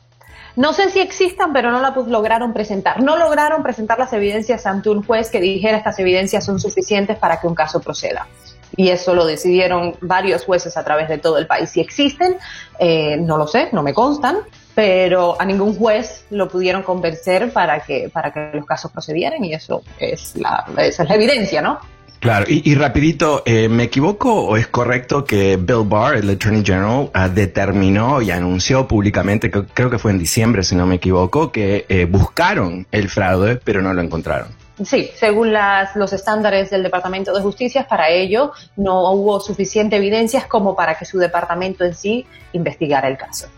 No 0.56 0.72
sé 0.74 0.90
si 0.92 1.00
existan, 1.00 1.52
pero 1.52 1.72
no 1.72 1.82
la 1.82 1.96
lograron 2.08 2.54
presentar. 2.54 3.02
No 3.02 3.18
lograron 3.18 3.64
presentar 3.64 3.98
las 3.98 4.14
evidencias 4.14 4.66
ante 4.68 4.90
un 4.90 5.04
juez 5.04 5.32
que 5.32 5.42
dijera 5.42 5.78
estas 5.78 5.98
evidencias 5.98 6.46
son 6.46 6.60
suficientes 6.60 7.18
para 7.18 7.40
que 7.40 7.48
un 7.48 7.56
caso 7.56 7.82
proceda. 7.82 8.28
Y 8.76 8.90
eso 8.90 9.14
lo 9.14 9.26
decidieron 9.26 9.96
varios 10.02 10.46
jueces 10.46 10.78
a 10.78 10.84
través 10.84 11.10
de 11.10 11.18
todo 11.18 11.38
el 11.38 11.48
país. 11.48 11.70
Si 11.70 11.80
existen, 11.80 12.38
eh, 12.80 13.18
no 13.18 13.38
lo 13.38 13.48
sé, 13.48 13.70
no 13.72 13.82
me 13.84 13.94
constan, 13.94 14.38
pero 14.76 15.40
a 15.40 15.46
ningún 15.46 15.76
juez 15.76 16.26
lo 16.30 16.48
pudieron 16.48 16.84
convencer 16.84 17.52
para 17.52 17.80
que, 17.82 18.10
para 18.12 18.32
que 18.32 18.52
los 18.54 18.66
casos 18.66 18.92
procedieran 18.92 19.44
y 19.44 19.54
eso 19.54 19.84
es 20.00 20.36
la, 20.38 20.66
esa 20.78 21.04
es 21.04 21.10
la 21.10 21.16
evidencia, 21.16 21.62
¿no? 21.62 21.80
Claro, 22.24 22.46
y, 22.48 22.74
rapidito, 22.76 23.44
eh, 23.46 23.68
¿me 23.68 23.84
equivoco 23.84 24.34
o 24.34 24.56
es 24.56 24.68
correcto 24.68 25.26
que 25.26 25.58
Bill 25.58 25.84
Barr, 25.84 26.16
el 26.16 26.30
Attorney 26.30 26.64
General, 26.64 27.10
ah, 27.14 27.28
determinó 27.28 28.22
y 28.22 28.32
anunció 28.32 28.88
públicamente, 28.88 29.52
que, 29.52 29.66
creo 29.66 29.90
que 29.90 30.00
fue 30.00 30.12
en 30.12 30.20
diciembre 30.20 30.64
si 30.64 30.74
no 30.74 30.86
me 30.86 30.96
equivoco, 30.96 31.52
que 31.52 31.86
eh, 31.90 32.06
buscaron 32.06 32.88
el 32.94 33.10
fraude 33.10 33.58
pero 33.58 33.82
no 33.82 33.94
lo 33.94 34.02
encontraron? 34.02 34.48
Sí, 34.86 35.12
según 35.16 35.52
las, 35.52 35.98
los 35.98 36.14
estándares 36.14 36.70
del 36.70 36.84
Departamento 36.84 37.34
de 37.34 37.42
Justicia, 37.42 37.86
para 37.90 38.08
ello 38.08 38.54
no 38.78 39.12
hubo 39.12 39.42
suficiente 39.42 39.98
evidencias 39.98 40.46
como 40.46 40.78
para 40.78 40.96
que 40.96 41.04
su 41.04 41.20
departamento 41.20 41.84
en 41.84 41.94
sí 41.94 42.26
investigara 42.54 43.10
el 43.10 43.18
caso. 43.18 43.50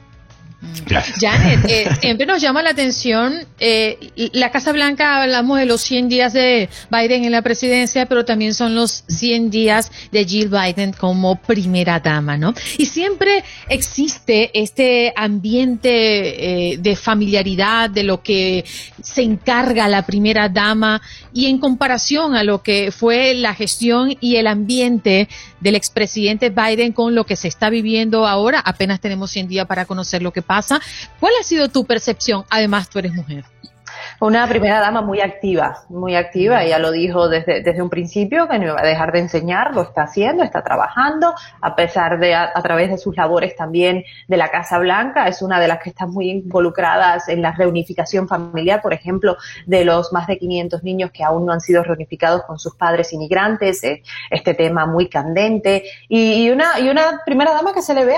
Janet, 1.20 1.66
eh, 1.68 1.90
siempre 2.02 2.26
nos 2.26 2.42
llama 2.42 2.62
la 2.62 2.72
atención, 2.72 3.46
eh, 3.60 3.98
la 4.34 4.52
Casa 4.52 4.72
Blanca 4.72 5.22
hablamos 5.22 5.60
de 5.60 5.66
los 5.66 5.82
100 5.82 6.10
días 6.10 6.34
de 6.34 6.70
Biden 6.92 7.26
en 7.26 7.32
la 7.32 7.42
presidencia, 7.42 8.06
pero 8.06 8.26
también 8.26 8.54
son 8.54 8.76
los 8.76 9.04
100 9.08 9.50
días 9.50 9.92
de 10.12 10.26
Jill 10.26 10.50
Biden 10.50 10.94
como 10.94 11.36
primera 11.38 12.00
dama, 12.00 12.38
¿no? 12.38 12.54
Y 12.78 12.86
siempre 12.86 13.44
existe 13.70 14.52
este 14.54 15.14
ambiente 15.16 16.72
eh, 16.72 16.78
de 16.78 16.96
familiaridad 16.96 17.90
de 17.90 18.04
lo 18.04 18.22
que 18.22 18.66
se 19.02 19.22
encarga 19.22 19.88
la 19.88 20.06
primera 20.06 20.50
dama 20.50 21.02
y 21.34 21.48
en 21.48 21.58
comparación 21.58 22.36
a 22.36 22.44
lo 22.44 22.64
que 22.64 22.92
fue 22.92 23.34
la 23.34 23.54
gestión 23.54 24.16
y 24.20 24.36
el 24.38 24.48
ambiente 24.48 25.28
del 25.60 25.76
expresidente 25.76 26.50
Biden 26.50 26.92
con 26.92 27.16
lo 27.16 27.26
que 27.26 27.36
se 27.36 27.48
está 27.48 27.70
viviendo 27.70 28.28
ahora, 28.28 28.60
apenas 28.60 29.00
tenemos 29.00 29.32
100 29.32 29.48
días 29.48 29.66
para 29.66 29.86
conocer 29.86 30.22
lo 30.22 30.32
que 30.32 30.42
pasa 30.42 30.55
¿Cuál 31.19 31.34
ha 31.40 31.44
sido 31.44 31.69
tu 31.69 31.86
percepción? 31.86 32.45
Además, 32.49 32.90
tú 32.90 32.99
eres 32.99 33.14
mujer. 33.14 33.45
Una 34.19 34.48
primera 34.48 34.80
dama 34.80 35.02
muy 35.02 35.19
activa, 35.19 35.84
muy 35.90 36.15
activa, 36.15 36.64
ella 36.64 36.80
lo 36.80 36.91
dijo 36.91 37.27
desde, 37.27 37.61
desde 37.61 37.82
un 37.82 37.90
principio 37.90 38.48
que 38.48 38.57
no 38.57 38.65
iba 38.65 38.80
a 38.80 38.86
dejar 38.86 39.11
de 39.11 39.19
enseñar, 39.19 39.73
lo 39.73 39.82
está 39.82 40.03
haciendo, 40.03 40.44
está 40.44 40.64
trabajando, 40.64 41.34
a 41.61 41.76
pesar 41.76 42.19
de 42.19 42.34
a, 42.34 42.53
través 42.61 42.90
de 42.90 42.98
sus 42.98 43.15
labores 43.18 43.56
también 43.56 44.03
de 44.27 44.38
la 44.38 44.49
Casa 44.49 44.80
Blanca, 44.80 45.27
es 45.27 45.41
una 45.41 45.60
de 45.60 45.68
las 45.68 45.80
que 45.82 45.90
está 45.90 46.06
muy 46.06 46.30
involucradas 46.30 47.27
en 47.27 47.41
la 47.41 47.52
reunificación 47.52 48.27
familiar, 48.27 48.82
por 48.82 48.94
ejemplo, 48.94 49.38
de 49.65 49.84
los 49.84 50.14
más 50.14 50.27
de 50.27 50.38
500 50.38 50.84
niños 50.84 51.11
que 51.11 51.23
aún 51.23 51.45
no 51.45 51.52
han 51.52 51.61
sido 51.61 51.84
reunificados 51.84 52.44
con 52.44 52.57
sus 52.57 52.76
padres 52.76 53.11
inmigrantes, 53.11 53.84
eh, 53.84 54.02
este 54.30 54.53
tema 54.53 54.86
muy 54.86 55.10
candente, 55.10 55.84
y, 56.07 56.45
y, 56.45 56.52
una, 56.52 56.80
y 56.80 56.90
una 56.90 57.22
primera 57.26 57.52
dama 57.52 57.73
que 57.73 57.82
se 57.82 57.94
le 57.94 58.06
ve 58.06 58.15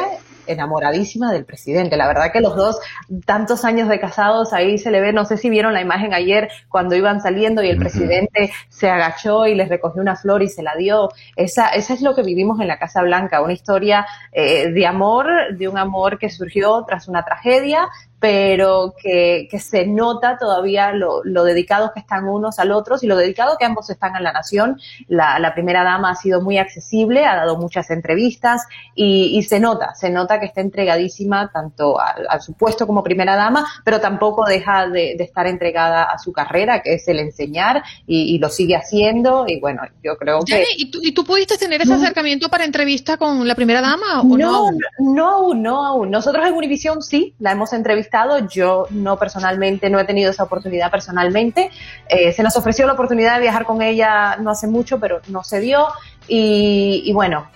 enamoradísima 0.48 1.32
del 1.32 1.46
presidente. 1.46 1.98
La 1.98 2.08
verdad 2.08 2.32
que 2.32 2.42
los 2.42 2.56
dos, 2.56 2.80
tantos 3.26 3.66
años 3.66 3.90
de 3.90 4.00
casados, 4.00 4.54
ahí 4.54 4.78
se 4.78 4.92
le 4.92 5.02
ve, 5.02 5.14
no 5.14 5.26
sé 5.26 5.38
si 5.38 5.50
vieron 5.50 5.74
la 5.74 5.82
imagen 5.82 6.14
ayer 6.14 6.50
cuando 6.70 6.96
iban 6.96 7.22
saliendo 7.22 7.64
y 7.64 7.70
el 7.70 7.78
presidente 7.78 8.52
se 8.70 8.90
agachó 8.90 9.48
y 9.48 9.56
les 9.56 9.70
recogió 9.70 10.02
una 10.02 10.16
flor 10.16 10.44
y 10.44 10.50
se 10.50 10.64
la 10.64 10.76
dio. 10.76 11.10
Esa, 11.36 11.70
esa 11.70 11.94
es 11.94 12.02
lo 12.02 12.16
que 12.16 12.24
vivimos 12.24 12.60
en 12.60 12.68
la 12.68 12.80
Casa 12.80 13.02
Blanca, 13.02 13.42
una 13.42 13.54
historia 13.54 14.06
eh, 14.32 14.72
de 14.72 14.86
amor, 14.86 15.28
de 15.58 15.68
un 15.68 15.78
amor 15.78 16.18
que 16.18 16.30
surgió 16.30 16.84
tras 16.86 17.08
una 17.08 17.24
tragedia, 17.24 17.88
pero 18.20 18.96
que, 19.00 19.48
que 19.50 19.60
se 19.60 19.86
nota 19.86 20.38
todavía 20.40 20.92
lo, 20.92 21.24
lo, 21.24 21.44
dedicados 21.44 21.92
que 21.92 22.00
están 22.00 22.28
unos 22.28 22.58
al 22.58 22.72
otros 22.72 23.04
y 23.04 23.08
lo 23.08 23.16
dedicado 23.16 23.58
que 23.60 23.66
ambos 23.66 23.90
están 23.90 24.16
a 24.16 24.20
la 24.20 24.32
nación. 24.32 24.80
La, 25.08 25.38
la 25.38 25.54
primera 25.54 25.84
dama 25.84 26.12
ha 26.12 26.16
sido 26.16 26.42
muy 26.42 26.58
accesible, 26.58 27.26
ha 27.26 27.36
dado 27.36 27.58
muchas 27.58 27.92
entrevistas 27.92 28.64
y, 28.96 29.38
y 29.38 29.44
se 29.44 29.60
nota, 29.60 29.94
se 29.94 30.10
nota 30.10 30.40
que 30.40 30.48
está 30.48 30.62
entregadísima 30.62 31.52
tanto 31.54 32.00
a, 32.00 32.16
a, 32.30 32.40
su 32.40 32.54
puesto 32.54 32.88
como 32.88 33.04
primera 33.04 33.36
dama, 33.36 33.68
pero 33.84 34.00
tampoco 34.00 34.46
deja 34.46 34.88
de, 34.88 35.16
de 35.16 35.24
estar 35.24 35.46
entregada 35.46 36.04
a 36.04 36.18
su 36.18 36.34
carrera, 36.34 36.82
que 36.82 36.96
es 36.96 37.08
el 37.08 37.20
enseñar 37.20 37.84
y, 38.08 38.36
y, 38.36 38.40
lo 38.40 38.50
sigue 38.50 38.76
haciendo 38.76 39.46
y 39.48 39.60
bueno, 39.60 39.84
yo 40.04 40.18
creo 40.18 40.40
que... 40.42 40.64
¿y 40.76 40.90
tú, 40.90 41.00
¿y 41.04 41.12
tú 41.12 41.24
pudiste 41.24 41.58
tener 41.58 41.82
ese 41.82 41.94
acercamiento 41.94 42.50
para 42.50 42.66
entrevista 42.66 43.18
con 43.18 43.48
la 43.48 43.54
primera 43.56 43.82
dama 43.82 44.22
o 44.22 44.26
no? 44.26 44.38
No, 44.38 44.56
aún? 44.56 44.80
no 45.00 45.32
aún, 45.32 45.62
no 45.62 45.86
aún. 45.86 46.12
Nosotros 46.12 46.48
en 46.48 46.54
Univision 46.54 47.02
sí, 47.02 47.36
la 47.40 47.52
hemos 47.52 47.74
entrevistado 47.74 48.07
yo 48.50 48.88
no 48.90 49.18
personalmente, 49.18 49.90
no 49.90 50.00
he 50.00 50.06
tenido 50.06 50.32
esa 50.32 50.44
oportunidad 50.44 50.92
personalmente. 50.92 51.70
Eh, 52.08 52.32
se 52.32 52.44
nos 52.44 52.56
ofreció 52.56 52.86
la 52.88 52.94
oportunidad 52.94 53.36
de 53.36 53.42
viajar 53.42 53.66
con 53.66 53.82
ella 53.82 54.38
no 54.38 54.52
hace 54.52 54.68
mucho, 54.68 55.00
pero 55.00 55.22
no 55.28 55.44
se 55.44 55.60
dio. 55.60 55.88
Y, 56.28 57.04
y 57.06 57.14
bueno, 57.14 57.48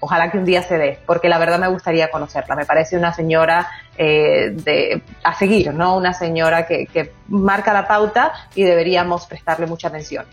ojalá 0.00 0.30
que 0.30 0.38
un 0.38 0.44
día 0.44 0.62
se 0.62 0.78
dé, 0.78 0.98
porque 1.06 1.28
la 1.28 1.38
verdad 1.38 1.60
me 1.60 1.68
gustaría 1.68 2.10
conocerla. 2.10 2.56
Me 2.56 2.64
parece 2.64 2.96
una 2.96 3.12
señora 3.12 3.68
eh, 3.96 4.50
de, 4.50 5.02
a 5.22 5.34
seguir, 5.34 5.72
¿no? 5.72 5.96
Una 5.96 6.12
señora 6.12 6.66
que, 6.66 6.86
que 6.86 7.12
marca 7.28 7.72
la 7.72 7.86
pauta 7.86 8.32
y 8.54 8.64
deberíamos 8.64 9.26
prestarle 9.26 9.66
mucha 9.66 9.88
atención. 9.88 10.24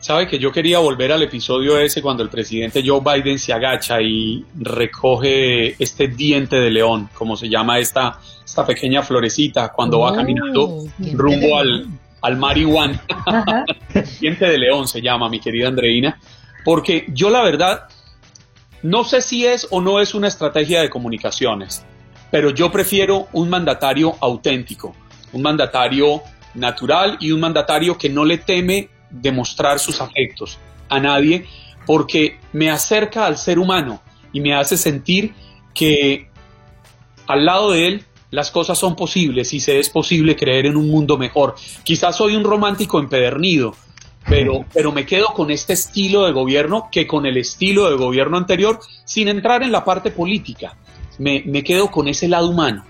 Sabe 0.00 0.28
que 0.28 0.38
yo 0.38 0.52
quería 0.52 0.78
volver 0.78 1.10
al 1.10 1.22
episodio 1.22 1.78
ese 1.78 2.00
cuando 2.00 2.22
el 2.22 2.28
presidente 2.28 2.82
Joe 2.86 3.00
Biden 3.00 3.38
se 3.38 3.52
agacha 3.52 4.00
y 4.00 4.44
recoge 4.54 5.82
este 5.82 6.06
diente 6.06 6.56
de 6.56 6.70
león, 6.70 7.10
como 7.14 7.36
se 7.36 7.48
llama 7.48 7.80
esta, 7.80 8.20
esta 8.44 8.64
pequeña 8.64 9.02
florecita, 9.02 9.72
cuando 9.72 9.98
oh, 9.98 10.02
va 10.02 10.14
caminando 10.14 10.84
rumbo 11.14 11.58
al, 11.58 11.88
al 12.22 12.36
marihuana. 12.36 13.02
diente 14.20 14.46
de 14.46 14.58
león 14.58 14.86
se 14.86 15.02
llama, 15.02 15.28
mi 15.28 15.40
querida 15.40 15.66
Andreina, 15.66 16.20
porque 16.64 17.06
yo 17.08 17.28
la 17.28 17.42
verdad 17.42 17.88
no 18.82 19.02
sé 19.02 19.20
si 19.20 19.44
es 19.44 19.66
o 19.70 19.80
no 19.80 20.00
es 20.00 20.14
una 20.14 20.28
estrategia 20.28 20.80
de 20.80 20.90
comunicaciones, 20.90 21.84
pero 22.30 22.50
yo 22.50 22.70
prefiero 22.70 23.26
un 23.32 23.50
mandatario 23.50 24.14
auténtico, 24.20 24.94
un 25.32 25.42
mandatario 25.42 26.22
natural 26.54 27.16
y 27.18 27.32
un 27.32 27.40
mandatario 27.40 27.98
que 27.98 28.08
no 28.08 28.24
le 28.24 28.38
teme 28.38 28.90
demostrar 29.10 29.78
sus 29.78 30.00
afectos 30.00 30.58
a 30.88 31.00
nadie 31.00 31.46
porque 31.86 32.38
me 32.52 32.70
acerca 32.70 33.26
al 33.26 33.38
ser 33.38 33.58
humano 33.58 34.02
y 34.32 34.40
me 34.40 34.54
hace 34.54 34.76
sentir 34.76 35.32
que 35.74 36.28
al 37.26 37.44
lado 37.44 37.72
de 37.72 37.86
él 37.86 38.04
las 38.30 38.50
cosas 38.50 38.78
son 38.78 38.94
posibles 38.94 39.54
y 39.54 39.60
se 39.60 39.78
es 39.78 39.88
posible 39.88 40.36
creer 40.36 40.66
en 40.66 40.76
un 40.76 40.90
mundo 40.90 41.16
mejor. 41.16 41.54
Quizás 41.84 42.16
soy 42.16 42.36
un 42.36 42.44
romántico 42.44 42.98
empedernido, 42.98 43.74
pero, 44.28 44.64
pero 44.74 44.92
me 44.92 45.06
quedo 45.06 45.28
con 45.28 45.50
este 45.50 45.72
estilo 45.72 46.26
de 46.26 46.32
gobierno 46.32 46.88
que 46.92 47.06
con 47.06 47.26
el 47.26 47.36
estilo 47.36 47.88
de 47.88 47.96
gobierno 47.96 48.36
anterior, 48.36 48.80
sin 49.04 49.28
entrar 49.28 49.62
en 49.62 49.72
la 49.72 49.84
parte 49.84 50.10
política. 50.10 50.76
Me, 51.18 51.42
me 51.46 51.64
quedo 51.64 51.90
con 51.90 52.06
ese 52.08 52.28
lado 52.28 52.48
humano. 52.48 52.84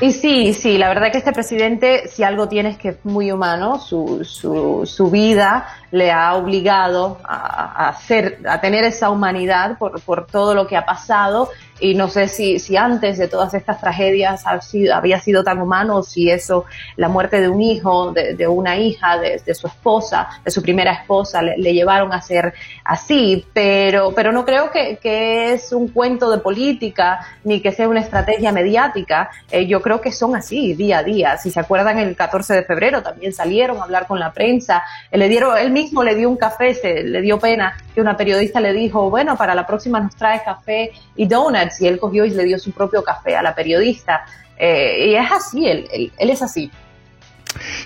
Y 0.00 0.12
sí, 0.12 0.52
sí, 0.54 0.78
la 0.78 0.88
verdad 0.88 1.12
que 1.12 1.18
este 1.18 1.32
presidente, 1.32 2.08
si 2.08 2.24
algo 2.24 2.48
tiene 2.48 2.70
es 2.70 2.78
que 2.78 2.88
es 2.90 3.04
muy 3.04 3.30
humano, 3.30 3.78
su, 3.78 4.24
su, 4.24 4.82
su 4.84 5.10
vida 5.10 5.66
le 5.92 6.10
ha 6.10 6.34
obligado 6.34 7.18
a, 7.22 7.84
a, 7.84 7.88
hacer, 7.90 8.38
a 8.48 8.60
tener 8.60 8.82
esa 8.84 9.10
humanidad 9.10 9.78
por, 9.78 10.00
por 10.00 10.26
todo 10.26 10.54
lo 10.54 10.66
que 10.66 10.76
ha 10.76 10.84
pasado. 10.84 11.50
Y 11.80 11.94
no 11.94 12.08
sé 12.08 12.28
si, 12.28 12.60
si 12.60 12.76
antes 12.76 13.18
de 13.18 13.28
todas 13.28 13.54
estas 13.54 13.80
tragedias 13.80 14.46
ha 14.46 14.60
sido, 14.60 14.94
había 14.94 15.20
sido 15.20 15.42
tan 15.42 15.60
humano 15.60 16.02
si 16.02 16.30
eso, 16.30 16.64
la 16.96 17.08
muerte 17.08 17.40
de 17.40 17.48
un 17.48 17.60
hijo, 17.60 18.12
de, 18.12 18.34
de 18.34 18.46
una 18.46 18.76
hija, 18.76 19.18
de, 19.18 19.42
de, 19.44 19.54
su 19.54 19.66
esposa, 19.66 20.28
de 20.44 20.50
su 20.50 20.62
primera 20.62 20.92
esposa, 20.92 21.42
le, 21.42 21.58
le, 21.58 21.74
llevaron 21.74 22.12
a 22.12 22.22
ser 22.22 22.54
así, 22.84 23.44
pero, 23.52 24.12
pero 24.14 24.30
no 24.30 24.44
creo 24.44 24.70
que, 24.70 24.98
que, 25.02 25.54
es 25.54 25.72
un 25.72 25.88
cuento 25.88 26.30
de 26.30 26.38
política 26.38 27.26
ni 27.42 27.60
que 27.60 27.72
sea 27.72 27.88
una 27.88 28.00
estrategia 28.00 28.52
mediática, 28.52 29.30
eh, 29.50 29.66
yo 29.66 29.82
creo 29.82 30.00
que 30.00 30.12
son 30.12 30.36
así 30.36 30.74
día 30.74 30.98
a 30.98 31.02
día, 31.02 31.36
si 31.36 31.50
se 31.50 31.58
acuerdan 31.58 31.98
el 31.98 32.14
14 32.14 32.54
de 32.54 32.62
febrero 32.62 33.02
también 33.02 33.32
salieron 33.32 33.78
a 33.78 33.82
hablar 33.82 34.06
con 34.06 34.20
la 34.20 34.32
prensa, 34.32 34.84
eh, 35.10 35.18
le 35.18 35.28
dieron, 35.28 35.58
él 35.58 35.72
mismo 35.72 35.81
le 36.04 36.14
dio 36.14 36.28
un 36.28 36.36
café, 36.36 36.74
se, 36.74 37.02
le 37.02 37.20
dio 37.20 37.38
pena 37.38 37.76
que 37.94 38.00
una 38.00 38.16
periodista 38.16 38.60
le 38.60 38.72
dijo, 38.72 39.10
bueno, 39.10 39.36
para 39.36 39.54
la 39.54 39.66
próxima 39.66 40.00
nos 40.00 40.14
trae 40.16 40.42
café 40.44 40.92
y 41.16 41.26
donuts 41.26 41.80
y 41.80 41.86
él 41.86 41.98
cogió 41.98 42.24
y 42.24 42.30
le 42.30 42.44
dio 42.44 42.58
su 42.58 42.72
propio 42.72 43.02
café 43.02 43.36
a 43.36 43.42
la 43.42 43.54
periodista. 43.54 44.24
Eh, 44.58 45.08
y 45.08 45.14
es 45.14 45.32
así, 45.32 45.66
él, 45.66 45.88
él, 45.92 46.12
él 46.18 46.30
es 46.30 46.42
así. 46.42 46.70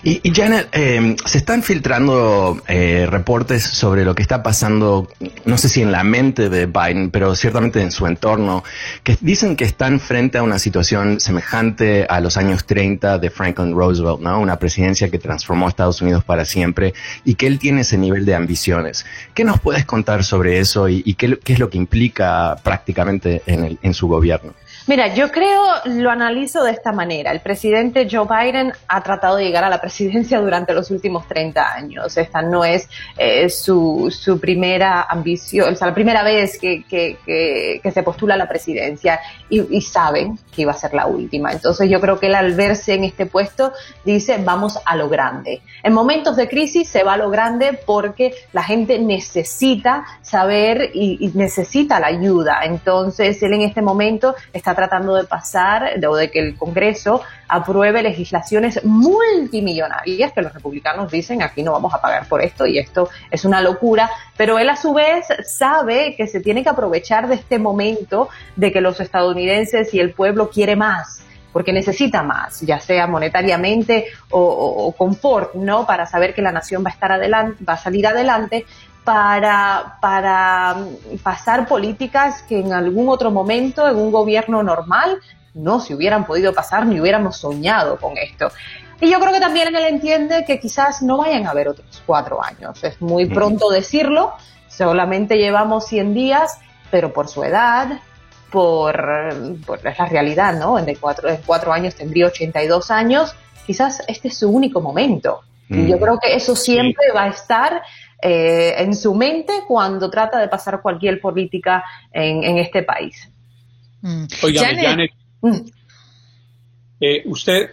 Y, 0.02 0.20
Janet, 0.32 0.68
eh, 0.72 1.16
se 1.24 1.38
están 1.38 1.62
filtrando 1.62 2.60
eh, 2.68 3.06
reportes 3.08 3.64
sobre 3.64 4.04
lo 4.04 4.14
que 4.14 4.22
está 4.22 4.42
pasando, 4.42 5.08
no 5.44 5.58
sé 5.58 5.68
si 5.68 5.82
en 5.82 5.92
la 5.92 6.04
mente 6.04 6.48
de 6.48 6.66
Biden, 6.66 7.10
pero 7.10 7.34
ciertamente 7.34 7.80
en 7.80 7.90
su 7.90 8.06
entorno, 8.06 8.62
que 9.02 9.16
dicen 9.20 9.56
que 9.56 9.64
están 9.64 10.00
frente 10.00 10.38
a 10.38 10.42
una 10.42 10.58
situación 10.58 11.20
semejante 11.20 12.06
a 12.08 12.20
los 12.20 12.36
años 12.36 12.66
30 12.66 13.18
de 13.18 13.30
Franklin 13.30 13.74
Roosevelt, 13.74 14.20
¿no? 14.20 14.40
Una 14.40 14.58
presidencia 14.58 15.10
que 15.10 15.18
transformó 15.18 15.66
a 15.66 15.70
Estados 15.70 16.00
Unidos 16.00 16.24
para 16.24 16.44
siempre 16.44 16.94
y 17.24 17.34
que 17.34 17.46
él 17.46 17.58
tiene 17.58 17.82
ese 17.82 17.98
nivel 17.98 18.24
de 18.24 18.34
ambiciones. 18.34 19.06
¿Qué 19.34 19.44
nos 19.44 19.60
puedes 19.60 19.84
contar 19.84 20.24
sobre 20.24 20.58
eso 20.58 20.88
y, 20.88 21.02
y 21.04 21.14
qué, 21.14 21.38
qué, 21.42 21.54
es 21.54 21.58
lo 21.58 21.70
que 21.70 21.78
implica 21.78 22.56
prácticamente 22.62 23.42
en, 23.46 23.64
el, 23.64 23.78
en 23.82 23.94
su 23.94 24.08
gobierno? 24.08 24.54
Mira, 24.88 25.12
yo 25.12 25.32
creo, 25.32 25.60
lo 25.86 26.10
analizo 26.12 26.62
de 26.62 26.70
esta 26.70 26.92
manera. 26.92 27.32
El 27.32 27.40
presidente 27.40 28.06
Joe 28.08 28.24
Biden 28.24 28.72
ha 28.86 29.02
tratado 29.02 29.34
de 29.34 29.44
llegar 29.44 29.64
a 29.64 29.68
la 29.68 29.80
presidencia 29.80 30.40
durante 30.40 30.72
los 30.74 30.92
últimos 30.92 31.26
30 31.26 31.74
años. 31.74 32.16
Esta 32.16 32.40
no 32.40 32.64
es 32.64 32.88
eh, 33.18 33.50
su, 33.50 34.14
su, 34.16 34.38
primera 34.38 35.02
ambición, 35.02 35.72
o 35.72 35.76
sea, 35.76 35.88
la 35.88 35.94
primera 35.94 36.22
vez 36.22 36.56
que, 36.56 36.84
que, 36.84 37.18
que, 37.82 37.90
se 37.90 38.02
postula 38.04 38.34
a 38.34 38.36
la 38.36 38.48
presidencia 38.48 39.18
y, 39.48 39.76
y, 39.76 39.80
saben 39.80 40.38
que 40.54 40.62
iba 40.62 40.70
a 40.70 40.76
ser 40.76 40.94
la 40.94 41.06
última. 41.06 41.50
Entonces 41.50 41.90
yo 41.90 42.00
creo 42.00 42.20
que 42.20 42.26
él 42.26 42.36
al 42.36 42.54
verse 42.54 42.94
en 42.94 43.02
este 43.02 43.26
puesto 43.26 43.72
dice, 44.04 44.38
vamos 44.38 44.78
a 44.84 44.94
lo 44.94 45.08
grande. 45.08 45.62
En 45.82 45.94
momentos 45.94 46.36
de 46.36 46.48
crisis 46.48 46.88
se 46.88 47.02
va 47.02 47.14
a 47.14 47.16
lo 47.16 47.28
grande 47.28 47.76
porque 47.86 48.34
la 48.52 48.62
gente 48.62 49.00
necesita 49.00 50.04
saber 50.22 50.90
y, 50.94 51.18
y 51.26 51.32
necesita 51.36 51.98
la 51.98 52.06
ayuda. 52.06 52.60
Entonces 52.62 53.42
él 53.42 53.54
en 53.54 53.62
este 53.62 53.82
momento 53.82 54.36
está 54.52 54.75
tratando 54.76 55.16
de 55.16 55.24
pasar 55.24 55.94
o 56.08 56.14
de 56.14 56.30
que 56.30 56.38
el 56.38 56.56
Congreso 56.56 57.22
apruebe 57.48 58.02
legislaciones 58.02 58.84
multimillonarias 58.84 60.32
que 60.32 60.42
los 60.42 60.52
republicanos 60.52 61.10
dicen 61.10 61.42
aquí 61.42 61.62
no 61.62 61.72
vamos 61.72 61.92
a 61.94 62.00
pagar 62.00 62.28
por 62.28 62.42
esto 62.42 62.66
y 62.66 62.78
esto 62.78 63.08
es 63.30 63.44
una 63.44 63.60
locura, 63.60 64.10
pero 64.36 64.58
él 64.58 64.68
a 64.68 64.76
su 64.76 64.94
vez 64.94 65.26
sabe 65.44 66.14
que 66.16 66.26
se 66.28 66.40
tiene 66.40 66.62
que 66.62 66.68
aprovechar 66.68 67.26
de 67.28 67.36
este 67.36 67.58
momento 67.58 68.28
de 68.54 68.70
que 68.70 68.80
los 68.80 69.00
estadounidenses 69.00 69.92
y 69.94 69.98
el 69.98 70.12
pueblo 70.12 70.50
quiere 70.50 70.76
más 70.76 71.22
porque 71.56 71.72
necesita 71.72 72.22
más, 72.22 72.60
ya 72.60 72.80
sea 72.80 73.06
monetariamente 73.06 74.08
o, 74.28 74.40
o, 74.40 74.92
confort, 74.92 75.54
¿no? 75.54 75.86
Para 75.86 76.04
saber 76.04 76.34
que 76.34 76.42
la 76.42 76.52
nación 76.52 76.84
va 76.84 76.90
a 76.90 76.92
estar 76.92 77.12
adelante, 77.12 77.64
va 77.64 77.72
a 77.72 77.78
salir 77.78 78.06
adelante, 78.06 78.66
para, 79.06 79.98
para 80.00 80.78
pasar 81.22 81.68
políticas 81.68 82.42
que 82.42 82.58
en 82.58 82.72
algún 82.72 83.08
otro 83.08 83.30
momento, 83.30 83.86
en 83.86 83.94
un 83.94 84.10
gobierno 84.10 84.64
normal, 84.64 85.20
no 85.54 85.78
se 85.78 85.94
hubieran 85.94 86.26
podido 86.26 86.52
pasar 86.52 86.86
ni 86.86 87.00
hubiéramos 87.00 87.36
soñado 87.36 87.98
con 87.98 88.18
esto. 88.18 88.50
Y 89.00 89.08
yo 89.08 89.20
creo 89.20 89.32
que 89.32 89.38
también 89.38 89.68
él 89.68 89.84
entiende 89.84 90.44
que 90.44 90.58
quizás 90.58 91.02
no 91.02 91.18
vayan 91.18 91.46
a 91.46 91.50
haber 91.50 91.68
otros 91.68 92.02
cuatro 92.04 92.42
años. 92.42 92.82
Es 92.82 93.00
muy 93.00 93.26
pronto 93.26 93.70
decirlo, 93.70 94.32
solamente 94.68 95.38
llevamos 95.38 95.86
100 95.86 96.12
días, 96.12 96.58
pero 96.90 97.12
por 97.12 97.28
su 97.28 97.44
edad, 97.44 98.00
por, 98.50 99.08
por 99.64 99.84
la 99.84 99.92
realidad, 100.06 100.54
¿no? 100.54 100.80
En 100.80 100.92
cuatro, 100.96 101.28
en 101.28 101.40
cuatro 101.46 101.72
años 101.72 101.94
tendría 101.94 102.26
82 102.26 102.90
años, 102.90 103.36
quizás 103.68 104.02
este 104.08 104.28
es 104.28 104.38
su 104.38 104.50
único 104.50 104.80
momento. 104.80 105.42
Y 105.68 105.88
yo 105.88 105.98
creo 105.98 106.18
que 106.20 106.34
eso 106.34 106.54
siempre 106.54 107.06
va 107.14 107.24
a 107.24 107.28
estar 107.28 107.82
eh, 108.22 108.74
en 108.78 108.94
su 108.94 109.14
mente 109.14 109.64
cuando 109.66 110.10
trata 110.10 110.38
de 110.38 110.48
pasar 110.48 110.80
cualquier 110.80 111.20
política 111.20 111.84
en, 112.12 112.42
en 112.44 112.58
este 112.58 112.82
país. 112.82 113.30
Mm. 114.00 114.24
Oiga, 114.42 114.62
Janet, 114.62 114.84
Janet 114.84 115.10
mm. 115.42 115.68
eh, 117.00 117.22
¿usted 117.26 117.70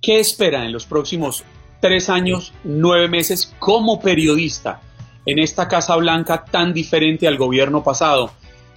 qué 0.00 0.20
espera 0.20 0.64
en 0.64 0.72
los 0.72 0.86
próximos 0.86 1.44
tres 1.80 2.08
años, 2.10 2.52
nueve 2.64 3.08
meses 3.08 3.54
como 3.58 4.00
periodista 4.00 4.80
en 5.24 5.38
esta 5.38 5.68
Casa 5.68 5.96
Blanca 5.96 6.44
tan 6.44 6.74
diferente 6.74 7.26
al 7.26 7.36
gobierno 7.36 7.82
pasado? 7.82 8.32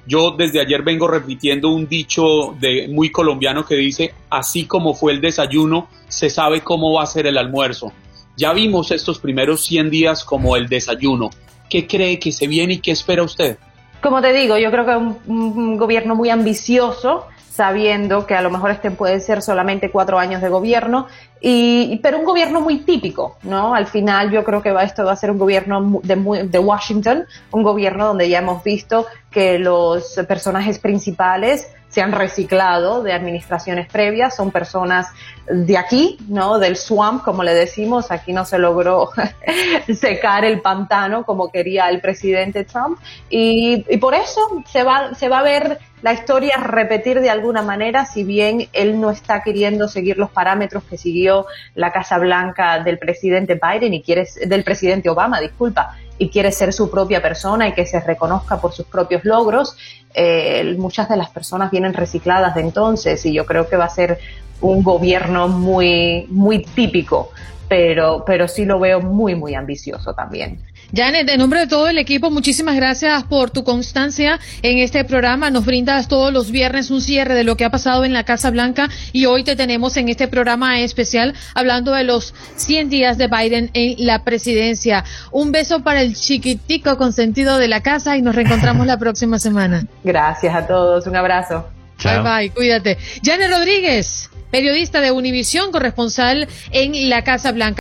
Yo 0.08 0.32
desde 0.32 0.60
ayer 0.60 0.82
vengo 0.82 1.08
repitiendo 1.08 1.70
un 1.70 1.88
dicho 1.88 2.56
de 2.60 2.88
muy 2.88 3.12
colombiano 3.12 3.66
que 3.66 3.76
dice, 3.76 4.14
así 4.30 4.66
como 4.66 4.94
fue 4.94 5.12
el 5.12 5.22
desayuno, 5.22 5.90
se 6.08 6.30
sabe 6.30 6.62
cómo 6.62 6.94
va 6.94 7.04
a 7.04 7.06
ser 7.08 7.28
el 7.28 7.38
almuerzo. 7.38 7.92
Ya 8.38 8.54
vimos 8.54 8.92
estos 8.92 9.20
primeros 9.20 9.64
100 9.66 9.90
días 9.90 10.24
como 10.24 10.56
el 10.56 10.68
desayuno. 10.68 11.30
¿Qué 11.70 11.88
cree 11.88 12.20
que 12.20 12.32
se 12.32 12.48
viene 12.48 12.74
y 12.74 12.80
qué 12.80 12.92
espera 12.92 13.24
usted? 13.24 13.58
Como 14.02 14.22
te 14.22 14.34
digo, 14.34 14.58
yo 14.58 14.72
creo 14.72 14.86
que 14.86 14.92
es 14.92 14.98
un, 15.28 15.78
gobierno 15.78 16.16
muy 16.16 16.30
ambicioso 16.30 17.28
sabiendo 17.50 18.26
que 18.26 18.34
a 18.34 18.42
lo 18.42 18.50
mejor 18.50 18.72
este 18.72 18.90
puede 18.92 19.20
ser 19.20 19.42
solamente 19.42 19.92
cuatro 19.92 20.18
años 20.18 20.42
de 20.42 20.50
gobierno, 20.50 21.08
y, 21.42 22.00
pero 22.02 22.18
un 22.18 22.26
gobierno 22.26 22.62
muy 22.62 22.80
típico, 22.80 23.38
¿no? 23.44 23.76
Al 23.76 23.88
final 23.88 24.32
yo 24.32 24.44
creo 24.44 24.62
que 24.62 24.72
va, 24.72 24.84
esto 24.84 25.04
va 25.04 25.12
a 25.12 25.16
ser 25.16 25.32
un 25.32 25.38
gobierno 25.38 26.00
de, 26.02 26.48
de 26.50 26.60
Washington, 26.60 27.26
un 27.52 27.64
gobierno 27.64 28.08
donde 28.08 28.30
ya 28.30 28.40
hemos 28.40 28.64
visto 28.64 29.06
que 29.30 29.60
los 29.60 30.20
personajes 30.28 30.80
principales 30.80 31.68
se 31.92 32.02
han 32.02 32.14
reciclado 32.14 33.04
de 33.04 33.14
administraciones 33.14 33.88
previas, 33.88 34.36
son 34.36 34.50
personas 34.50 35.08
de 35.48 35.78
aquí, 35.78 36.18
¿no? 36.30 36.58
Del 36.58 36.78
swamp, 36.78 37.24
como 37.24 37.44
le 37.44 37.54
decimos, 37.54 38.12
aquí 38.12 38.32
no 38.32 38.46
se 38.46 38.58
logró 38.58 39.10
secar 39.94 40.46
el 40.46 40.62
pantano 40.62 41.26
como 41.26 41.52
quería 41.52 41.90
el 41.90 42.00
presidente 42.00 42.64
Trump 42.64 42.98
y, 43.30 43.86
y, 43.90 43.98
por 43.98 44.14
eso 44.14 44.64
se 44.66 44.84
va, 44.84 45.14
se 45.14 45.28
va 45.28 45.40
a 45.40 45.44
ver 45.44 45.80
la 46.02 46.14
historia 46.14 46.58
repetir 46.58 47.20
de 47.20 47.30
alguna 47.30 47.62
manera, 47.62 48.06
si 48.06 48.24
bien 48.24 48.70
él 48.74 49.00
no 49.00 49.12
está 49.12 49.44
queriendo 49.44 49.88
seguir 49.88 50.18
los 50.18 50.32
parámetros 50.32 50.84
que 50.84 50.98
siguió 50.98 51.46
la 51.76 51.92
Casa 51.92 52.18
Blanca 52.18 52.80
del 52.80 52.98
presidente 52.98 53.60
Biden 53.62 53.94
y 53.94 54.02
quiere, 54.02 54.28
del 54.48 54.64
presidente 54.64 55.10
Obama, 55.10 55.40
disculpa, 55.40 55.98
y 56.22 56.30
quiere 56.30 56.52
ser 56.52 56.72
su 56.72 56.92
propia 56.92 57.20
persona 57.20 57.68
y 57.68 57.74
que 57.74 57.88
se 57.88 58.00
reconozca 58.00 58.62
por 58.62 58.74
sus 58.74 58.86
propios 58.86 59.26
logros. 59.26 59.76
Eh, 60.14 60.76
muchas 60.78 61.10
de 61.10 61.18
las 61.18 61.32
personas 61.32 61.72
vienen 61.72 61.96
recicladas 61.96 62.54
de 62.54 62.62
entonces 62.62 63.26
y 63.26 63.34
yo 63.34 63.44
creo 63.48 63.68
que 63.68 63.76
va 63.76 63.86
a 63.86 63.90
ser 63.90 64.20
un 64.62 64.84
gobierno 64.84 65.48
muy, 65.48 66.28
muy 66.30 66.60
típico, 66.60 67.32
pero, 67.68 68.24
pero 68.24 68.48
sí 68.48 68.66
lo 68.66 68.80
veo 68.80 69.02
muy, 69.02 69.34
muy 69.34 69.56
ambicioso 69.56 70.14
también. 70.14 70.60
Janet, 70.94 71.30
en 71.30 71.40
nombre 71.40 71.62
de 71.62 71.68
todo 71.68 71.88
el 71.88 71.98
equipo, 71.98 72.32
muchísimas 72.32 72.76
gracias 72.76 73.24
por 73.24 73.50
tu 73.50 73.64
constancia 73.64 74.40
en 74.62 74.80
este 74.80 75.06
programa. 75.06 75.50
Nos 75.50 75.66
brindas 75.66 76.10
todos 76.10 76.34
los 76.34 76.52
viernes 76.52 76.92
un 76.92 77.02
cierre 77.02 77.34
de 77.34 77.46
lo 77.46 77.56
que 77.56 77.64
ha 77.64 77.70
pasado 77.70 78.04
en 78.04 78.12
la 78.12 78.26
Casa 78.26 78.52
Blanca 78.52 78.90
y 79.14 79.26
hoy 79.26 79.46
te 79.46 79.56
tenemos 79.56 79.96
en 79.96 80.10
este 80.10 80.28
programa 80.28 80.82
especial 80.82 81.34
hablando 81.56 81.94
de 81.94 82.04
los 82.04 82.34
100 82.58 82.90
días 82.90 83.18
de 83.18 83.28
Biden 83.28 83.70
en 83.74 84.06
la 84.06 84.26
presidencia. 84.26 85.06
Un 85.32 85.54
beso 85.54 85.82
para 85.82 86.02
el 86.02 86.14
chiquitico 86.16 86.98
consentido 86.98 87.58
de 87.58 87.70
la 87.70 87.82
casa 87.82 88.18
y 88.18 88.22
nos 88.22 88.36
reencontramos 88.36 88.86
la 88.86 88.98
próxima 89.00 89.40
semana. 89.40 89.86
Gracias 90.04 90.54
a 90.54 90.68
todos, 90.68 91.08
un 91.08 91.16
abrazo. 91.16 91.68
Bye 92.04 92.20
bye, 92.22 92.50
cuídate. 92.50 92.98
Janet 93.24 93.50
Rodríguez, 93.50 94.30
periodista 94.50 95.00
de 95.00 95.12
Univisión, 95.12 95.72
corresponsal 95.72 96.50
en 96.72 97.10
la 97.10 97.24
Casa 97.24 97.54
Blanca. 97.54 97.80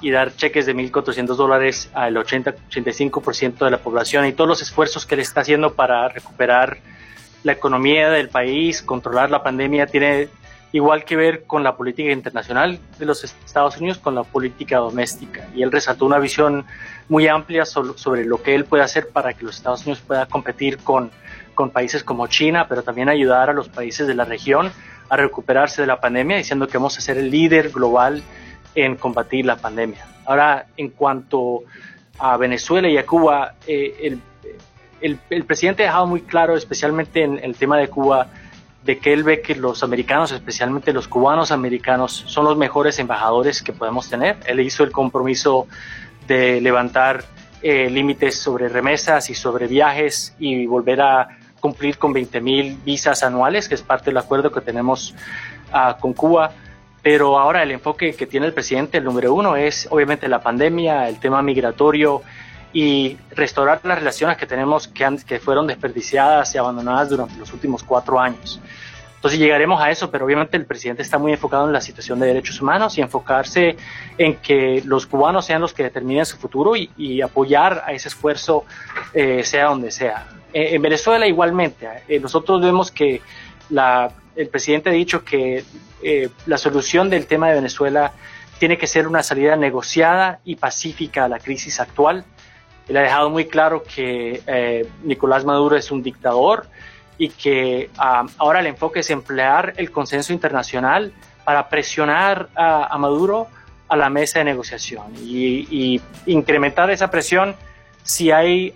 y 0.00 0.10
dar 0.10 0.34
cheques 0.34 0.66
de 0.66 0.74
1.400 0.74 1.36
dólares 1.36 1.88
al 1.94 2.16
80-85% 2.16 3.64
de 3.64 3.70
la 3.70 3.78
población 3.78 4.26
y 4.26 4.32
todos 4.32 4.48
los 4.48 4.60
esfuerzos 4.60 5.06
que 5.06 5.14
él 5.14 5.20
está 5.20 5.42
haciendo 5.42 5.74
para 5.74 6.08
recuperar 6.08 6.78
la 7.46 7.52
economía 7.52 8.10
del 8.10 8.28
país, 8.28 8.82
controlar 8.82 9.30
la 9.30 9.44
pandemia, 9.44 9.86
tiene 9.86 10.28
igual 10.72 11.04
que 11.04 11.14
ver 11.14 11.44
con 11.44 11.62
la 11.62 11.76
política 11.76 12.10
internacional 12.10 12.80
de 12.98 13.06
los 13.06 13.22
Estados 13.22 13.76
Unidos, 13.76 13.98
con 13.98 14.16
la 14.16 14.24
política 14.24 14.78
doméstica. 14.78 15.46
Y 15.54 15.62
él 15.62 15.70
resaltó 15.70 16.06
una 16.06 16.18
visión 16.18 16.64
muy 17.08 17.28
amplia 17.28 17.64
sobre, 17.64 18.24
lo 18.24 18.42
que 18.42 18.56
él 18.56 18.64
puede 18.64 18.82
hacer 18.82 19.10
para 19.10 19.32
que 19.32 19.44
los 19.44 19.58
Estados 19.58 19.82
Unidos 19.86 20.02
pueda 20.04 20.26
competir 20.26 20.78
con, 20.78 21.12
con 21.54 21.70
países 21.70 22.02
como 22.02 22.26
China, 22.26 22.66
pero 22.68 22.82
también 22.82 23.08
ayudar 23.08 23.48
a 23.48 23.52
los 23.52 23.68
países 23.68 24.08
de 24.08 24.16
la 24.16 24.24
región 24.24 24.72
a 25.08 25.16
recuperarse 25.16 25.82
de 25.82 25.86
la 25.86 26.00
pandemia, 26.00 26.38
diciendo 26.38 26.66
que 26.66 26.78
vamos 26.78 26.98
a 26.98 27.00
ser 27.00 27.16
el 27.16 27.30
líder 27.30 27.70
global 27.70 28.24
en 28.74 28.96
combatir 28.96 29.46
la 29.46 29.54
pandemia. 29.54 30.04
Ahora, 30.24 30.66
en 30.76 30.90
cuanto 30.90 31.62
a 32.18 32.36
Venezuela 32.38 32.88
y 32.88 32.98
a 32.98 33.06
Cuba, 33.06 33.54
eh, 33.68 33.98
el 34.02 34.20
el, 35.00 35.44
presidente 35.44 35.82
ha 35.82 35.86
dejado 35.86 36.06
muy 36.06 36.22
claro, 36.22 36.56
especialmente 36.56 37.22
en 37.22 37.38
el 37.42 37.54
tema 37.54 37.78
de 37.78 37.88
Cuba, 37.88 38.28
de 38.84 38.98
que 38.98 39.12
él 39.12 39.24
ve 39.24 39.42
que 39.42 39.54
los 39.54 39.82
americanos, 39.82 40.32
especialmente 40.32 40.92
los 40.92 41.08
cubanos 41.08 41.50
americanos, 41.50 42.24
son 42.26 42.44
los 42.44 42.56
mejores 42.56 42.98
embajadores 42.98 43.62
que 43.62 43.72
podemos 43.72 44.08
tener. 44.08 44.36
Él 44.46 44.60
hizo 44.60 44.84
el 44.84 44.92
compromiso 44.92 45.66
de 46.26 46.60
levantar 46.60 47.24
eh, 47.62 47.90
límites 47.90 48.38
sobre 48.38 48.68
remesas 48.68 49.28
y 49.30 49.34
sobre 49.34 49.66
viajes 49.66 50.34
y 50.38 50.66
volver 50.66 51.00
a 51.00 51.28
cumplir 51.60 51.98
con 51.98 52.12
20 52.12 52.40
mil 52.40 52.78
visas 52.84 53.22
anuales, 53.22 53.68
que 53.68 53.74
es 53.74 53.82
parte 53.82 54.06
del 54.06 54.18
acuerdo 54.18 54.52
que 54.52 54.60
tenemos 54.60 55.14
uh, 55.72 55.98
con 56.00 56.12
Cuba. 56.12 56.52
Pero 57.02 57.38
ahora 57.38 57.62
el 57.62 57.70
enfoque 57.70 58.14
que 58.14 58.26
tiene 58.26 58.46
el 58.46 58.52
presidente, 58.52 58.98
el 58.98 59.04
número 59.04 59.32
uno, 59.34 59.56
es 59.56 59.88
obviamente 59.90 60.28
la 60.28 60.40
pandemia, 60.40 61.08
el 61.08 61.18
tema 61.18 61.42
migratorio, 61.42 62.22
y 62.76 63.16
restaurar 63.30 63.80
las 63.84 64.00
relaciones 64.00 64.36
que 64.36 64.44
tenemos 64.44 64.86
que, 64.86 65.40
fueron 65.40 65.66
desperdiciadas 65.66 66.54
y 66.54 66.58
abandonadas 66.58 67.08
durante 67.08 67.34
los 67.38 67.50
últimos 67.54 67.82
cuatro 67.82 68.20
años. 68.20 68.60
Entonces 69.14 69.40
llegaremos 69.40 69.80
a 69.80 69.90
eso, 69.90 70.10
pero 70.10 70.26
obviamente 70.26 70.58
el 70.58 70.66
presidente 70.66 71.00
está 71.00 71.16
muy 71.16 71.32
enfocado 71.32 71.66
en 71.66 71.72
la 71.72 71.80
situación 71.80 72.20
de 72.20 72.26
derechos 72.26 72.60
humanos 72.60 72.98
y 72.98 73.00
enfocarse 73.00 73.78
en 74.18 74.36
que 74.36 74.82
los 74.84 75.06
cubanos 75.06 75.46
sean 75.46 75.62
los 75.62 75.72
que 75.72 75.84
determinen 75.84 76.26
su 76.26 76.36
futuro 76.36 76.74
y, 76.76 77.22
apoyar 77.22 77.82
a 77.86 77.92
ese 77.92 78.08
esfuerzo 78.08 78.66
eh, 79.14 79.42
sea 79.42 79.68
donde 79.68 79.90
sea. 79.90 80.28
Eh, 80.52 80.74
en 80.74 80.82
Venezuela 80.82 81.26
igualmente, 81.26 81.88
eh, 82.06 82.20
nosotros 82.20 82.60
vemos 82.60 82.90
que 82.90 83.22
el 83.70 84.48
presidente 84.48 84.90
ha 84.90 84.92
dicho 84.92 85.24
que 85.24 85.64
la 86.44 86.58
solución 86.58 87.08
del 87.08 87.26
tema 87.26 87.48
de 87.48 87.54
Venezuela 87.54 88.12
tiene 88.58 88.76
que 88.76 88.86
ser 88.86 89.08
una 89.08 89.22
salida 89.22 89.56
negociada 89.56 90.40
y 90.44 90.56
pacífica 90.56 91.24
a 91.24 91.28
la 91.28 91.38
crisis 91.38 91.80
actual 91.80 92.26
él 92.88 92.96
ha 92.96 93.02
dejado 93.02 93.30
muy 93.30 93.46
claro 93.46 93.82
que 93.82 94.42
eh, 94.46 94.88
Nicolás 95.02 95.44
Maduro 95.44 95.76
es 95.76 95.90
un 95.90 96.02
dictador 96.02 96.66
y 97.18 97.30
que 97.30 97.90
ah, 97.98 98.26
ahora 98.38 98.60
el 98.60 98.66
enfoque 98.66 99.00
es 99.00 99.10
emplear 99.10 99.74
el 99.76 99.90
consenso 99.90 100.32
internacional 100.32 101.12
para 101.44 101.68
presionar 101.68 102.48
a, 102.54 102.96
Maduro 102.98 103.48
a 103.88 103.96
la 103.96 104.10
mesa 104.10 104.40
de 104.40 104.46
negociación. 104.46 105.14
Y, 105.16 106.00
incrementar 106.26 106.90
esa 106.90 107.10
presión 107.10 107.54
si, 108.02 108.30
hay, 108.30 108.74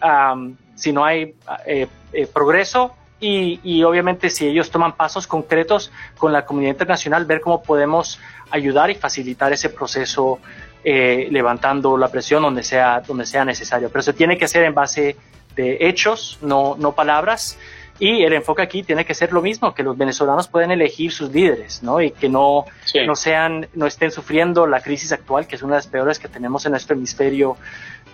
si 0.76 0.92
no 0.92 1.04
hay 1.04 1.34
eh, 1.66 1.88
eh, 2.12 2.26
progreso 2.26 2.94
y, 3.18 3.60
y, 3.62 3.82
obviamente 3.82 4.30
si 4.30 4.46
ellos 4.46 4.70
toman 4.70 4.92
pasos 4.96 5.26
concretos 5.26 5.92
con 6.16 6.32
la 6.32 6.46
comunidad 6.46 6.72
internacional, 6.72 7.26
ver 7.26 7.40
cómo 7.40 7.62
podemos 7.62 8.20
ayudar 8.50 8.90
y 8.90 8.94
facilitar 8.94 9.52
ese 9.52 9.68
proceso 9.68 10.38
eh, 10.84 11.28
levantando 11.30 11.96
la 11.96 12.08
presión 12.08 12.42
donde 12.42 12.62
sea, 12.62 13.00
donde 13.00 13.26
sea 13.26 13.44
necesario. 13.44 13.90
Pero 13.90 14.02
se 14.02 14.12
tiene 14.12 14.38
que 14.38 14.46
hacer 14.46 14.64
en 14.64 14.74
base 14.74 15.16
de 15.54 15.78
hechos, 15.80 16.38
no, 16.42 16.76
no 16.78 16.92
palabras. 16.92 17.58
Y 17.98 18.22
el 18.22 18.32
enfoque 18.32 18.62
aquí 18.62 18.82
tiene 18.82 19.04
que 19.04 19.12
ser 19.12 19.30
lo 19.30 19.42
mismo, 19.42 19.74
que 19.74 19.82
los 19.82 19.96
venezolanos 19.96 20.48
pueden 20.48 20.70
elegir 20.70 21.12
sus 21.12 21.30
líderes, 21.30 21.82
¿no? 21.82 22.00
Y 22.00 22.12
que 22.12 22.30
no, 22.30 22.64
no 23.06 23.14
sean, 23.14 23.68
no 23.74 23.86
estén 23.86 24.10
sufriendo 24.10 24.66
la 24.66 24.80
crisis 24.80 25.12
actual, 25.12 25.46
que 25.46 25.56
es 25.56 25.62
una 25.62 25.74
de 25.74 25.78
las 25.78 25.86
peores 25.86 26.18
que 26.18 26.28
tenemos 26.28 26.64
en 26.64 26.72
nuestro 26.72 26.96
hemisferio 26.96 27.58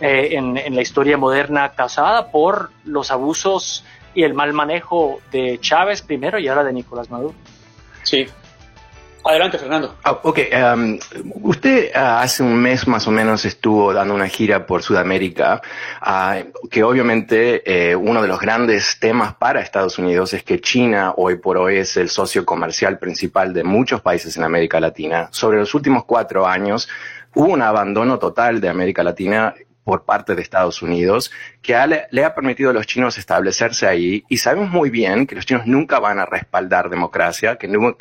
eh, 0.01 0.31
en, 0.33 0.57
en 0.57 0.75
la 0.75 0.83
historia 0.83 1.17
moderna, 1.17 1.71
causada 1.71 2.33
por 2.33 2.71
los 2.85 3.13
abusos 3.13 3.85
y 4.13 4.25
el 4.25 4.35
mal 4.35 4.53
manejo 4.55 5.21
de 5.31 5.59
Chávez 5.61 6.03
primero 6.03 6.41
y 6.41 6.49
ahora 6.49 6.65
de 6.65 6.73
Nicolás 6.73 7.09
Maduro. 7.09 7.35
Sí, 8.03 8.27
Adelante, 9.29 9.59
Fernando. 9.59 9.97
Ah, 10.05 10.21
ok, 10.23 10.39
um, 10.75 10.99
usted 11.43 11.91
uh, 11.95 12.21
hace 12.21 12.45
un 12.45 12.55
mes 12.55 12.87
más 12.87 13.09
o 13.09 13.11
menos 13.11 13.45
estuvo 13.45 13.93
dando 13.93 14.15
una 14.15 14.29
gira 14.29 14.67
por 14.67 14.83
Sudamérica, 14.83 15.61
uh, 16.01 16.69
que 16.69 16.85
obviamente 16.85 17.63
eh, 17.91 17.97
uno 17.97 18.23
de 18.23 18.29
los 18.29 18.39
grandes 18.39 18.99
temas 19.01 19.35
para 19.35 19.61
Estados 19.61 19.99
Unidos 19.99 20.33
es 20.33 20.45
que 20.45 20.61
China 20.61 21.15
hoy 21.17 21.37
por 21.37 21.57
hoy 21.57 21.79
es 21.79 21.97
el 21.97 22.09
socio 22.09 22.45
comercial 22.45 22.99
principal 22.99 23.53
de 23.53 23.65
muchos 23.65 24.01
países 24.01 24.37
en 24.37 24.45
América 24.45 24.79
Latina. 24.79 25.29
Sobre 25.33 25.59
los 25.59 25.75
últimos 25.75 26.05
cuatro 26.05 26.47
años 26.47 26.89
hubo 27.35 27.53
un 27.53 27.63
abandono 27.63 28.19
total 28.19 28.61
de 28.61 28.69
América 28.69 29.03
Latina 29.03 29.55
por 29.87 30.05
parte 30.05 30.35
de 30.35 30.43
Estados 30.43 30.83
Unidos 30.83 31.31
que 31.63 31.77
le 32.11 32.25
ha 32.25 32.35
permitido 32.35 32.71
a 32.71 32.73
los 32.73 32.89
chinos 32.89 33.19
establecerse 33.19 33.87
ahí 33.87 34.25
y 34.29 34.39
sabemos 34.39 34.69
muy 34.71 34.91
bien 34.91 35.29
que 35.29 35.37
los 35.37 35.47
chinos 35.47 35.65
nunca 35.65 36.01
van 36.01 36.19
a 36.19 36.27
respaldar 36.27 36.91
democracia, 36.91 37.55
que 37.55 37.69
no 37.69 37.97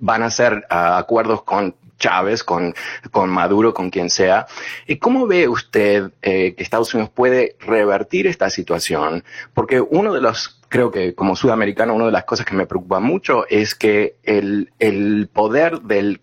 van 0.00 0.24
a 0.24 0.26
hacer 0.26 0.66
ah, 0.68 0.98
acuerdos 0.98 1.44
con 1.44 1.76
Chávez, 1.96 2.42
con, 2.42 2.74
con 3.12 3.30
Maduro, 3.30 3.72
con 3.72 3.90
quien 3.90 4.10
sea. 4.10 4.46
¿Y 4.86 4.96
cómo 4.96 5.28
ve 5.28 5.48
usted 5.48 6.10
eh, 6.22 6.54
que 6.56 6.62
Estados 6.62 6.92
Unidos 6.92 7.12
puede 7.14 7.56
revertir 7.60 8.26
esta 8.26 8.50
situación? 8.50 9.22
Porque 9.54 9.80
uno 9.80 10.12
de 10.12 10.20
los, 10.20 10.60
creo 10.68 10.90
que 10.90 11.14
como 11.14 11.36
sudamericano, 11.36 11.94
una 11.94 12.06
de 12.06 12.12
las 12.12 12.24
cosas 12.24 12.46
que 12.46 12.56
me 12.56 12.66
preocupa 12.66 12.98
mucho 12.98 13.46
es 13.48 13.76
que 13.76 14.16
el, 14.24 14.72
el 14.80 15.28
poder 15.32 15.82
del 15.82 16.20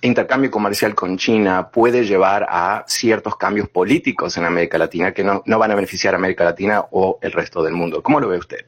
intercambio 0.00 0.50
comercial 0.50 0.94
con 0.94 1.16
China 1.18 1.68
puede 1.70 2.04
llevar 2.04 2.46
a 2.48 2.84
ciertos 2.86 3.36
cambios 3.36 3.68
políticos 3.68 4.36
en 4.36 4.44
América 4.44 4.78
Latina 4.78 5.12
que 5.12 5.24
no, 5.24 5.42
van 5.44 5.70
a 5.70 5.74
beneficiar 5.74 6.14
a 6.14 6.16
América 6.16 6.44
Latina 6.44 6.84
o 6.90 7.18
el 7.20 7.32
resto 7.32 7.62
del 7.62 7.74
mundo. 7.74 8.02
¿Cómo 8.02 8.20
lo 8.20 8.28
ve 8.28 8.38
usted? 8.38 8.64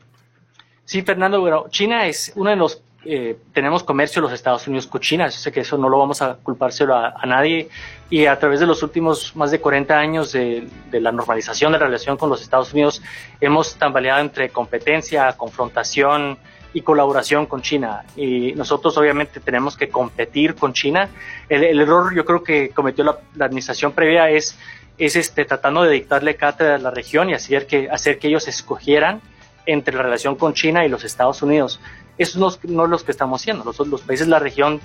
Sí, 0.85 1.03
Fernando, 1.03 1.41
bueno, 1.41 1.67
China 1.71 2.07
es 2.07 2.33
uno 2.37 2.51
de 2.51 2.57
los 2.57 2.83
eh, 3.07 3.37
tenemos 3.53 3.85
comercio 3.85 4.23
los 4.23 4.33
Estados 4.33 4.67
Unidos 4.67 4.87
con 4.87 4.99
China, 4.99 5.27
yo 5.27 5.37
sé 5.37 5.53
que 5.53 5.61
eso 5.61 5.77
no 5.77 5.91
lo 5.91 5.99
vamos 5.99 6.23
a 6.23 6.37
culpárselo 6.37 6.97
a, 6.97 7.13
nadie 7.27 7.69
y 8.09 8.25
a 8.25 8.39
través 8.39 8.61
de 8.61 8.67
los 8.67 8.83
últimos 8.83 9.37
más 9.37 9.51
de 9.51 9.61
40 9.61 9.99
años 9.99 10.33
de, 10.33 10.67
de, 10.91 11.01
la 11.03 11.13
normalización 11.13 11.73
de 11.73 11.79
la 11.79 11.85
relación 11.85 12.17
con 12.17 12.31
los 12.31 12.41
Estados 12.41 12.73
Unidos 12.73 13.03
hemos 13.43 13.77
tambaleado 13.77 14.21
entre 14.21 14.49
competencia, 14.49 15.31
confrontación, 15.35 16.39
y 16.75 16.83
colaboración 16.83 17.47
con 17.47 17.63
China. 17.63 18.05
Y 18.17 18.53
nosotros 18.53 18.99
obviamente 18.99 19.41
tenemos 19.41 19.77
que 19.77 19.89
competir 19.89 20.57
con 20.57 20.75
China. 20.75 21.09
El, 21.49 21.81
error 21.81 22.15
yo 22.15 22.25
creo 22.25 22.43
que 22.43 22.71
cometió 22.71 23.05
la, 23.05 23.19
administración 23.47 23.93
previa 23.93 24.29
es, 24.29 24.59
es 24.99 25.15
este, 25.17 25.45
tratando 25.45 25.85
de 25.85 25.93
dictarle 25.93 26.35
cátedra 26.35 26.75
a 26.75 26.79
la 26.79 26.91
región 26.91 27.31
y 27.31 27.35
hacer 27.35 27.67
que, 27.67 27.89
hacer 27.89 28.19
que 28.19 28.29
ellos 28.29 28.49
escogieran 28.49 29.23
entre 29.67 29.95
la 29.95 30.03
relación 30.03 30.35
con 30.35 30.53
China 30.53 30.85
y 30.85 30.89
los 30.89 31.05
Estados 31.05 31.41
Unidos. 31.43 31.81
Eso 32.19 32.39
no, 32.41 32.53
no 32.65 32.85
es 32.85 32.91
lo 32.91 32.99
que 32.99 33.13
estamos 33.13 33.41
haciendo. 33.41 33.65
Los, 33.65 33.79
los 33.87 34.03
países 34.03 34.27
de 34.27 34.33
la 34.33 34.41
región 34.41 34.81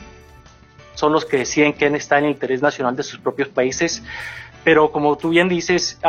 son 0.94 1.12
los 1.12 1.26
que 1.26 1.38
deciden 1.38 1.74
quién 1.74 1.96
está 1.96 2.20
en 2.20 2.26
el 2.26 2.32
interés 2.32 2.62
nacional 2.62 2.96
de 2.96 3.04
sus 3.04 3.20
propios 3.20 3.50
países. 3.50 4.04
Pero 4.64 4.92
como 4.92 5.18
tú 5.18 5.30
bien 5.30 5.50
dices, 5.50 6.00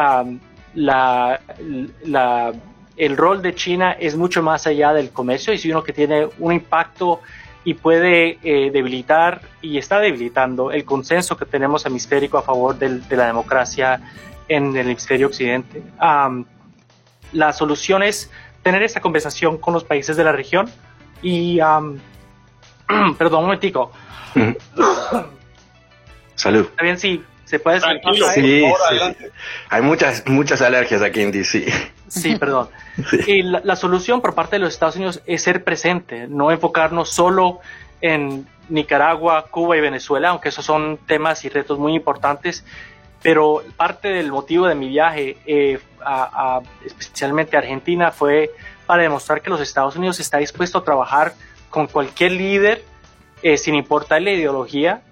la, 0.75 1.41
la 2.05 2.53
el 3.01 3.17
rol 3.17 3.41
de 3.41 3.55
China 3.55 3.93
es 3.93 4.15
mucho 4.15 4.43
más 4.43 4.67
allá 4.67 4.93
del 4.93 5.11
comercio 5.11 5.55
y 5.55 5.57
es 5.57 5.65
uno 5.65 5.83
que 5.83 5.95
tiene 5.95 6.29
un 6.39 6.53
impacto 6.53 7.23
y 7.65 7.73
puede 7.73 8.39
eh, 8.43 8.71
debilitar 8.71 9.41
y 9.63 9.79
está 9.79 10.01
debilitando 10.01 10.71
el 10.71 10.85
consenso 10.85 11.35
que 11.35 11.47
tenemos 11.47 11.87
hemisférico 11.87 12.37
a 12.37 12.43
favor 12.43 12.79
de 12.79 13.17
la 13.17 13.27
democracia 13.27 14.03
en 14.49 14.77
el 14.77 14.87
hemisferio 14.87 15.29
occidente. 15.29 15.83
la 17.33 17.53
solución 17.55 18.03
es 18.03 18.31
tener 18.63 18.83
esta 18.83 19.01
conversación 19.01 19.57
con 19.57 19.73
los 19.73 19.85
países 19.85 20.19
de 20.19 20.25
la 20.25 20.33
región 20.33 20.69
y, 21.23 21.59
perdón, 23.19 23.39
un 23.39 23.45
momentico. 23.47 23.93
Salud. 26.35 26.67
Está 26.67 26.83
bien, 26.83 26.99
sí, 26.99 27.25
se 27.51 27.59
puede 27.59 27.81
Tranquilo, 27.81 28.27
sí, 28.33 28.63
sí. 28.63 29.27
Hay 29.71 29.83
muchas, 29.83 30.25
muchas 30.29 30.63
alergias 30.63 31.03
aquí 31.03 31.21
en 31.21 31.33
DC. 31.33 31.67
Sí, 32.07 32.37
perdón. 32.37 32.69
Y 33.27 33.43
la, 33.43 33.75
solución 33.75 34.21
por 34.21 34.37
parte 34.37 34.55
de 34.55 34.61
los 34.61 34.73
Estados 34.73 34.95
Unidos 34.95 35.21
es 35.27 35.43
ser 35.43 35.65
presente, 35.65 36.29
no 36.29 36.53
enfocarnos 36.53 37.11
solo 37.11 37.59
en 38.01 38.47
Nicaragua, 38.69 39.47
Cuba 39.51 39.77
y 39.77 39.81
Venezuela, 39.81 40.29
aunque 40.29 40.51
esos 40.51 40.65
son 40.65 40.97
temas 41.09 41.45
y 41.45 41.49
retos 41.49 41.77
muy 41.77 41.97
importantes. 41.97 42.65
Pero 43.21 43.65
parte 43.77 44.09
del 44.09 44.31
motivo 44.31 44.69
de 44.69 44.77
mi 44.77 44.89
viaje, 44.89 45.37
eh, 45.45 45.81
a, 46.01 46.61
especialmente 46.87 47.57
a 47.57 47.59
Argentina, 47.59 48.13
fue 48.13 48.53
para 48.87 49.03
demostrar 49.03 49.43
que 49.43 49.51
los 49.51 49.61
Estados 49.61 49.97
Unidos 49.97 50.21
está 50.21 50.39
dispuesto 50.39 50.79
a 50.79 50.85
trabajar 50.85 51.35
con 51.69 51.89
cualquier 51.89 52.31
líder, 52.31 52.85
eh, 53.43 53.57
sin 53.57 53.75
importar 53.75 54.23
la 54.23 54.31
ideología, 54.31 55.03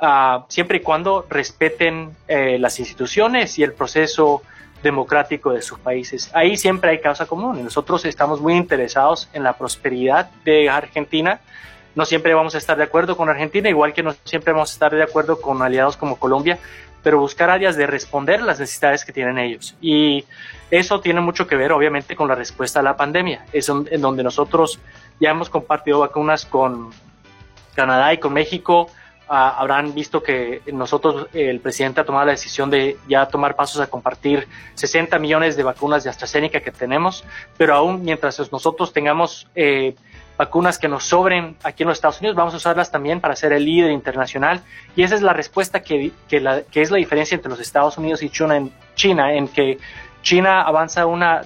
Ah, 0.00 0.44
siempre 0.48 0.78
y 0.78 0.80
cuando 0.80 1.26
respeten 1.28 2.16
eh, 2.28 2.56
las 2.58 2.78
instituciones 2.78 3.58
y 3.58 3.64
el 3.64 3.72
proceso 3.72 4.42
democrático 4.82 5.50
de 5.50 5.60
sus 5.60 5.78
países. 5.80 6.30
Ahí 6.34 6.56
siempre 6.56 6.90
hay 6.90 7.00
causa 7.00 7.26
común 7.26 7.64
nosotros 7.64 8.04
estamos 8.04 8.40
muy 8.40 8.54
interesados 8.54 9.28
en 9.32 9.42
la 9.42 9.54
prosperidad 9.54 10.30
de 10.44 10.70
Argentina. 10.70 11.40
No 11.96 12.04
siempre 12.04 12.32
vamos 12.32 12.54
a 12.54 12.58
estar 12.58 12.76
de 12.76 12.84
acuerdo 12.84 13.16
con 13.16 13.28
Argentina, 13.28 13.68
igual 13.68 13.92
que 13.92 14.04
no 14.04 14.14
siempre 14.22 14.52
vamos 14.52 14.70
a 14.70 14.74
estar 14.74 14.94
de 14.94 15.02
acuerdo 15.02 15.40
con 15.40 15.62
aliados 15.62 15.96
como 15.96 16.16
Colombia, 16.16 16.60
pero 17.02 17.18
buscar 17.18 17.50
áreas 17.50 17.74
de 17.74 17.88
responder 17.88 18.40
las 18.40 18.60
necesidades 18.60 19.04
que 19.04 19.12
tienen 19.12 19.36
ellos. 19.36 19.74
Y 19.80 20.24
eso 20.70 21.00
tiene 21.00 21.20
mucho 21.20 21.48
que 21.48 21.56
ver, 21.56 21.72
obviamente, 21.72 22.14
con 22.14 22.28
la 22.28 22.36
respuesta 22.36 22.78
a 22.78 22.82
la 22.84 22.96
pandemia. 22.96 23.46
Es 23.52 23.68
en 23.68 24.00
donde 24.00 24.22
nosotros 24.22 24.78
ya 25.18 25.30
hemos 25.30 25.50
compartido 25.50 25.98
vacunas 25.98 26.46
con 26.46 26.90
Canadá 27.74 28.12
y 28.12 28.18
con 28.18 28.32
México, 28.32 28.90
Ah, 29.30 29.56
habrán 29.58 29.94
visto 29.94 30.22
que 30.22 30.62
nosotros, 30.72 31.28
el 31.34 31.60
presidente 31.60 32.00
ha 32.00 32.04
tomado 32.04 32.24
la 32.24 32.32
decisión 32.32 32.70
de 32.70 32.96
ya 33.08 33.26
tomar 33.26 33.56
pasos 33.56 33.78
a 33.78 33.86
compartir 33.86 34.48
60 34.72 35.18
millones 35.18 35.54
de 35.54 35.62
vacunas 35.62 36.02
de 36.02 36.08
AstraZeneca 36.08 36.60
que 36.60 36.70
tenemos, 36.70 37.24
pero 37.58 37.74
aún 37.74 38.02
mientras 38.02 38.50
nosotros 38.50 38.90
tengamos 38.90 39.46
eh, 39.54 39.94
vacunas 40.38 40.78
que 40.78 40.88
nos 40.88 41.04
sobren 41.04 41.56
aquí 41.62 41.82
en 41.82 41.90
los 41.90 41.98
Estados 41.98 42.20
Unidos, 42.20 42.36
vamos 42.36 42.54
a 42.54 42.56
usarlas 42.56 42.90
también 42.90 43.20
para 43.20 43.36
ser 43.36 43.52
el 43.52 43.66
líder 43.66 43.90
internacional. 43.90 44.62
Y 44.96 45.02
esa 45.02 45.14
es 45.14 45.20
la 45.20 45.34
respuesta 45.34 45.82
que, 45.82 46.10
que, 46.26 46.40
la, 46.40 46.62
que 46.62 46.80
es 46.80 46.90
la 46.90 46.96
diferencia 46.96 47.34
entre 47.34 47.50
los 47.50 47.60
Estados 47.60 47.98
Unidos 47.98 48.22
y 48.22 48.30
China 48.30 48.56
en, 48.56 48.72
China, 48.94 49.34
en 49.34 49.48
que 49.48 49.78
China 50.22 50.62
avanza 50.62 51.04
una 51.04 51.42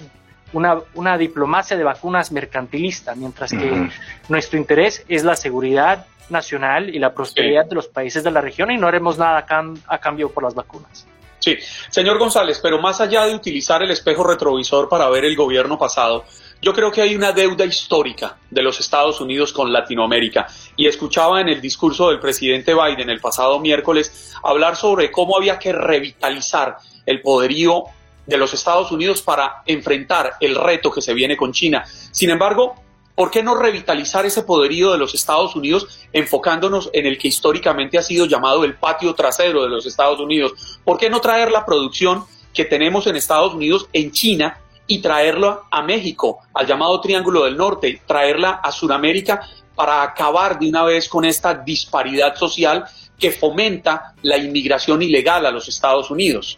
una, 0.53 0.77
una, 0.93 1.17
diplomacia 1.17 1.75
de 1.75 1.83
vacunas 1.83 2.31
mercantilista, 2.31 3.15
mientras 3.15 3.49
que 3.49 3.89
nuestro 4.29 4.59
interés 4.59 5.03
es 5.07 5.23
la 5.23 5.35
seguridad 5.35 6.05
nacional 6.29 6.93
y 6.93 6.99
la 6.99 7.13
prosperidad 7.13 7.65
de 7.65 7.75
los 7.75 7.87
países 7.87 8.23
de 8.23 8.31
la 8.31 8.41
región 8.41 8.71
y 8.71 8.77
no 8.77 8.87
haremos 8.87 9.17
nada 9.17 9.45
a, 9.87 9.97
cambio 9.99 10.29
por 10.29 10.43
las 10.43 10.55
vacunas. 10.55 11.05
Sí, 11.39 11.57
señor 11.89 12.17
González, 12.19 12.59
pero 12.63 12.79
más 12.79 13.01
allá 13.01 13.25
de 13.25 13.35
utilizar 13.35 13.83
el 13.83 13.91
espejo 13.91 14.23
retrovisor 14.23 14.87
para 14.87 15.09
ver 15.09 15.25
el 15.25 15.35
gobierno 15.35 15.77
pasado, 15.77 16.23
yo 16.61 16.73
creo 16.73 16.89
que 16.89 17.01
hay 17.01 17.15
una 17.15 17.33
deuda 17.33 17.65
histórica 17.65 18.37
de 18.49 18.63
los 18.63 18.79
Estados 18.79 19.19
Unidos 19.19 19.51
con 19.51 19.73
Latinoamérica. 19.73 20.47
Y 20.77 20.87
escuchaba 20.87 21.41
en 21.41 21.49
el 21.49 21.59
discurso 21.59 22.07
del 22.07 22.21
presidente 22.21 22.73
Biden 22.73 23.09
el 23.09 23.19
pasado 23.19 23.59
miércoles 23.59 24.33
hablar 24.41 24.77
sobre 24.77 25.11
cómo 25.11 25.35
había 25.35 25.59
que 25.59 25.73
revitalizar 25.73 26.77
el 27.05 27.21
poderío 27.21 27.83
de 28.25 28.37
los 28.37 28.53
Estados 28.53 28.91
Unidos 28.93 29.21
para 29.21 29.63
enfrentar 29.65 30.35
el 30.39 30.55
reto 30.55 30.89
que 30.89 31.01
se 31.01 31.13
viene 31.13 31.35
con 31.35 31.51
China. 31.51 31.83
Sin 31.85 32.29
embargo, 32.29 32.75
¿Por 33.15 33.29
qué 33.29 33.43
no 33.43 33.53
revitalizar 33.53 34.25
ese 34.25 34.41
poderío 34.41 34.91
de 34.91 34.97
los 34.97 35.13
Estados 35.13 35.55
Unidos 35.55 36.07
enfocándonos 36.13 36.89
en 36.93 37.05
el 37.05 37.19
que 37.19 37.27
históricamente 37.27 37.99
ha 37.99 38.01
sido 38.01 38.25
llamado 38.25 38.63
el 38.63 38.75
patio 38.75 39.13
trasero 39.13 39.61
de 39.61 39.69
los 39.69 39.85
Estados 39.85 40.19
Unidos? 40.19 40.79
¿Por 40.83 40.97
qué 40.97 41.11
no 41.11 41.21
traer 41.21 41.51
la 41.51 41.63
producción 41.63 42.25
que 42.53 42.65
tenemos 42.65 43.05
en 43.05 43.15
Estados 43.15 43.53
Unidos 43.53 43.87
en 43.93 44.11
China 44.11 44.59
y 44.87 44.99
traerla 44.99 45.61
a 45.69 45.83
México, 45.83 46.39
al 46.53 46.65
llamado 46.65 46.99
Triángulo 47.01 47.43
del 47.43 47.55
Norte, 47.55 48.01
traerla 48.07 48.61
a 48.63 48.71
Sudamérica 48.71 49.47
para 49.75 50.01
acabar 50.01 50.57
de 50.57 50.69
una 50.69 50.83
vez 50.83 51.07
con 51.07 51.23
esta 51.23 51.53
disparidad 51.53 52.35
social 52.35 52.83
que 53.19 53.31
fomenta 53.31 54.15
la 54.23 54.37
inmigración 54.37 55.03
ilegal 55.03 55.45
a 55.45 55.51
los 55.51 55.67
Estados 55.67 56.09
Unidos? 56.09 56.57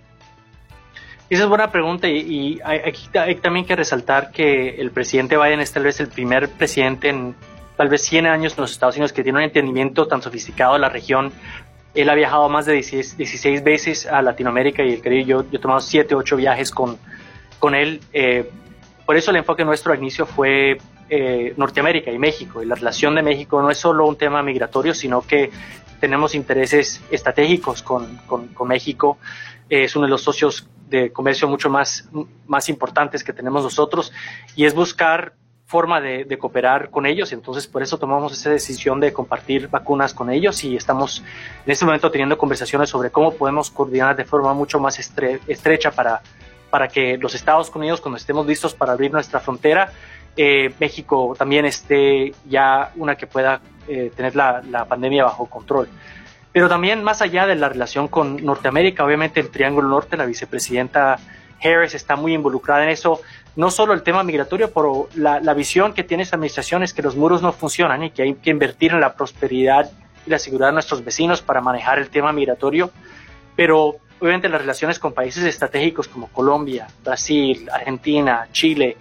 Esa 1.28 1.44
es 1.44 1.50
buena 1.50 1.72
pregunta 1.72 2.08
y, 2.08 2.60
hay, 2.64 2.94
hay, 3.16 3.36
también 3.36 3.66
que 3.66 3.76
resaltar 3.76 4.32
que 4.32 4.76
el 4.76 4.92
presidente 4.92 5.38
Biden 5.38 5.60
es 5.60 5.72
tal 5.72 5.84
vez 5.84 6.00
el 6.00 6.08
primer 6.08 6.50
presidente 6.50 7.10
en 7.10 7.36
tal 7.76 7.90
vez 7.90 8.04
100 8.04 8.28
años 8.28 8.54
en 8.54 8.62
los 8.62 8.72
Estados 8.72 8.96
Unidos 8.96 9.12
que 9.12 9.24
tiene 9.24 9.40
un 9.40 9.44
entendimiento 9.44 10.08
tan 10.08 10.22
sofisticado 10.22 10.74
de 10.74 10.80
la 10.80 10.90
región. 10.90 11.32
Él 11.96 12.10
ha 12.10 12.16
viajado 12.16 12.48
más 12.50 12.66
de 12.66 12.74
16, 12.74 13.64
veces 13.64 14.06
a 14.06 14.22
Latinoamérica 14.22 14.84
y 14.84 14.94
el 14.94 15.02
Caribe. 15.02 15.26
Yo, 15.26 15.42
yo 15.50 15.58
he 15.58 15.62
tomado 15.62 15.80
7, 15.80 16.14
8 16.14 16.36
viajes 16.36 16.72
con, 16.72 16.98
con 17.58 17.74
él. 17.74 18.02
Eh, 18.14 18.50
por 19.06 19.16
eso 19.16 19.32
el 19.32 19.38
enfoque 19.38 19.66
nuestro 19.66 19.94
al 19.94 20.00
inicio 20.00 20.26
fue 20.26 20.78
eh, 21.10 21.54
Norteamérica 21.58 22.12
y 22.12 22.20
México. 22.20 22.62
Y 22.62 22.66
la 22.66 22.76
relación 22.76 23.16
de 23.16 23.24
México 23.24 23.62
no 23.62 23.72
es 23.72 23.78
solo 23.78 24.06
un 24.08 24.18
tema 24.18 24.44
migratorio, 24.44 24.94
sino 24.94 25.22
que 25.22 25.50
tenemos 26.00 26.36
intereses 26.36 27.02
estratégicos 27.10 27.82
con, 27.82 28.18
con, 28.28 28.50
con 28.50 28.68
México. 28.68 29.18
Es 29.70 29.96
uno 29.96 30.06
de 30.06 30.12
los 30.12 30.22
socios 30.22 30.68
de 30.90 31.12
comercio 31.12 31.48
mucho 31.48 31.70
más, 31.70 32.08
más 32.46 32.70
importantes 32.70 33.24
que 33.24 33.34
tenemos 33.34 33.64
nosotros 33.64 34.12
y 34.56 34.66
es 34.66 34.74
buscar 34.74 35.34
forma 35.66 36.00
de, 36.00 36.38
cooperar 36.38 36.92
con 36.92 37.06
ellos. 37.06 37.34
Entonces, 37.34 37.68
por 37.68 37.82
eso 37.82 37.98
tomamos 37.98 38.34
esa 38.34 38.52
decisión 38.52 39.00
de 39.00 39.12
compartir 39.12 39.68
vacunas 39.68 40.14
con 40.14 40.30
ellos 40.30 40.64
y 40.64 40.76
estamos 40.76 41.24
en 41.66 41.72
este 41.72 41.86
momento 41.86 42.12
teniendo 42.12 42.38
conversaciones 42.38 42.90
sobre 42.90 43.10
cómo 43.10 43.34
podemos 43.34 43.72
coordinar 43.72 44.16
de 44.16 44.26
forma 44.26 44.54
mucho 44.54 44.80
más 44.80 45.00
estrecha 45.00 45.92
para, 45.92 46.22
para 46.70 46.88
que 46.88 47.18
los 47.18 47.34
Estados 47.34 47.72
Unidos, 47.76 48.00
cuando 48.00 48.18
estemos 48.18 48.46
listos 48.46 48.76
para 48.76 48.94
abrir 48.94 49.12
nuestra 49.12 49.40
frontera, 49.40 49.92
eh, 50.38 50.72
México 50.80 51.34
también 51.38 51.66
esté 51.66 52.34
ya 52.48 52.92
una 52.96 53.16
que 53.16 53.26
pueda 53.26 53.60
eh, 53.88 54.12
tener 54.16 54.36
la 54.36 54.86
pandemia 54.88 55.24
bajo 55.24 55.48
control. 55.48 55.90
Pero 56.56 56.70
también 56.70 57.04
más 57.04 57.22
allá 57.22 57.46
de 57.48 57.56
la 57.56 57.68
relación 57.68 58.08
con 58.08 58.38
Norteamérica, 58.38 59.04
obviamente 59.04 59.42
el 59.42 59.50
Triángulo 59.50 59.90
Norte, 59.90 60.16
la 60.16 60.26
vicepresidenta 60.26 61.20
Harris 61.62 61.96
está 61.96 62.16
muy 62.16 62.34
involucrada 62.34 62.86
en 62.86 62.92
eso. 62.92 63.20
No 63.58 63.70
solo 63.70 63.92
el 63.92 64.04
tema 64.04 64.24
migratorio, 64.24 64.72
pero 64.72 65.10
la, 65.16 65.54
visión 65.54 65.92
que 65.92 66.06
tiene 66.06 66.24
esta 66.24 66.38
administración 66.38 66.82
es 66.82 66.94
que 66.94 67.02
los 67.02 67.18
muros 67.18 67.42
no 67.42 67.52
funcionan 67.52 68.04
y 68.04 68.12
que 68.12 68.22
hay 68.22 68.36
que 68.36 68.52
invertir 68.52 68.94
en 68.94 69.02
la 69.02 69.16
prosperidad 69.16 69.92
y 70.26 70.30
la 70.30 70.40
seguridad 70.40 70.68
de 70.68 70.76
nuestros 70.76 71.04
vecinos 71.04 71.42
para 71.42 71.60
manejar 71.60 72.00
el 72.00 72.08
tema 72.08 72.32
migratorio. 72.32 72.90
Pero 73.58 73.98
obviamente 74.22 74.48
las 74.48 74.62
relaciones 74.62 74.98
con 74.98 75.12
países 75.12 75.44
estratégicos 75.44 76.08
como 76.08 76.28
Colombia, 76.28 76.88
Brasil, 77.04 77.70
Argentina, 77.70 78.48
Chile, 78.54 78.96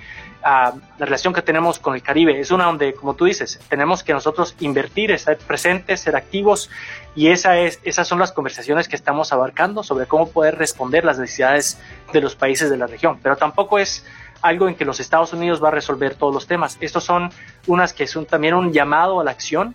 la 0.45 0.75
relación 0.99 1.33
que 1.33 1.41
tenemos 1.41 1.79
con 1.79 1.95
el 1.95 2.03
Caribe 2.03 2.39
es 2.39 2.51
una 2.51 2.66
donde, 2.66 2.93
como 2.93 3.15
tú 3.15 3.25
dices, 3.25 3.59
tenemos 3.69 4.03
que 4.03 4.12
nosotros 4.12 4.55
invertir, 4.61 5.11
estar 5.11 5.39
presentes, 5.39 6.01
ser 6.01 6.16
activos 6.16 6.71
y 7.16 7.29
esa 7.29 7.57
es, 7.59 7.81
esas 7.83 8.07
son 8.07 8.19
las 8.19 8.33
conversaciones 8.33 8.87
que 8.87 8.97
estamos 8.97 9.33
abarcando 9.33 9.83
sobre 9.83 10.07
cómo 10.07 10.29
poder 10.29 10.59
responder 10.59 11.05
las 11.05 11.19
necesidades 11.19 11.81
de 12.12 12.21
los 12.21 12.37
países 12.37 12.69
de 12.69 12.77
la 12.77 12.87
región. 12.87 13.19
Pero 13.23 13.37
tampoco 13.37 13.79
es 13.79 14.05
algo 14.43 14.69
en 14.69 14.75
que 14.75 14.85
los 14.85 15.01
Estados 15.01 15.33
Unidos 15.33 15.65
va 15.65 15.69
a 15.69 15.71
resolver 15.71 16.15
todos 16.15 16.35
los 16.35 16.47
temas. 16.47 16.77
Estos 16.81 17.05
son 17.05 17.31
unas 17.66 17.95
que 17.95 18.07
son 18.07 18.27
también 18.27 18.53
un 18.53 18.73
llamado 18.73 19.21
a 19.21 19.25
la 19.25 19.31
acción 19.31 19.75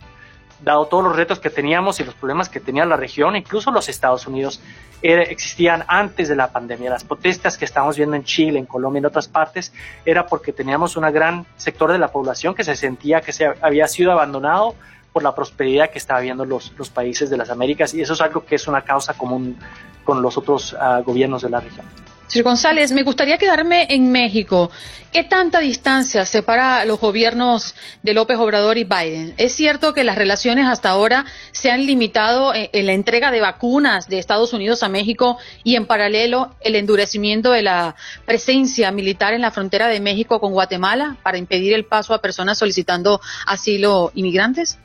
dado 0.62 0.88
todos 0.88 1.04
los 1.04 1.16
retos 1.16 1.40
que 1.40 1.50
teníamos 1.50 2.00
y 2.00 2.04
los 2.04 2.14
problemas 2.16 2.50
que 2.50 2.60
tenía 2.60 2.86
la 2.86 2.98
región, 2.98 3.36
incluso 3.36 3.72
los 3.72 3.90
Estados 3.90 4.28
Unidos, 4.28 4.62
existían 5.02 5.86
antes 5.88 6.28
de 6.28 6.36
la 6.36 6.52
pandemia. 6.52 6.90
Las 6.90 7.04
protestas 7.04 7.58
que 7.58 7.66
estamos 7.66 7.98
viendo 7.98 8.16
en 8.16 8.24
Chile, 8.24 8.60
en 8.60 8.66
Colombia, 8.66 9.00
en 9.00 9.06
otras 9.06 9.28
partes, 9.28 9.74
era 10.06 10.26
porque 10.26 10.52
teníamos 10.52 10.98
un 10.98 11.10
gran 11.12 11.46
sector 11.56 11.92
de 11.92 12.00
la 12.00 12.10
población 12.10 12.54
que 12.54 12.64
se 12.64 12.76
sentía 12.76 13.22
que 13.22 13.32
se 13.32 13.54
había 13.62 13.88
sido 13.88 14.12
abandonado 14.12 14.76
por 15.14 15.24
la 15.24 15.34
prosperidad 15.34 15.90
que 15.90 15.98
estaba 15.98 16.20
viendo 16.20 16.46
los, 16.46 16.74
los 16.78 16.90
países 16.90 17.30
de 17.30 17.38
las 17.38 17.50
Américas 17.50 17.94
y 17.94 18.02
eso 18.02 18.14
es 18.14 18.22
algo 18.22 18.46
que 18.46 18.56
es 18.56 18.68
una 18.68 18.82
causa 18.82 19.14
común 19.14 19.58
con 20.04 20.22
los 20.22 20.38
otros 20.38 20.76
ah, 20.80 21.02
gobiernos 21.04 21.42
de 21.42 21.50
la 21.50 21.60
región. 21.60 21.86
Señor 22.30 22.44
González, 22.44 22.92
me 22.92 23.02
gustaría 23.02 23.40
quedarme 23.40 23.88
en 23.90 24.12
México. 24.12 24.70
¿Qué 25.12 25.24
tanta 25.24 25.62
distancia 25.62 26.26
separa 26.26 26.86
los 26.86 27.00
gobiernos 27.00 27.74
de 28.04 28.14
López 28.14 28.38
Obrador 28.38 28.78
y 28.78 28.84
Biden? 28.84 29.34
Es 29.38 29.54
cierto 29.54 29.96
que 29.96 30.04
las 30.04 30.16
relaciones 30.16 30.68
hasta 30.68 30.90
ahora 30.90 31.26
se 31.52 31.72
han 31.72 31.88
limitado 31.88 32.54
en 32.54 32.86
la 32.86 32.94
entrega 32.94 33.32
de 33.32 33.42
vacunas 33.42 34.08
de 34.08 34.20
Estados 34.20 34.54
Unidos 34.54 34.84
a 34.84 34.90
México 34.90 35.40
y 35.64 35.76
en 35.76 35.88
paralelo 35.88 36.54
el 36.62 36.76
endurecimiento 36.76 37.50
de 37.50 37.64
la 37.64 37.96
presencia 38.26 38.92
militar 38.92 39.34
en 39.34 39.42
la 39.42 39.50
frontera 39.50 39.88
de 39.88 40.00
México 40.00 40.40
con 40.40 40.52
Guatemala 40.52 41.18
para 41.24 41.40
impedir 41.40 41.74
el 41.74 41.86
paso 41.86 42.14
a 42.14 42.22
personas 42.22 42.60
solicitando 42.60 43.22
asilo 43.48 44.12
inmigrantes. 44.14 44.78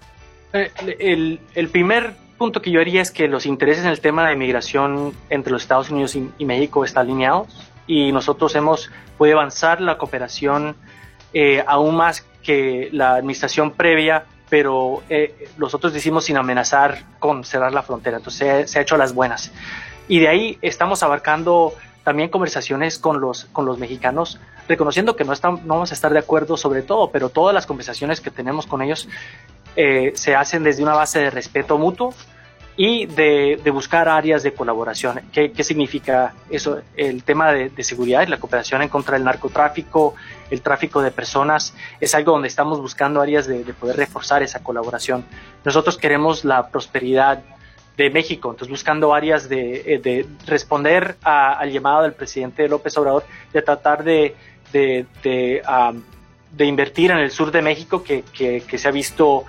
Eh, 0.54 1.38
el 1.54 1.68
primer 1.68 2.23
punto 2.44 2.60
que 2.60 2.70
yo 2.70 2.78
haría 2.78 3.00
es 3.00 3.10
que 3.10 3.26
los 3.26 3.46
intereses 3.46 3.84
en 3.84 3.90
el 3.90 4.00
tema 4.00 4.28
de 4.28 4.36
migración 4.36 5.14
entre 5.30 5.50
los 5.50 5.62
Estados 5.62 5.88
Unidos 5.88 6.14
y, 6.14 6.44
México 6.44 6.84
están 6.84 7.06
alineados 7.06 7.48
y 7.86 8.12
nosotros 8.12 8.54
hemos 8.54 8.90
podido 9.16 9.38
avanzar 9.38 9.80
la 9.80 9.96
cooperación 9.96 10.76
eh, 11.32 11.64
aún 11.66 11.96
más 11.96 12.20
que 12.42 12.90
la 12.92 13.14
administración 13.14 13.70
previa, 13.70 14.26
pero 14.50 15.02
eh, 15.08 15.48
nosotros 15.56 15.94
decimos 15.94 16.26
sin 16.26 16.36
amenazar 16.36 17.04
con 17.18 17.44
cerrar 17.44 17.72
la 17.72 17.82
frontera, 17.82 18.18
entonces 18.18 18.70
se, 18.70 18.78
ha 18.78 18.82
hecho 18.82 18.98
las 18.98 19.14
buenas. 19.14 19.50
Y 20.06 20.20
de 20.20 20.28
ahí 20.28 20.58
estamos 20.60 21.02
abarcando 21.02 21.72
también 22.02 22.28
conversaciones 22.28 22.98
con 22.98 23.22
los, 23.22 23.46
con 23.46 23.64
los 23.64 23.78
mexicanos, 23.78 24.38
reconociendo 24.68 25.16
que 25.16 25.24
no, 25.24 25.32
están, 25.32 25.66
no 25.66 25.76
vamos 25.76 25.92
a 25.92 25.94
estar 25.94 26.12
de 26.12 26.18
acuerdo 26.18 26.58
sobre 26.58 26.82
todo, 26.82 27.10
pero 27.10 27.30
todas 27.30 27.54
las 27.54 27.64
conversaciones 27.64 28.20
que 28.20 28.30
tenemos 28.30 28.66
con 28.66 28.82
ellos 28.82 29.08
eh, 29.76 30.12
se 30.14 30.36
hacen 30.36 30.62
desde 30.62 30.82
una 30.82 30.92
base 30.92 31.20
de 31.20 31.30
respeto 31.30 31.78
mutuo 31.78 32.12
y 32.76 33.06
de, 33.06 33.58
buscar 33.72 34.08
áreas 34.08 34.42
de 34.42 34.52
colaboración. 34.52 35.20
¿Qué, 35.32 35.52
significa 35.62 36.34
eso? 36.50 36.80
El 36.96 37.22
tema 37.22 37.52
de, 37.52 37.70
seguridad 37.84 38.22
y 38.22 38.26
la 38.26 38.38
cooperación 38.38 38.82
en 38.82 38.88
contra 38.88 39.14
del 39.14 39.24
narcotráfico, 39.24 40.14
el 40.50 40.60
tráfico 40.60 41.00
de 41.00 41.10
personas, 41.10 41.74
es 42.00 42.14
algo 42.14 42.32
donde 42.32 42.48
estamos 42.48 42.80
buscando 42.80 43.20
áreas 43.20 43.46
de, 43.46 43.62
poder 43.74 43.96
reforzar 43.96 44.42
esa 44.42 44.62
colaboración. 44.62 45.24
Nosotros 45.64 45.96
queremos 45.96 46.44
la 46.44 46.68
prosperidad 46.68 47.42
de 47.96 48.10
México, 48.10 48.50
entonces 48.50 48.70
buscando 48.70 49.14
áreas 49.14 49.48
de, 49.48 50.00
eh, 50.04 50.26
responder 50.46 51.16
al 51.22 51.70
llamado 51.70 52.02
del 52.02 52.14
presidente 52.14 52.66
López 52.68 52.96
Obrador 52.96 53.24
de 53.52 53.62
tratar 53.62 54.02
de, 54.02 54.34
de, 54.72 55.62
invertir 56.58 57.12
en 57.12 57.18
el 57.18 57.30
sur 57.30 57.52
de 57.52 57.62
México 57.62 58.02
que, 58.02 58.24
se 58.76 58.88
ha 58.88 58.90
visto 58.90 59.44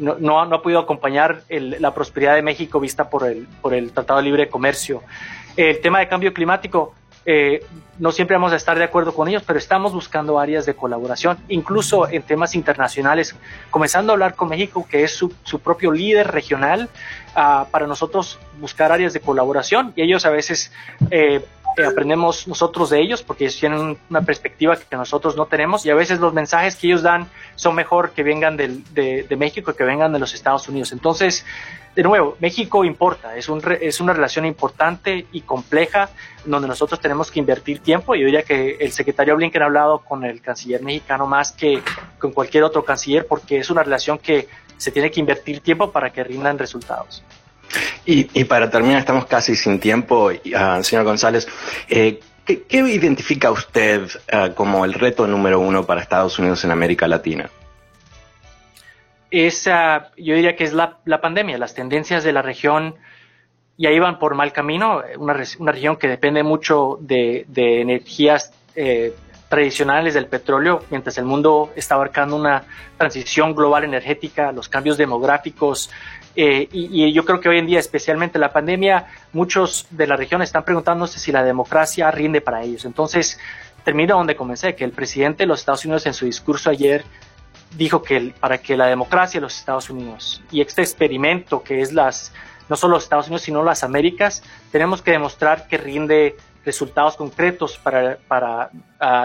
no, 0.00 0.16
no, 0.18 0.40
ha 0.40 0.62
podido 0.62 0.80
acompañar 0.80 1.42
la 1.48 1.94
prosperidad 1.94 2.34
de 2.34 2.42
México 2.42 2.80
vista 2.80 3.08
por 3.08 3.26
el, 3.26 3.46
por 3.60 3.74
el 3.74 3.92
Tratado 3.92 4.18
de 4.18 4.24
Libre 4.24 4.48
Comercio. 4.48 5.02
El 5.56 5.80
tema 5.80 5.98
de 6.00 6.08
cambio 6.08 6.32
climático, 6.32 6.94
eh, 7.24 7.64
no 7.98 8.10
siempre 8.10 8.36
vamos 8.36 8.52
a 8.52 8.56
estar 8.56 8.76
de 8.76 8.84
acuerdo 8.84 9.14
con 9.14 9.28
ellos, 9.28 9.44
pero 9.46 9.58
estamos 9.58 9.92
buscando 9.92 10.40
áreas 10.40 10.66
de 10.66 10.74
colaboración, 10.74 11.38
incluso 11.48 12.08
en 12.08 12.22
temas 12.22 12.54
internacionales, 12.54 13.36
comenzando 13.70 14.12
a 14.12 14.14
hablar 14.14 14.34
con 14.34 14.48
México, 14.48 14.86
que 14.88 15.04
es 15.04 15.12
su, 15.12 15.32
su 15.44 15.60
propio 15.60 15.92
líder 15.92 16.28
regional, 16.28 16.88
uh, 17.36 17.70
para 17.70 17.86
nosotros 17.86 18.40
buscar 18.58 18.90
áreas 18.90 19.12
de 19.12 19.20
colaboración 19.20 19.92
y 19.94 20.02
ellos 20.02 20.26
a 20.26 20.30
veces 20.30 20.72
eh, 21.10 21.44
aprendemos 21.86 22.46
nosotros 22.46 22.90
de 22.90 23.00
ellos 23.00 23.22
porque 23.22 23.44
ellos 23.44 23.58
tienen 23.58 23.98
una 24.10 24.22
perspectiva 24.22 24.76
que 24.76 24.96
nosotros 24.96 25.36
no 25.36 25.46
tenemos 25.46 25.86
y 25.86 25.90
a 25.90 25.94
veces 25.94 26.20
los 26.20 26.32
mensajes 26.32 26.76
que 26.76 26.88
ellos 26.88 27.02
dan 27.02 27.28
son 27.54 27.74
mejor 27.74 28.10
que 28.10 28.22
vengan 28.22 28.56
de, 28.56 28.68
de, 28.92 29.36
México 29.36 29.74
que 29.74 29.84
vengan 29.84 30.12
de 30.12 30.18
los 30.18 30.34
Estados 30.34 30.68
Unidos. 30.68 30.92
Entonces, 30.92 31.44
de 31.94 32.02
nuevo, 32.02 32.36
México 32.40 32.84
importa, 32.84 33.36
es, 33.36 33.48
un, 33.48 33.62
es 33.80 34.00
una 34.00 34.12
relación 34.12 34.44
importante 34.44 35.26
y 35.32 35.42
compleja 35.42 36.10
donde 36.44 36.68
nosotros 36.68 37.00
tenemos 37.00 37.30
que 37.30 37.38
invertir 37.40 37.80
tiempo. 37.80 38.14
Yo 38.14 38.26
diría 38.26 38.42
que 38.42 38.76
el 38.80 38.92
secretario 38.92 39.36
Blinken 39.36 39.62
ha 39.62 39.66
hablado 39.66 39.98
con 39.98 40.24
el 40.24 40.40
canciller 40.40 40.82
mexicano 40.82 41.26
más 41.26 41.52
que 41.52 41.82
con 42.18 42.32
cualquier 42.32 42.64
otro 42.64 42.84
canciller 42.84 43.26
porque 43.26 43.58
es 43.58 43.70
una 43.70 43.82
relación 43.82 44.18
que 44.18 44.48
se 44.76 44.90
tiene 44.90 45.10
que 45.10 45.20
invertir 45.20 45.60
tiempo 45.60 45.92
para 45.92 46.12
que 46.12 46.24
rindan 46.24 46.58
resultados. 46.58 47.22
Y, 48.04 48.44
para 48.44 48.70
terminar, 48.70 48.98
estamos 48.98 49.26
casi 49.26 49.54
sin 49.54 49.78
tiempo, 49.78 50.30
uh, 50.30 50.82
señor 50.82 51.04
González. 51.04 51.46
Eh, 51.88 52.20
¿qué, 52.44 52.64
identifica 52.70 53.50
usted 53.50 54.02
uh, 54.32 54.52
como 54.54 54.84
el 54.84 54.94
reto 54.94 55.26
número 55.26 55.60
uno 55.60 55.84
para 55.86 56.00
Estados 56.00 56.38
Unidos 56.38 56.64
en 56.64 56.70
América 56.72 57.06
Latina? 57.06 57.50
Esa, 59.30 60.10
yo 60.16 60.34
diría 60.34 60.56
que 60.56 60.64
es 60.64 60.74
la, 60.74 60.98
pandemia, 61.22 61.56
las 61.56 61.74
tendencias 61.74 62.22
de 62.22 62.32
la 62.32 62.42
región 62.42 62.96
ya 63.78 63.90
iban 63.90 64.18
por 64.18 64.34
mal 64.34 64.52
camino, 64.52 65.02
una, 65.16 65.42
una 65.58 65.72
región 65.72 65.96
que 65.96 66.06
depende 66.06 66.42
mucho 66.42 66.98
de, 67.00 67.46
energías 67.56 68.52
eh, 68.74 69.14
tradicionales 69.48 70.12
del 70.14 70.26
petróleo, 70.26 70.84
mientras 70.90 71.16
el 71.16 71.24
mundo 71.24 71.72
está 71.76 71.94
abarcando 71.94 72.36
una 72.36 72.64
transición 72.98 73.54
global 73.54 73.84
energética, 73.84 74.52
los 74.52 74.68
cambios 74.68 74.98
demográficos, 74.98 75.90
eh, 76.34 76.68
y, 76.72 77.12
yo 77.12 77.24
creo 77.24 77.40
que 77.40 77.48
hoy 77.48 77.58
en 77.58 77.66
día, 77.66 77.78
especialmente 77.78 78.38
la 78.38 78.52
pandemia, 78.52 79.06
muchos 79.32 79.86
de 79.90 80.06
la 80.06 80.16
región 80.16 80.42
están 80.42 80.64
preguntándose 80.64 81.18
si 81.18 81.32
la 81.32 81.42
democracia 81.42 82.10
rinde 82.10 82.40
para 82.40 82.62
ellos. 82.62 82.84
Entonces, 82.84 83.38
termino 83.84 84.16
donde 84.16 84.36
comencé, 84.36 84.74
que 84.74 84.84
el 84.84 84.92
presidente 84.92 85.42
de 85.42 85.46
los 85.46 85.60
Estados 85.60 85.84
Unidos 85.84 86.06
en 86.06 86.14
su 86.14 86.24
discurso 86.24 86.70
ayer 86.70 87.04
dijo 87.76 88.02
que 88.02 88.34
para 88.38 88.58
que 88.58 88.76
la 88.76 88.86
democracia 88.86 89.40
de 89.40 89.42
los 89.42 89.58
Estados 89.58 89.88
Unidos 89.88 90.42
y 90.50 90.60
este 90.60 90.82
experimento 90.82 91.62
que 91.62 91.80
es 91.80 91.92
las, 91.92 92.32
no 92.68 92.76
solo 92.76 92.94
los 92.94 93.04
Estados 93.04 93.26
Unidos, 93.26 93.42
sino 93.42 93.62
las 93.62 93.82
Américas, 93.82 94.42
tenemos 94.70 95.02
que 95.02 95.10
demostrar 95.10 95.66
que 95.68 95.78
rinde 95.78 96.36
resultados 96.64 97.16
concretos 97.16 97.78
para, 97.78 98.18
para 98.28 98.70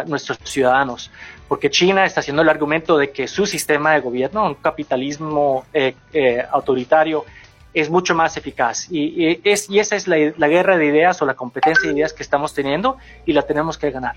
nuestros 0.06 0.40
ciudadanos. 0.44 1.12
Porque 1.48 1.70
China 1.70 2.06
está 2.06 2.20
haciendo 2.20 2.42
el 2.42 2.50
argumento 2.50 2.98
de 2.98 3.12
que 3.12 3.28
su 3.28 3.46
sistema 3.46 3.94
de 3.94 4.02
gobierno, 4.02 4.46
un 4.46 4.56
capitalismo 4.56 5.66
eh, 5.74 5.96
eh, 6.14 6.44
autoritario, 6.52 7.26
es 7.74 7.90
mucho 7.90 8.16
más 8.16 8.36
eficaz. 8.38 8.88
Y, 8.92 9.40
es, 9.44 9.70
y 9.70 9.80
esa 9.80 9.96
es 9.96 10.08
la, 10.08 10.18
la 10.38 10.48
guerra 10.48 10.78
de 10.78 10.86
ideas 10.88 11.22
o 11.22 11.26
la 11.26 11.36
competencia 11.36 11.90
de 11.90 11.96
ideas 11.96 12.12
que 12.12 12.24
estamos 12.24 12.54
teniendo 12.54 12.98
y 13.26 13.34
la 13.34 13.44
tenemos 13.44 13.78
que 13.78 13.92
ganar. 13.92 14.16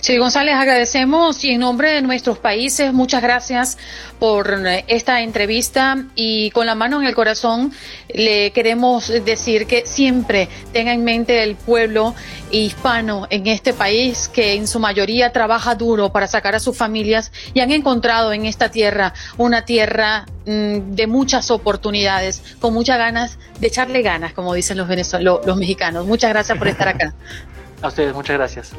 Sí, 0.00 0.16
González, 0.16 0.54
agradecemos 0.54 1.44
y 1.44 1.50
en 1.50 1.60
nombre 1.60 1.90
de 1.92 2.02
nuestros 2.02 2.38
países, 2.38 2.92
muchas 2.92 3.22
gracias 3.22 3.78
por 4.18 4.58
esta 4.88 5.20
entrevista 5.22 6.04
y 6.14 6.50
con 6.50 6.66
la 6.66 6.74
mano 6.74 7.00
en 7.00 7.06
el 7.06 7.14
corazón 7.14 7.72
le 8.12 8.50
queremos 8.50 9.08
decir 9.24 9.66
que 9.66 9.86
siempre 9.86 10.48
tenga 10.72 10.92
en 10.92 11.04
mente 11.04 11.42
el 11.42 11.56
pueblo 11.56 12.14
hispano 12.50 13.26
en 13.30 13.46
este 13.46 13.72
país 13.72 14.28
que 14.28 14.54
en 14.54 14.66
su 14.66 14.80
mayoría 14.80 15.32
trabaja 15.32 15.74
duro 15.74 16.10
para 16.10 16.26
sacar 16.26 16.54
a 16.54 16.60
sus 16.60 16.76
familias 16.76 17.30
y 17.54 17.60
han 17.60 17.70
encontrado 17.70 18.32
en 18.32 18.46
esta 18.46 18.70
tierra 18.70 19.14
una 19.36 19.64
tierra 19.64 20.26
mm, 20.46 20.94
de 20.94 21.06
muchas 21.06 21.50
oportunidades, 21.50 22.42
con 22.60 22.74
muchas 22.74 22.98
ganas 22.98 23.38
de 23.60 23.66
echarle 23.68 24.02
ganas, 24.02 24.32
como 24.32 24.54
dicen 24.54 24.78
los, 24.78 24.88
los 25.22 25.56
mexicanos. 25.56 26.06
Muchas 26.06 26.30
gracias 26.30 26.58
por 26.58 26.68
estar 26.68 26.88
acá. 26.88 27.14
A 27.82 27.88
ustedes, 27.88 28.12
muchas 28.12 28.36
gracias. 28.36 28.72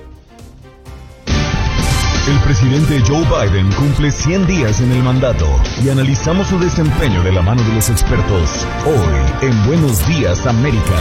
El 2.30 2.40
presidente 2.42 3.02
Joe 3.08 3.26
Biden 3.26 3.72
cumple 3.72 4.12
100 4.12 4.46
días 4.46 4.82
en 4.82 4.92
el 4.92 5.02
mandato 5.02 5.48
y 5.84 5.90
analizamos 5.90 6.46
su 6.46 6.60
desempeño 6.60 7.24
de 7.24 7.32
la 7.32 7.42
mano 7.42 7.64
de 7.64 7.74
los 7.74 7.90
expertos 7.90 8.68
hoy 8.86 9.50
en 9.50 9.66
Buenos 9.66 10.06
Días 10.08 10.46
América. 10.46 10.96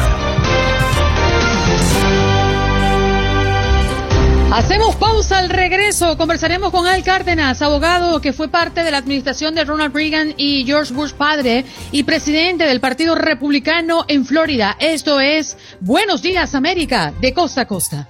Hacemos 4.51 4.97
pausa 4.97 5.41
al 5.41 5.51
regreso. 5.51 6.17
Conversaremos 6.17 6.71
con 6.71 6.87
Al 6.87 7.03
Cárdenas, 7.03 7.61
abogado 7.61 8.23
que 8.23 8.33
fue 8.33 8.49
parte 8.49 8.83
de 8.83 8.91
la 8.91 8.97
administración 8.97 9.55
de 9.55 9.65
Ronald 9.65 9.95
Reagan 9.95 10.33
y 10.39 10.65
George 10.65 10.95
Bush 10.95 11.13
padre 11.13 11.67
y 11.93 12.05
presidente 12.05 12.65
del 12.65 12.81
Partido 12.81 13.15
Republicano 13.15 14.07
en 14.09 14.25
Florida. 14.25 14.79
Esto 14.81 15.21
es 15.21 15.59
Buenos 15.81 16.23
Días 16.23 16.55
América 16.55 17.13
de 17.21 17.35
costa 17.35 17.61
a 17.61 17.67
costa. 17.67 18.09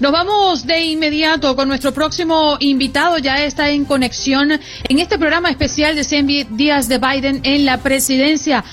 Nos 0.00 0.10
vamos 0.10 0.66
de 0.66 0.80
inmediato 0.80 1.54
con 1.54 1.68
nuestro 1.68 1.94
próximo 1.94 2.56
invitado. 2.58 3.18
Ya 3.18 3.44
está 3.44 3.70
en 3.70 3.84
conexión 3.84 4.50
en 4.52 4.98
este 4.98 5.18
programa 5.18 5.50
especial 5.50 5.94
de 5.94 6.02
100 6.02 6.56
días 6.56 6.88
de 6.88 6.98
Biden 6.98 7.40
en 7.44 7.64
la 7.64 7.78
presidencia. 7.78 8.64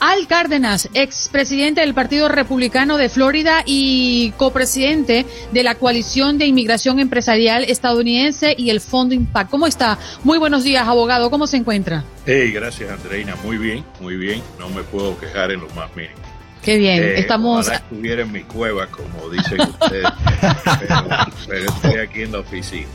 Al 0.00 0.26
Cárdenas, 0.26 0.88
expresidente 0.94 1.82
del 1.82 1.94
Partido 1.94 2.28
Republicano 2.28 2.96
de 2.96 3.08
Florida 3.08 3.62
y 3.66 4.32
copresidente 4.36 5.26
de 5.52 5.62
la 5.62 5.76
Coalición 5.76 6.38
de 6.38 6.46
Inmigración 6.46 6.98
Empresarial 6.98 7.64
Estadounidense 7.64 8.54
y 8.58 8.70
el 8.70 8.80
Fondo 8.80 9.14
Impact. 9.14 9.50
¿Cómo 9.50 9.66
está? 9.66 9.98
Muy 10.24 10.38
buenos 10.38 10.64
días, 10.64 10.88
abogado. 10.88 11.30
¿Cómo 11.30 11.46
se 11.46 11.58
encuentra? 11.58 12.02
Hey, 12.26 12.50
gracias, 12.50 12.90
Andreina. 12.90 13.36
Muy 13.44 13.58
bien, 13.58 13.84
muy 14.00 14.16
bien. 14.16 14.42
No 14.58 14.70
me 14.70 14.82
puedo 14.82 15.16
quejar 15.20 15.52
en 15.52 15.60
lo 15.60 15.68
más 15.68 15.94
mínimo. 15.94 16.31
Qué 16.62 16.76
bien, 16.78 17.02
eh, 17.02 17.14
estamos... 17.18 17.68
estuviera 17.68 18.22
en 18.22 18.32
mi 18.32 18.42
cueva, 18.42 18.86
como 18.86 19.28
dicen 19.30 19.60
ustedes, 19.60 20.06
pero, 21.48 21.66
estoy 21.66 21.98
aquí 21.98 22.22
en 22.22 22.32
la 22.32 22.38
oficina. 22.38 22.86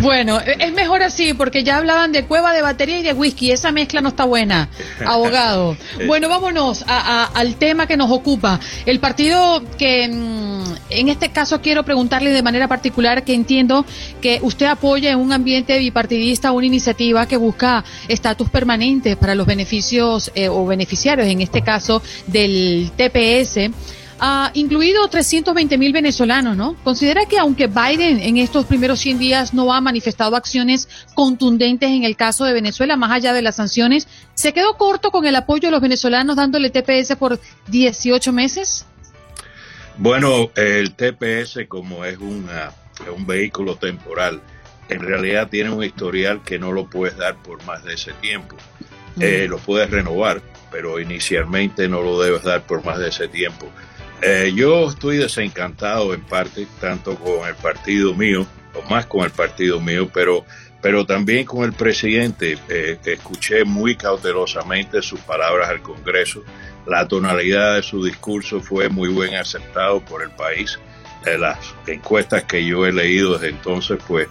Bueno, 0.00 0.40
es 0.40 0.72
mejor 0.72 1.02
así, 1.02 1.34
porque 1.34 1.64
ya 1.64 1.78
hablaban 1.78 2.12
de 2.12 2.24
cueva 2.24 2.54
de 2.54 2.62
batería 2.62 3.00
y 3.00 3.02
de 3.02 3.12
whisky. 3.12 3.50
Esa 3.50 3.72
mezcla 3.72 4.00
no 4.00 4.10
está 4.10 4.24
buena, 4.24 4.68
abogado. 5.06 5.76
Bueno, 6.06 6.28
vámonos 6.28 6.84
al 6.86 7.56
tema 7.56 7.86
que 7.86 7.96
nos 7.96 8.10
ocupa. 8.10 8.60
El 8.86 9.00
partido 9.00 9.62
que, 9.76 10.08
mm, 10.08 10.64
en 10.90 11.08
este 11.08 11.30
caso, 11.30 11.60
quiero 11.60 11.82
preguntarle 11.82 12.30
de 12.30 12.42
manera 12.42 12.68
particular 12.68 13.24
que 13.24 13.34
entiendo 13.34 13.84
que 14.20 14.38
usted 14.42 14.66
apoya 14.66 15.10
en 15.10 15.18
un 15.18 15.32
ambiente 15.32 15.78
bipartidista 15.78 16.52
una 16.52 16.66
iniciativa 16.66 17.26
que 17.26 17.36
busca 17.36 17.84
estatus 18.08 18.48
permanente 18.50 19.16
para 19.16 19.34
los 19.34 19.46
beneficios 19.46 20.30
eh, 20.34 20.48
o 20.48 20.64
beneficiarios, 20.66 21.26
en 21.26 21.40
este 21.40 21.62
caso, 21.62 22.02
del 22.26 22.92
TPS 23.14 23.70
ha 24.20 24.50
incluido 24.54 25.06
320 25.08 25.76
mil 25.76 25.92
venezolanos, 25.92 26.56
¿no? 26.56 26.76
Considera 26.84 27.26
que 27.26 27.38
aunque 27.38 27.66
Biden 27.66 28.20
en 28.20 28.36
estos 28.36 28.64
primeros 28.66 29.00
100 29.00 29.18
días 29.18 29.54
no 29.54 29.72
ha 29.72 29.80
manifestado 29.80 30.36
acciones 30.36 30.88
contundentes 31.14 31.90
en 31.90 32.04
el 32.04 32.16
caso 32.16 32.44
de 32.44 32.52
Venezuela, 32.52 32.96
más 32.96 33.10
allá 33.10 33.32
de 33.32 33.42
las 33.42 33.56
sanciones, 33.56 34.08
¿se 34.34 34.52
quedó 34.52 34.76
corto 34.76 35.10
con 35.10 35.26
el 35.26 35.34
apoyo 35.36 35.68
de 35.68 35.72
los 35.72 35.80
venezolanos 35.80 36.36
dándole 36.36 36.70
TPS 36.70 37.16
por 37.16 37.40
18 37.68 38.32
meses? 38.32 38.86
Bueno, 39.96 40.50
el 40.54 40.94
TPS 40.94 41.66
como 41.68 42.04
es 42.04 42.18
un 42.18 42.46
vehículo 43.26 43.76
temporal, 43.76 44.40
en 44.88 45.00
realidad 45.00 45.48
tiene 45.48 45.70
un 45.70 45.82
historial 45.82 46.42
que 46.42 46.58
no 46.58 46.72
lo 46.72 46.88
puedes 46.88 47.16
dar 47.16 47.36
por 47.42 47.64
más 47.64 47.84
de 47.84 47.94
ese 47.94 48.12
tiempo. 48.14 48.56
Eh, 49.20 49.46
lo 49.48 49.58
puedes 49.58 49.90
renovar, 49.90 50.42
pero 50.74 50.98
inicialmente 50.98 51.86
no 51.86 52.02
lo 52.02 52.20
debes 52.20 52.42
dar 52.42 52.64
por 52.66 52.84
más 52.84 52.98
de 52.98 53.08
ese 53.10 53.28
tiempo. 53.28 53.70
Eh, 54.20 54.52
yo 54.56 54.88
estoy 54.88 55.18
desencantado 55.18 56.12
en 56.12 56.22
parte, 56.22 56.66
tanto 56.80 57.14
con 57.14 57.46
el 57.46 57.54
partido 57.54 58.12
mío, 58.12 58.44
o 58.74 58.82
más 58.90 59.06
con 59.06 59.24
el 59.24 59.30
partido 59.30 59.80
mío, 59.80 60.10
pero, 60.12 60.44
pero 60.82 61.06
también 61.06 61.44
con 61.44 61.62
el 61.62 61.74
presidente. 61.74 62.58
Eh, 62.68 62.98
escuché 63.04 63.64
muy 63.64 63.94
cautelosamente 63.94 65.00
sus 65.00 65.20
palabras 65.20 65.68
al 65.68 65.80
Congreso. 65.80 66.42
La 66.86 67.06
tonalidad 67.06 67.76
de 67.76 67.84
su 67.84 68.04
discurso 68.04 68.60
fue 68.60 68.88
muy 68.88 69.14
bien 69.14 69.36
aceptado 69.36 70.00
por 70.00 70.24
el 70.24 70.30
país. 70.30 70.76
Eh, 71.24 71.38
las 71.38 71.72
encuestas 71.86 72.42
que 72.42 72.66
yo 72.66 72.84
he 72.84 72.92
leído 72.92 73.34
desde 73.34 73.50
entonces, 73.50 74.00
pues 74.08 74.26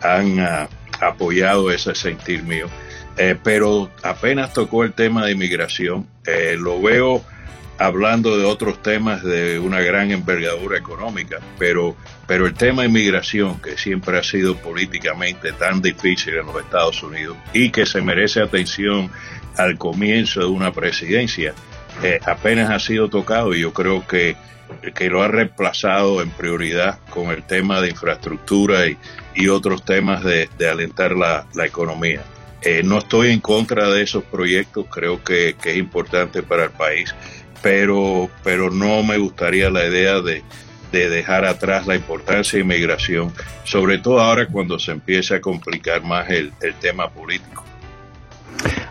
han 0.00 0.38
ah, 0.38 0.68
apoyado 1.00 1.72
ese 1.72 1.92
sentir 1.96 2.44
mío. 2.44 2.68
Pero 3.42 3.90
apenas 4.02 4.52
tocó 4.52 4.84
el 4.84 4.92
tema 4.92 5.26
de 5.26 5.32
inmigración, 5.32 6.06
lo 6.58 6.80
veo 6.80 7.24
hablando 7.78 8.36
de 8.36 8.44
otros 8.44 8.82
temas 8.82 9.22
de 9.22 9.58
una 9.58 9.80
gran 9.80 10.10
envergadura 10.10 10.76
económica, 10.76 11.38
pero, 11.58 11.96
pero 12.26 12.46
el 12.46 12.54
tema 12.54 12.82
de 12.82 12.88
inmigración, 12.88 13.60
que 13.60 13.78
siempre 13.78 14.18
ha 14.18 14.22
sido 14.22 14.56
políticamente 14.56 15.52
tan 15.52 15.80
difícil 15.80 16.34
en 16.34 16.46
los 16.46 16.56
Estados 16.60 17.02
Unidos 17.02 17.36
y 17.52 17.70
que 17.70 17.86
se 17.86 18.02
merece 18.02 18.42
atención 18.42 19.10
al 19.56 19.78
comienzo 19.78 20.40
de 20.40 20.46
una 20.46 20.72
presidencia, 20.72 21.54
eh, 22.02 22.20
apenas 22.26 22.70
ha 22.70 22.80
sido 22.80 23.08
tocado 23.08 23.54
y 23.54 23.60
yo 23.60 23.72
creo 23.72 24.06
que, 24.06 24.36
que 24.94 25.08
lo 25.08 25.22
ha 25.22 25.28
reemplazado 25.28 26.20
en 26.20 26.30
prioridad 26.30 26.98
con 27.10 27.30
el 27.30 27.44
tema 27.44 27.80
de 27.80 27.90
infraestructura 27.90 28.86
y, 28.86 28.96
y 29.34 29.48
otros 29.48 29.84
temas 29.84 30.24
de, 30.24 30.48
de 30.58 30.68
alentar 30.68 31.12
la, 31.12 31.46
la 31.54 31.64
economía. 31.64 32.22
Eh, 32.62 32.82
no 32.84 32.98
estoy 32.98 33.30
en 33.30 33.40
contra 33.40 33.88
de 33.88 34.02
esos 34.02 34.24
proyectos, 34.24 34.86
creo 34.90 35.22
que, 35.22 35.54
que 35.60 35.70
es 35.70 35.76
importante 35.76 36.42
para 36.42 36.64
el 36.64 36.70
país 36.70 37.14
pero, 37.62 38.30
pero 38.44 38.70
no 38.70 39.02
me 39.02 39.18
gustaría 39.18 39.70
la 39.70 39.86
idea 39.86 40.20
de, 40.20 40.42
dejar 40.90 41.44
atrás 41.44 41.86
la 41.86 41.96
importancia 41.96 42.56
de 42.56 42.64
inmigración, 42.64 43.32
sobre 43.64 43.98
todo 43.98 44.20
ahora 44.20 44.46
cuando 44.46 44.78
se 44.78 44.92
empieza 44.92 45.36
a 45.36 45.40
complicar 45.40 46.02
más 46.02 46.28
el, 46.30 46.52
tema 46.80 47.10
político. 47.10 47.64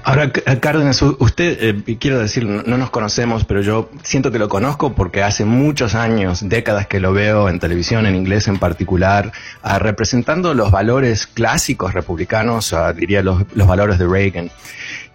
Ahora, 0.04 0.32
Cárdenas, 0.32 1.02
usted, 1.02 1.84
eh, 1.88 1.98
quiero 2.00 2.20
decir, 2.20 2.46
no 2.46 2.78
nos 2.78 2.90
conocemos, 2.90 3.44
pero 3.44 3.62
yo 3.62 3.90
siento 4.04 4.32
que 4.32 4.40
lo 4.40 4.48
conozco 4.48 4.94
porque 4.96 5.22
hace 5.22 5.44
muchos 5.44 5.96
años, 5.96 6.48
décadas 6.48 6.88
que 6.88 7.02
lo 7.02 7.12
veo 7.12 7.50
en 7.50 7.60
televisión, 7.60 8.06
en 8.06 8.16
inglés 8.16 8.48
en 8.48 8.58
particular, 8.58 9.34
ah, 9.64 9.80
representando 9.80 10.54
los 10.54 10.72
valores 10.72 11.28
clásicos 11.28 11.94
republicanos, 11.94 12.72
ah, 12.72 12.94
diría 12.94 13.22
los, 13.22 13.44
los 13.54 13.68
valores 13.68 14.00
de 14.00 14.08
Reagan. 14.08 14.50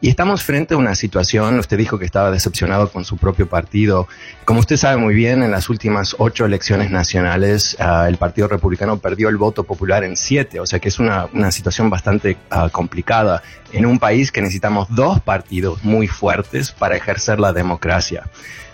Y 0.04 0.08
estamos 0.08 0.42
frente 0.42 0.74
a 0.74 0.78
una 0.78 0.96
situación, 0.96 1.60
usted 1.60 1.78
dijo 1.78 1.96
que 1.96 2.04
estaba 2.04 2.32
decepcionado 2.32 2.90
con 2.90 3.04
su 3.04 3.16
propio 3.16 3.48
partido. 3.48 4.08
Como 4.44 4.58
usted 4.58 4.76
sabe 4.76 4.96
muy 4.96 5.14
bien, 5.14 5.44
en 5.44 5.52
las 5.52 5.68
últimas 5.68 6.16
ocho 6.18 6.44
elecciones 6.44 6.90
nacionales, 6.90 7.76
ah, 7.78 8.06
el 8.08 8.16
Partido 8.16 8.48
Republicano 8.48 8.98
perdió 8.98 9.28
el 9.28 9.36
voto 9.36 9.62
popular 9.62 10.02
en 10.02 10.16
siete, 10.16 10.58
o 10.58 10.66
sea 10.66 10.80
que 10.80 10.88
es 10.88 10.98
una, 10.98 11.28
una 11.32 11.52
situación 11.52 11.88
bastante 11.88 12.36
ah, 12.50 12.68
complicada 12.68 13.44
en 13.72 13.86
un 13.86 14.00
país 14.00 14.32
que 14.32 14.42
necesitamos 14.42 14.88
dos 14.90 15.20
partidos 15.20 15.84
muy 15.84 16.08
fuertes 16.08 16.72
para 16.72 16.96
ejercer 16.96 17.38
la 17.38 17.52
democracia. 17.52 18.24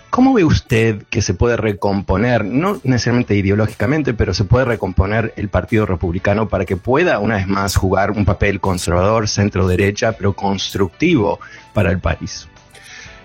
¿Cómo 0.09 0.33
ve 0.33 0.43
usted 0.43 1.03
que 1.09 1.21
se 1.21 1.35
puede 1.35 1.55
recomponer, 1.55 2.43
no 2.43 2.81
necesariamente 2.83 3.35
ideológicamente, 3.35 4.13
pero 4.13 4.33
se 4.33 4.43
puede 4.43 4.65
recomponer 4.65 5.33
el 5.37 5.49
Partido 5.49 5.85
Republicano 5.85 6.49
para 6.49 6.65
que 6.65 6.77
pueda 6.77 7.19
una 7.19 7.35
vez 7.35 7.47
más 7.47 7.75
jugar 7.75 8.11
un 8.11 8.25
papel 8.25 8.59
conservador, 8.59 9.27
centro-derecha, 9.27 10.13
pero 10.13 10.33
constructivo 10.33 11.39
para 11.73 11.91
el 11.91 11.99
país? 11.99 12.47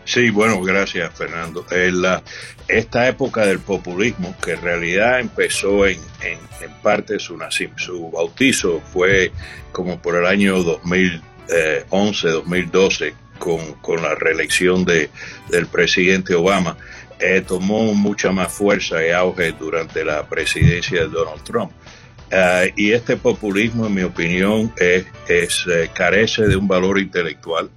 Sí, 0.04 0.28
bueno, 0.28 0.60
gracias 0.60 1.14
Fernando. 1.14 1.64
La, 1.70 2.22
esta 2.68 3.08
época 3.08 3.46
del 3.46 3.60
populismo, 3.60 4.34
que 4.42 4.52
en 4.52 4.60
realidad 4.60 5.20
empezó 5.20 5.86
en, 5.86 5.98
en, 6.20 6.38
en 6.60 6.70
parte 6.82 7.18
su, 7.18 7.38
su 7.76 8.10
bautizo 8.10 8.82
fue 8.92 9.32
como 9.72 9.98
por 9.98 10.16
el 10.16 10.26
año 10.26 10.62
2011, 10.62 12.28
2012, 12.28 13.14
con, 13.38 14.02
la 14.02 14.14
reelección 14.14 14.84
de, 14.84 15.10
del 15.48 15.66
presidente 15.66 16.34
Obama, 16.34 16.76
eh, 17.18 17.42
tomó 17.46 17.94
mucha 17.94 18.32
más 18.32 18.52
fuerza 18.52 19.06
y 19.06 19.10
auge 19.10 19.52
durante 19.52 20.04
la 20.04 20.28
presidencia 20.28 21.02
de 21.02 21.08
Donald 21.08 21.42
Trump. 21.44 21.72
Ah, 22.32 22.64
y 22.74 22.92
este 22.92 23.16
populismo, 23.16 23.86
en 23.86 23.94
mi 23.94 24.02
opinión, 24.02 24.72
es, 24.78 25.06
eh, 25.68 25.90
carece 25.94 26.48
de 26.48 26.56
un 26.56 26.66
valor 26.66 26.98
intelectual, 26.98 27.70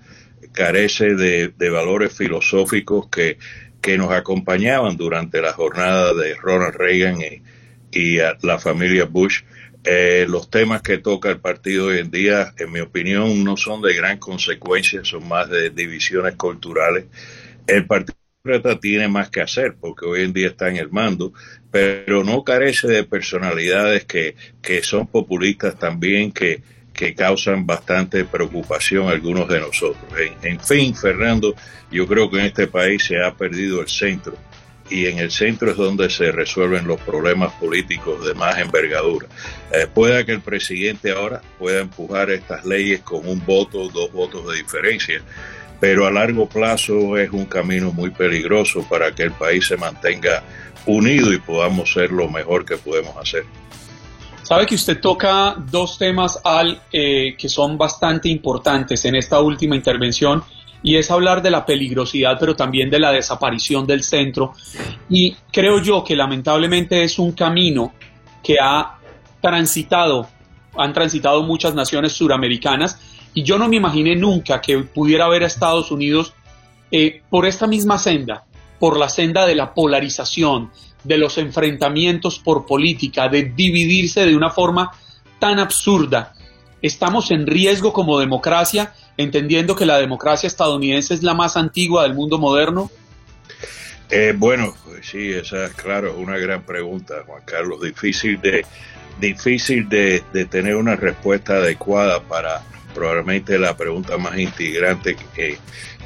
carece 0.51 1.13
de, 1.13 1.69
valores 1.69 2.15
filosóficos 2.17 3.07
que, 3.09 3.37
que, 3.81 3.97
nos 3.97 4.11
acompañaban 4.11 4.97
durante 4.97 5.41
la 5.41 5.53
jornada 5.53 6.13
de 6.13 6.33
Ronald 6.35 6.75
Reagan 6.75 7.21
y, 7.21 7.41
y 7.91 8.17
la 8.41 8.57
familia 8.57 9.05
Bush. 9.05 9.41
Eh, 9.89 10.25
los 10.27 10.49
temas 10.49 10.81
que 10.81 10.97
toca 10.97 11.29
el 11.29 11.39
partido 11.39 11.85
hoy 11.85 11.99
en 11.99 12.11
día, 12.11 12.53
en 12.57 12.73
mi 12.73 12.81
opinión, 12.81 13.41
no 13.45 13.55
son 13.55 13.81
de 13.81 13.93
gran 13.93 14.17
consecuencia, 14.17 15.05
son 15.05 15.25
más 15.29 15.49
de 15.49 15.69
divisiones 15.69 16.35
culturales. 16.35 17.05
El 17.65 17.85
Partido 17.85 18.17
tiene 18.81 19.07
más 19.07 19.29
que 19.29 19.39
hacer 19.39 19.77
porque 19.79 20.05
hoy 20.05 20.23
en 20.23 20.33
día 20.33 20.47
está 20.47 20.67
en 20.67 20.75
el 20.75 20.89
mando, 20.89 21.31
pero 21.71 22.25
no 22.25 22.43
carece 22.43 22.89
de 22.89 23.05
personalidades 23.05 24.03
que, 24.03 24.35
que 24.61 24.83
son 24.83 25.07
populistas 25.07 25.79
también, 25.79 26.33
que, 26.33 26.61
que 26.91 27.15
causan 27.15 27.65
bastante 27.65 28.25
preocupación 28.25 29.07
a 29.07 29.11
algunos 29.11 29.47
de 29.47 29.61
nosotros. 29.61 30.03
En 30.43 30.59
fin, 30.59 30.95
Fernando, 30.95 31.55
yo 31.89 32.05
creo 32.07 32.29
que 32.29 32.39
en 32.39 32.47
este 32.47 32.67
país 32.67 33.05
se 33.05 33.23
ha 33.23 33.33
perdido 33.33 33.79
el 33.79 33.87
centro 33.87 34.35
y 34.89 35.07
en 35.07 35.19
el 35.19 35.31
centro 35.31 35.71
es 35.71 35.77
donde 35.77 36.09
se 36.09 36.31
resuelven 36.31 36.87
los 36.87 36.99
problemas 37.01 37.53
políticos 37.53 38.25
de 38.25 38.33
más 38.33 38.57
envergadura. 38.57 39.27
Eh, 39.71 39.87
pueda 39.93 40.25
que 40.25 40.33
el 40.33 40.41
presidente 40.41 41.11
ahora 41.11 41.41
pueda 41.59 41.81
empujar 41.81 42.29
estas 42.29 42.65
leyes 42.65 43.01
con 43.01 43.27
un 43.27 43.43
voto, 43.45 43.89
dos 43.89 44.11
votos 44.11 44.47
de 44.47 44.57
diferencia, 44.57 45.21
pero 45.79 46.07
a 46.07 46.11
largo 46.11 46.47
plazo 46.47 47.17
es 47.17 47.29
un 47.31 47.45
camino 47.45 47.91
muy 47.91 48.09
peligroso 48.09 48.85
para 48.89 49.13
que 49.13 49.23
el 49.23 49.31
país 49.31 49.67
se 49.67 49.77
mantenga 49.77 50.43
unido 50.85 51.33
y 51.33 51.39
podamos 51.39 51.91
ser 51.91 52.11
lo 52.11 52.29
mejor 52.29 52.65
que 52.65 52.77
podemos 52.77 53.15
hacer. 53.17 53.43
Sabe 54.47 54.65
que 54.65 54.75
usted 54.75 55.01
toca 55.01 55.55
dos 55.69 55.97
temas 55.97 56.39
al 56.41 56.81
eh, 56.93 57.35
que 57.37 57.49
son 57.49 57.77
bastante 57.77 58.29
importantes 58.29 59.03
en 59.03 59.15
esta 59.15 59.41
última 59.41 59.75
intervención 59.75 60.41
y 60.83 60.97
es 60.97 61.09
hablar 61.11 61.41
de 61.41 61.51
la 61.51 61.65
peligrosidad, 61.65 62.37
pero 62.39 62.55
también 62.55 62.89
de 62.89 62.99
la 62.99 63.11
desaparición 63.11 63.85
del 63.87 64.03
centro. 64.03 64.53
Y 65.09 65.35
creo 65.51 65.81
yo 65.81 66.03
que 66.03 66.15
lamentablemente 66.15 67.03
es 67.03 67.19
un 67.19 67.31
camino 67.31 67.93
que 68.43 68.57
ha 68.61 68.97
transitado, 69.41 70.27
han 70.77 70.93
transitado 70.93 71.43
muchas 71.43 71.73
naciones 71.73 72.13
suramericanas, 72.13 72.99
y 73.33 73.43
yo 73.43 73.57
no 73.57 73.67
me 73.67 73.75
imaginé 73.75 74.15
nunca 74.15 74.61
que 74.61 74.79
pudiera 74.79 75.27
ver 75.27 75.43
a 75.43 75.47
Estados 75.47 75.91
Unidos 75.91 76.33
eh, 76.91 77.21
por 77.29 77.45
esta 77.45 77.67
misma 77.67 77.97
senda, 77.97 78.45
por 78.79 78.97
la 78.97 79.09
senda 79.09 79.45
de 79.45 79.55
la 79.55 79.73
polarización, 79.73 80.71
de 81.03 81.17
los 81.17 81.37
enfrentamientos 81.37 82.39
por 82.39 82.65
política, 82.65 83.29
de 83.29 83.43
dividirse 83.43 84.25
de 84.25 84.35
una 84.35 84.49
forma 84.49 84.91
tan 85.39 85.59
absurda. 85.59 86.33
Estamos 86.81 87.31
en 87.31 87.47
riesgo 87.47 87.93
como 87.93 88.19
democracia 88.19 88.93
entendiendo 89.17 89.75
que 89.75 89.85
la 89.85 89.97
democracia 89.97 90.47
estadounidense 90.47 91.13
es 91.13 91.23
la 91.23 91.33
más 91.33 91.57
antigua 91.57 92.03
del 92.03 92.13
mundo 92.13 92.37
moderno? 92.37 92.89
Eh, 94.09 94.33
bueno, 94.37 94.73
pues 94.85 95.07
sí, 95.07 95.31
esa 95.31 95.65
es 95.65 95.73
claro, 95.73 96.15
una 96.17 96.37
gran 96.37 96.61
pregunta, 96.61 97.15
Juan 97.25 97.41
Carlos. 97.43 97.81
Difícil 97.81 98.39
de, 98.39 98.65
difícil 99.19 99.89
de, 99.89 100.23
tener 100.49 100.75
una 100.75 100.95
respuesta 100.95 101.55
adecuada 101.55 102.21
para 102.21 102.61
probablemente 102.93 103.59
la 103.59 103.75
pregunta 103.75 104.17
más 104.17 104.37
intrigante 104.37 105.17
que 105.35 105.57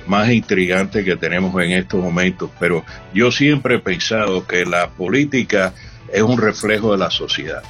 más 0.07 0.31
intrigante 0.31 1.03
que 1.03 1.15
tenemos 1.15 1.53
en 1.61 1.73
estos 1.73 2.01
momentos. 2.01 2.49
Pero 2.59 2.83
yo 3.13 3.31
siempre 3.31 3.75
he 3.75 3.79
pensado 3.79 4.47
que 4.47 4.65
la 4.65 4.89
política 4.89 5.73
es 6.11 6.23
un 6.23 6.39
reflejo 6.39 6.93
de 6.93 6.97
la 6.97 7.11
sociedad. 7.11 7.61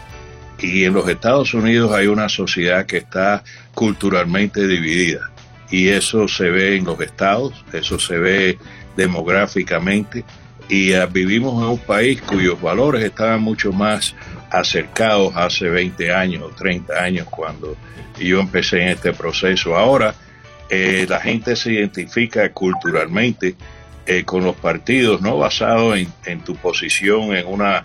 Y 0.59 0.85
en 0.85 0.93
los 0.93 1.09
Estados 1.09 1.53
Unidos 1.53 1.91
hay 1.91 2.07
una 2.07 2.30
sociedad 2.30 2.85
que 2.85 2.97
está 2.97 3.43
culturalmente 3.73 4.65
dividida 4.65 5.30
y 5.72 5.89
eso 5.89 6.27
se 6.27 6.49
ve 6.49 6.76
en 6.76 6.85
los 6.85 6.99
estados, 6.99 7.65
eso 7.73 7.98
se 7.98 8.18
ve 8.18 8.57
demográficamente 8.95 10.23
y 10.69 10.93
uh, 10.93 11.07
vivimos 11.10 11.61
en 11.64 11.69
un 11.69 11.80
país 11.80 12.22
cuyos 12.22 12.61
valores 12.61 13.03
estaban 13.03 13.41
mucho 13.41 13.72
más 13.72 14.15
acercados 14.49 15.35
hace 15.35 15.69
20 15.69 16.14
años 16.14 16.43
o 16.43 16.49
30 16.49 16.93
años 16.93 17.27
cuando 17.30 17.76
yo 18.19 18.39
empecé 18.39 18.81
en 18.81 18.89
este 18.89 19.14
proceso. 19.14 19.76
Ahora 19.76 20.14
eh, 20.69 21.06
la 21.10 21.19
gente 21.19 21.56
se 21.56 21.73
identifica 21.73 22.52
culturalmente 22.52 23.56
eh, 24.06 24.23
con 24.23 24.43
los 24.43 24.56
partidos, 24.56 25.22
no 25.22 25.38
basado 25.38 25.95
en, 25.95 26.07
en 26.26 26.41
tu 26.41 26.56
posición 26.56 27.35
en 27.35 27.48
una 27.48 27.84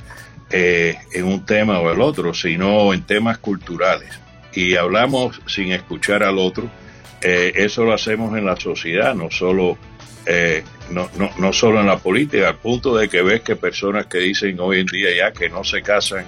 eh, 0.51 0.97
en 1.13 1.25
un 1.25 1.45
tema 1.45 1.81
o 1.81 1.91
el 1.91 2.01
otro, 2.01 2.33
sino 2.33 2.95
en 2.95 3.03
temas 3.03 3.39
culturales. 3.39 4.09
Y 4.55 4.77
hablamos 4.77 5.41
sin 5.47 5.73
escuchar 5.73 6.23
al 6.23 6.39
otro 6.39 6.71
eh, 7.20 7.52
eso 7.56 7.84
lo 7.84 7.93
hacemos 7.93 8.36
en 8.36 8.44
la 8.44 8.56
sociedad, 8.56 9.14
no 9.14 9.30
solo, 9.30 9.78
eh, 10.26 10.62
no, 10.90 11.09
no, 11.18 11.30
no 11.38 11.52
solo 11.52 11.80
en 11.80 11.86
la 11.86 11.98
política, 11.98 12.48
al 12.48 12.56
punto 12.56 12.97
de 12.97 13.09
que 13.09 13.22
ves 13.22 13.40
que 13.43 13.56
personas 13.56 14.06
que 14.06 14.18
dicen 14.18 14.59
hoy 14.60 14.80
en 14.80 14.86
día 14.86 15.09
ya 15.16 15.32
que 15.32 15.48
no 15.48 15.64
se 15.64 15.82
casan 15.82 16.24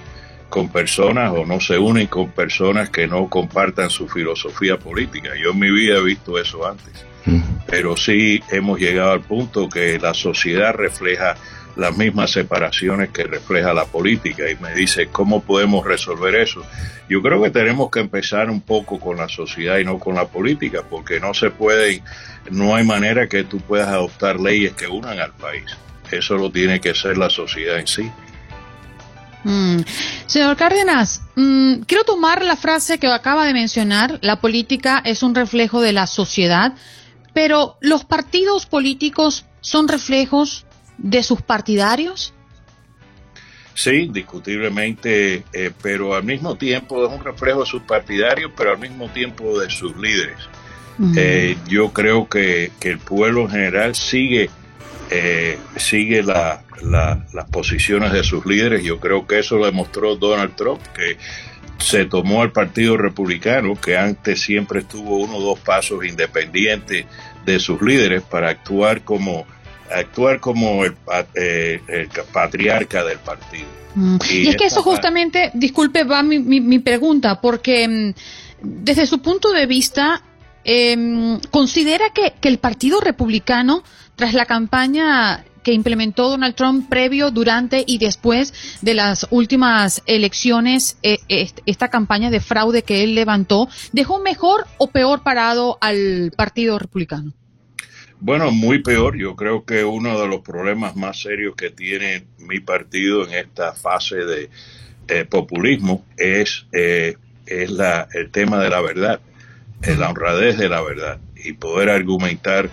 con 0.49 0.69
personas 0.69 1.31
o 1.31 1.45
no 1.45 1.59
se 1.59 1.77
unen 1.77 2.07
con 2.07 2.31
personas 2.31 2.89
que 2.89 3.07
no 3.07 3.29
compartan 3.29 3.89
su 3.89 4.07
filosofía 4.07 4.77
política. 4.77 5.29
Yo 5.41 5.51
en 5.51 5.59
mi 5.59 5.71
vida 5.71 5.97
he 5.97 6.03
visto 6.03 6.39
eso 6.39 6.67
antes, 6.67 7.05
mm. 7.25 7.41
pero 7.67 7.95
sí 7.95 8.41
hemos 8.49 8.79
llegado 8.79 9.11
al 9.11 9.21
punto 9.21 9.69
que 9.69 9.99
la 9.99 10.13
sociedad 10.13 10.73
refleja 10.73 11.35
las 11.79 11.95
mismas 11.97 12.31
separaciones 12.31 13.09
que 13.09 13.23
refleja 13.23 13.73
la 13.73 13.85
política 13.85 14.49
y 14.49 14.55
me 14.57 14.73
dice 14.73 15.07
cómo 15.07 15.41
podemos 15.41 15.85
resolver 15.85 16.35
eso. 16.35 16.61
Yo 17.07 17.21
creo 17.21 17.41
que 17.41 17.49
tenemos 17.49 17.89
que 17.89 18.01
empezar 18.01 18.49
un 18.49 18.61
poco 18.61 18.99
con 18.99 19.17
la 19.17 19.29
sociedad 19.29 19.77
y 19.77 19.85
no 19.85 19.97
con 19.97 20.15
la 20.15 20.27
política, 20.27 20.83
porque 20.87 21.19
no 21.19 21.33
se 21.33 21.49
puede, 21.51 22.03
no 22.51 22.75
hay 22.75 22.83
manera 22.83 23.27
que 23.27 23.45
tú 23.45 23.59
puedas 23.59 23.87
adoptar 23.87 24.39
leyes 24.39 24.73
que 24.73 24.87
unan 24.87 25.19
al 25.19 25.31
país. 25.33 25.65
Eso 26.11 26.35
lo 26.35 26.51
tiene 26.51 26.81
que 26.81 26.93
ser 26.93 27.17
la 27.17 27.29
sociedad 27.29 27.79
en 27.79 27.87
sí. 27.87 28.11
Mm. 29.45 29.79
Señor 30.25 30.57
Cárdenas, 30.57 31.21
mm, 31.35 31.81
quiero 31.87 32.03
tomar 32.03 32.43
la 32.43 32.57
frase 32.57 32.99
que 32.99 33.07
acaba 33.07 33.45
de 33.45 33.53
mencionar, 33.53 34.19
la 34.21 34.41
política 34.41 35.01
es 35.05 35.23
un 35.23 35.33
reflejo 35.33 35.79
de 35.81 35.93
la 35.93 36.07
sociedad, 36.07 36.73
pero 37.33 37.77
los 37.79 38.03
partidos 38.03 38.65
políticos 38.65 39.45
son 39.61 39.87
reflejos 39.87 40.65
de 41.01 41.23
sus 41.23 41.41
partidarios? 41.41 42.33
Sí, 43.73 43.91
indiscutiblemente, 43.91 45.43
eh, 45.53 45.71
pero 45.81 46.13
al 46.13 46.23
mismo 46.23 46.55
tiempo 46.55 47.05
es 47.05 47.13
un 47.13 47.23
reflejo 47.23 47.61
de 47.61 47.65
sus 47.65 47.81
partidarios, 47.83 48.51
pero 48.55 48.71
al 48.71 48.77
mismo 48.77 49.09
tiempo 49.09 49.59
de 49.59 49.69
sus 49.69 49.95
líderes. 49.97 50.37
Eh, 51.15 51.55
yo 51.65 51.93
creo 51.93 52.27
que, 52.27 52.73
el 52.81 52.99
pueblo 52.99 53.43
en 53.43 53.51
general 53.51 53.95
sigue, 53.95 54.49
eh, 55.09 55.57
sigue 55.77 56.23
las 56.23 56.59
posiciones 57.51 58.11
de 58.11 58.21
sus 58.25 58.45
líderes. 58.45 58.83
Yo 58.83 58.99
creo 58.99 59.25
que 59.25 59.39
eso 59.39 59.57
lo 59.57 59.65
demostró 59.65 60.17
Donald 60.17 60.55
Trump, 60.57 60.81
que 60.93 61.17
se 61.77 62.03
tomó 62.03 62.41
al 62.41 62.51
Partido 62.51 62.97
Republicano, 62.97 63.79
que 63.79 63.97
antes 63.97 64.41
siempre 64.41 64.81
estuvo 64.81 65.19
uno 65.19 65.37
o 65.37 65.41
dos 65.41 65.59
pasos 65.59 66.03
independientes 66.03 67.05
de 67.45 67.59
sus 67.59 67.81
líderes 67.81 68.21
para 68.23 68.49
actuar 68.49 69.01
como 69.03 69.45
actuar 69.91 70.39
como 70.39 70.83
el, 70.85 70.95
eh, 71.35 71.79
patriarca 72.31 73.03
del 73.03 73.19
partido. 73.19 73.67
Mm. 73.95 74.17
Y, 74.29 74.47
es 74.49 74.55
que 74.55 74.65
eso 74.65 74.83
justamente, 74.83 75.51
disculpe, 75.53 76.03
va 76.03 76.23
mi, 76.23 76.39
mi, 76.39 76.79
pregunta, 76.79 77.41
porque 77.41 77.87
mm, 77.87 78.13
desde 78.61 79.05
su 79.05 79.21
punto 79.21 79.51
de 79.51 79.65
vista, 79.65 80.21
em, 80.63 81.39
¿considera 81.51 82.11
que, 82.13 82.33
que, 82.39 82.49
el 82.49 82.59
Partido 82.59 83.01
Republicano, 83.01 83.83
tras 84.15 84.33
la 84.33 84.45
campaña 84.45 85.43
que 85.63 85.73
implementó 85.73 86.29
Donald 86.29 86.55
Trump 86.55 86.89
previo, 86.89 87.31
durante 87.31 87.83
y 87.85 87.97
después 87.97 88.53
de 88.81 88.93
las 88.93 89.27
últimas 89.29 90.01
elecciones, 90.05 90.97
eh, 91.03 91.19
esta 91.65 91.89
campaña 91.89 92.29
de 92.29 92.39
fraude 92.39 92.83
que 92.83 93.03
él 93.03 93.15
levantó, 93.15 93.69
dejó 93.91 94.19
mejor 94.19 94.67
o 94.77 94.87
peor 94.87 95.23
parado 95.23 95.77
al 95.81 96.31
Partido 96.35 96.79
Republicano? 96.79 97.33
Bueno, 98.21 98.51
muy 98.51 98.79
peor. 98.79 99.17
Yo 99.17 99.35
creo 99.35 99.63
que 99.63 99.85
uno 99.85 100.19
de 100.19 100.27
los 100.27 100.41
problemas 100.41 100.95
más 100.97 101.21
serios 101.21 101.55
que 101.55 101.69
tiene 101.69 102.25
mi 102.37 102.59
partido 102.59 103.25
en 103.25 103.33
esta 103.33 103.73
fase 103.73 104.17
de 104.17 104.49
eh, 105.07 105.23
populismo 105.23 106.05
es, 106.17 106.65
eh, 106.73 107.15
es 107.45 107.71
la, 107.71 108.09
el 108.13 108.29
tema 108.29 108.61
de 108.61 108.69
la 108.69 108.81
verdad, 108.81 109.21
eh, 109.83 109.95
la 109.97 110.09
honradez 110.09 110.57
de 110.57 110.67
la 110.67 110.81
verdad 110.81 111.17
y 111.35 111.53
poder 111.53 111.89
argumentar 111.89 112.69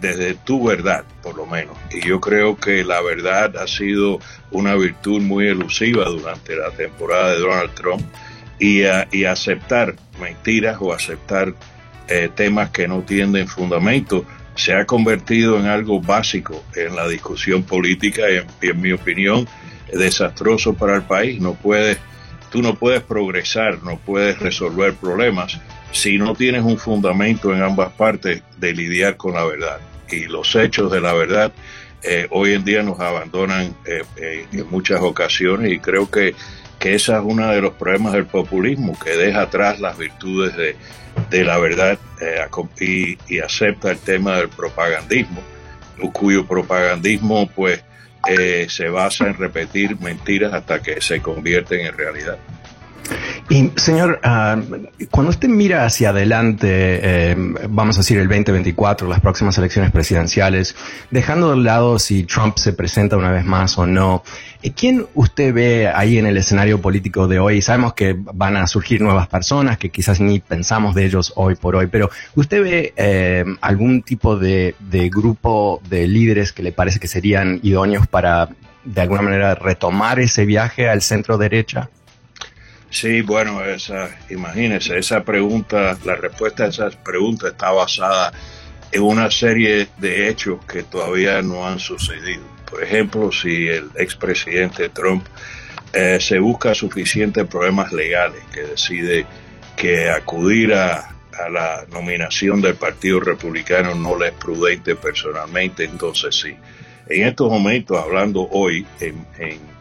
desde 0.00 0.32
tu 0.32 0.66
verdad, 0.66 1.04
por 1.22 1.36
lo 1.36 1.44
menos. 1.44 1.76
Y 1.92 2.08
yo 2.08 2.22
creo 2.22 2.56
que 2.56 2.82
la 2.84 3.02
verdad 3.02 3.54
ha 3.58 3.66
sido 3.66 4.18
una 4.50 4.74
virtud 4.76 5.20
muy 5.20 5.46
elusiva 5.46 6.06
durante 6.06 6.56
la 6.56 6.70
temporada 6.70 7.32
de 7.32 7.40
Donald 7.40 7.74
Trump 7.74 8.00
y, 8.58 8.84
y 9.12 9.24
aceptar 9.26 9.96
mentiras 10.18 10.78
o 10.80 10.90
aceptar 10.94 11.52
eh, 12.08 12.30
temas 12.34 12.70
que 12.70 12.88
no 12.88 13.02
tienen 13.02 13.48
fundamento, 13.48 14.24
se 14.54 14.72
ha 14.72 14.86
convertido 14.86 15.58
en 15.58 15.66
algo 15.66 16.00
básico 16.00 16.64
en 16.74 16.96
la 16.96 17.06
discusión 17.06 17.62
política 17.62 18.22
y 18.30 18.66
en, 18.66 18.80
mi 18.80 18.92
opinión 18.92 19.46
desastroso 19.92 20.74
para 20.74 20.96
el 20.96 21.02
país. 21.02 21.40
No 21.40 21.54
puedes, 21.54 21.98
tú 22.50 22.62
no 22.62 22.74
puedes 22.74 23.02
progresar, 23.02 23.82
no 23.82 23.98
puedes 23.98 24.38
resolver 24.38 24.94
problemas 24.94 25.60
si 25.92 26.18
no 26.18 26.34
tienes 26.34 26.62
un 26.62 26.78
fundamento 26.78 27.54
en 27.54 27.62
ambas 27.62 27.92
partes 27.92 28.42
de 28.58 28.72
lidiar 28.72 29.16
con 29.16 29.34
la 29.34 29.44
verdad. 29.44 29.78
Y 30.10 30.26
los 30.26 30.54
hechos 30.56 30.90
de 30.90 31.00
la 31.00 31.12
verdad 31.12 31.52
eh, 32.02 32.26
hoy 32.30 32.52
en 32.52 32.64
día 32.64 32.82
nos 32.82 33.00
abandonan 33.00 33.74
eh, 33.84 34.02
eh, 34.16 34.46
en 34.52 34.70
muchas 34.70 35.00
ocasiones 35.00 35.72
y 35.72 35.78
creo 35.78 36.10
que, 36.10 36.34
que 36.78 36.94
ese 36.94 37.12
es 37.12 37.18
uno 37.22 37.48
de 37.50 37.60
los 37.60 37.72
problemas 37.74 38.12
del 38.12 38.26
populismo, 38.26 38.96
que 38.98 39.10
deja 39.10 39.42
atrás 39.42 39.80
las 39.80 39.98
virtudes 39.98 40.56
de, 40.56 40.76
de 41.30 41.44
la 41.44 41.58
verdad 41.58 41.98
y, 42.80 43.18
y, 43.28 43.40
acepta 43.40 43.90
el 43.90 43.98
tema 43.98 44.36
del 44.36 44.48
propagandismo, 44.48 45.42
cuyo 46.12 46.46
propagandismo 46.46 47.48
pues 47.48 47.82
se 48.68 48.88
basa 48.88 49.26
en 49.26 49.34
repetir 49.34 49.98
mentiras 50.00 50.52
hasta 50.52 50.82
que 50.82 51.00
se 51.00 51.20
convierten 51.20 51.86
en 51.86 51.96
realidad. 51.96 52.38
Y 53.48 53.70
señor, 53.76 54.18
ah, 54.24 54.56
cuando 55.10 55.30
usted 55.30 55.48
mira 55.48 55.84
hacia 55.84 56.10
adelante, 56.10 56.68
eh, 56.70 57.36
vamos 57.68 57.96
a 57.96 58.00
decir 58.00 58.18
el 58.18 58.26
2024, 58.26 59.06
las 59.08 59.20
próximas 59.20 59.56
elecciones 59.56 59.92
presidenciales, 59.92 60.74
dejando 61.10 61.50
de 61.50 61.56
lado 61.58 61.98
si 62.00 62.24
Trump 62.24 62.56
se 62.58 62.72
presenta 62.72 63.16
una 63.16 63.30
vez 63.30 63.44
más 63.44 63.78
o 63.78 63.86
no, 63.86 64.24
eh, 64.62 64.72
¿quién 64.72 65.06
usted 65.14 65.54
ve 65.54 65.88
ahí 65.88 66.18
en 66.18 66.26
el 66.26 66.36
escenario 66.36 66.80
político 66.80 67.28
de 67.28 67.38
hoy? 67.38 67.62
Sabemos 67.62 67.94
que 67.94 68.16
van 68.18 68.56
a 68.56 68.66
surgir 68.66 69.00
nuevas 69.00 69.28
personas 69.28 69.78
que 69.78 69.90
quizás 69.90 70.20
ni 70.20 70.40
pensamos 70.40 70.94
de 70.96 71.04
ellos 71.04 71.32
hoy 71.36 71.54
por 71.54 71.76
hoy, 71.76 71.86
pero 71.86 72.10
¿usted 72.34 72.62
ve 72.62 72.94
eh, 72.96 73.44
algún 73.60 74.02
tipo 74.02 74.36
de, 74.36 74.74
de 74.80 75.08
grupo 75.08 75.80
de 75.88 76.08
líderes 76.08 76.52
que 76.52 76.64
le 76.64 76.72
parece 76.72 76.98
que 76.98 77.06
serían 77.06 77.60
idóneos 77.62 78.08
para 78.08 78.48
de 78.84 79.00
alguna 79.00 79.22
manera 79.22 79.54
retomar 79.54 80.18
ese 80.18 80.44
viaje 80.46 80.88
al 80.88 81.00
centro 81.00 81.38
derecha? 81.38 81.90
Sí, 82.98 83.20
bueno, 83.20 83.62
esa, 83.62 84.08
imagínese, 84.30 84.96
esa 84.98 85.22
pregunta, 85.22 85.98
la 86.06 86.14
respuesta 86.14 86.64
a 86.64 86.68
esa 86.68 86.88
pregunta 86.88 87.48
está 87.48 87.70
basada 87.70 88.32
en 88.90 89.02
una 89.02 89.30
serie 89.30 89.88
de 89.98 90.30
hechos 90.30 90.64
que 90.64 90.82
todavía 90.82 91.42
no 91.42 91.66
han 91.66 91.78
sucedido. 91.78 92.40
Por 92.64 92.82
ejemplo, 92.82 93.30
si 93.30 93.68
el 93.68 93.90
expresidente 93.96 94.88
Trump 94.88 95.26
eh, 95.92 96.16
se 96.22 96.38
busca 96.38 96.74
suficientes 96.74 97.46
problemas 97.46 97.92
legales 97.92 98.42
que 98.50 98.62
decide 98.62 99.26
que 99.76 100.08
acudir 100.08 100.72
a, 100.72 101.14
la 101.50 101.84
nominación 101.92 102.62
del 102.62 102.76
Partido 102.76 103.20
Republicano 103.20 103.94
no 103.94 104.18
le 104.18 104.28
es 104.28 104.32
prudente 104.32 104.96
personalmente, 104.96 105.84
entonces 105.84 106.34
sí. 106.34 106.56
En 107.08 107.28
estos 107.28 107.50
momentos, 107.50 108.02
hablando 108.02 108.48
hoy 108.50 108.86
en, 109.00 109.26
en 109.38 109.75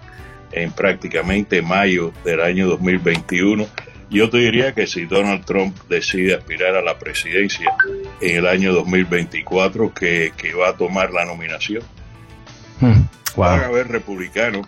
en 0.56 0.72
prácticamente 0.72 1.62
mayo 1.62 2.12
del 2.24 2.42
año 2.42 2.68
2021. 2.68 3.68
Yo 4.10 4.30
te 4.30 4.38
diría 4.38 4.74
que 4.74 4.88
si 4.88 5.06
Donald 5.06 5.46
Trump 5.46 5.78
decide 5.90 6.36
aspirar 6.36 6.76
a 6.76 6.82
la 6.82 6.98
presidencia 6.98 7.72
en 8.22 8.38
el 8.38 8.48
año 8.48 8.74
2024, 8.74 9.94
que, 9.94 10.32
que 10.38 10.54
va 10.54 10.70
a 10.70 10.78
tomar 10.78 11.12
la 11.12 11.26
nominación. 11.26 11.84
Hmm, 12.80 13.04
Van 13.36 13.62
a 13.62 13.66
haber 13.66 13.90
republicanos 13.90 14.68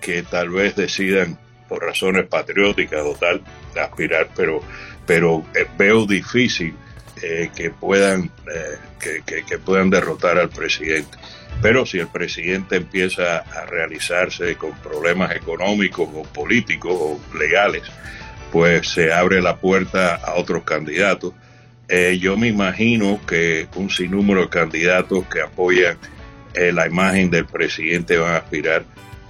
que 0.00 0.22
tal 0.22 0.50
vez 0.50 0.74
decidan 0.74 1.38
por 1.68 1.84
razones 1.84 2.26
patrióticas 2.26 3.02
o 3.04 3.14
tal 3.14 3.42
aspirar, 3.80 4.28
pero, 4.34 4.60
pero 5.06 5.44
eh, 5.54 5.66
veo 5.76 6.06
difícil 6.06 6.74
eh, 7.22 7.50
que 7.54 7.70
puedan 7.70 8.24
eh, 8.24 8.78
que, 8.98 9.44
que, 9.44 9.58
puedan 9.58 9.90
derrotar 9.90 10.38
al 10.38 10.48
presidente. 10.48 11.16
Pero 11.60 11.84
si 11.84 11.98
el 11.98 12.08
presidente 12.08 12.76
empieza 12.76 13.38
a 13.38 13.66
realizarse 13.66 14.54
con 14.56 14.72
problemas 14.78 15.34
económicos 15.34 16.08
o 16.14 16.22
políticos 16.22 16.92
o 16.94 17.20
legales, 17.36 17.82
pues 18.52 18.88
se 18.88 19.12
abre 19.12 19.42
la 19.42 19.56
puerta 19.56 20.14
a 20.14 20.34
otros 20.34 20.62
candidatos. 20.62 21.34
Eh, 21.88 22.18
yo 22.20 22.36
me 22.36 22.48
imagino 22.48 23.20
que 23.26 23.66
un 23.74 23.90
sinnúmero 23.90 24.42
de 24.42 24.48
candidatos 24.48 25.26
que 25.26 25.40
apoyan 25.40 25.98
eh, 26.54 26.72
la 26.72 26.86
imagen 26.86 27.30
del 27.30 27.46
presidente 27.46 28.18
van 28.18 28.34
a 28.34 28.38
aspirar, 28.38 28.84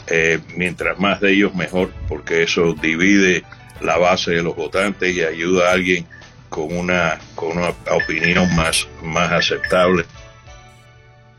eh, 0.07 0.39
mientras 0.57 0.99
más 0.99 1.21
de 1.21 1.33
ellos 1.33 1.55
mejor, 1.55 1.93
porque 2.09 2.43
eso 2.43 2.75
divide 2.75 3.45
la 3.81 3.97
base 3.97 4.33
de 4.33 4.43
los 4.43 4.55
votantes 4.55 5.15
y 5.15 5.23
ayuda 5.23 5.71
a 5.71 5.73
alguien 5.73 6.07
con 6.49 6.77
una, 6.77 7.19
con 7.35 7.57
una 7.57 7.75
opinión 7.91 8.55
más, 8.55 8.89
más 9.03 9.33
aceptable 9.33 10.05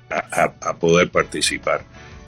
a, 0.10 0.73
poder 0.73 1.10
participar. 1.10 1.84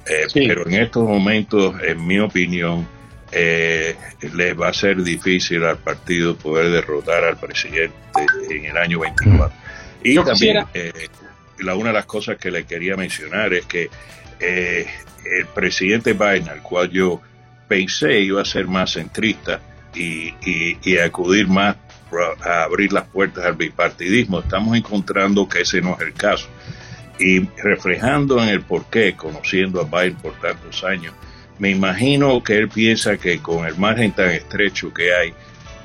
Eh, 0.05 0.27
pero 0.33 0.67
en 0.67 0.75
estos 0.75 1.03
momentos, 1.07 1.75
en 1.83 2.05
mi 2.05 2.19
opinión, 2.19 2.87
eh, 3.31 3.95
les 4.33 4.59
va 4.59 4.69
a 4.69 4.73
ser 4.73 5.01
difícil 5.03 5.63
al 5.63 5.77
partido 5.77 6.35
poder 6.35 6.71
derrotar 6.71 7.23
al 7.23 7.37
presidente 7.37 7.95
en 8.49 8.65
el 8.65 8.77
año 8.77 8.99
24. 8.99 9.55
Y 10.03 10.15
también, 10.15 10.65
eh, 10.73 10.91
la, 11.59 11.75
una 11.75 11.89
de 11.89 11.93
las 11.93 12.05
cosas 12.05 12.37
que 12.37 12.51
le 12.51 12.65
quería 12.65 12.95
mencionar 12.95 13.53
es 13.53 13.65
que 13.65 13.89
el 14.39 15.45
presidente 15.53 16.13
Biden, 16.13 16.49
al 16.49 16.63
cual 16.63 16.89
yo 16.89 17.21
pensé 17.67 18.19
iba 18.19 18.41
a 18.41 18.45
ser 18.45 18.65
más 18.65 18.93
centrista 18.93 19.61
y, 19.93 20.33
y 20.83 20.97
acudir 20.97 21.47
más 21.47 21.75
a 22.43 22.63
abrir 22.63 22.91
las 22.91 23.05
puertas 23.05 23.45
al 23.45 23.53
bipartidismo, 23.53 24.39
estamos 24.39 24.75
encontrando 24.75 25.47
que 25.47 25.61
ese 25.61 25.79
no 25.79 25.93
es 25.93 26.01
el 26.01 26.13
caso 26.13 26.49
y 27.21 27.47
reflejando 27.61 28.41
en 28.41 28.49
el 28.49 28.61
porqué, 28.61 29.15
conociendo 29.15 29.79
a 29.79 29.83
Biden 29.83 30.15
por 30.15 30.33
tantos 30.39 30.83
años, 30.83 31.13
me 31.59 31.69
imagino 31.69 32.43
que 32.43 32.57
él 32.57 32.69
piensa 32.69 33.17
que 33.17 33.39
con 33.39 33.67
el 33.67 33.77
margen 33.77 34.11
tan 34.11 34.31
estrecho 34.31 34.91
que 34.91 35.13
hay 35.13 35.33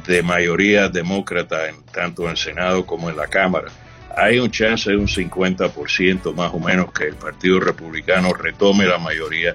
de 0.06 0.22
mayoría 0.22 0.88
demócrata 0.88 1.68
en, 1.68 1.82
tanto 1.84 2.24
en 2.24 2.30
el 2.30 2.36
Senado 2.36 2.86
como 2.86 3.10
en 3.10 3.16
la 3.16 3.26
Cámara, 3.26 3.68
hay 4.16 4.38
un 4.38 4.50
chance 4.50 4.88
de 4.88 4.96
un 4.96 5.08
50% 5.08 6.34
más 6.34 6.54
o 6.54 6.58
menos 6.58 6.90
que 6.92 7.04
el 7.04 7.16
Partido 7.16 7.60
Republicano 7.60 8.32
retome 8.32 8.86
la 8.86 8.98
mayoría 8.98 9.54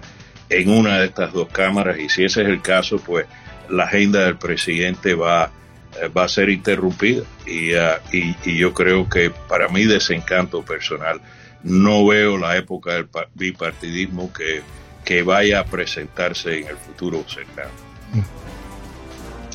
en 0.49 0.69
una 0.69 0.99
de 0.99 1.07
estas 1.07 1.33
dos 1.33 1.47
cámaras 1.47 1.97
y 1.97 2.09
si 2.09 2.25
ese 2.25 2.43
es 2.43 2.47
el 2.47 2.61
caso, 2.61 2.97
pues 2.99 3.25
la 3.69 3.85
agenda 3.85 4.25
del 4.25 4.37
presidente 4.37 5.15
va, 5.15 5.49
va 6.15 6.25
a 6.25 6.27
ser 6.27 6.49
interrumpida 6.49 7.23
y, 7.47 7.73
uh, 7.73 7.97
y, 8.11 8.35
y 8.45 8.57
yo 8.57 8.73
creo 8.73 9.09
que 9.09 9.31
para 9.31 9.69
mi 9.69 9.85
desencanto 9.85 10.63
personal, 10.63 11.21
no 11.63 12.05
veo 12.05 12.37
la 12.37 12.57
época 12.57 12.93
del 12.93 13.07
bipartidismo 13.35 14.31
que, 14.33 14.61
que 15.03 15.23
vaya 15.23 15.59
a 15.59 15.65
presentarse 15.65 16.59
en 16.59 16.67
el 16.67 16.77
futuro 16.77 17.23
cercano. 17.27 17.69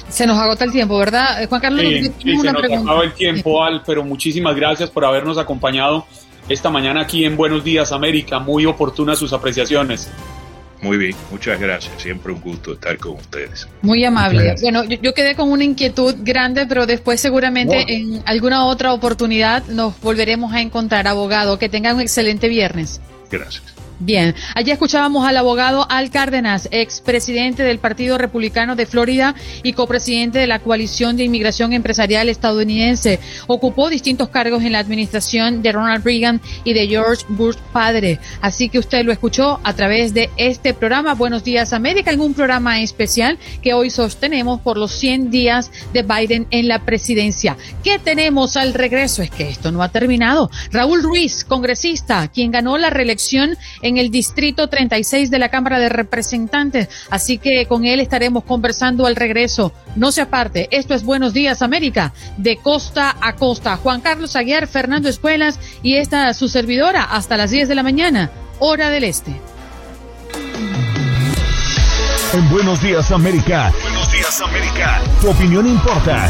Se 0.08 0.26
nos 0.26 0.38
agota 0.38 0.64
el 0.64 0.72
tiempo, 0.72 0.98
¿verdad, 0.98 1.42
eh, 1.42 1.46
Juan 1.46 1.60
Carlos? 1.60 1.82
Sí, 1.82 2.12
sí 2.22 2.38
se 2.38 2.52
nos 2.52 2.62
acaba 2.62 3.04
el 3.04 3.12
tiempo, 3.12 3.62
Al, 3.62 3.82
pero 3.84 4.04
muchísimas 4.04 4.54
gracias 4.54 4.88
por 4.88 5.04
habernos 5.04 5.36
acompañado 5.36 6.06
esta 6.48 6.70
mañana 6.70 7.00
aquí 7.02 7.24
en 7.24 7.36
Buenos 7.36 7.64
Días 7.64 7.90
América. 7.90 8.38
Muy 8.38 8.66
oportunas 8.66 9.18
sus 9.18 9.32
apreciaciones. 9.32 10.08
Muy 10.86 10.98
bien, 10.98 11.16
muchas 11.32 11.58
gracias. 11.58 12.00
Siempre 12.00 12.32
un 12.32 12.40
gusto 12.40 12.74
estar 12.74 12.96
con 12.96 13.16
ustedes. 13.16 13.66
Muy 13.82 14.04
amable. 14.04 14.54
Bueno, 14.62 14.84
yo, 14.84 15.14
quedé 15.14 15.34
con 15.34 15.50
una 15.50 15.64
inquietud 15.64 16.14
grande, 16.20 16.64
pero 16.66 16.86
después 16.86 17.20
seguramente 17.20 17.92
en 17.92 18.22
alguna 18.24 18.66
otra 18.66 18.92
oportunidad 18.92 19.64
nos 19.66 20.00
volveremos 20.00 20.52
a 20.52 20.60
encontrar, 20.60 21.08
abogado. 21.08 21.58
Que 21.58 21.68
tengan 21.68 21.96
un 21.96 22.02
excelente 22.02 22.48
viernes. 22.48 23.00
Gracias. 23.30 23.75
Bien, 23.98 24.34
allí 24.54 24.70
escuchábamos 24.70 25.26
al 25.26 25.38
abogado 25.38 25.86
Al 25.88 26.10
Cárdenas, 26.10 26.68
expresidente 26.70 27.62
del 27.62 27.78
Partido 27.78 28.18
Republicano 28.18 28.76
de 28.76 28.84
Florida 28.84 29.34
y 29.62 29.72
copresidente 29.72 30.38
de 30.38 30.46
la 30.46 30.58
Coalición 30.58 31.16
de 31.16 31.24
Inmigración 31.24 31.72
Empresarial 31.72 32.28
estadounidense. 32.28 33.20
Ocupó 33.46 33.88
distintos 33.88 34.28
cargos 34.28 34.64
en 34.64 34.72
la 34.72 34.80
administración 34.80 35.62
de 35.62 35.72
Ronald 35.72 36.04
Reagan 36.04 36.42
y 36.62 36.74
de 36.74 36.86
George 36.88 37.24
Bush 37.30 37.56
padre. 37.72 38.20
Así 38.42 38.68
que 38.68 38.78
usted 38.78 39.02
lo 39.02 39.12
escuchó 39.12 39.60
a 39.64 39.72
través 39.72 40.12
de 40.12 40.28
este 40.36 40.74
programa 40.74 41.14
Buenos 41.14 41.42
Días 41.42 41.72
América, 41.72 42.10
en 42.10 42.20
un 42.20 42.34
programa 42.34 42.80
especial 42.80 43.38
que 43.62 43.72
hoy 43.72 43.88
sostenemos 43.88 44.60
por 44.60 44.76
los 44.76 44.92
100 44.92 45.30
días 45.30 45.70
de 45.94 46.02
Biden 46.02 46.46
en 46.50 46.68
la 46.68 46.84
presidencia. 46.84 47.56
¿Qué 47.82 47.98
tenemos 47.98 48.58
al 48.58 48.74
regreso? 48.74 49.22
Es 49.22 49.30
que 49.30 49.48
esto 49.48 49.72
no 49.72 49.82
ha 49.82 49.88
terminado. 49.88 50.50
Raúl 50.70 51.02
Ruiz, 51.02 51.44
congresista, 51.44 52.28
quien 52.28 52.50
ganó 52.50 52.76
la 52.76 52.90
reelección 52.90 53.56
en 53.86 53.98
el 53.98 54.10
Distrito 54.10 54.68
36 54.68 55.30
de 55.30 55.38
la 55.38 55.48
Cámara 55.48 55.78
de 55.78 55.88
Representantes. 55.88 56.88
Así 57.10 57.38
que 57.38 57.66
con 57.66 57.84
él 57.84 58.00
estaremos 58.00 58.44
conversando 58.44 59.06
al 59.06 59.16
regreso. 59.16 59.72
No 59.94 60.12
se 60.12 60.20
aparte, 60.20 60.68
esto 60.70 60.94
es 60.94 61.04
Buenos 61.04 61.32
Días 61.32 61.62
América, 61.62 62.12
de 62.36 62.56
costa 62.56 63.16
a 63.20 63.34
costa. 63.34 63.76
Juan 63.76 64.00
Carlos 64.00 64.36
Aguiar, 64.36 64.66
Fernando 64.66 65.08
Espuelas 65.08 65.58
y 65.82 65.96
esta 65.96 66.32
su 66.34 66.48
servidora 66.48 67.02
hasta 67.04 67.36
las 67.36 67.50
10 67.50 67.68
de 67.68 67.74
la 67.74 67.82
mañana, 67.82 68.30
hora 68.58 68.90
del 68.90 69.04
este. 69.04 69.40
En 72.32 72.50
Buenos 72.50 72.82
Días 72.82 73.10
América. 73.12 73.72
Buenos 73.82 74.12
Días 74.12 74.40
América. 74.40 75.00
Tu 75.20 75.30
opinión 75.30 75.66
importa. 75.66 76.28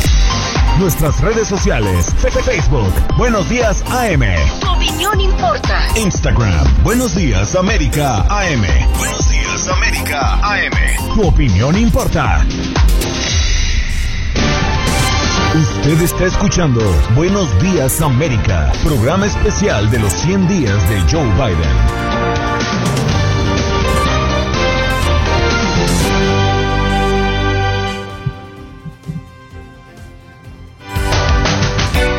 Nuestras 0.78 1.20
redes 1.20 1.48
sociales. 1.48 2.15
Facebook. 2.44 2.93
Buenos 3.16 3.48
días 3.48 3.82
AM. 3.90 4.20
Tu 4.61 4.70
opinión 4.70 5.19
importa. 5.20 5.81
Instagram. 5.97 6.66
Buenos 6.82 7.15
días 7.15 7.55
América 7.57 8.27
AM. 8.28 8.62
Buenos 8.98 9.31
días, 9.31 9.69
América 9.69 10.35
AM. 10.43 11.15
Tu 11.15 11.27
opinión 11.27 11.78
importa. 11.78 12.44
Usted 15.55 16.03
está 16.03 16.24
escuchando 16.27 16.82
Buenos 17.15 17.48
Días 17.62 18.03
América, 18.03 18.70
programa 18.85 19.24
especial 19.24 19.90
de 19.90 20.01
los 20.01 20.12
100 20.12 20.48
días 20.48 20.89
de 20.90 21.01
Joe 21.11 21.31
Biden. 21.36 22.15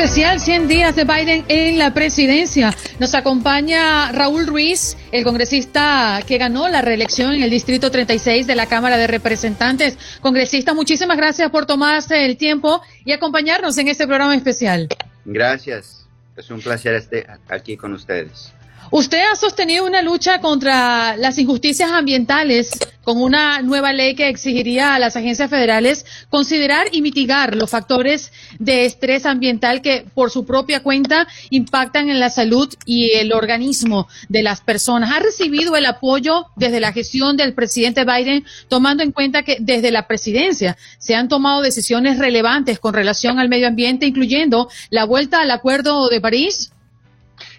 Especial 0.08 0.40
100 0.40 0.68
días 0.70 0.96
de 0.96 1.04
Biden 1.04 1.44
en 1.50 1.78
la 1.78 1.94
presidencia. 1.94 2.74
Nos 2.98 3.14
acompaña 3.14 4.10
Raúl 4.14 4.48
Ruiz, 4.48 4.96
el 5.12 5.26
congresista 5.26 6.22
que 6.26 6.38
ganó 6.38 6.70
la 6.70 6.82
reelección 6.82 7.34
en 7.34 7.44
el 7.44 7.50
Distrito 7.50 7.92
36 7.92 8.48
de 8.48 8.56
la 8.56 8.68
Cámara 8.68 8.96
de 8.96 9.06
Representantes. 9.08 9.98
Congresista, 10.22 10.74
muchísimas 10.74 11.18
gracias 11.18 11.52
por 11.52 11.66
tomarse 11.66 12.26
el 12.26 12.38
tiempo 12.38 12.82
y 13.04 13.12
acompañarnos 13.12 13.78
en 13.80 13.90
este 13.90 14.08
programa 14.08 14.34
especial. 14.34 14.88
Gracias. 15.26 16.08
Es 16.38 16.50
un 16.52 16.62
placer 16.62 16.94
estar 16.94 17.42
aquí 17.50 17.76
con 17.76 17.92
ustedes. 17.92 18.54
Usted 18.92 19.20
ha 19.32 19.36
sostenido 19.36 19.86
una 19.86 20.02
lucha 20.02 20.40
contra 20.40 21.18
las 21.18 21.38
injusticias 21.38 21.92
ambientales 21.92 22.72
con 23.04 23.22
una 23.22 23.62
nueva 23.62 23.94
ley 23.94 24.16
que 24.16 24.30
exigiría 24.30 24.96
a 24.96 25.00
las 25.00 25.16
agencias 25.16 25.50
federales 25.50 26.06
considerar 26.30 26.88
y 26.92 27.02
mitigar 27.02 27.56
los 27.56 27.70
factores 27.70 28.32
de 28.60 28.86
estrés 28.86 29.26
ambiental 29.26 29.82
que 29.82 30.06
por 30.14 30.32
su 30.32 30.46
propia 30.46 30.84
cuenta 30.84 31.28
impactan 31.50 32.10
en 32.10 32.20
la 32.20 32.30
salud 32.30 32.74
y 32.86 33.12
el 33.12 33.34
organismo 33.34 34.08
de 34.30 34.44
las 34.44 34.62
personas. 34.62 35.12
¿Ha 35.12 35.20
recibido 35.20 35.76
el 35.76 35.86
apoyo 35.86 36.48
desde 36.56 36.80
la 36.80 36.94
gestión 36.94 37.36
del 37.36 37.54
presidente 37.54 38.06
Biden, 38.06 38.46
tomando 38.70 39.04
en 39.04 39.12
cuenta 39.12 39.44
que 39.44 39.58
desde 39.60 39.92
la 39.92 40.08
presidencia 40.08 40.78
se 40.98 41.16
han 41.16 41.28
tomado 41.28 41.62
decisiones 41.62 42.20
relevantes 42.20 42.80
con 42.80 42.94
relación 42.94 43.40
al 43.40 43.50
medio 43.50 43.68
ambiente, 43.68 44.06
incluyendo 44.06 44.70
la 44.90 45.06
vuelta 45.06 45.42
al 45.42 45.52
Acuerdo 45.52 46.10
de 46.10 46.22
París? 46.22 46.72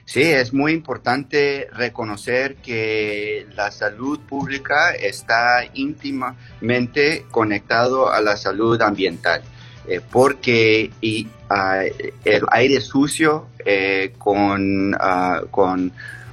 Sí, 0.09 0.23
es 0.23 0.55
muy 0.55 0.73
importante 0.73 1.69
reconocer 1.71 2.57
que 2.57 3.47
la 3.55 3.71
salud 3.71 4.19
pública 4.21 4.93
está 4.93 5.67
íntimamente 5.75 7.27
conectado 7.31 8.11
a 8.11 8.23
la 8.23 8.39
salud 8.39 8.81
ambiental, 8.81 9.43
eh, 9.87 10.01
porque 10.11 10.91
ah, 11.51 11.83
el 12.25 12.43
aire 12.53 12.81
sucio 12.81 13.49
eh, 13.67 14.15
con, 14.17 14.97
ah, 14.99 15.43
con, 15.51 15.93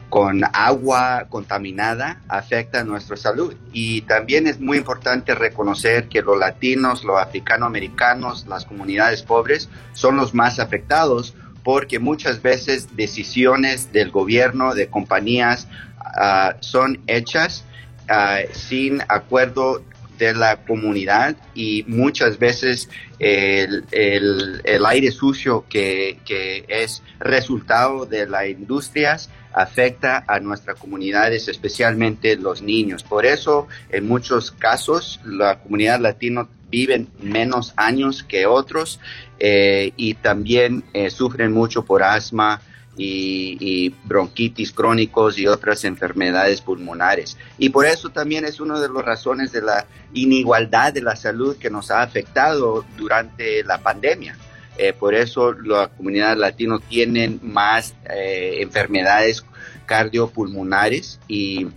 con 0.10 0.41
agua 0.53 1.26
contaminada 1.27 2.22
afecta 2.30 2.80
a 2.80 2.84
nuestra 2.85 3.18
salud. 3.18 3.56
Y 3.73 4.03
también 4.03 4.47
es 4.47 4.57
muy 4.57 4.77
importante 4.77 5.35
reconocer 5.35 6.07
que 6.07 6.22
los 6.22 6.39
latinos, 6.39 7.03
los 7.03 7.19
africanoamericanos, 7.19 8.47
las 8.47 8.64
comunidades 8.64 9.22
pobres 9.22 9.68
son 9.91 10.15
los 10.15 10.34
más 10.34 10.60
afectados 10.60 11.35
porque 11.66 12.00
muchas 12.00 12.42
veces 12.42 12.96
decisiones 12.96 13.92
del 13.92 14.12
gobierno, 14.12 14.74
de 14.76 14.88
compañías, 14.88 15.68
ah, 16.00 16.56
son 16.62 17.02
hechas 17.08 17.66
ah, 18.08 18.40
sin 18.54 19.02
acuerdo 19.10 19.84
de 20.20 20.34
la 20.34 20.58
comunidad 20.58 21.36
y 21.56 21.84
muchas 21.88 22.40
veces 22.40 22.88
el, 23.20 23.84
el- 23.92 24.62
el 24.64 24.86
aire 24.86 25.12
sucio 25.12 25.66
que, 25.68 26.20
que 26.24 26.64
es 26.70 27.02
resultado 27.20 28.06
de 28.06 28.26
las 28.28 28.48
industrias 28.48 29.30
afecta 29.56 30.26
a 30.27 30.40
nuestras 30.41 30.77
comunidades, 30.77 31.48
especialmente 31.48 32.36
los 32.36 32.61
niños. 32.61 33.03
Por 33.03 33.26
eso, 33.26 33.68
en 33.90 34.06
muchos 34.06 34.52
casos, 34.52 35.22
la 35.23 35.60
comunidad 35.60 36.02
latina 36.02 36.48
viven 36.69 37.07
menos 37.22 37.73
años 37.77 38.22
que 38.23 38.45
otros 38.45 38.99
eh, 39.40 39.94
y 39.95 40.15
también 40.15 40.84
eh, 40.94 41.10
sufren 41.10 41.53
mucho 41.53 41.86
por 41.86 42.03
asma 42.03 42.61
y, 42.98 43.57
y 43.61 43.95
bronquitis 44.03 44.73
crónicos 44.73 45.40
y 45.40 45.48
otras 45.48 45.86
enfermedades 45.86 46.60
pulmonares. 46.60 47.38
Y 47.57 47.69
por 47.69 47.86
eso 47.86 48.10
también 48.10 48.44
es 48.44 48.60
una 48.60 48.82
de 48.82 48.90
las 48.90 49.06
razones 49.06 49.53
de 49.53 49.61
la 49.61 49.86
inigualdad 50.14 50.91
de 50.91 51.02
la 51.02 51.15
salud 51.15 51.56
que 51.56 51.69
nos 51.69 51.91
ha 51.91 52.02
afectado 52.02 52.86
durante 52.98 53.64
la 53.64 53.77
pandemia. 53.77 54.36
Eh, 54.77 54.93
por 54.93 55.15
eso 55.15 55.53
la 55.53 55.88
comunidad 55.88 56.38
latina 56.38 56.77
tiene 56.89 57.38
más 57.41 57.95
eh, 58.10 58.57
enfermedades 58.60 59.45
cardiopulmonares 59.85 61.19
y, 61.27 61.68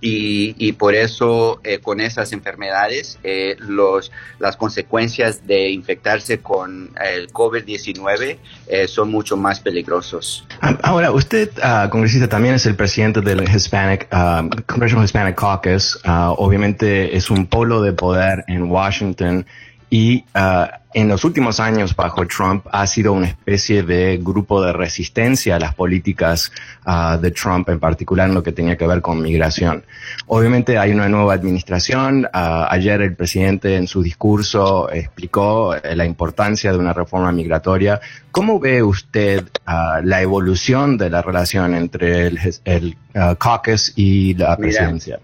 y, 0.00 0.54
y 0.56 0.72
por 0.72 0.94
eso 0.94 1.60
eh, 1.64 1.80
con 1.80 2.00
esas 2.00 2.32
enfermedades 2.32 3.18
los, 3.58 4.10
las 4.38 4.56
consecuencias 4.56 5.46
de 5.46 5.70
infectarse 5.70 6.38
con 6.38 6.90
el 7.02 7.30
COVID-19 7.30 8.38
eh, 8.68 8.88
son 8.88 9.10
mucho 9.10 9.36
más 9.36 9.60
peligrosos. 9.60 10.46
Ah, 10.60 10.78
Ahora, 10.82 11.10
usted, 11.10 11.50
ah, 11.62 11.88
congresista, 11.90 12.28
también 12.28 12.54
es 12.54 12.64
el 12.66 12.76
presidente 12.76 13.20
del 13.20 13.42
Hispanic, 13.42 14.06
ah, 14.10 14.48
Congressional 14.66 15.04
Hispanic 15.04 15.38
Caucus. 15.38 15.98
Obviamente 16.04 17.16
es 17.16 17.30
un 17.30 17.46
polo 17.46 17.82
de 17.82 17.92
poder 17.92 18.44
en 18.48 18.70
Washington 18.70 19.46
y 19.94 20.24
ah, 20.34 20.80
en 20.92 21.06
los 21.06 21.22
últimos 21.22 21.60
años 21.60 21.94
bajo 21.94 22.26
Trump 22.26 22.66
ha 22.72 22.84
sido 22.84 23.12
una 23.12 23.28
especie 23.28 23.84
de 23.84 24.18
grupo 24.20 24.60
de 24.60 24.72
resistencia 24.72 25.54
a 25.54 25.60
las 25.60 25.76
políticas 25.76 26.50
ah, 26.84 27.16
de 27.16 27.30
Trump, 27.30 27.68
en 27.68 27.78
particular 27.78 28.28
en 28.28 28.34
lo 28.34 28.42
que 28.42 28.50
tenía 28.50 28.76
que 28.76 28.88
ver 28.88 29.00
con 29.00 29.22
migración. 29.22 29.84
Obviamente 30.26 30.78
hay 30.78 30.90
una 30.90 31.08
nueva 31.08 31.34
administración. 31.34 32.28
ah, 32.32 32.66
ayer 32.72 33.02
el 33.02 33.14
presidente 33.14 33.76
en 33.76 33.86
su 33.86 34.02
discurso 34.02 34.90
explicó 34.90 35.76
eh, 35.76 35.94
la 35.94 36.04
importancia 36.04 36.72
de 36.72 36.78
una 36.78 36.92
reforma 36.92 37.30
migratoria. 37.30 38.00
¿Cómo 38.32 38.58
ve 38.58 38.82
usted 38.82 39.44
la 39.64 40.20
evolución 40.20 40.98
de 40.98 41.08
la 41.08 41.22
relación 41.22 41.72
entre 41.72 42.26
el, 42.26 42.40
el, 42.64 42.96
caucus 43.38 43.92
y 43.94 44.34
la 44.34 44.46
Mira. 44.46 44.56
presidencia? 44.56 45.20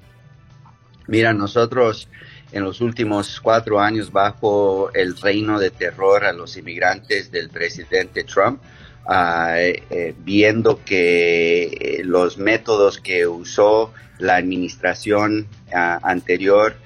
Mira, 1.08 1.32
nosotros 1.32 2.08
en 2.52 2.64
los 2.64 2.80
últimos 2.80 3.40
cuatro 3.40 3.80
años 3.80 4.10
bajo 4.10 4.90
el 4.94 5.16
reino 5.16 5.58
de 5.58 5.70
terror 5.70 6.24
a 6.24 6.32
los 6.32 6.56
inmigrantes 6.56 7.30
del 7.30 7.48
presidente 7.48 8.24
Trump, 8.24 8.60
eh, 9.56 10.14
viendo 10.18 10.84
que 10.84 11.62
eh, 11.62 12.02
los 12.04 12.38
métodos 12.38 12.98
que 13.00 13.26
usó 13.26 13.92
la 14.18 14.36
administración 14.36 15.46
ah, 15.74 15.98
anterior 16.02 16.76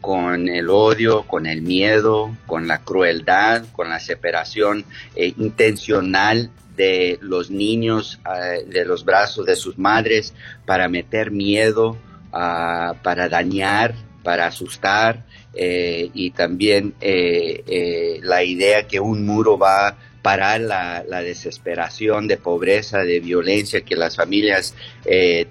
con 0.00 0.48
el 0.48 0.70
odio, 0.70 1.22
con 1.26 1.46
el 1.46 1.62
miedo, 1.62 2.36
con 2.46 2.68
la 2.68 2.82
crueldad, 2.82 3.64
con 3.72 3.88
la 3.88 3.98
separación 3.98 4.84
eh, 5.16 5.34
intencional 5.36 6.50
de 6.76 7.18
los 7.22 7.50
niños 7.50 8.20
ah, 8.24 8.38
de 8.66 8.84
los 8.84 9.04
brazos 9.04 9.46
de 9.46 9.56
sus 9.56 9.76
madres 9.76 10.32
para 10.64 10.88
meter 10.88 11.32
miedo, 11.32 11.96
para 12.30 13.28
dañar, 13.28 13.94
para 14.24 14.46
asustar 14.48 15.24
eh, 15.54 16.10
y 16.14 16.30
también 16.32 16.94
eh, 17.00 17.62
eh, 17.68 18.18
la 18.22 18.42
idea 18.42 18.88
que 18.88 18.98
un 18.98 19.24
muro 19.24 19.56
va 19.56 19.88
a 19.88 19.96
parar 20.22 20.60
la, 20.62 21.04
desesperación 21.22 22.26
de 22.26 22.38
pobreza, 22.38 23.04
de 23.04 23.20
violencia 23.20 23.82
que 23.82 23.94
las 23.94 24.16
familias 24.16 24.74
eh, 25.04 25.46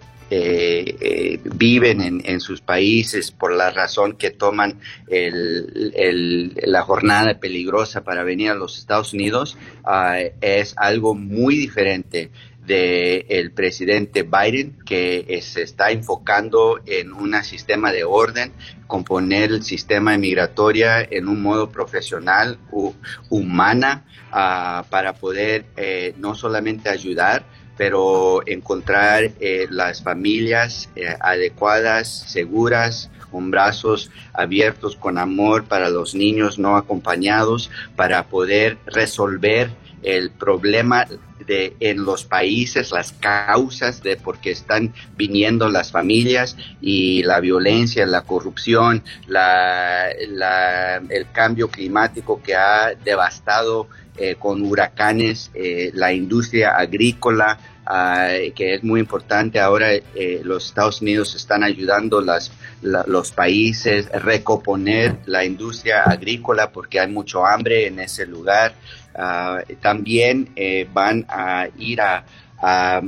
viven 1.44 2.02
en, 2.02 2.22
en 2.26 2.40
sus 2.40 2.60
países 2.62 3.30
por 3.32 3.54
la 3.56 3.70
razón 3.70 4.14
que 4.18 4.32
toman 4.32 4.80
el- 5.08 5.94
el- 5.95 6.54
la 6.66 6.82
jornada 6.82 7.40
peligrosa 7.40 8.04
para 8.04 8.24
venir 8.24 8.50
a 8.50 8.56
los 8.56 8.80
Estados 8.80 9.14
Unidos 9.14 9.58
ah, 9.84 10.18
es 10.41 10.74
algo 10.78 11.14
muy 11.14 11.56
diferente 11.58 12.32
del 12.65 13.26
el 13.30 13.52
presidente 13.52 14.23
Biden 14.23 14.77
que 14.85 15.40
se 15.44 15.64
está 15.64 15.91
enfocando 15.91 16.80
en 16.85 17.11
un 17.14 17.34
sistema 17.44 17.91
de 17.91 18.03
orden, 18.03 18.52
componer 18.88 19.52
el 19.52 19.64
sistema 19.64 20.18
migratorio 20.18 20.88
en 21.10 21.27
un 21.27 21.41
modo 21.41 21.69
profesional, 21.69 22.57
hu- 22.72 22.94
humana, 23.30 24.06
ah, 24.31 24.85
para 24.90 25.14
poder 25.14 25.65
eh, 25.77 26.14
no 26.18 26.35
solamente 26.35 26.90
ayudar, 26.90 27.44
pero 27.76 28.41
encontrar 28.45 29.31
eh, 29.40 29.68
las 29.69 30.03
familias 30.03 30.90
eh, 30.95 31.15
adecuadas, 31.19 32.07
seguras, 32.27 33.10
con 33.31 33.49
brazos 33.49 34.11
abiertos, 34.31 34.95
con 34.95 35.18
amor 35.18 35.64
para 35.64 35.90
los 35.90 36.14
niños 36.14 36.60
no 36.60 36.77
acompañados, 36.77 37.72
para 37.95 38.27
poder 38.27 38.77
resolver 38.85 39.72
el 40.03 40.31
problema 40.31 41.05
de 41.45 41.75
en 41.80 42.03
los 42.05 42.23
países, 42.23 42.91
las 42.91 43.11
causas 43.13 44.01
de 44.01 44.15
por 44.15 44.39
qué 44.39 44.51
están 44.51 44.93
viniendo 45.17 45.69
las 45.69 45.91
familias 45.91 46.55
y 46.81 47.23
la 47.23 47.39
violencia, 47.39 48.05
la 48.05 48.21
corrupción, 48.21 49.03
la, 49.27 50.09
el 50.11 51.31
cambio 51.31 51.69
climático 51.69 52.41
que 52.41 52.55
ha 52.55 52.93
devastado 52.95 53.88
eh, 54.15 54.35
con 54.38 54.61
huracanes 54.61 55.49
eh, 55.55 55.89
la 55.95 56.13
industria 56.13 56.77
agrícola, 56.77 57.57
ah, 57.84 58.30
que 58.55 58.75
es 58.75 58.84
muy 58.84 58.99
importante. 58.99 59.59
Ahora 59.59 59.91
eh, 59.91 60.41
los 60.43 60.67
Estados 60.67 61.01
Unidos 61.01 61.34
están 61.34 61.63
ayudando 61.63 62.21
las, 62.21 62.51
los 62.84 63.31
países 63.31 64.13
a 64.13 64.19
recomponer 64.19 65.17
la 65.25 65.43
industria 65.43 66.03
agrícola 66.03 66.71
porque 66.71 66.99
hay 66.99 67.07
mucho 67.07 67.43
hambre 67.43 67.88
en 67.88 67.99
ese 67.99 68.27
lugar. 68.27 68.75
Ah, 69.15 69.60
también 69.81 70.49
eh, 70.56 70.88
van 70.91 71.26
a 71.30 71.68
ir 71.77 72.02
a, 72.02 72.26
a, 72.61 73.03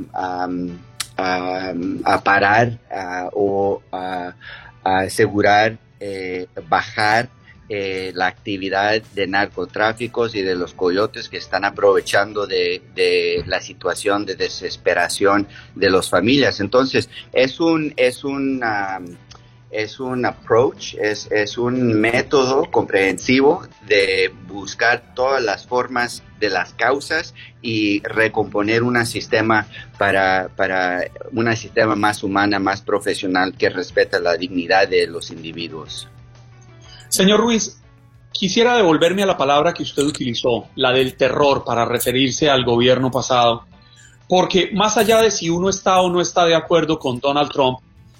parar 2.22 2.78
ah, 2.90 3.28
o 3.32 3.82
a, 3.90 4.34
asegurar 4.84 5.78
eh, 5.98 6.46
bajar 6.68 7.28
eh, 7.68 8.12
la 8.14 8.28
actividad 8.28 9.02
de 9.14 9.26
narcotráficos 9.26 10.36
y 10.36 10.42
de 10.42 10.54
los 10.54 10.72
coyotes 10.72 11.28
que 11.28 11.38
están 11.38 11.64
aprovechando 11.64 12.46
de, 12.46 12.80
de, 12.94 13.42
la 13.48 13.60
situación 13.60 14.24
de 14.24 14.36
desesperación 14.36 15.48
de 15.74 15.90
las 15.90 16.08
familias. 16.08 16.60
Entonces, 16.60 17.10
es 17.32 17.58
un, 17.58 17.92
es 17.96 18.22
un, 18.22 18.62
es 19.70 19.98
un 19.98 20.24
approach, 20.24 20.94
es, 20.94 21.30
es 21.30 21.58
un 21.58 22.00
método 22.00 22.70
comprensivo 22.70 23.66
de 23.86 24.32
buscar 24.46 25.14
todas 25.14 25.42
las 25.42 25.66
formas 25.66 26.22
de 26.38 26.50
las 26.50 26.72
causas 26.74 27.34
y 27.62 28.00
recomponer 28.02 28.82
un 28.82 29.04
sistema 29.06 29.66
para, 29.98 30.48
para 30.54 31.00
un 31.32 31.54
sistema 31.56 31.96
más 31.96 32.22
humana, 32.22 32.58
más 32.58 32.82
profesional 32.82 33.54
que 33.56 33.68
respeta 33.68 34.18
la 34.20 34.36
dignidad 34.36 34.88
de 34.88 35.06
los 35.06 35.30
individuos. 35.30 36.08
Señor 37.08 37.40
Ruiz, 37.40 37.80
quisiera 38.32 38.76
devolverme 38.76 39.22
a 39.22 39.26
la 39.26 39.36
palabra 39.36 39.74
que 39.74 39.82
usted 39.82 40.02
utilizó, 40.02 40.68
la 40.76 40.92
del 40.92 41.16
terror, 41.16 41.64
para 41.64 41.84
referirse 41.84 42.48
al 42.48 42.64
gobierno 42.64 43.10
pasado, 43.10 43.66
porque 44.28 44.70
más 44.72 44.96
allá 44.96 45.22
de 45.22 45.30
si 45.30 45.50
uno 45.50 45.70
está 45.70 46.00
o 46.00 46.10
no 46.10 46.20
está 46.20 46.44
de 46.44 46.54
acuerdo 46.54 46.98
con 46.98 47.18
Donald 47.20 47.50
Trump, 47.50 47.78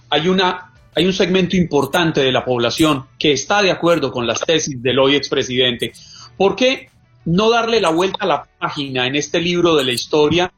hay 0.09 0.29
una 0.29 0.73
hay 0.97 1.05
un 1.05 1.13
segmento 1.13 1.57
importante 1.57 2.23
de 2.23 2.33
la 2.33 2.43
población 2.43 3.05
que 3.19 3.33
está 3.33 3.61
de 3.61 3.71
acuerdo 3.71 4.11
con 4.11 4.27
las 4.27 4.41
tesis 4.41 4.83
del 4.83 4.99
hoy 4.99 5.15
expresidente. 5.15 5.93
¿Por 6.39 6.57
qué 6.57 6.89
no 7.27 7.51
darle 7.51 7.83
la 7.83 7.91
vuelta 7.91 8.19
a 8.21 8.27
la 8.27 8.49
página 8.59 9.07
en 9.07 9.15
este 9.15 9.39
libro 9.39 9.77
de 9.77 9.85
la 9.85 9.93
historia 9.93 10.51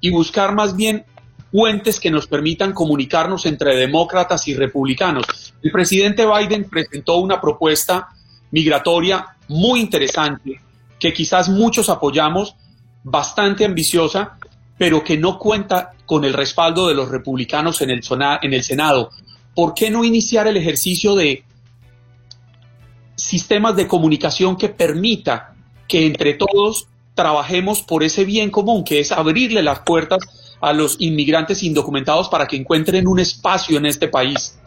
y 0.00 0.08
buscar 0.08 0.54
más 0.54 0.74
bien 0.74 1.04
puentes 1.50 2.00
que 2.00 2.10
nos 2.10 2.26
permitan 2.26 2.72
comunicarnos 2.72 3.44
entre 3.44 3.76
demócratas 3.76 4.48
y 4.48 4.54
republicanos? 4.54 5.26
El 5.62 5.70
presidente 5.70 6.24
Biden 6.26 6.70
presentó 6.70 7.16
una 7.16 7.38
propuesta 7.38 8.08
migratoria 8.50 9.26
muy 9.48 9.80
interesante 9.80 10.58
que 10.98 11.12
quizás 11.12 11.50
muchos 11.50 11.90
apoyamos, 11.90 12.56
bastante 13.04 13.66
ambiciosa, 13.66 14.38
pero 14.78 15.04
que 15.04 15.18
no 15.18 15.38
cuenta 15.38 15.90
con 16.06 16.24
el 16.24 16.32
respaldo 16.32 16.88
de 16.88 16.94
los 16.94 17.10
republicanos 17.10 17.82
en 17.82 17.90
el, 17.90 18.00
en 18.40 18.54
el 18.54 18.62
Senado. 18.62 19.10
¿Por 19.54 19.74
qué 19.74 19.90
no 19.90 20.04
iniciar 20.04 20.46
el 20.46 20.56
ejercicio 20.56 21.14
de 21.14 21.44
sistemas 23.16 23.76
de 23.76 23.86
comunicación 23.86 24.56
que 24.56 24.68
permita 24.68 25.54
que 25.86 26.06
entre 26.06 26.34
todos 26.34 26.88
trabajemos 27.14 27.82
por 27.82 28.02
ese 28.02 28.24
bien 28.24 28.50
común, 28.50 28.84
que 28.84 29.00
es 29.00 29.12
abrirle 29.12 29.62
las 29.62 29.80
puertas 29.80 30.20
a 30.60 30.72
los 30.72 30.96
inmigrantes 31.00 31.62
indocumentados 31.62 32.28
para 32.28 32.46
que 32.46 32.56
encuentren 32.56 33.06
un 33.06 33.20
espacio 33.20 33.78
en 33.78 33.86
este 33.86 34.08
país? 34.08 34.58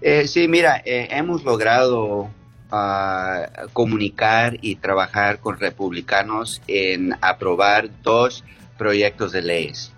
Eh, 0.00 0.26
sí, 0.26 0.48
mira, 0.48 0.82
eh, 0.84 1.08
hemos 1.10 1.44
logrado 1.44 2.30
ah, 2.70 3.46
comunicar 3.72 4.58
y 4.60 4.76
trabajar 4.76 5.40
con 5.40 5.58
republicanos 5.58 6.60
en 6.66 7.14
aprobar 7.20 7.88
dos 8.02 8.44
proyectos 8.76 9.32
de 9.32 9.42
leyes. 9.42 9.93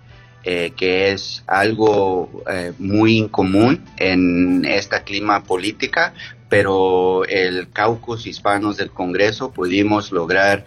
Eh, 0.49 0.71
que 0.77 1.11
es 1.11 1.43
algo 1.45 2.41
eh, 2.49 2.71
muy 2.79 3.17
incomún 3.17 3.83
en 3.97 4.63
esta 4.63 5.03
clima 5.03 5.43
política, 5.43 6.13
pero 6.47 7.25
el 7.25 7.69
caucus 7.69 8.25
hispanos 8.25 8.77
del 8.77 8.89
Congreso 8.89 9.51
pudimos 9.51 10.13
lograr 10.13 10.63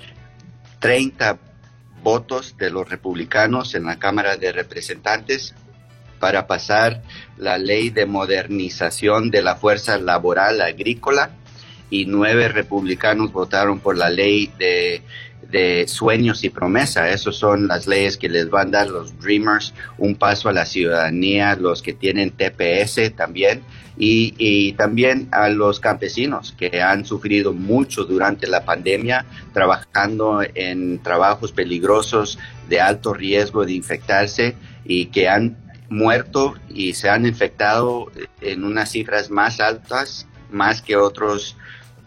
30 0.81 1.39
votos 2.03 2.59
de 2.59 2.69
los 2.69 2.91
republicanos 2.91 3.75
en 3.75 3.85
la 3.85 3.99
Cámara 3.99 4.37
de 4.37 4.53
Representantes 4.53 5.55
para 6.19 6.47
pasar 6.47 7.01
la 7.39 7.57
ley 7.57 7.89
de 7.89 8.05
modernización 8.05 9.31
de 9.31 9.41
la 9.41 9.57
fuerza 9.57 9.97
laboral 9.97 10.61
agrícola 10.61 11.31
y 11.89 12.05
nueve 12.05 12.49
republicanos 12.49 13.33
votaron 13.33 13.81
por 13.81 13.97
la 13.97 14.11
ley 14.11 14.53
de 14.59 15.01
de 15.49 15.87
sueños 15.89 16.45
y 16.45 16.51
promesa. 16.51 17.11
Esas 17.11 17.37
son 17.37 17.67
las 17.67 17.87
leyes 17.87 18.17
que 18.17 18.29
les 18.29 18.51
van 18.51 18.69
a 18.69 18.79
dar 18.79 18.89
los 18.89 19.19
Dreamers, 19.21 19.75
un 19.99 20.15
paso 20.15 20.49
a 20.49 20.53
la 20.53 20.67
ciudadanía, 20.67 21.57
los 21.57 21.83
que 21.83 21.93
tienen 21.93 22.31
TPS 22.31 23.15
también, 23.17 23.63
y, 24.03 24.73
también 24.73 25.29
a 25.31 25.51
los 25.51 25.79
campesinos 25.79 26.55
que 26.59 26.81
han 26.81 27.05
sufrido 27.05 27.53
mucho 27.53 28.05
durante 28.05 28.47
la 28.47 28.65
pandemia 28.65 29.27
trabajando 29.53 30.41
en 30.55 31.03
trabajos 31.03 31.53
peligrosos 31.53 32.39
de 32.69 32.81
alto 32.81 33.13
riesgo 33.13 33.67
de 33.67 33.73
infectarse 33.73 34.57
y 34.87 35.07
que 35.07 35.29
han 35.29 35.59
muerto 35.91 36.55
y 36.71 36.95
se 36.95 37.11
han 37.11 37.27
infectado 37.27 38.11
en 38.41 38.65
unas 38.65 38.91
cifras 38.91 39.31
más 39.31 39.61
altas, 39.61 40.27
más 40.51 40.81
que 40.81 40.97
otros 40.97 41.57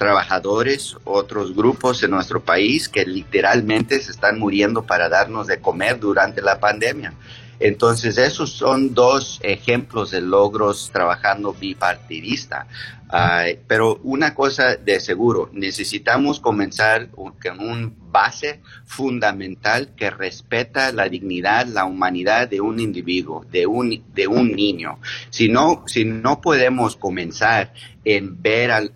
trabajadores, 0.03 0.97
otros 1.05 1.55
grupos 1.55 2.03
en 2.03 2.11
nuestro 2.11 2.41
país 2.41 2.89
que 2.89 3.05
literalmente 3.05 4.01
se 4.01 4.11
están 4.11 4.37
muriendo 4.37 4.83
para 4.83 5.07
darnos 5.07 5.47
de 5.47 5.61
comer 5.61 5.97
durante 5.97 6.41
la 6.41 6.59
pandemia. 6.59 7.13
Entonces, 7.57 8.17
esos 8.17 8.51
son 8.51 8.93
dos 8.93 9.39
ejemplos 9.43 10.11
de 10.11 10.19
logros 10.19 10.89
trabajando 10.91 11.53
bipartidista. 11.53 12.67
Pero 13.67 13.99
una 14.03 14.33
cosa 14.33 14.75
de 14.75 14.99
seguro, 14.99 15.49
necesitamos 15.53 16.39
comenzar 16.39 17.09
con 17.11 17.59
un 17.59 17.95
base 18.11 18.61
fundamental 18.85 19.89
que 19.95 20.09
respeta 20.09 20.91
la 20.91 21.09
dignidad, 21.09 21.65
la 21.67 21.85
humanidad 21.85 22.47
de 22.47 22.61
un 22.61 22.79
individuo, 22.79 23.45
de 23.51 23.65
un, 23.67 24.03
de 24.13 24.27
un 24.27 24.51
niño. 24.51 24.99
Si 25.29 25.49
no, 25.49 25.83
si 25.87 26.05
no 26.05 26.41
podemos 26.41 26.95
comenzar 26.95 27.73
en 28.05 28.41
ver 28.41 28.71
al, 28.71 28.91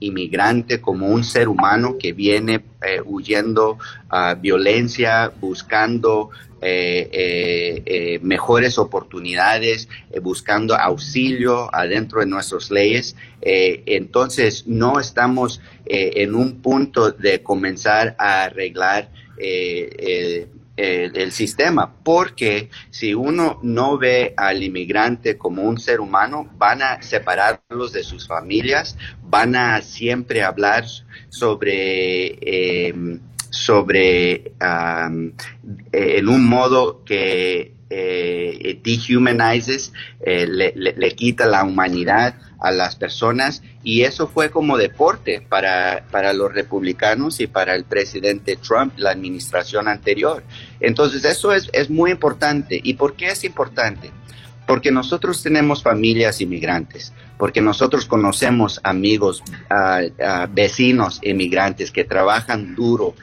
inmigrante 0.00 0.80
como 0.80 1.08
un 1.08 1.24
ser 1.24 1.48
humano 1.48 1.96
que 1.98 2.12
viene 2.12 2.64
eh, 2.82 3.00
huyendo 3.04 3.78
a 4.08 4.34
violencia, 4.34 5.32
buscando 5.40 6.30
eh, 6.60 7.84
eh, 7.86 8.18
mejores 8.20 8.78
oportunidades, 8.78 9.88
buscando 10.22 10.74
auxilio 10.76 11.72
adentro 11.72 12.20
de 12.20 12.26
nuestras 12.26 12.70
leyes. 12.70 13.14
Entonces, 13.40 14.66
no 14.66 14.98
estamos 15.00 15.60
en 15.86 16.34
un 16.34 16.60
punto 16.60 17.12
de 17.12 17.42
comenzar 17.42 18.16
a 18.18 18.44
arreglar 18.44 19.10
el, 19.36 20.48
el, 20.76 21.32
sistema, 21.32 21.94
porque 22.02 22.68
si 22.90 23.14
uno 23.14 23.60
no 23.62 23.98
ve 23.98 24.34
al 24.36 24.62
inmigrante 24.62 25.38
como 25.38 25.62
un 25.62 25.78
ser 25.78 26.00
humano, 26.00 26.48
van 26.56 26.82
a 26.82 27.02
separarlos 27.02 27.92
de 27.92 28.02
sus 28.02 28.26
familias, 28.26 28.96
van 29.22 29.56
a 29.56 29.80
siempre 29.82 30.42
hablar 30.42 30.84
sobre 31.28 33.20
sobre 33.50 34.52
um, 34.60 35.32
en 35.92 36.28
un 36.28 36.46
modo 36.46 37.04
que 37.04 37.74
eh, 37.90 38.80
dehumanizes, 38.82 39.92
eh, 40.20 40.46
le, 40.46 40.72
le, 40.74 41.10
quita 41.12 41.46
la 41.46 41.64
humanidad 41.64 42.34
a 42.60 42.70
las 42.70 42.96
personas 42.96 43.62
y 43.82 44.02
eso 44.02 44.26
fue 44.28 44.50
como 44.50 44.76
deporte 44.76 45.40
para, 45.48 46.04
para 46.10 46.32
los 46.32 46.52
republicanos 46.52 47.40
y 47.40 47.46
para 47.46 47.74
el 47.74 47.84
presidente 47.84 48.56
Trump, 48.56 48.94
la 48.96 49.10
administración 49.10 49.88
anterior. 49.88 50.42
Entonces 50.80 51.24
eso 51.24 51.52
es, 51.52 51.70
es 51.72 51.88
muy 51.90 52.10
importante. 52.10 52.80
¿Y 52.82 52.94
por 52.94 53.14
qué 53.14 53.28
es 53.28 53.44
importante? 53.44 54.10
Porque 54.66 54.90
nosotros 54.90 55.42
tenemos 55.42 55.82
familias 55.82 56.42
inmigrantes, 56.42 57.14
porque 57.38 57.62
nosotros 57.62 58.04
conocemos 58.04 58.80
amigos, 58.82 59.42
vecinos 60.50 61.20
inmigrantes 61.22 61.90
que 61.90 62.04
trabajan 62.04 62.74
duro, 62.74 63.14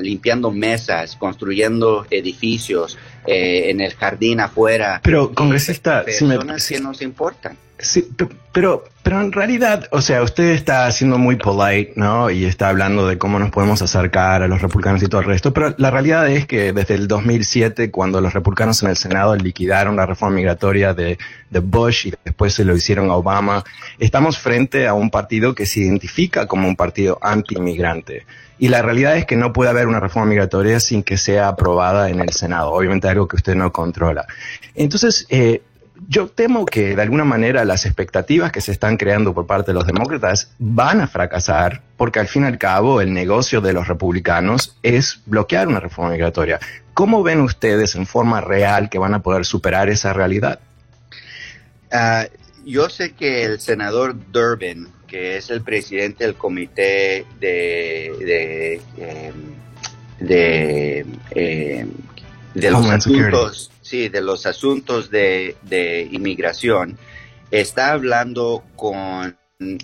limpiando 0.00 0.50
mesas, 0.50 1.14
construyendo 1.14 2.04
edificios, 2.10 2.98
eh, 3.30 3.70
en 3.70 3.82
el 3.82 3.94
jardín 3.94 4.40
afuera. 4.40 5.00
Pero, 5.04 5.34
congresista, 5.34 6.02
personas 6.02 6.66
que 6.66 6.80
nos 6.80 7.02
importan. 7.02 7.58
Sí, 7.80 8.08
pero, 8.52 8.82
pero 9.04 9.20
en 9.20 9.30
realidad, 9.30 9.86
o 9.92 10.02
sea, 10.02 10.22
usted 10.22 10.50
está 10.50 10.90
siendo 10.90 11.16
muy 11.16 11.36
polite, 11.36 11.92
¿no? 11.94 12.28
Y 12.28 12.44
está 12.44 12.70
hablando 12.70 13.06
de 13.06 13.16
cómo 13.18 13.38
nos 13.38 13.50
podemos 13.50 13.80
acercar 13.82 14.42
a 14.42 14.48
los 14.48 14.60
republicanos 14.60 15.00
y 15.00 15.06
todo 15.06 15.20
el 15.20 15.28
resto, 15.28 15.52
pero 15.52 15.76
la 15.78 15.92
realidad 15.92 16.28
es 16.28 16.44
que 16.46 16.72
desde 16.72 16.94
el 16.94 17.06
2007, 17.06 17.92
cuando 17.92 18.20
los 18.20 18.34
republicanos 18.34 18.82
en 18.82 18.90
el 18.90 18.96
Senado 18.96 19.36
liquidaron 19.36 19.94
la 19.94 20.06
reforma 20.06 20.36
migratoria 20.36 20.92
de, 20.92 21.18
Bush 21.50 22.08
y 22.08 22.14
después 22.24 22.52
se 22.52 22.64
lo 22.64 22.74
hicieron 22.74 23.10
a 23.10 23.14
Obama, 23.14 23.62
estamos 24.00 24.38
frente 24.38 24.88
a 24.88 24.94
un 24.94 25.10
partido 25.10 25.54
que 25.54 25.64
se 25.64 25.80
identifica 25.80 26.46
como 26.46 26.66
un 26.66 26.74
partido 26.74 27.18
anti-inmigrante. 27.22 28.26
Y 28.58 28.68
la 28.68 28.82
realidad 28.82 29.16
es 29.16 29.24
que 29.24 29.36
no 29.36 29.52
puede 29.52 29.70
haber 29.70 29.86
una 29.86 30.00
reforma 30.00 30.28
migratoria 30.28 30.80
sin 30.80 31.04
que 31.04 31.16
sea 31.16 31.46
aprobada 31.46 32.10
en 32.10 32.20
el 32.20 32.30
Senado, 32.30 32.72
obviamente 32.72 33.08
algo 33.08 33.28
que 33.28 33.36
usted 33.36 33.54
no 33.54 33.72
controla. 33.72 34.26
Entonces, 34.74 35.26
eh, 35.30 35.62
yo 36.06 36.28
temo 36.28 36.64
que 36.64 36.94
de 36.94 37.02
alguna 37.02 37.24
manera 37.24 37.64
las 37.64 37.84
expectativas 37.84 38.52
que 38.52 38.60
se 38.60 38.72
están 38.72 38.96
creando 38.96 39.34
por 39.34 39.46
parte 39.46 39.72
de 39.72 39.74
los 39.74 39.86
demócratas 39.86 40.52
van 40.58 41.00
a 41.00 41.08
fracasar 41.08 41.82
porque 41.96 42.20
al 42.20 42.28
fin 42.28 42.44
y 42.44 42.46
al 42.46 42.58
cabo 42.58 43.00
el 43.00 43.12
negocio 43.12 43.60
de 43.60 43.72
los 43.72 43.88
republicanos 43.88 44.76
es 44.82 45.20
bloquear 45.26 45.66
una 45.66 45.80
reforma 45.80 46.12
migratoria. 46.12 46.60
¿Cómo 46.94 47.22
ven 47.22 47.40
ustedes 47.40 47.94
en 47.96 48.06
forma 48.06 48.40
real 48.40 48.88
que 48.88 48.98
van 48.98 49.14
a 49.14 49.22
poder 49.22 49.44
superar 49.44 49.88
esa 49.88 50.12
realidad? 50.12 50.60
Uh, 51.92 52.28
yo 52.64 52.88
sé 52.88 53.12
que 53.12 53.44
el 53.44 53.60
senador 53.60 54.14
Durbin, 54.30 54.88
que 55.06 55.38
es 55.38 55.50
el 55.50 55.62
presidente 55.62 56.24
del 56.24 56.34
comité 56.34 57.24
de, 57.40 58.12
de, 58.20 58.80
eh, 58.98 59.32
de, 60.20 61.06
eh, 61.30 61.86
de 62.54 62.70
los 62.70 62.86
asuntos 62.86 63.70
sí, 63.88 64.08
de 64.08 64.20
los 64.20 64.46
asuntos 64.46 65.10
de, 65.10 65.56
inmigración, 66.12 66.98
está 67.50 67.92
hablando 67.92 68.62
con 68.76 69.36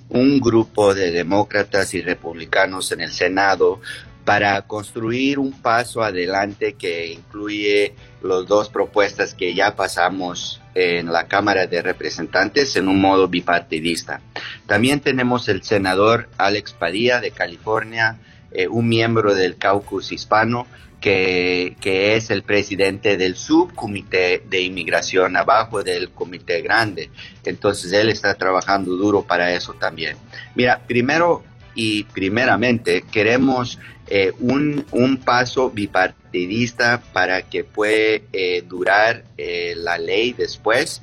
un 0.09 0.41
grupo 0.41 0.95
de 0.95 1.11
demócratas 1.11 1.95
y 1.95 2.03
republicanos 2.03 2.93
en 2.93 3.01
el 3.01 3.11
Senado 3.11 3.81
para 4.25 4.63
construir 4.63 5.39
un 5.39 5.53
paso 5.53 6.03
adelante 6.03 6.75
que 6.75 7.13
incluye 7.13 7.95
las 8.23 8.47
dos 8.47 8.69
propuestas 8.69 9.35
que 9.35 9.55
ya 9.55 9.75
pasamos 9.75 10.61
en 10.75 11.13
la 11.13 11.27
Cámara 11.27 11.67
de 11.67 11.83
Representantes 11.83 12.77
en 12.77 12.89
un 12.89 13.01
modo 13.01 13.29
bipartidista. 13.29 14.21
También 14.67 15.01
tenemos 15.01 15.49
el 15.49 15.63
senador 15.63 16.29
Alex 16.39 16.73
Padilla 16.73 17.21
de 17.21 17.33
California, 17.33 18.19
eh, 18.53 18.69
un 18.69 18.89
miembro 18.89 19.35
del 19.35 19.57
caucus 19.57 20.13
hispano, 20.13 20.67
que, 21.05 22.17
es 22.17 22.31
el 22.31 22.45
presidente 22.45 23.19
del 23.19 23.37
subcomité 23.37 24.43
de 24.49 24.63
inmigración 24.63 25.37
abajo 25.37 25.83
del 25.83 26.09
comité 26.11 26.63
grande. 26.63 27.11
Entonces 27.45 27.93
él 27.93 28.09
está 28.09 28.35
trabajando 28.35 28.97
duro 28.97 29.23
para 29.23 29.53
eso 29.53 29.75
también. 29.75 30.17
Mira, 30.55 30.81
primero 30.87 31.45
y 31.75 32.05
primeramente 32.05 33.05
queremos 33.13 33.79
eh, 34.07 34.33
un, 34.39 34.87
un, 34.93 35.19
paso 35.19 35.71
bipartidista 35.71 37.03
para 37.13 37.43
que 37.43 37.65
pueda 37.65 38.23
eh, 38.33 38.65
durar 38.67 39.25
eh, 39.37 39.75
la 39.77 39.99
ley 39.99 40.33
después 40.33 41.03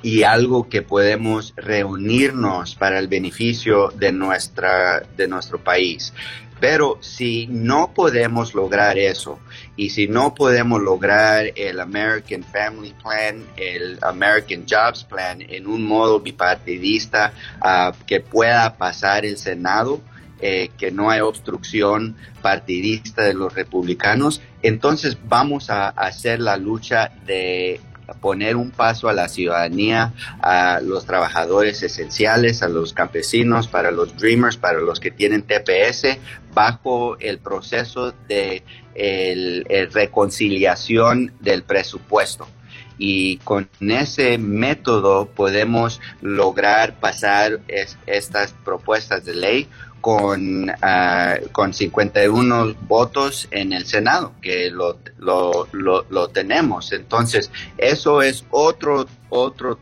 y 0.00 0.22
algo 0.22 0.68
que 0.68 0.80
podemos 0.80 1.52
reunirnos 1.56 2.74
para 2.76 2.98
el 2.98 3.08
beneficio 3.08 3.88
de, 3.88 4.12
nuestra, 4.12 5.02
de 5.16 5.28
nuestro 5.28 5.58
país. 5.58 6.14
Pero 6.60 6.98
si 7.00 7.46
no 7.46 7.92
podemos 7.94 8.54
lograr 8.54 8.98
eso 8.98 9.38
y 9.76 9.90
si 9.90 10.08
no 10.08 10.34
podemos 10.34 10.82
lograr 10.82 11.52
el 11.54 11.80
American 11.80 12.42
Family 12.42 12.94
Plan, 13.02 13.44
el 13.56 13.98
American 14.02 14.64
Jobs 14.68 15.04
Plan 15.04 15.40
en 15.40 15.66
un 15.66 15.84
modo 15.84 16.20
bipartidista 16.20 17.32
uh, 17.60 17.92
que 18.06 18.20
pueda 18.20 18.76
pasar 18.76 19.24
el 19.24 19.38
Senado, 19.38 20.00
eh, 20.40 20.70
que 20.78 20.90
no 20.90 21.10
hay 21.10 21.20
obstrucción 21.20 22.16
partidista 22.42 23.22
de 23.22 23.34
los 23.34 23.54
republicanos, 23.54 24.40
entonces 24.62 25.18
vamos 25.28 25.70
a 25.70 25.88
hacer 25.88 26.40
la 26.40 26.56
lucha 26.56 27.12
de 27.26 27.80
poner 28.14 28.56
un 28.56 28.70
paso 28.70 29.08
a 29.08 29.12
la 29.12 29.28
ciudadanía, 29.28 30.12
a 30.40 30.80
los 30.80 31.06
trabajadores 31.06 31.82
esenciales, 31.82 32.62
a 32.62 32.68
los 32.68 32.92
campesinos, 32.92 33.68
para 33.68 33.90
los 33.90 34.16
dreamers, 34.16 34.56
para 34.56 34.80
los 34.80 35.00
que 35.00 35.10
tienen 35.10 35.42
TPS, 35.42 36.18
bajo 36.54 37.18
el 37.20 37.38
proceso 37.38 38.14
de 38.28 38.62
reconciliación 39.92 41.32
del 41.40 41.62
presupuesto. 41.62 42.48
Y 43.00 43.36
con 43.38 43.68
ese 43.78 44.38
método 44.38 45.26
podemos 45.26 46.00
lograr 46.20 46.98
pasar 46.98 47.60
estas 48.06 48.54
propuestas 48.64 49.24
de 49.24 49.34
ley 49.34 49.68
con, 50.00 50.70
uh, 50.70 51.48
con 51.52 51.74
51 51.74 52.74
votos 52.82 53.48
en 53.50 53.72
el 53.72 53.86
Senado, 53.86 54.32
que 54.40 54.70
lo, 54.70 54.98
lo, 55.18 55.66
lo, 55.72 56.28
tenemos. 56.28 56.92
Entonces, 56.92 57.50
eso 57.76 58.22
es 58.22 58.44
otro, 58.50 59.06
otro, 59.28 59.78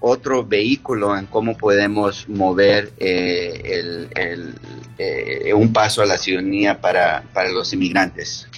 otro 0.00 0.44
vehículo 0.44 1.16
en 1.16 1.26
cómo 1.26 1.56
podemos 1.56 2.28
mover 2.28 2.92
eh, 2.98 3.60
el, 3.64 4.08
el, 4.14 4.54
eh, 4.98 5.52
un 5.54 5.72
paso 5.72 6.02
a 6.02 6.06
la 6.06 6.18
ciudadanía 6.18 6.80
para, 6.80 7.24
para 7.32 7.50
los 7.50 7.72
inmigrantes. 7.72 8.48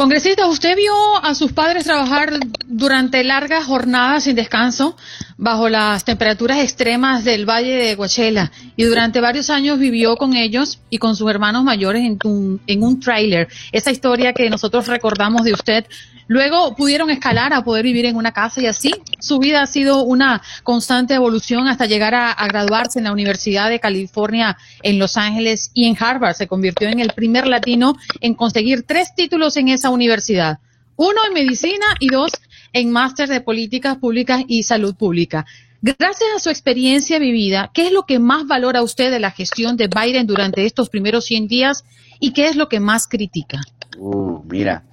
Congresista, 0.00 0.46
usted 0.46 0.76
vio 0.76 0.94
a 1.22 1.34
sus 1.34 1.52
padres 1.52 1.84
trabajar 1.84 2.40
durante 2.66 3.22
largas 3.22 3.66
jornadas 3.66 4.24
sin 4.24 4.34
descanso 4.34 4.96
bajo 5.36 5.68
las 5.68 6.06
temperaturas 6.06 6.60
extremas 6.60 7.22
del 7.22 7.44
Valle 7.44 7.76
de 7.76 7.98
Coachella 7.98 8.50
y 8.76 8.84
durante 8.84 9.20
varios 9.20 9.50
años 9.50 9.78
vivió 9.78 10.16
con 10.16 10.34
ellos 10.34 10.80
y 10.88 10.96
con 10.96 11.16
sus 11.16 11.30
hermanos 11.30 11.64
mayores 11.64 12.02
en 12.06 12.18
un, 12.24 12.62
en 12.66 12.82
un 12.82 12.98
tráiler. 12.98 13.48
Esa 13.72 13.90
historia 13.90 14.32
que 14.32 14.48
nosotros 14.48 14.86
recordamos 14.86 15.42
de 15.44 15.52
usted 15.52 15.84
Luego 16.30 16.76
pudieron 16.76 17.10
escalar 17.10 17.52
a 17.52 17.64
poder 17.64 17.84
vivir 17.84 18.06
en 18.06 18.14
una 18.14 18.30
casa 18.30 18.62
y 18.62 18.66
así 18.66 18.92
su 19.18 19.40
vida 19.40 19.62
ha 19.62 19.66
sido 19.66 20.04
una 20.04 20.40
constante 20.62 21.14
evolución 21.14 21.66
hasta 21.66 21.86
llegar 21.86 22.14
a, 22.14 22.46
graduarse 22.46 23.00
en 23.00 23.06
la 23.06 23.12
Universidad 23.12 23.68
de 23.68 23.80
California 23.80 24.56
en 24.84 25.00
Los 25.00 25.16
Ángeles 25.16 25.72
y 25.74 25.88
en 25.88 25.96
Harvard. 25.98 26.36
Se 26.36 26.46
convirtió 26.46 26.86
en 26.86 27.00
el 27.00 27.10
primer 27.16 27.48
latino 27.48 27.96
en 28.20 28.34
conseguir 28.34 28.84
tres 28.84 29.12
títulos 29.16 29.56
en 29.56 29.70
esa 29.70 29.90
universidad. 29.90 30.60
Uno 30.94 31.18
en 31.26 31.34
medicina 31.34 31.96
y 31.98 32.10
dos 32.10 32.30
en 32.72 32.92
máster 32.92 33.28
de 33.28 33.40
políticas 33.40 33.96
públicas 33.96 34.44
y 34.46 34.62
salud 34.62 34.94
pública. 34.94 35.46
Gracias 35.82 36.30
a 36.36 36.38
su 36.38 36.48
experiencia 36.48 37.18
vivida, 37.18 37.72
¿qué 37.74 37.88
es 37.88 37.92
lo 37.92 38.04
que 38.04 38.20
más 38.20 38.46
valora 38.46 38.82
usted 38.82 39.10
de 39.10 39.18
la 39.18 39.32
gestión 39.32 39.76
de 39.76 39.88
Biden 39.88 40.28
durante 40.28 40.64
estos 40.64 40.90
primeros 40.90 41.24
100 41.24 41.48
días 41.48 41.84
y 42.20 42.32
qué 42.34 42.46
es 42.46 42.54
lo 42.54 42.68
que 42.68 42.78
más 42.78 43.08
critica? 43.08 43.62
Uh, 43.98 44.44
mira, 44.44 44.84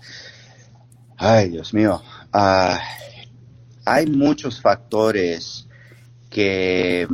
Ay, 1.18 1.50
Dios 1.50 1.74
mío. 1.74 2.02
Ah, 2.32 2.80
hay 3.86 4.06
muchos 4.06 4.62
factores 4.62 5.68
que, 6.30 7.08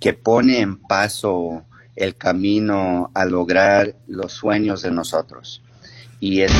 que 0.00 0.12
ponen 0.14 0.56
en 0.56 0.76
paso 0.78 1.64
el 1.94 2.16
camino 2.16 3.10
a 3.14 3.24
lograr 3.24 3.94
los 4.06 4.32
sueños 4.32 4.82
de 4.82 4.90
nosotros. 4.90 5.62
Y 6.20 6.40
es... 6.40 6.52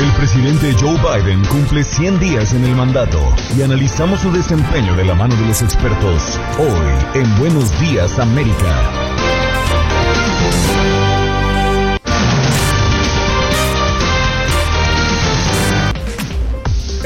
El 0.00 0.12
presidente 0.12 0.72
Joe 0.80 0.96
Biden 0.96 1.44
cumple 1.46 1.84
100 1.84 2.20
días 2.20 2.54
en 2.54 2.64
el 2.64 2.74
mandato 2.74 3.20
y 3.56 3.62
analizamos 3.62 4.20
su 4.20 4.32
desempeño 4.32 4.96
de 4.96 5.04
la 5.04 5.14
mano 5.14 5.36
de 5.36 5.46
los 5.46 5.60
expertos 5.60 6.40
hoy 6.58 7.20
en 7.20 7.38
Buenos 7.38 7.78
Días 7.80 8.18
América. 8.18 9.09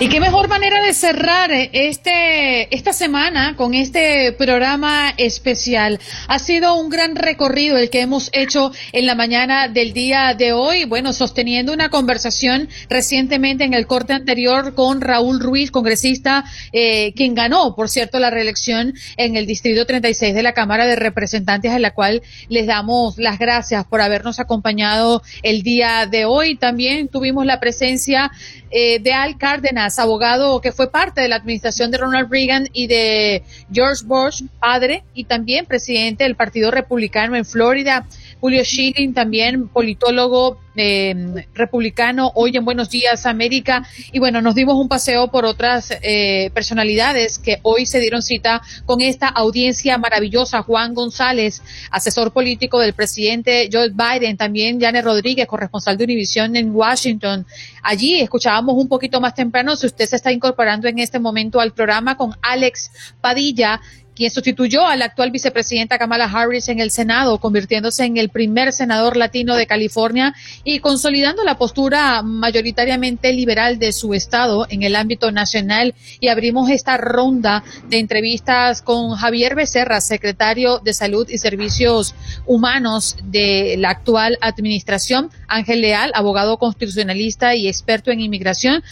Y 0.00 0.08
qué 0.08 0.20
mejor 0.20 0.46
manera 0.46 0.80
de 0.80 0.94
cerrar 0.94 1.50
este, 1.50 2.72
esta 2.72 2.92
semana 2.92 3.56
con 3.56 3.74
este 3.74 4.30
programa 4.30 5.12
especial. 5.16 5.98
Ha 6.28 6.38
sido 6.38 6.76
un 6.76 6.88
gran 6.88 7.16
recorrido 7.16 7.76
el 7.76 7.90
que 7.90 8.02
hemos 8.02 8.30
hecho 8.32 8.70
en 8.92 9.06
la 9.06 9.16
mañana 9.16 9.66
del 9.66 9.92
día 9.92 10.34
de 10.38 10.52
hoy. 10.52 10.84
Bueno, 10.84 11.12
sosteniendo 11.12 11.72
una 11.72 11.88
conversación 11.88 12.68
recientemente 12.88 13.64
en 13.64 13.74
el 13.74 13.88
corte 13.88 14.12
anterior 14.12 14.76
con 14.76 15.00
Raúl 15.00 15.40
Ruiz, 15.40 15.72
congresista, 15.72 16.44
eh, 16.72 17.12
quien 17.14 17.34
ganó, 17.34 17.74
por 17.74 17.88
cierto, 17.88 18.20
la 18.20 18.30
reelección 18.30 18.94
en 19.16 19.34
el 19.34 19.46
Distrito 19.46 19.84
36 19.84 20.32
de 20.32 20.42
la 20.44 20.52
Cámara 20.52 20.86
de 20.86 20.94
Representantes, 20.94 21.72
a 21.72 21.80
la 21.80 21.90
cual 21.90 22.22
les 22.48 22.68
damos 22.68 23.18
las 23.18 23.40
gracias 23.40 23.84
por 23.84 24.00
habernos 24.00 24.38
acompañado 24.38 25.22
el 25.42 25.64
día 25.64 26.06
de 26.06 26.24
hoy. 26.24 26.54
También 26.54 27.08
tuvimos 27.08 27.44
la 27.44 27.58
presencia 27.58 28.30
eh, 28.70 28.98
de 29.00 29.12
Al 29.12 29.38
Cárdenas, 29.38 29.98
abogado 29.98 30.60
que 30.60 30.72
fue 30.72 30.90
parte 30.90 31.20
de 31.20 31.28
la 31.28 31.36
administración 31.36 31.90
de 31.90 31.98
Ronald 31.98 32.30
Reagan 32.30 32.68
y 32.72 32.86
de 32.86 33.42
George 33.72 34.04
Bush, 34.04 34.42
padre, 34.60 35.04
y 35.14 35.24
también 35.24 35.66
presidente 35.66 36.24
del 36.24 36.36
Partido 36.36 36.70
Republicano 36.70 37.36
en 37.36 37.44
Florida. 37.44 38.06
Julio 38.40 38.64
Schilling, 38.64 39.14
también 39.14 39.68
politólogo 39.68 40.58
eh, 40.76 41.44
republicano, 41.54 42.30
hoy 42.36 42.56
en 42.56 42.64
Buenos 42.64 42.88
Días 42.88 43.26
América. 43.26 43.84
Y 44.12 44.20
bueno, 44.20 44.40
nos 44.40 44.54
dimos 44.54 44.76
un 44.76 44.88
paseo 44.88 45.28
por 45.28 45.44
otras 45.44 45.92
eh, 46.02 46.50
personalidades 46.54 47.38
que 47.40 47.58
hoy 47.62 47.84
se 47.84 47.98
dieron 47.98 48.22
cita 48.22 48.62
con 48.86 49.00
esta 49.00 49.26
audiencia 49.26 49.98
maravillosa. 49.98 50.62
Juan 50.62 50.94
González, 50.94 51.62
asesor 51.90 52.32
político 52.32 52.78
del 52.78 52.92
presidente 52.92 53.68
Joe 53.72 53.90
Biden, 53.90 54.36
también 54.36 54.80
Janet 54.80 55.04
Rodríguez, 55.04 55.48
corresponsal 55.48 55.96
de 55.96 56.04
Univision 56.04 56.54
en 56.54 56.70
Washington. 56.70 57.44
Allí 57.82 58.20
escuchábamos 58.20 58.76
un 58.76 58.88
poquito 58.88 59.20
más 59.20 59.34
temprano, 59.34 59.74
si 59.74 59.86
usted 59.86 60.06
se 60.06 60.16
está 60.16 60.30
incorporando 60.30 60.86
en 60.86 61.00
este 61.00 61.18
momento 61.18 61.58
al 61.60 61.72
programa 61.72 62.16
con 62.16 62.36
Alex 62.40 62.90
Padilla, 63.20 63.80
quien 64.18 64.32
sustituyó 64.32 64.84
a 64.84 64.96
la 64.96 65.04
actual 65.04 65.30
vicepresidenta 65.30 65.96
Kamala 65.96 66.24
Harris 66.24 66.68
en 66.68 66.80
el 66.80 66.90
Senado, 66.90 67.38
convirtiéndose 67.38 68.04
en 68.04 68.16
el 68.16 68.30
primer 68.30 68.72
senador 68.72 69.16
latino 69.16 69.54
de 69.54 69.68
California 69.68 70.34
y 70.64 70.80
consolidando 70.80 71.44
la 71.44 71.56
postura 71.56 72.22
mayoritariamente 72.24 73.32
liberal 73.32 73.78
de 73.78 73.92
su 73.92 74.14
estado 74.14 74.66
en 74.70 74.82
el 74.82 74.96
ámbito 74.96 75.30
nacional. 75.30 75.94
Y 76.18 76.28
abrimos 76.28 76.68
esta 76.68 76.96
ronda 76.96 77.62
de 77.88 78.00
entrevistas 78.00 78.82
con 78.82 79.14
Javier 79.14 79.54
Becerra, 79.54 80.00
secretario 80.00 80.80
de 80.80 80.94
Salud 80.94 81.28
y 81.30 81.38
Servicios 81.38 82.16
Humanos 82.44 83.18
de 83.22 83.76
la 83.78 83.90
actual 83.90 84.36
administración, 84.40 85.30
Ángel 85.46 85.80
Leal, 85.80 86.10
abogado 86.16 86.58
constitucionalista 86.58 87.54
y 87.54 87.68
experto 87.68 88.10
en 88.10 88.18
inmigración 88.18 88.82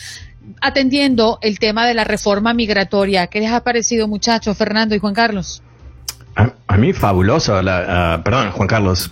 atendiendo 0.61 1.39
el 1.43 1.59
tema 1.59 1.87
de 1.87 1.95
la 1.95 2.05
reforma 2.05 2.55
migratoria. 2.55 3.27
¿Qué 3.27 3.41
les 3.41 3.51
ha 3.51 3.63
parecido, 3.63 4.09
muchachos, 4.09 4.57
Fernando 4.57 4.95
y 4.95 4.99
Juan 4.99 5.15
Carlos? 5.15 5.63
A, 6.35 6.77
mí 6.77 6.93
fabuloso, 6.93 7.59
ah, 7.65 8.21
perdón, 8.23 8.51
Juan 8.51 8.69
Carlos, 8.69 9.11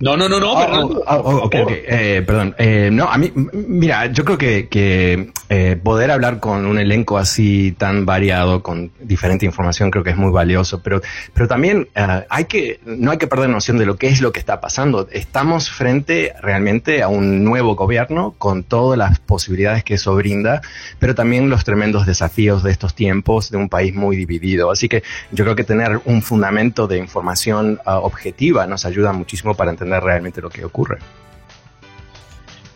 no, 0.00 0.16
no, 0.16 0.30
no, 0.30 0.40
no, 0.40 0.58
perdón. 0.58 1.02
Ah, 1.06 1.18
oh, 1.18 1.42
oh, 1.44 1.50
eh, 1.52 2.22
perdón. 2.26 2.54
Eh, 2.56 2.88
no, 2.90 3.04
a 3.04 3.18
mí, 3.18 3.30
mira, 3.34 4.06
yo 4.06 4.24
creo 4.24 4.38
que, 4.38 4.66
que 4.68 5.30
eh, 5.50 5.78
poder 5.82 6.10
hablar 6.10 6.40
con 6.40 6.64
un 6.64 6.78
elenco 6.78 7.18
así 7.18 7.72
tan 7.76 8.06
variado, 8.06 8.62
con 8.62 8.92
diferente 8.98 9.44
información, 9.44 9.90
creo 9.90 10.02
que 10.02 10.08
es 10.08 10.16
muy 10.16 10.32
valioso. 10.32 10.82
Pero, 10.82 11.02
pero 11.34 11.48
también 11.48 11.88
hay 11.94 12.46
que, 12.46 12.80
no 12.86 13.10
hay 13.10 13.18
que 13.18 13.26
perder 13.26 13.50
noción 13.50 13.76
de 13.76 13.84
lo 13.84 13.96
que 13.96 14.08
es 14.08 14.22
lo 14.22 14.32
que 14.32 14.40
está 14.40 14.58
pasando. 14.58 15.06
Estamos 15.12 15.70
frente 15.70 16.32
realmente 16.40 17.02
a 17.02 17.08
un 17.08 17.44
nuevo 17.44 17.76
gobierno 17.76 18.34
con 18.38 18.62
todas 18.62 18.98
las 18.98 19.18
posibilidades 19.18 19.84
que 19.84 19.94
eso 19.94 20.14
brinda, 20.14 20.62
pero 20.98 21.14
también 21.14 21.50
los 21.50 21.64
tremendos 21.64 22.06
desafíos 22.06 22.62
de 22.62 22.70
estos 22.70 22.94
tiempos 22.94 23.50
de 23.50 23.58
un 23.58 23.68
país 23.68 23.94
muy 23.94 24.16
dividido. 24.16 24.70
Así 24.70 24.88
que 24.88 25.02
yo 25.30 25.44
creo 25.44 25.56
que 25.56 25.64
tener 25.64 26.00
un 26.06 26.22
fundamento 26.22 26.86
de 26.86 26.96
información 26.96 27.80
ah, 27.84 27.98
objetiva 27.98 28.66
nos 28.66 28.86
ayuda 28.86 29.12
muchísimo 29.12 29.54
para 29.54 29.70
entender 29.70 29.89
realmente 29.98 30.40
lo 30.40 30.50
que 30.50 30.64
ocurre. 30.64 30.98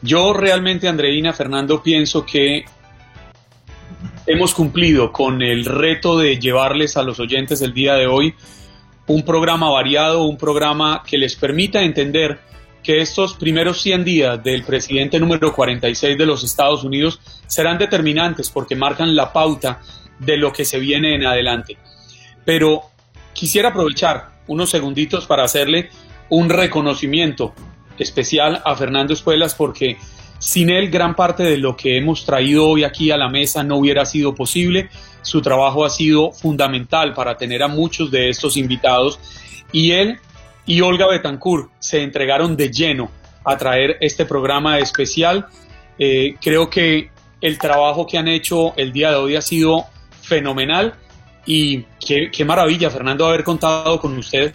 Yo 0.03 0.33
realmente, 0.33 0.89
Andreina, 0.89 1.33
Fernando, 1.33 1.83
pienso 1.83 2.27
que 2.27 2.65
hemos 4.27 4.55
cumplido 4.55 5.13
con 5.13 5.43
el 5.43 5.65
reto 5.65 6.19
de 6.19 6.39
llevarles 6.39 6.97
a 6.97 7.03
los 7.03 7.21
oyentes 7.21 7.61
del 7.61 7.73
día 7.73 7.95
de 7.95 8.07
hoy 8.07 8.35
un 9.07 9.23
programa 9.23 9.71
variado, 9.71 10.25
un 10.25 10.39
programa 10.39 11.03
que 11.07 11.19
les 11.19 11.37
permita 11.37 11.83
entender 11.83 12.41
que 12.83 13.01
estos 13.01 13.35
primeros 13.35 13.81
100 13.81 14.05
días 14.05 14.45
del 14.45 14.63
presidente 14.65 15.19
número 15.19 15.55
46 15.55 16.19
de 16.19 16.27
los 16.27 16.45
Estados 16.45 16.85
Unidos 16.85 17.21
serán 17.47 17.79
determinantes 17.79 18.51
porque 18.51 18.77
marcan 18.77 19.17
la 19.17 19.33
pauta 19.33 19.81
de 20.19 20.37
lo 20.37 20.53
que 20.53 20.65
se 20.65 20.79
viene 20.79 21.15
en 21.15 21.27
adelante. 21.27 21.79
Pero 22.45 22.83
quisiera 23.33 23.71
aprovechar 23.71 24.35
unos 24.47 24.71
segunditos 24.71 25.27
para 25.27 25.45
hacerle 25.45 25.89
un 26.29 26.49
reconocimiento 26.49 27.55
especial 27.99 28.63
a 28.65 28.75
Fernando 28.75 29.13
Espuelas 29.13 29.55
porque 29.55 29.99
sin 30.39 30.71
él 30.71 30.91
gran 30.91 31.15
parte 31.15 31.43
de 31.43 31.57
lo 31.57 31.77
que 31.77 31.97
hemos 31.97 32.25
traído 32.25 32.69
hoy 32.69 32.85
aquí 32.85 33.11
a 33.11 33.17
la 33.17 33.29
mesa 33.29 33.63
no 33.63 33.77
hubiera 33.77 34.05
sido 34.05 34.35
posible. 34.35 34.91
Su 35.23 35.41
trabajo 35.41 35.85
ha 35.85 35.91
sido 35.91 36.33
fundamental 36.33 37.15
para 37.15 37.37
tener 37.37 37.63
a 37.63 37.69
muchos 37.69 38.11
de 38.11 38.29
estos 38.29 38.57
invitados 38.57 39.19
y 39.73 39.93
él 39.93 40.19
y 40.67 40.81
Olga 40.81 41.07
Betancourt 41.07 41.71
se 41.79 42.03
entregaron 42.03 42.57
de 42.57 42.71
lleno 42.71 43.11
a 43.45 43.57
traer 43.57 43.97
este 44.01 44.25
programa 44.25 44.79
especial. 44.79 45.47
Eh, 45.99 46.37
creo 46.41 46.69
que 46.69 47.11
el 47.41 47.59
trabajo 47.59 48.07
que 48.07 48.19
han 48.19 48.29
hecho 48.29 48.75
el 48.77 48.93
día 48.93 49.11
de 49.11 49.17
hoy 49.17 49.37
ha 49.37 49.43
sido 49.43 49.85
fenomenal 50.23 50.95
y 51.47 51.83
qué, 52.07 52.31
qué 52.33 52.45
maravilla, 52.45 52.91
Fernando, 52.91 53.27
haber 53.27 53.45
contado 53.45 54.01
con 54.01 54.17
usted 54.17 54.55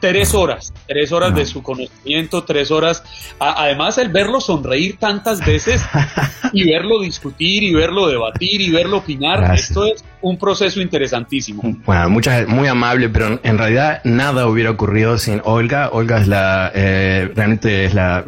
tres 0.00 0.34
horas, 0.34 0.72
tres 0.86 1.12
horas 1.12 1.34
de 1.34 1.46
su 1.46 1.62
conocimiento, 1.62 2.44
tres 2.44 2.70
horas. 2.70 3.02
además, 3.38 3.98
el 3.98 4.08
verlo 4.08 4.40
sonreír 4.40 4.96
tantas 4.98 5.44
veces 5.44 5.82
y 6.52 6.70
verlo 6.70 7.00
discutir 7.00 7.62
y 7.62 7.74
verlo 7.74 8.08
debatir 8.08 8.60
y 8.60 8.70
verlo 8.70 8.98
opinar, 8.98 9.54
esto 9.54 9.84
es 9.84 10.04
un 10.20 10.36
proceso 10.36 10.80
interesantísimo. 10.80 11.62
Bueno, 11.84 12.10
muchas, 12.10 12.48
muy 12.48 12.68
amable, 12.68 13.08
pero 13.08 13.38
en 13.42 13.58
realidad 13.58 14.00
nada 14.04 14.46
hubiera 14.46 14.70
ocurrido 14.70 15.18
sin 15.18 15.40
Olga. 15.44 15.90
Olga 15.92 16.20
es 16.20 16.26
la, 16.26 16.72
eh, 16.74 17.30
realmente 17.34 17.84
es 17.84 17.94
la, 17.94 18.24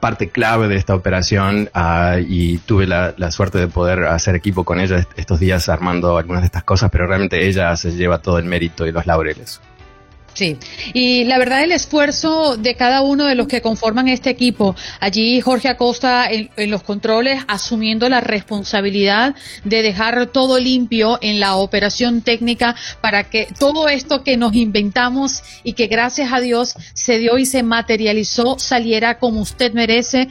parte 0.00 0.28
clave 0.28 0.68
de 0.68 0.76
esta 0.76 0.94
operación 0.94 1.70
ah, 1.74 2.16
y 2.20 2.58
tuve 2.58 2.86
la, 2.86 3.14
la, 3.16 3.30
suerte 3.30 3.58
de 3.58 3.68
poder 3.68 4.04
hacer 4.04 4.34
equipo 4.34 4.64
con 4.64 4.80
ella 4.80 5.06
estos 5.16 5.40
días 5.40 5.68
armando 5.68 6.18
algunas 6.18 6.42
de 6.42 6.46
estas 6.46 6.64
cosas, 6.64 6.90
pero 6.90 7.06
realmente 7.06 7.46
ella 7.46 7.74
se 7.76 7.92
lleva 7.92 8.18
todo 8.18 8.38
el 8.38 8.44
mérito 8.44 8.86
y 8.86 8.92
los 8.92 9.06
laureles. 9.06 9.60
Sí, 10.32 10.56
y 10.94 11.24
la 11.24 11.38
verdad 11.38 11.62
el 11.64 11.72
esfuerzo 11.72 12.56
de 12.56 12.74
cada 12.76 13.02
uno 13.02 13.24
de 13.24 13.34
los 13.34 13.48
que 13.48 13.60
conforman 13.60 14.08
este 14.08 14.30
equipo, 14.30 14.76
allí 15.00 15.40
Jorge 15.40 15.68
Acosta 15.68 16.30
en, 16.30 16.50
los 16.70 16.82
controles 16.82 17.42
asumiendo 17.48 18.08
la 18.08 18.20
responsabilidad 18.20 19.34
de 19.64 19.82
dejar 19.82 20.26
todo 20.28 20.58
limpio 20.58 21.18
en 21.20 21.40
la 21.40 21.56
operación 21.56 22.22
técnica 22.22 22.76
para 23.00 23.24
que 23.24 23.48
todo 23.58 23.88
esto 23.88 24.22
que 24.22 24.36
nos 24.36 24.54
inventamos 24.54 25.42
y 25.64 25.72
que 25.72 25.88
gracias 25.88 26.32
a 26.32 26.40
Dios 26.40 26.74
se 26.94 27.18
dio 27.18 27.38
y 27.38 27.44
se 27.44 27.62
materializó 27.62 28.58
saliera 28.58 29.18
como 29.18 29.40
usted 29.40 29.72
merece 29.72 30.28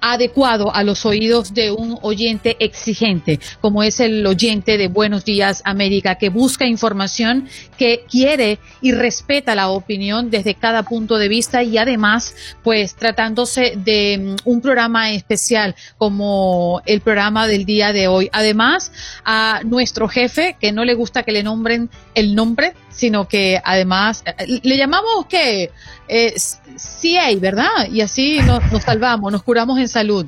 adecuado 0.00 0.74
a 0.74 0.82
los 0.82 1.04
oídos 1.06 1.54
de 1.54 1.70
un 1.70 1.98
oyente 2.02 2.56
exigente, 2.60 3.40
como 3.60 3.82
es 3.82 4.00
el 4.00 4.26
oyente 4.26 4.78
de 4.78 4.88
Buenos 4.88 5.24
Días 5.24 5.62
América, 5.64 6.16
que 6.16 6.28
busca 6.28 6.66
información, 6.66 7.48
que 7.76 8.04
quiere 8.10 8.58
y 8.80 8.92
respeta 8.92 9.54
la 9.54 9.70
opinión 9.70 10.30
desde 10.30 10.54
cada 10.54 10.82
punto 10.82 11.18
de 11.18 11.28
vista 11.28 11.62
y 11.62 11.78
además, 11.78 12.34
pues 12.62 12.94
tratándose 12.94 13.74
de 13.76 14.18
mm, 14.18 14.48
un 14.48 14.60
programa 14.60 15.12
especial 15.12 15.74
como 15.98 16.82
el 16.86 17.00
programa 17.00 17.46
del 17.46 17.64
día 17.64 17.92
de 17.92 18.08
hoy. 18.08 18.28
Además, 18.32 18.92
a 19.24 19.60
nuestro 19.64 20.08
jefe, 20.08 20.56
que 20.60 20.72
no 20.72 20.84
le 20.84 20.94
gusta 20.94 21.22
que 21.22 21.32
le 21.32 21.42
nombren 21.42 21.90
el 22.14 22.34
nombre, 22.34 22.74
sino 22.90 23.28
que 23.28 23.60
además 23.64 24.22
eh, 24.26 24.60
le 24.62 24.76
llamamos 24.76 25.26
que 25.26 25.70
eh, 26.10 26.34
CA, 26.76 27.38
¿verdad? 27.38 27.88
Y 27.90 28.00
así 28.00 28.40
nos, 28.40 28.82
salvamos, 28.82 29.30
nos 29.30 29.42
curamos 29.42 29.78
en 29.78 29.88
salud. 29.88 30.26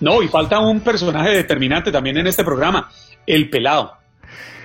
No, 0.00 0.22
y 0.22 0.28
falta 0.28 0.58
un 0.58 0.80
personaje 0.80 1.30
determinante 1.30 1.92
también 1.92 2.16
en 2.16 2.26
este 2.26 2.42
programa, 2.42 2.90
el 3.26 3.50
pelado. 3.50 3.92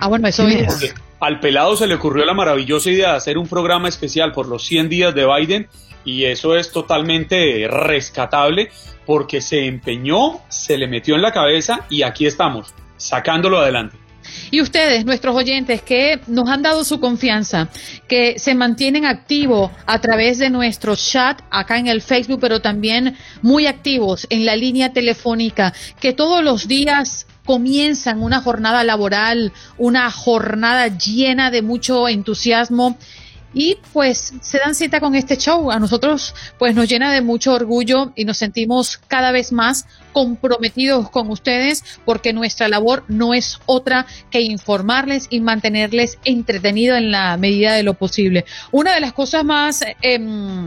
Ah, 0.00 0.08
bueno, 0.08 0.26
eso 0.26 0.48
es. 0.48 0.94
Al 1.20 1.40
pelado 1.40 1.76
se 1.76 1.86
le 1.86 1.96
ocurrió 1.96 2.24
la 2.24 2.34
maravillosa 2.34 2.90
idea 2.90 3.10
de 3.10 3.16
hacer 3.16 3.38
un 3.38 3.48
programa 3.48 3.88
especial 3.88 4.32
por 4.32 4.46
los 4.46 4.64
100 4.64 4.88
días 4.88 5.14
de 5.14 5.26
Biden 5.26 5.68
y 6.04 6.24
eso 6.24 6.56
es 6.56 6.72
totalmente 6.72 7.66
rescatable 7.68 8.70
porque 9.04 9.40
se 9.40 9.66
empeñó, 9.66 10.40
se 10.48 10.78
le 10.78 10.86
metió 10.86 11.16
en 11.16 11.22
la 11.22 11.32
cabeza 11.32 11.80
y 11.90 12.02
aquí 12.02 12.26
estamos, 12.26 12.72
sacándolo 12.96 13.58
adelante. 13.58 13.96
Y 14.50 14.60
ustedes, 14.60 15.04
nuestros 15.04 15.36
oyentes, 15.36 15.82
que 15.82 16.20
nos 16.26 16.48
han 16.48 16.62
dado 16.62 16.84
su 16.84 17.00
confianza, 17.00 17.68
que 18.08 18.38
se 18.38 18.54
mantienen 18.54 19.04
activos 19.04 19.70
a 19.86 20.00
través 20.00 20.38
de 20.38 20.50
nuestro 20.50 20.96
chat 20.96 21.40
acá 21.50 21.78
en 21.78 21.86
el 21.86 22.02
Facebook, 22.02 22.40
pero 22.40 22.60
también 22.60 23.16
muy 23.42 23.66
activos 23.66 24.26
en 24.30 24.46
la 24.46 24.56
línea 24.56 24.92
telefónica, 24.92 25.72
que 26.00 26.12
todos 26.12 26.42
los 26.42 26.68
días 26.68 27.26
comienzan 27.44 28.22
una 28.22 28.42
jornada 28.42 28.84
laboral, 28.84 29.52
una 29.78 30.10
jornada 30.10 30.88
llena 30.88 31.50
de 31.50 31.62
mucho 31.62 32.06
entusiasmo 32.06 32.98
y 33.54 33.78
pues 33.92 34.34
se 34.40 34.58
dan 34.58 34.74
cita 34.74 35.00
con 35.00 35.14
este 35.14 35.36
show. 35.36 35.70
A 35.70 35.78
nosotros 35.78 36.34
pues 36.58 36.74
nos 36.74 36.88
llena 36.88 37.12
de 37.12 37.20
mucho 37.20 37.54
orgullo 37.54 38.12
y 38.14 38.24
nos 38.24 38.38
sentimos 38.38 38.98
cada 39.08 39.32
vez 39.32 39.52
más 39.52 39.86
comprometidos 40.12 41.10
con 41.10 41.30
ustedes 41.30 41.84
porque 42.04 42.32
nuestra 42.32 42.68
labor 42.68 43.04
no 43.08 43.34
es 43.34 43.60
otra 43.66 44.06
que 44.30 44.40
informarles 44.40 45.26
y 45.30 45.40
mantenerles 45.40 46.18
entretenidos 46.24 46.98
en 46.98 47.10
la 47.10 47.36
medida 47.36 47.74
de 47.74 47.82
lo 47.82 47.94
posible. 47.94 48.44
Una 48.70 48.94
de 48.94 49.00
las 49.00 49.12
cosas 49.12 49.44
más 49.44 49.84
em, 50.02 50.64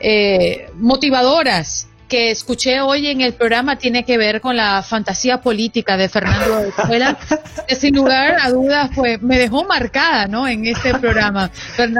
eh, 0.00 0.70
motivadoras 0.74 1.89
que 2.10 2.30
escuché 2.30 2.80
hoy 2.80 3.06
en 3.06 3.22
el 3.22 3.32
programa 3.32 3.76
tiene 3.76 4.04
que 4.04 4.18
ver 4.18 4.42
con 4.42 4.56
la 4.56 4.82
fantasía 4.82 5.40
política 5.40 5.96
de 5.96 6.08
Fernando 6.10 6.56
de 6.56 6.68
Escuela, 6.68 7.16
que 7.68 7.76
sin 7.76 7.94
lugar 7.94 8.36
a 8.42 8.50
dudas 8.50 8.90
pues 8.94 9.22
me 9.22 9.38
dejó 9.38 9.64
marcada, 9.64 10.26
¿no? 10.26 10.46
En 10.46 10.66
este 10.66 10.92
programa. 10.98 11.50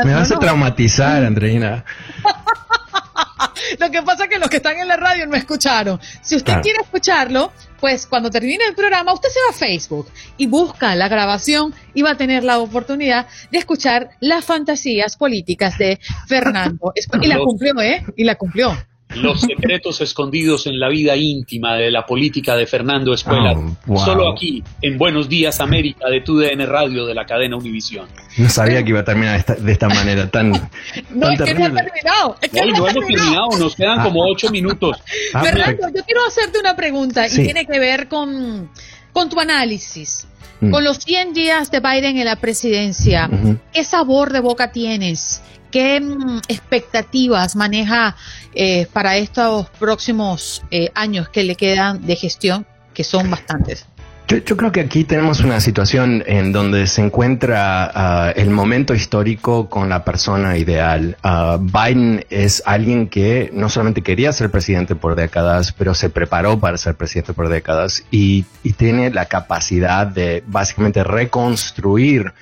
me 0.05 0.13
vas 0.13 0.31
a 0.33 0.39
traumatizar, 0.39 1.25
Andreina. 1.25 1.85
Lo 3.79 3.91
que 3.91 4.03
pasa 4.03 4.25
es 4.25 4.31
que 4.31 4.39
los 4.39 4.51
que 4.51 4.57
están 4.57 4.79
en 4.79 4.89
la 4.89 4.97
radio 4.97 5.27
no 5.27 5.37
escucharon. 5.37 6.01
Si 6.23 6.35
usted 6.35 6.61
quiere 6.61 6.81
escucharlo, 6.83 7.53
pues 7.79 8.07
cuando 8.07 8.29
termine 8.31 8.65
el 8.69 8.75
programa, 8.75 9.13
usted 9.13 9.29
se 9.29 9.39
va 9.41 9.51
a 9.51 9.53
Facebook 9.53 10.09
y 10.37 10.47
busca 10.47 10.95
la 10.97 11.09
grabación 11.09 11.73
y 11.95 12.03
va 12.03 12.11
a 12.11 12.17
tener 12.17 12.43
la 12.43 12.59
oportunidad 12.59 13.27
de 13.53 13.59
escuchar 13.59 14.11
las 14.19 14.45
fantasías 14.45 15.17
políticas 15.17 15.79
de 15.79 16.01
Fernando. 16.27 16.93
Y 17.23 17.27
la 17.29 17.39
cumplió, 17.39 17.81
¿eh? 17.81 18.05
Y 18.17 18.25
la 18.25 18.35
cumplió 18.35 18.77
los 19.17 19.41
secretos 19.41 20.01
escondidos 20.01 20.67
en 20.67 20.79
la 20.79 20.89
vida 20.89 21.17
íntima 21.17 21.75
de 21.75 21.91
la 21.91 22.07
política 22.07 22.57
de 22.57 22.67
Fernando 22.67 23.13
Escuela, 23.13 23.55
oh, 23.87 24.05
solo 24.05 24.31
aquí, 24.33 24.63
en 24.83 24.99
Buenos 24.99 25.29
Días 25.29 25.61
América 25.61 26.09
de 26.09 26.21
TUDN 26.21 26.67
Radio 26.67 27.07
de 27.07 27.15
la 27.15 27.27
cadena 27.27 27.57
Univisión. 27.57 28.07
No 28.37 28.49
sabía 28.49 28.83
que 28.83 28.91
iba 28.91 29.01
a 29.01 29.05
terminar 29.05 29.45
de 29.45 29.73
esta 29.73 29.89
manera 29.89 30.31
tan. 30.31 30.51
no, 31.11 31.31
es 31.31 31.43
que 31.43 31.55
no 31.55 31.67
ha 31.67 31.73
terminado. 31.73 32.37
no, 32.53 32.63
hemos 32.63 32.93
terminado, 32.93 33.59
nos 33.59 33.75
quedan 33.75 34.03
como 34.03 34.25
ocho 34.25 34.51
minutos. 34.51 34.99
Ah, 35.35 35.43
Fernando, 35.43 35.89
yo 35.95 36.05
quiero 36.05 36.25
hacerte 36.27 36.59
una 36.59 36.77
pregunta 36.77 37.27
y 37.27 37.31
tiene 37.31 37.67
que 37.67 37.79
ver 37.79 38.09
con, 38.09 38.71
con 39.13 39.29
tu 39.29 39.41
análisis. 39.41 40.27
Mm. 40.61 40.71
Con 40.71 40.85
los 40.85 40.99
100 40.99 41.33
días 41.33 41.71
de 41.71 41.81
Biden 41.81 42.19
en 42.19 42.27
la 42.27 42.37
presidencia, 42.37 43.31
¿qué 43.73 43.83
sabor 43.83 44.33
de 44.33 44.41
boca 44.41 44.73
tienes? 44.73 45.43
¿Qué 45.71 46.01
mm, 46.01 46.39
expectativas 46.49 47.57
maneja 47.57 48.17
eh, 48.55 48.87
para 48.93 49.17
estos 49.17 49.69
próximos 49.71 50.63
eh, 50.71 50.91
años 50.95 51.29
que 51.29 51.45
le 51.45 51.55
quedan 51.55 52.05
de 52.07 52.17
gestión, 52.17 52.67
que 52.93 53.05
son 53.05 53.31
bastantes? 53.31 53.87
Yo, 54.47 54.57
creo 54.57 54.71
que 54.71 54.79
aquí 54.79 55.03
tenemos 55.03 55.41
una 55.41 55.59
situación 55.59 56.23
en 56.25 56.53
donde 56.53 56.87
se 56.87 57.03
encuentra 57.03 57.91
ah, 57.93 58.31
el 58.37 58.51
momento 58.51 58.95
histórico 58.95 59.69
con 59.69 59.89
la 59.89 60.05
persona 60.05 60.57
ideal. 60.57 61.17
Ah, 61.25 61.59
Biden 61.61 62.25
es 62.31 62.63
alguien 62.65 63.09
que 63.09 63.51
no 63.53 63.69
solamente 63.69 64.03
quería 64.03 64.33
ser 64.33 64.49
presidente 64.49 64.95
por 64.95 65.17
décadas, 65.17 65.73
pero 65.73 65.95
se 65.95 66.11
preparó 66.11 66.61
para 66.61 66.79
ser 66.79 66.95
presidente 66.95 67.33
por 67.33 67.49
décadas 67.49 68.05
y 68.13 68.45
tiene 68.77 69.11
la 69.11 69.25
capacidad 69.25 70.07
de 70.07 70.45
básicamente 70.47 71.03
reconstruir 71.03 72.33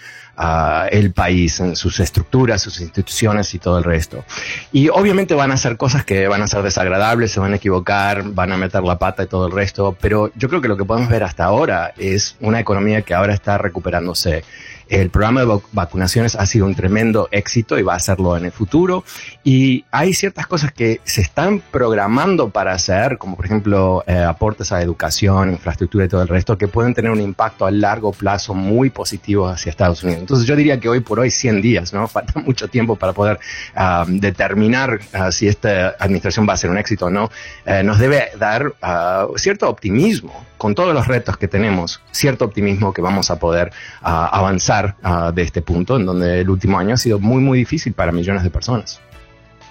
el 0.91 1.13
país, 1.13 1.59
en 1.61 1.75
sus 1.75 2.01
estructuras, 2.01 2.63
sus 2.63 2.81
instituciones 2.81 3.53
y 3.55 3.59
todo 3.59 3.79
el 3.79 3.85
resto. 3.85 4.25
Y 4.73 4.89
obviamente 4.89 5.35
van 5.35 5.51
a 5.51 5.55
hacer 5.55 5.77
cosas 5.77 6.05
que 6.05 6.29
van 6.29 6.43
a 6.43 6.47
ser 6.47 6.63
desagradables, 6.63 7.33
se 7.33 7.41
van 7.41 7.53
a 7.53 7.57
equivocar, 7.57 8.23
van 8.23 8.53
a 8.53 8.57
meter 8.57 8.83
la 8.83 8.99
pata 8.99 9.25
y 9.25 9.27
todo 9.27 9.47
el 9.47 9.53
resto, 9.53 9.97
pero 10.01 10.31
yo 10.37 10.49
creo 10.49 10.61
que 10.61 10.69
lo 10.69 10.77
que 10.77 10.85
podemos 10.85 11.09
ver 11.09 11.25
hasta 11.25 11.45
ahora 11.45 11.93
es 11.97 12.37
una 12.41 12.61
economía 12.61 13.03
que 13.03 13.15
ahora 13.15 13.35
está 13.35 13.59
recuperándose 13.59 14.45
el 14.89 15.11
programa 15.11 15.41
de 15.41 15.61
vacunaciones 15.73 16.35
ha 16.37 16.47
sido 16.47 16.67
un 16.67 16.75
tremendo 16.75 17.29
éxito 17.31 17.79
y 17.79 17.83
va 17.83 17.95
a 17.95 18.01
serlo 18.01 18.37
en 18.37 18.47
el 18.47 18.53
futuro. 18.53 19.05
Y 19.45 19.85
hay 19.91 20.15
ciertas 20.15 20.47
cosas 20.47 20.73
que 20.73 21.01
se 21.05 21.21
están 21.21 21.61
programando 21.71 22.51
para 22.51 22.73
hacer, 22.73 23.19
como 23.19 23.37
por 23.37 23.45
ejemplo 23.45 24.05
eh, 24.07 24.19
aportes 24.19 24.73
a 24.73 24.83
educación, 24.83 25.51
infraestructura 25.51 26.05
y 26.05 26.09
todo 26.09 26.23
el 26.23 26.29
resto, 26.29 26.57
que 26.57 26.69
pueden 26.69 26.95
tener 26.95 27.11
un 27.11 27.21
impacto 27.21 27.67
a 27.67 27.71
largo 27.71 28.13
plazo 28.13 28.55
muy 28.55 28.91
positivo 28.91 29.49
hacia 29.49 29.71
Estados 29.71 30.03
Unidos. 30.03 30.23
Entonces 30.23 30.47
yo 30.47 30.57
diría 30.57 30.81
que 30.81 30.89
hoy 30.89 31.01
por 31.01 31.21
hoy 31.21 31.31
100 31.31 31.63
días, 31.63 31.93
¿no? 31.93 32.09
Falta 32.19 32.41
mucho 32.41 32.69
tiempo 32.69 32.97
para 32.97 33.13
poder 33.13 33.39
ah, 33.75 34.05
determinar 34.09 35.01
ah, 35.13 35.31
si 35.33 35.49
esta 35.49 35.97
administración 35.99 36.49
va 36.49 36.55
a 36.55 36.57
ser 36.57 36.71
un 36.71 36.79
éxito 36.79 37.07
o 37.07 37.11
no. 37.11 37.31
Eh, 37.67 37.83
nos 37.83 37.99
debe 37.99 38.31
dar 38.39 38.75
ah, 38.83 39.27
cierto 39.37 39.69
optimismo 39.69 40.49
con 40.59 40.75
todos 40.75 40.93
los 40.93 41.07
retos 41.07 41.37
que 41.39 41.49
tenemos, 41.49 42.03
cierto 42.11 42.45
optimismo 42.45 42.93
que 42.93 43.01
vamos 43.01 43.31
a 43.31 43.39
poder 43.39 43.73
avanzar 44.03 44.97
Ah, 45.03 45.33
de 45.35 45.43
este 45.43 45.63
punto, 45.63 45.97
en 45.97 46.07
donde 46.07 46.41
el 46.41 46.51
último 46.51 46.79
año 46.79 46.95
ha 46.95 46.97
sido 46.97 47.19
muy, 47.19 47.41
muy 47.41 47.59
difícil 47.59 47.93
para 47.93 48.13
millones 48.13 48.43
de 48.43 48.51
personas. 48.51 49.01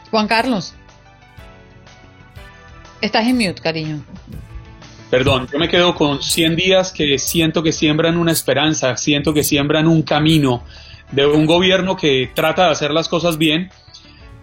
Juan 0.09 0.27
Carlos, 0.27 0.73
estás 3.01 3.27
en 3.27 3.35
mute, 3.35 3.61
cariño. 3.61 3.99
Perdón, 5.09 5.47
yo 5.51 5.59
me 5.59 5.69
quedo 5.69 5.95
con 5.95 6.21
100 6.21 6.55
días 6.55 6.91
que 6.91 7.17
siento 7.17 7.63
que 7.63 7.71
siembran 7.71 8.17
una 8.17 8.31
esperanza, 8.31 8.97
siento 8.97 9.33
que 9.33 9.43
siembran 9.43 9.87
un 9.87 10.01
camino 10.01 10.63
de 11.11 11.25
un 11.25 11.45
gobierno 11.45 11.95
que 11.95 12.31
trata 12.33 12.65
de 12.65 12.71
hacer 12.71 12.91
las 12.91 13.07
cosas 13.07 13.37
bien, 13.37 13.69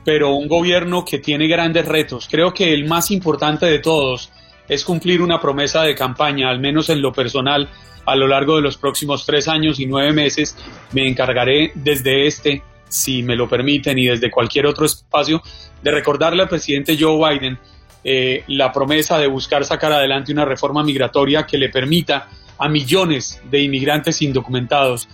pero 0.05 0.35
un 0.35 0.49
gobierno 0.49 1.05
que 1.05 1.19
tiene 1.19 1.49
grandes 1.49 1.87
retos. 1.87 2.29
Creo 2.31 2.55
que 2.55 2.73
el 2.73 2.87
más 2.87 3.11
importante 3.11 3.67
de 3.67 3.79
todos 3.79 4.31
es 4.69 4.85
cumplir 4.85 5.23
una 5.23 5.41
promesa 5.41 5.83
de 5.83 5.95
campaña, 5.95 6.51
al 6.51 6.61
menos 6.61 6.89
en 6.89 7.03
lo 7.03 7.13
personal, 7.13 7.69
a 8.07 8.17
lo 8.17 8.27
largo 8.27 8.57
de 8.57 8.63
los 8.63 8.77
próximos 8.77 9.25
tres 9.25 9.49
años 9.49 9.81
y 9.81 9.87
nueve 9.87 10.13
meses 10.13 10.57
me 10.93 11.09
encargaré 11.09 11.73
desde 11.75 12.27
este, 12.27 12.63
si 12.89 13.23
me 13.23 13.37
lo 13.37 13.49
permiten, 13.49 13.99
y 13.99 14.07
desde 14.07 14.31
cualquier 14.31 14.67
otro 14.67 14.87
espacio, 14.87 15.43
de 15.83 15.91
recordarle 15.91 16.43
al 16.43 16.49
presidente 16.49 16.97
Joe 16.99 17.39
Biden 17.39 17.59
eh, 18.03 18.45
la 18.49 18.71
promesa 18.73 19.19
de 19.19 19.27
buscar 19.27 19.65
sacar 19.65 19.93
adelante 19.93 20.33
una 20.33 20.45
reforma 20.45 20.83
migratoria 20.83 21.47
que 21.47 21.57
le 21.57 21.71
permita 21.71 22.29
a 22.59 22.69
millones 22.69 23.41
de 23.51 23.63
inmigrantes 23.63 24.21
indocumentados 24.23 25.09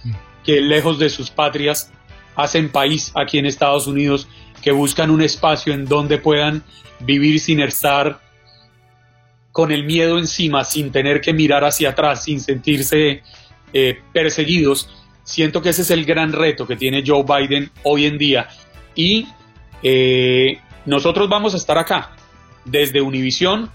que 0.45 0.61
lejos 0.61 0.99
de 0.99 1.09
sus 1.09 1.31
patrias 1.31 1.93
hacen 2.35 2.71
país 2.71 3.13
aquí 3.15 3.39
en 3.39 3.47
Estados 3.47 3.87
Unidos, 3.87 4.29
que 4.63 4.73
buscan 4.73 5.11
un 5.11 5.23
espacio 5.23 5.73
en 5.73 5.87
donde 5.87 6.19
puedan 6.19 6.63
vivir 7.01 7.41
sin 7.41 7.61
estar 7.61 8.21
con 9.53 9.73
el 9.73 9.85
miedo 9.85 10.19
encima, 10.19 10.65
sin 10.65 10.93
tener 10.93 11.21
que 11.21 11.33
mirar 11.33 11.65
hacia 11.65 11.91
atrás, 11.91 12.25
sin 12.25 12.41
sentirse 12.41 13.23
eh, 13.73 13.99
perseguidos. 14.13 14.89
Siento 15.25 15.63
que 15.63 15.71
ese 15.71 15.83
es 15.83 15.91
el 15.91 16.05
gran 16.05 16.33
reto 16.33 16.67
que 16.67 16.77
tiene 16.77 17.03
Joe 17.07 17.25
Biden 17.25 17.71
hoy 17.83 18.07
en 18.07 18.19
día. 18.19 18.49
Y 18.95 19.27
eh, 19.83 20.59
nosotros 20.87 21.29
vamos 21.29 21.55
a 21.55 21.57
estar 21.57 21.79
acá. 21.79 22.13
Desde 22.65 23.01
Univisión 23.01 23.71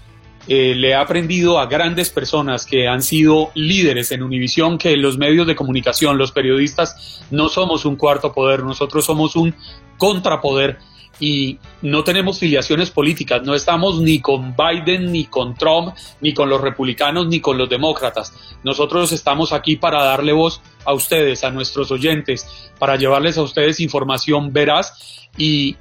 eh, 0.48 0.74
le 0.76 0.90
he 0.90 0.94
aprendido 0.94 1.58
a 1.58 1.66
grandes 1.66 2.10
personas 2.10 2.66
que 2.66 2.86
han 2.86 3.02
sido 3.02 3.50
líderes 3.54 4.12
en 4.12 4.22
Univisión 4.22 4.78
que 4.78 4.96
los 4.96 5.18
medios 5.18 5.46
de 5.46 5.56
comunicación, 5.56 6.18
los 6.18 6.30
periodistas, 6.30 7.24
no 7.30 7.48
somos 7.48 7.84
un 7.84 7.96
cuarto 7.96 8.32
poder, 8.32 8.62
nosotros 8.62 9.04
somos 9.04 9.34
un 9.34 9.54
contrapoder 9.98 10.78
y 11.18 11.58
no 11.82 12.04
tenemos 12.04 12.38
filiaciones 12.38 12.90
políticas, 12.90 13.42
no 13.42 13.54
estamos 13.54 14.00
ni 14.00 14.20
con 14.20 14.54
Biden, 14.54 15.12
ni 15.12 15.24
con 15.24 15.54
Trump, 15.54 15.94
ni 16.20 16.34
con 16.34 16.48
los 16.48 16.60
republicanos, 16.60 17.26
ni 17.28 17.40
con 17.40 17.56
los 17.56 17.68
demócratas. 17.68 18.34
Nosotros 18.62 19.12
estamos 19.12 19.52
aquí 19.52 19.76
para 19.76 20.02
darle 20.04 20.32
voz 20.32 20.60
a 20.84 20.92
ustedes, 20.92 21.44
a 21.44 21.50
nuestros 21.50 21.90
oyentes, 21.90 22.70
para 22.78 22.96
llevarles 22.96 23.38
a 23.38 23.42
ustedes 23.42 23.80
información 23.80 24.52
veraz 24.52 25.28
y 25.38 25.76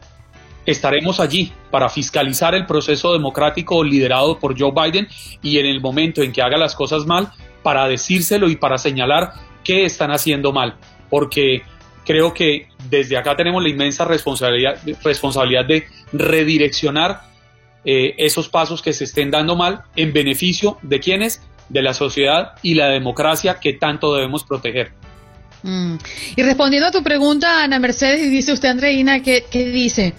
estaremos 0.65 1.19
allí 1.19 1.51
para 1.69 1.89
fiscalizar 1.89 2.55
el 2.55 2.65
proceso 2.65 3.13
democrático 3.13 3.83
liderado 3.83 4.39
por 4.39 4.59
Joe 4.59 4.71
Biden 4.71 5.07
y 5.41 5.59
en 5.59 5.65
el 5.65 5.81
momento 5.81 6.21
en 6.21 6.31
que 6.31 6.41
haga 6.41 6.57
las 6.57 6.75
cosas 6.75 7.05
mal, 7.05 7.31
para 7.61 7.87
decírselo 7.87 8.47
y 8.49 8.55
para 8.55 8.77
señalar 8.77 9.33
qué 9.63 9.85
están 9.85 10.11
haciendo 10.11 10.53
mal. 10.53 10.75
Porque 11.09 11.63
creo 12.05 12.33
que 12.33 12.67
desde 12.89 13.17
acá 13.17 13.35
tenemos 13.35 13.61
la 13.61 13.69
inmensa 13.69 14.05
responsabilidad, 14.05 14.79
responsabilidad 15.03 15.65
de 15.65 15.85
redireccionar 16.13 17.21
eh, 17.83 18.15
esos 18.17 18.49
pasos 18.49 18.81
que 18.81 18.93
se 18.93 19.03
estén 19.03 19.31
dando 19.31 19.55
mal 19.55 19.83
en 19.95 20.13
beneficio 20.13 20.77
de 20.81 20.99
quienes, 20.99 21.41
de 21.69 21.81
la 21.81 21.93
sociedad 21.93 22.53
y 22.61 22.75
la 22.75 22.87
democracia 22.89 23.59
que 23.59 23.73
tanto 23.73 24.13
debemos 24.15 24.43
proteger. 24.43 24.91
Mm. 25.63 25.95
Y 26.35 26.43
respondiendo 26.43 26.87
a 26.87 26.91
tu 26.91 27.03
pregunta, 27.03 27.63
Ana 27.63 27.79
Mercedes, 27.79 28.29
dice 28.29 28.53
usted, 28.53 28.69
Andreina, 28.69 29.21
que, 29.21 29.45
que 29.49 29.69
dice, 29.69 30.13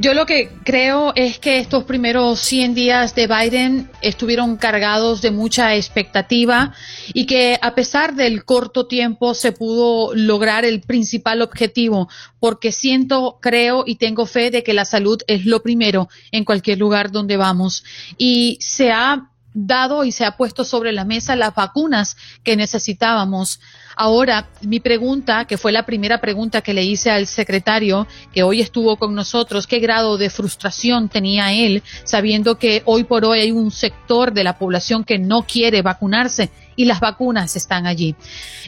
yo 0.00 0.14
lo 0.14 0.24
que 0.24 0.50
creo 0.64 1.12
es 1.14 1.38
que 1.38 1.58
estos 1.58 1.84
primeros 1.84 2.40
100 2.40 2.74
días 2.74 3.14
de 3.14 3.26
Biden 3.26 3.90
estuvieron 4.00 4.56
cargados 4.56 5.20
de 5.20 5.30
mucha 5.30 5.74
expectativa 5.76 6.72
y 7.12 7.26
que 7.26 7.58
a 7.60 7.74
pesar 7.74 8.14
del 8.14 8.46
corto 8.46 8.86
tiempo 8.86 9.34
se 9.34 9.52
pudo 9.52 10.14
lograr 10.14 10.64
el 10.64 10.80
principal 10.80 11.42
objetivo, 11.42 12.08
porque 12.38 12.72
siento, 12.72 13.36
creo 13.42 13.84
y 13.86 13.96
tengo 13.96 14.24
fe 14.24 14.50
de 14.50 14.62
que 14.62 14.72
la 14.72 14.86
salud 14.86 15.20
es 15.26 15.44
lo 15.44 15.62
primero 15.62 16.08
en 16.32 16.46
cualquier 16.46 16.78
lugar 16.78 17.12
donde 17.12 17.36
vamos. 17.36 17.84
Y 18.16 18.56
se 18.62 18.92
ha 18.92 19.28
dado 19.52 20.04
y 20.04 20.12
se 20.12 20.24
ha 20.24 20.38
puesto 20.38 20.64
sobre 20.64 20.92
la 20.92 21.04
mesa 21.04 21.36
las 21.36 21.54
vacunas 21.54 22.16
que 22.42 22.56
necesitábamos. 22.56 23.60
Ahora, 24.02 24.48
mi 24.62 24.80
pregunta, 24.80 25.44
que 25.44 25.58
fue 25.58 25.72
la 25.72 25.84
primera 25.84 26.22
pregunta 26.22 26.62
que 26.62 26.72
le 26.72 26.82
hice 26.82 27.10
al 27.10 27.26
secretario 27.26 28.06
que 28.32 28.42
hoy 28.42 28.62
estuvo 28.62 28.96
con 28.96 29.14
nosotros, 29.14 29.66
¿qué 29.66 29.78
grado 29.78 30.16
de 30.16 30.30
frustración 30.30 31.10
tenía 31.10 31.52
él 31.52 31.82
sabiendo 32.04 32.56
que 32.56 32.80
hoy 32.86 33.04
por 33.04 33.26
hoy 33.26 33.40
hay 33.40 33.50
un 33.50 33.70
sector 33.70 34.32
de 34.32 34.42
la 34.42 34.56
población 34.56 35.04
que 35.04 35.18
no 35.18 35.42
quiere 35.42 35.82
vacunarse 35.82 36.48
y 36.76 36.86
las 36.86 37.00
vacunas 37.00 37.56
están 37.56 37.86
allí? 37.86 38.14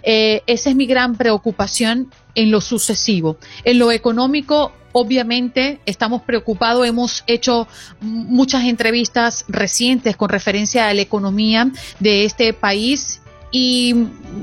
Eh, 0.03 0.43
esa 0.47 0.69
es 0.69 0.77
mi 0.77 0.85
gran 0.85 1.17
preocupación 1.17 2.13
en 2.35 2.51
lo 2.51 2.61
sucesivo. 2.61 3.39
En 3.65 3.79
lo 3.79 3.91
económico, 3.91 4.73
Obviamente 4.95 5.81
estamos 5.87 6.21
preocupados, 6.21 6.87
hemos 6.87 7.25
hecho 7.27 7.67
muchas 8.03 8.65
entrevistas 8.65 9.47
recientes 9.49 10.19
con 10.19 10.29
referencia 10.29 10.87
a 10.87 10.93
la 10.93 11.01
economía 11.01 11.71
de 11.99 12.27
este 12.27 12.53
país 12.53 13.22
y 13.53 13.95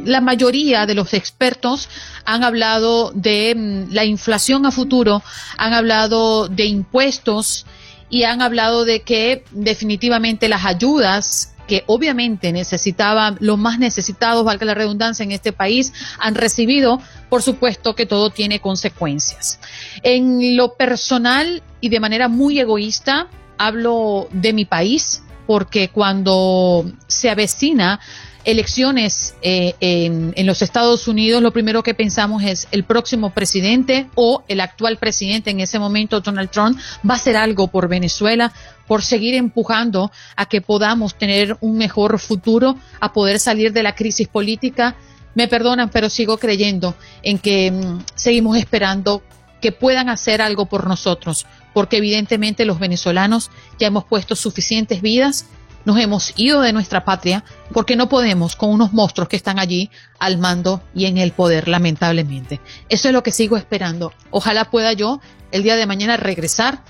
la 0.06 0.22
mayoría 0.22 0.86
de 0.86 0.94
los 0.94 1.14
expertos 1.14 1.90
han 2.26 2.44
hablado 2.44 3.12
de 3.14 3.56
mm, 3.56 3.94
la 3.94 4.06
inflación 4.06 4.66
a 4.66 4.72
futuro, 4.72 5.24
han 5.58 5.74
hablado 5.74 6.48
de 6.48 6.66
impuestos 6.66 7.66
y 8.10 8.24
han 8.24 8.42
hablado 8.42 8.86
de 8.86 9.02
que 9.02 9.44
definitivamente 9.52 10.48
las 10.48 10.66
ayudas 10.66 11.56
que 11.68 11.84
obviamente 11.86 12.52
necesitaban, 12.52 13.38
los 13.40 13.58
más 13.58 13.78
necesitados, 13.78 14.44
valga 14.44 14.66
la 14.66 14.74
redundancia, 14.74 15.24
en 15.24 15.32
este 15.32 15.54
país, 15.54 15.94
han 16.18 16.34
recibido, 16.34 17.00
por 17.30 17.44
supuesto 17.44 17.94
que 17.94 18.08
todo 18.08 18.32
tiene 18.32 18.60
consecuencias. 18.60 19.60
En 20.02 20.58
lo 20.58 20.74
personal 20.74 21.62
y 21.80 21.90
de 21.90 22.00
manera 22.00 22.28
muy 22.28 22.60
egoísta, 22.60 23.28
hablo 23.60 24.28
de 24.32 24.52
mi 24.52 24.66
país, 24.66 25.22
porque 25.46 25.90
cuando 25.90 26.92
se 27.06 27.30
avecina 27.30 28.00
elecciones 28.46 29.36
eh, 29.42 29.76
en, 29.80 30.46
los 30.46 30.62
Estados 30.62 31.08
Unidos, 31.08 31.42
lo 31.42 31.52
primero 31.52 31.84
que 31.84 31.94
pensamos 31.94 32.44
es 32.44 32.68
el 32.72 32.84
próximo 32.84 33.32
presidente 33.32 34.08
o 34.16 34.44
el 34.48 34.62
actual 34.62 34.98
presidente 34.98 35.50
en 35.50 35.60
ese 35.60 35.80
momento, 35.80 36.22
Donald 36.22 36.50
Trump, 36.50 36.80
va 37.08 37.16
a 37.16 37.18
hacer 37.18 37.36
algo 37.36 37.68
por 37.68 37.88
Venezuela, 37.88 38.52
por 38.88 39.04
seguir 39.04 39.36
empujando 39.36 40.12
a 40.36 40.48
que 40.48 40.62
podamos 40.62 41.16
tener 41.16 41.58
un 41.62 41.78
mejor 41.78 42.20
futuro, 42.20 42.78
a 43.00 43.14
poder 43.14 43.40
salir 43.40 43.74
de 43.74 43.84
la 43.84 43.96
crisis 43.96 44.28
política. 44.28 44.96
Me 45.36 45.48
perdonan, 45.48 45.90
pero 45.90 46.10
sigo 46.10 46.38
creyendo 46.38 46.96
en 47.22 47.38
que 47.38 47.72
mm, 47.72 48.00
seguimos 48.16 48.58
esperando 48.58 49.22
que 49.62 49.72
puedan 49.72 50.10
hacer 50.10 50.42
algo 50.42 50.66
por 50.66 50.88
nosotros, 50.88 51.46
porque 51.74 51.98
evidentemente 51.98 52.66
los 52.66 52.80
venezolanos 52.80 53.52
ya 53.78 53.88
hemos 53.88 54.06
puesto 54.06 54.36
suficientes 54.36 55.02
vidas 55.02 55.46
nos 55.90 55.98
hemos 55.98 56.34
ido 56.36 56.62
de 56.62 56.72
nuestra 56.72 57.04
patria 57.04 57.44
porque 57.74 57.96
no 57.96 58.10
podemos 58.10 58.56
con 58.56 58.70
unos 58.70 58.94
monstruos 58.94 59.28
que 59.28 59.36
están 59.36 59.58
allí 59.58 59.90
al 60.20 60.38
mando 60.38 60.84
y 60.94 61.08
en 61.08 61.18
el 61.18 61.32
poder, 61.32 61.68
lamentablemente. 61.68 62.60
Eso 62.90 63.08
es 63.08 63.14
lo 63.14 63.24
que 63.24 63.32
sigo 63.32 63.58
esperando. 63.58 64.14
Ojalá 64.30 64.66
pueda 64.66 64.94
yo 64.94 65.20
el 65.52 65.64
día 65.64 65.76
de 65.76 65.88
mañana 65.88 66.16
regresar 66.16 66.84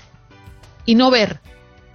y 0.84 0.96
no 0.96 1.10
ver 1.10 1.40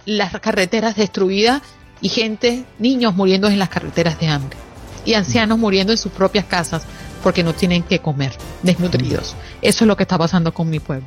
las 0.04 0.32
carreteras 0.40 0.96
destruidas 0.96 1.62
y 2.00 2.08
gente, 2.08 2.64
niños 2.80 3.14
muriendo 3.14 3.46
en 3.46 3.60
las 3.60 3.68
carreteras 3.68 4.18
de 4.18 4.26
hambre 4.26 4.56
y 5.04 5.14
ancianos 5.14 5.58
muriendo 5.58 5.92
en 5.92 5.98
sus 5.98 6.10
propias 6.10 6.46
casas 6.46 6.82
porque 7.22 7.44
no 7.44 7.54
tienen 7.54 7.84
que 7.84 8.00
comer, 8.00 8.32
desnutridos. 8.64 9.36
Eso 9.62 9.84
es 9.84 9.88
lo 9.88 9.96
que 9.96 10.02
está 10.02 10.18
pasando 10.18 10.52
con 10.52 10.68
mi 10.68 10.80
pueblo. 10.80 11.06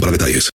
para 0.00 0.12
detalles. 0.12 0.50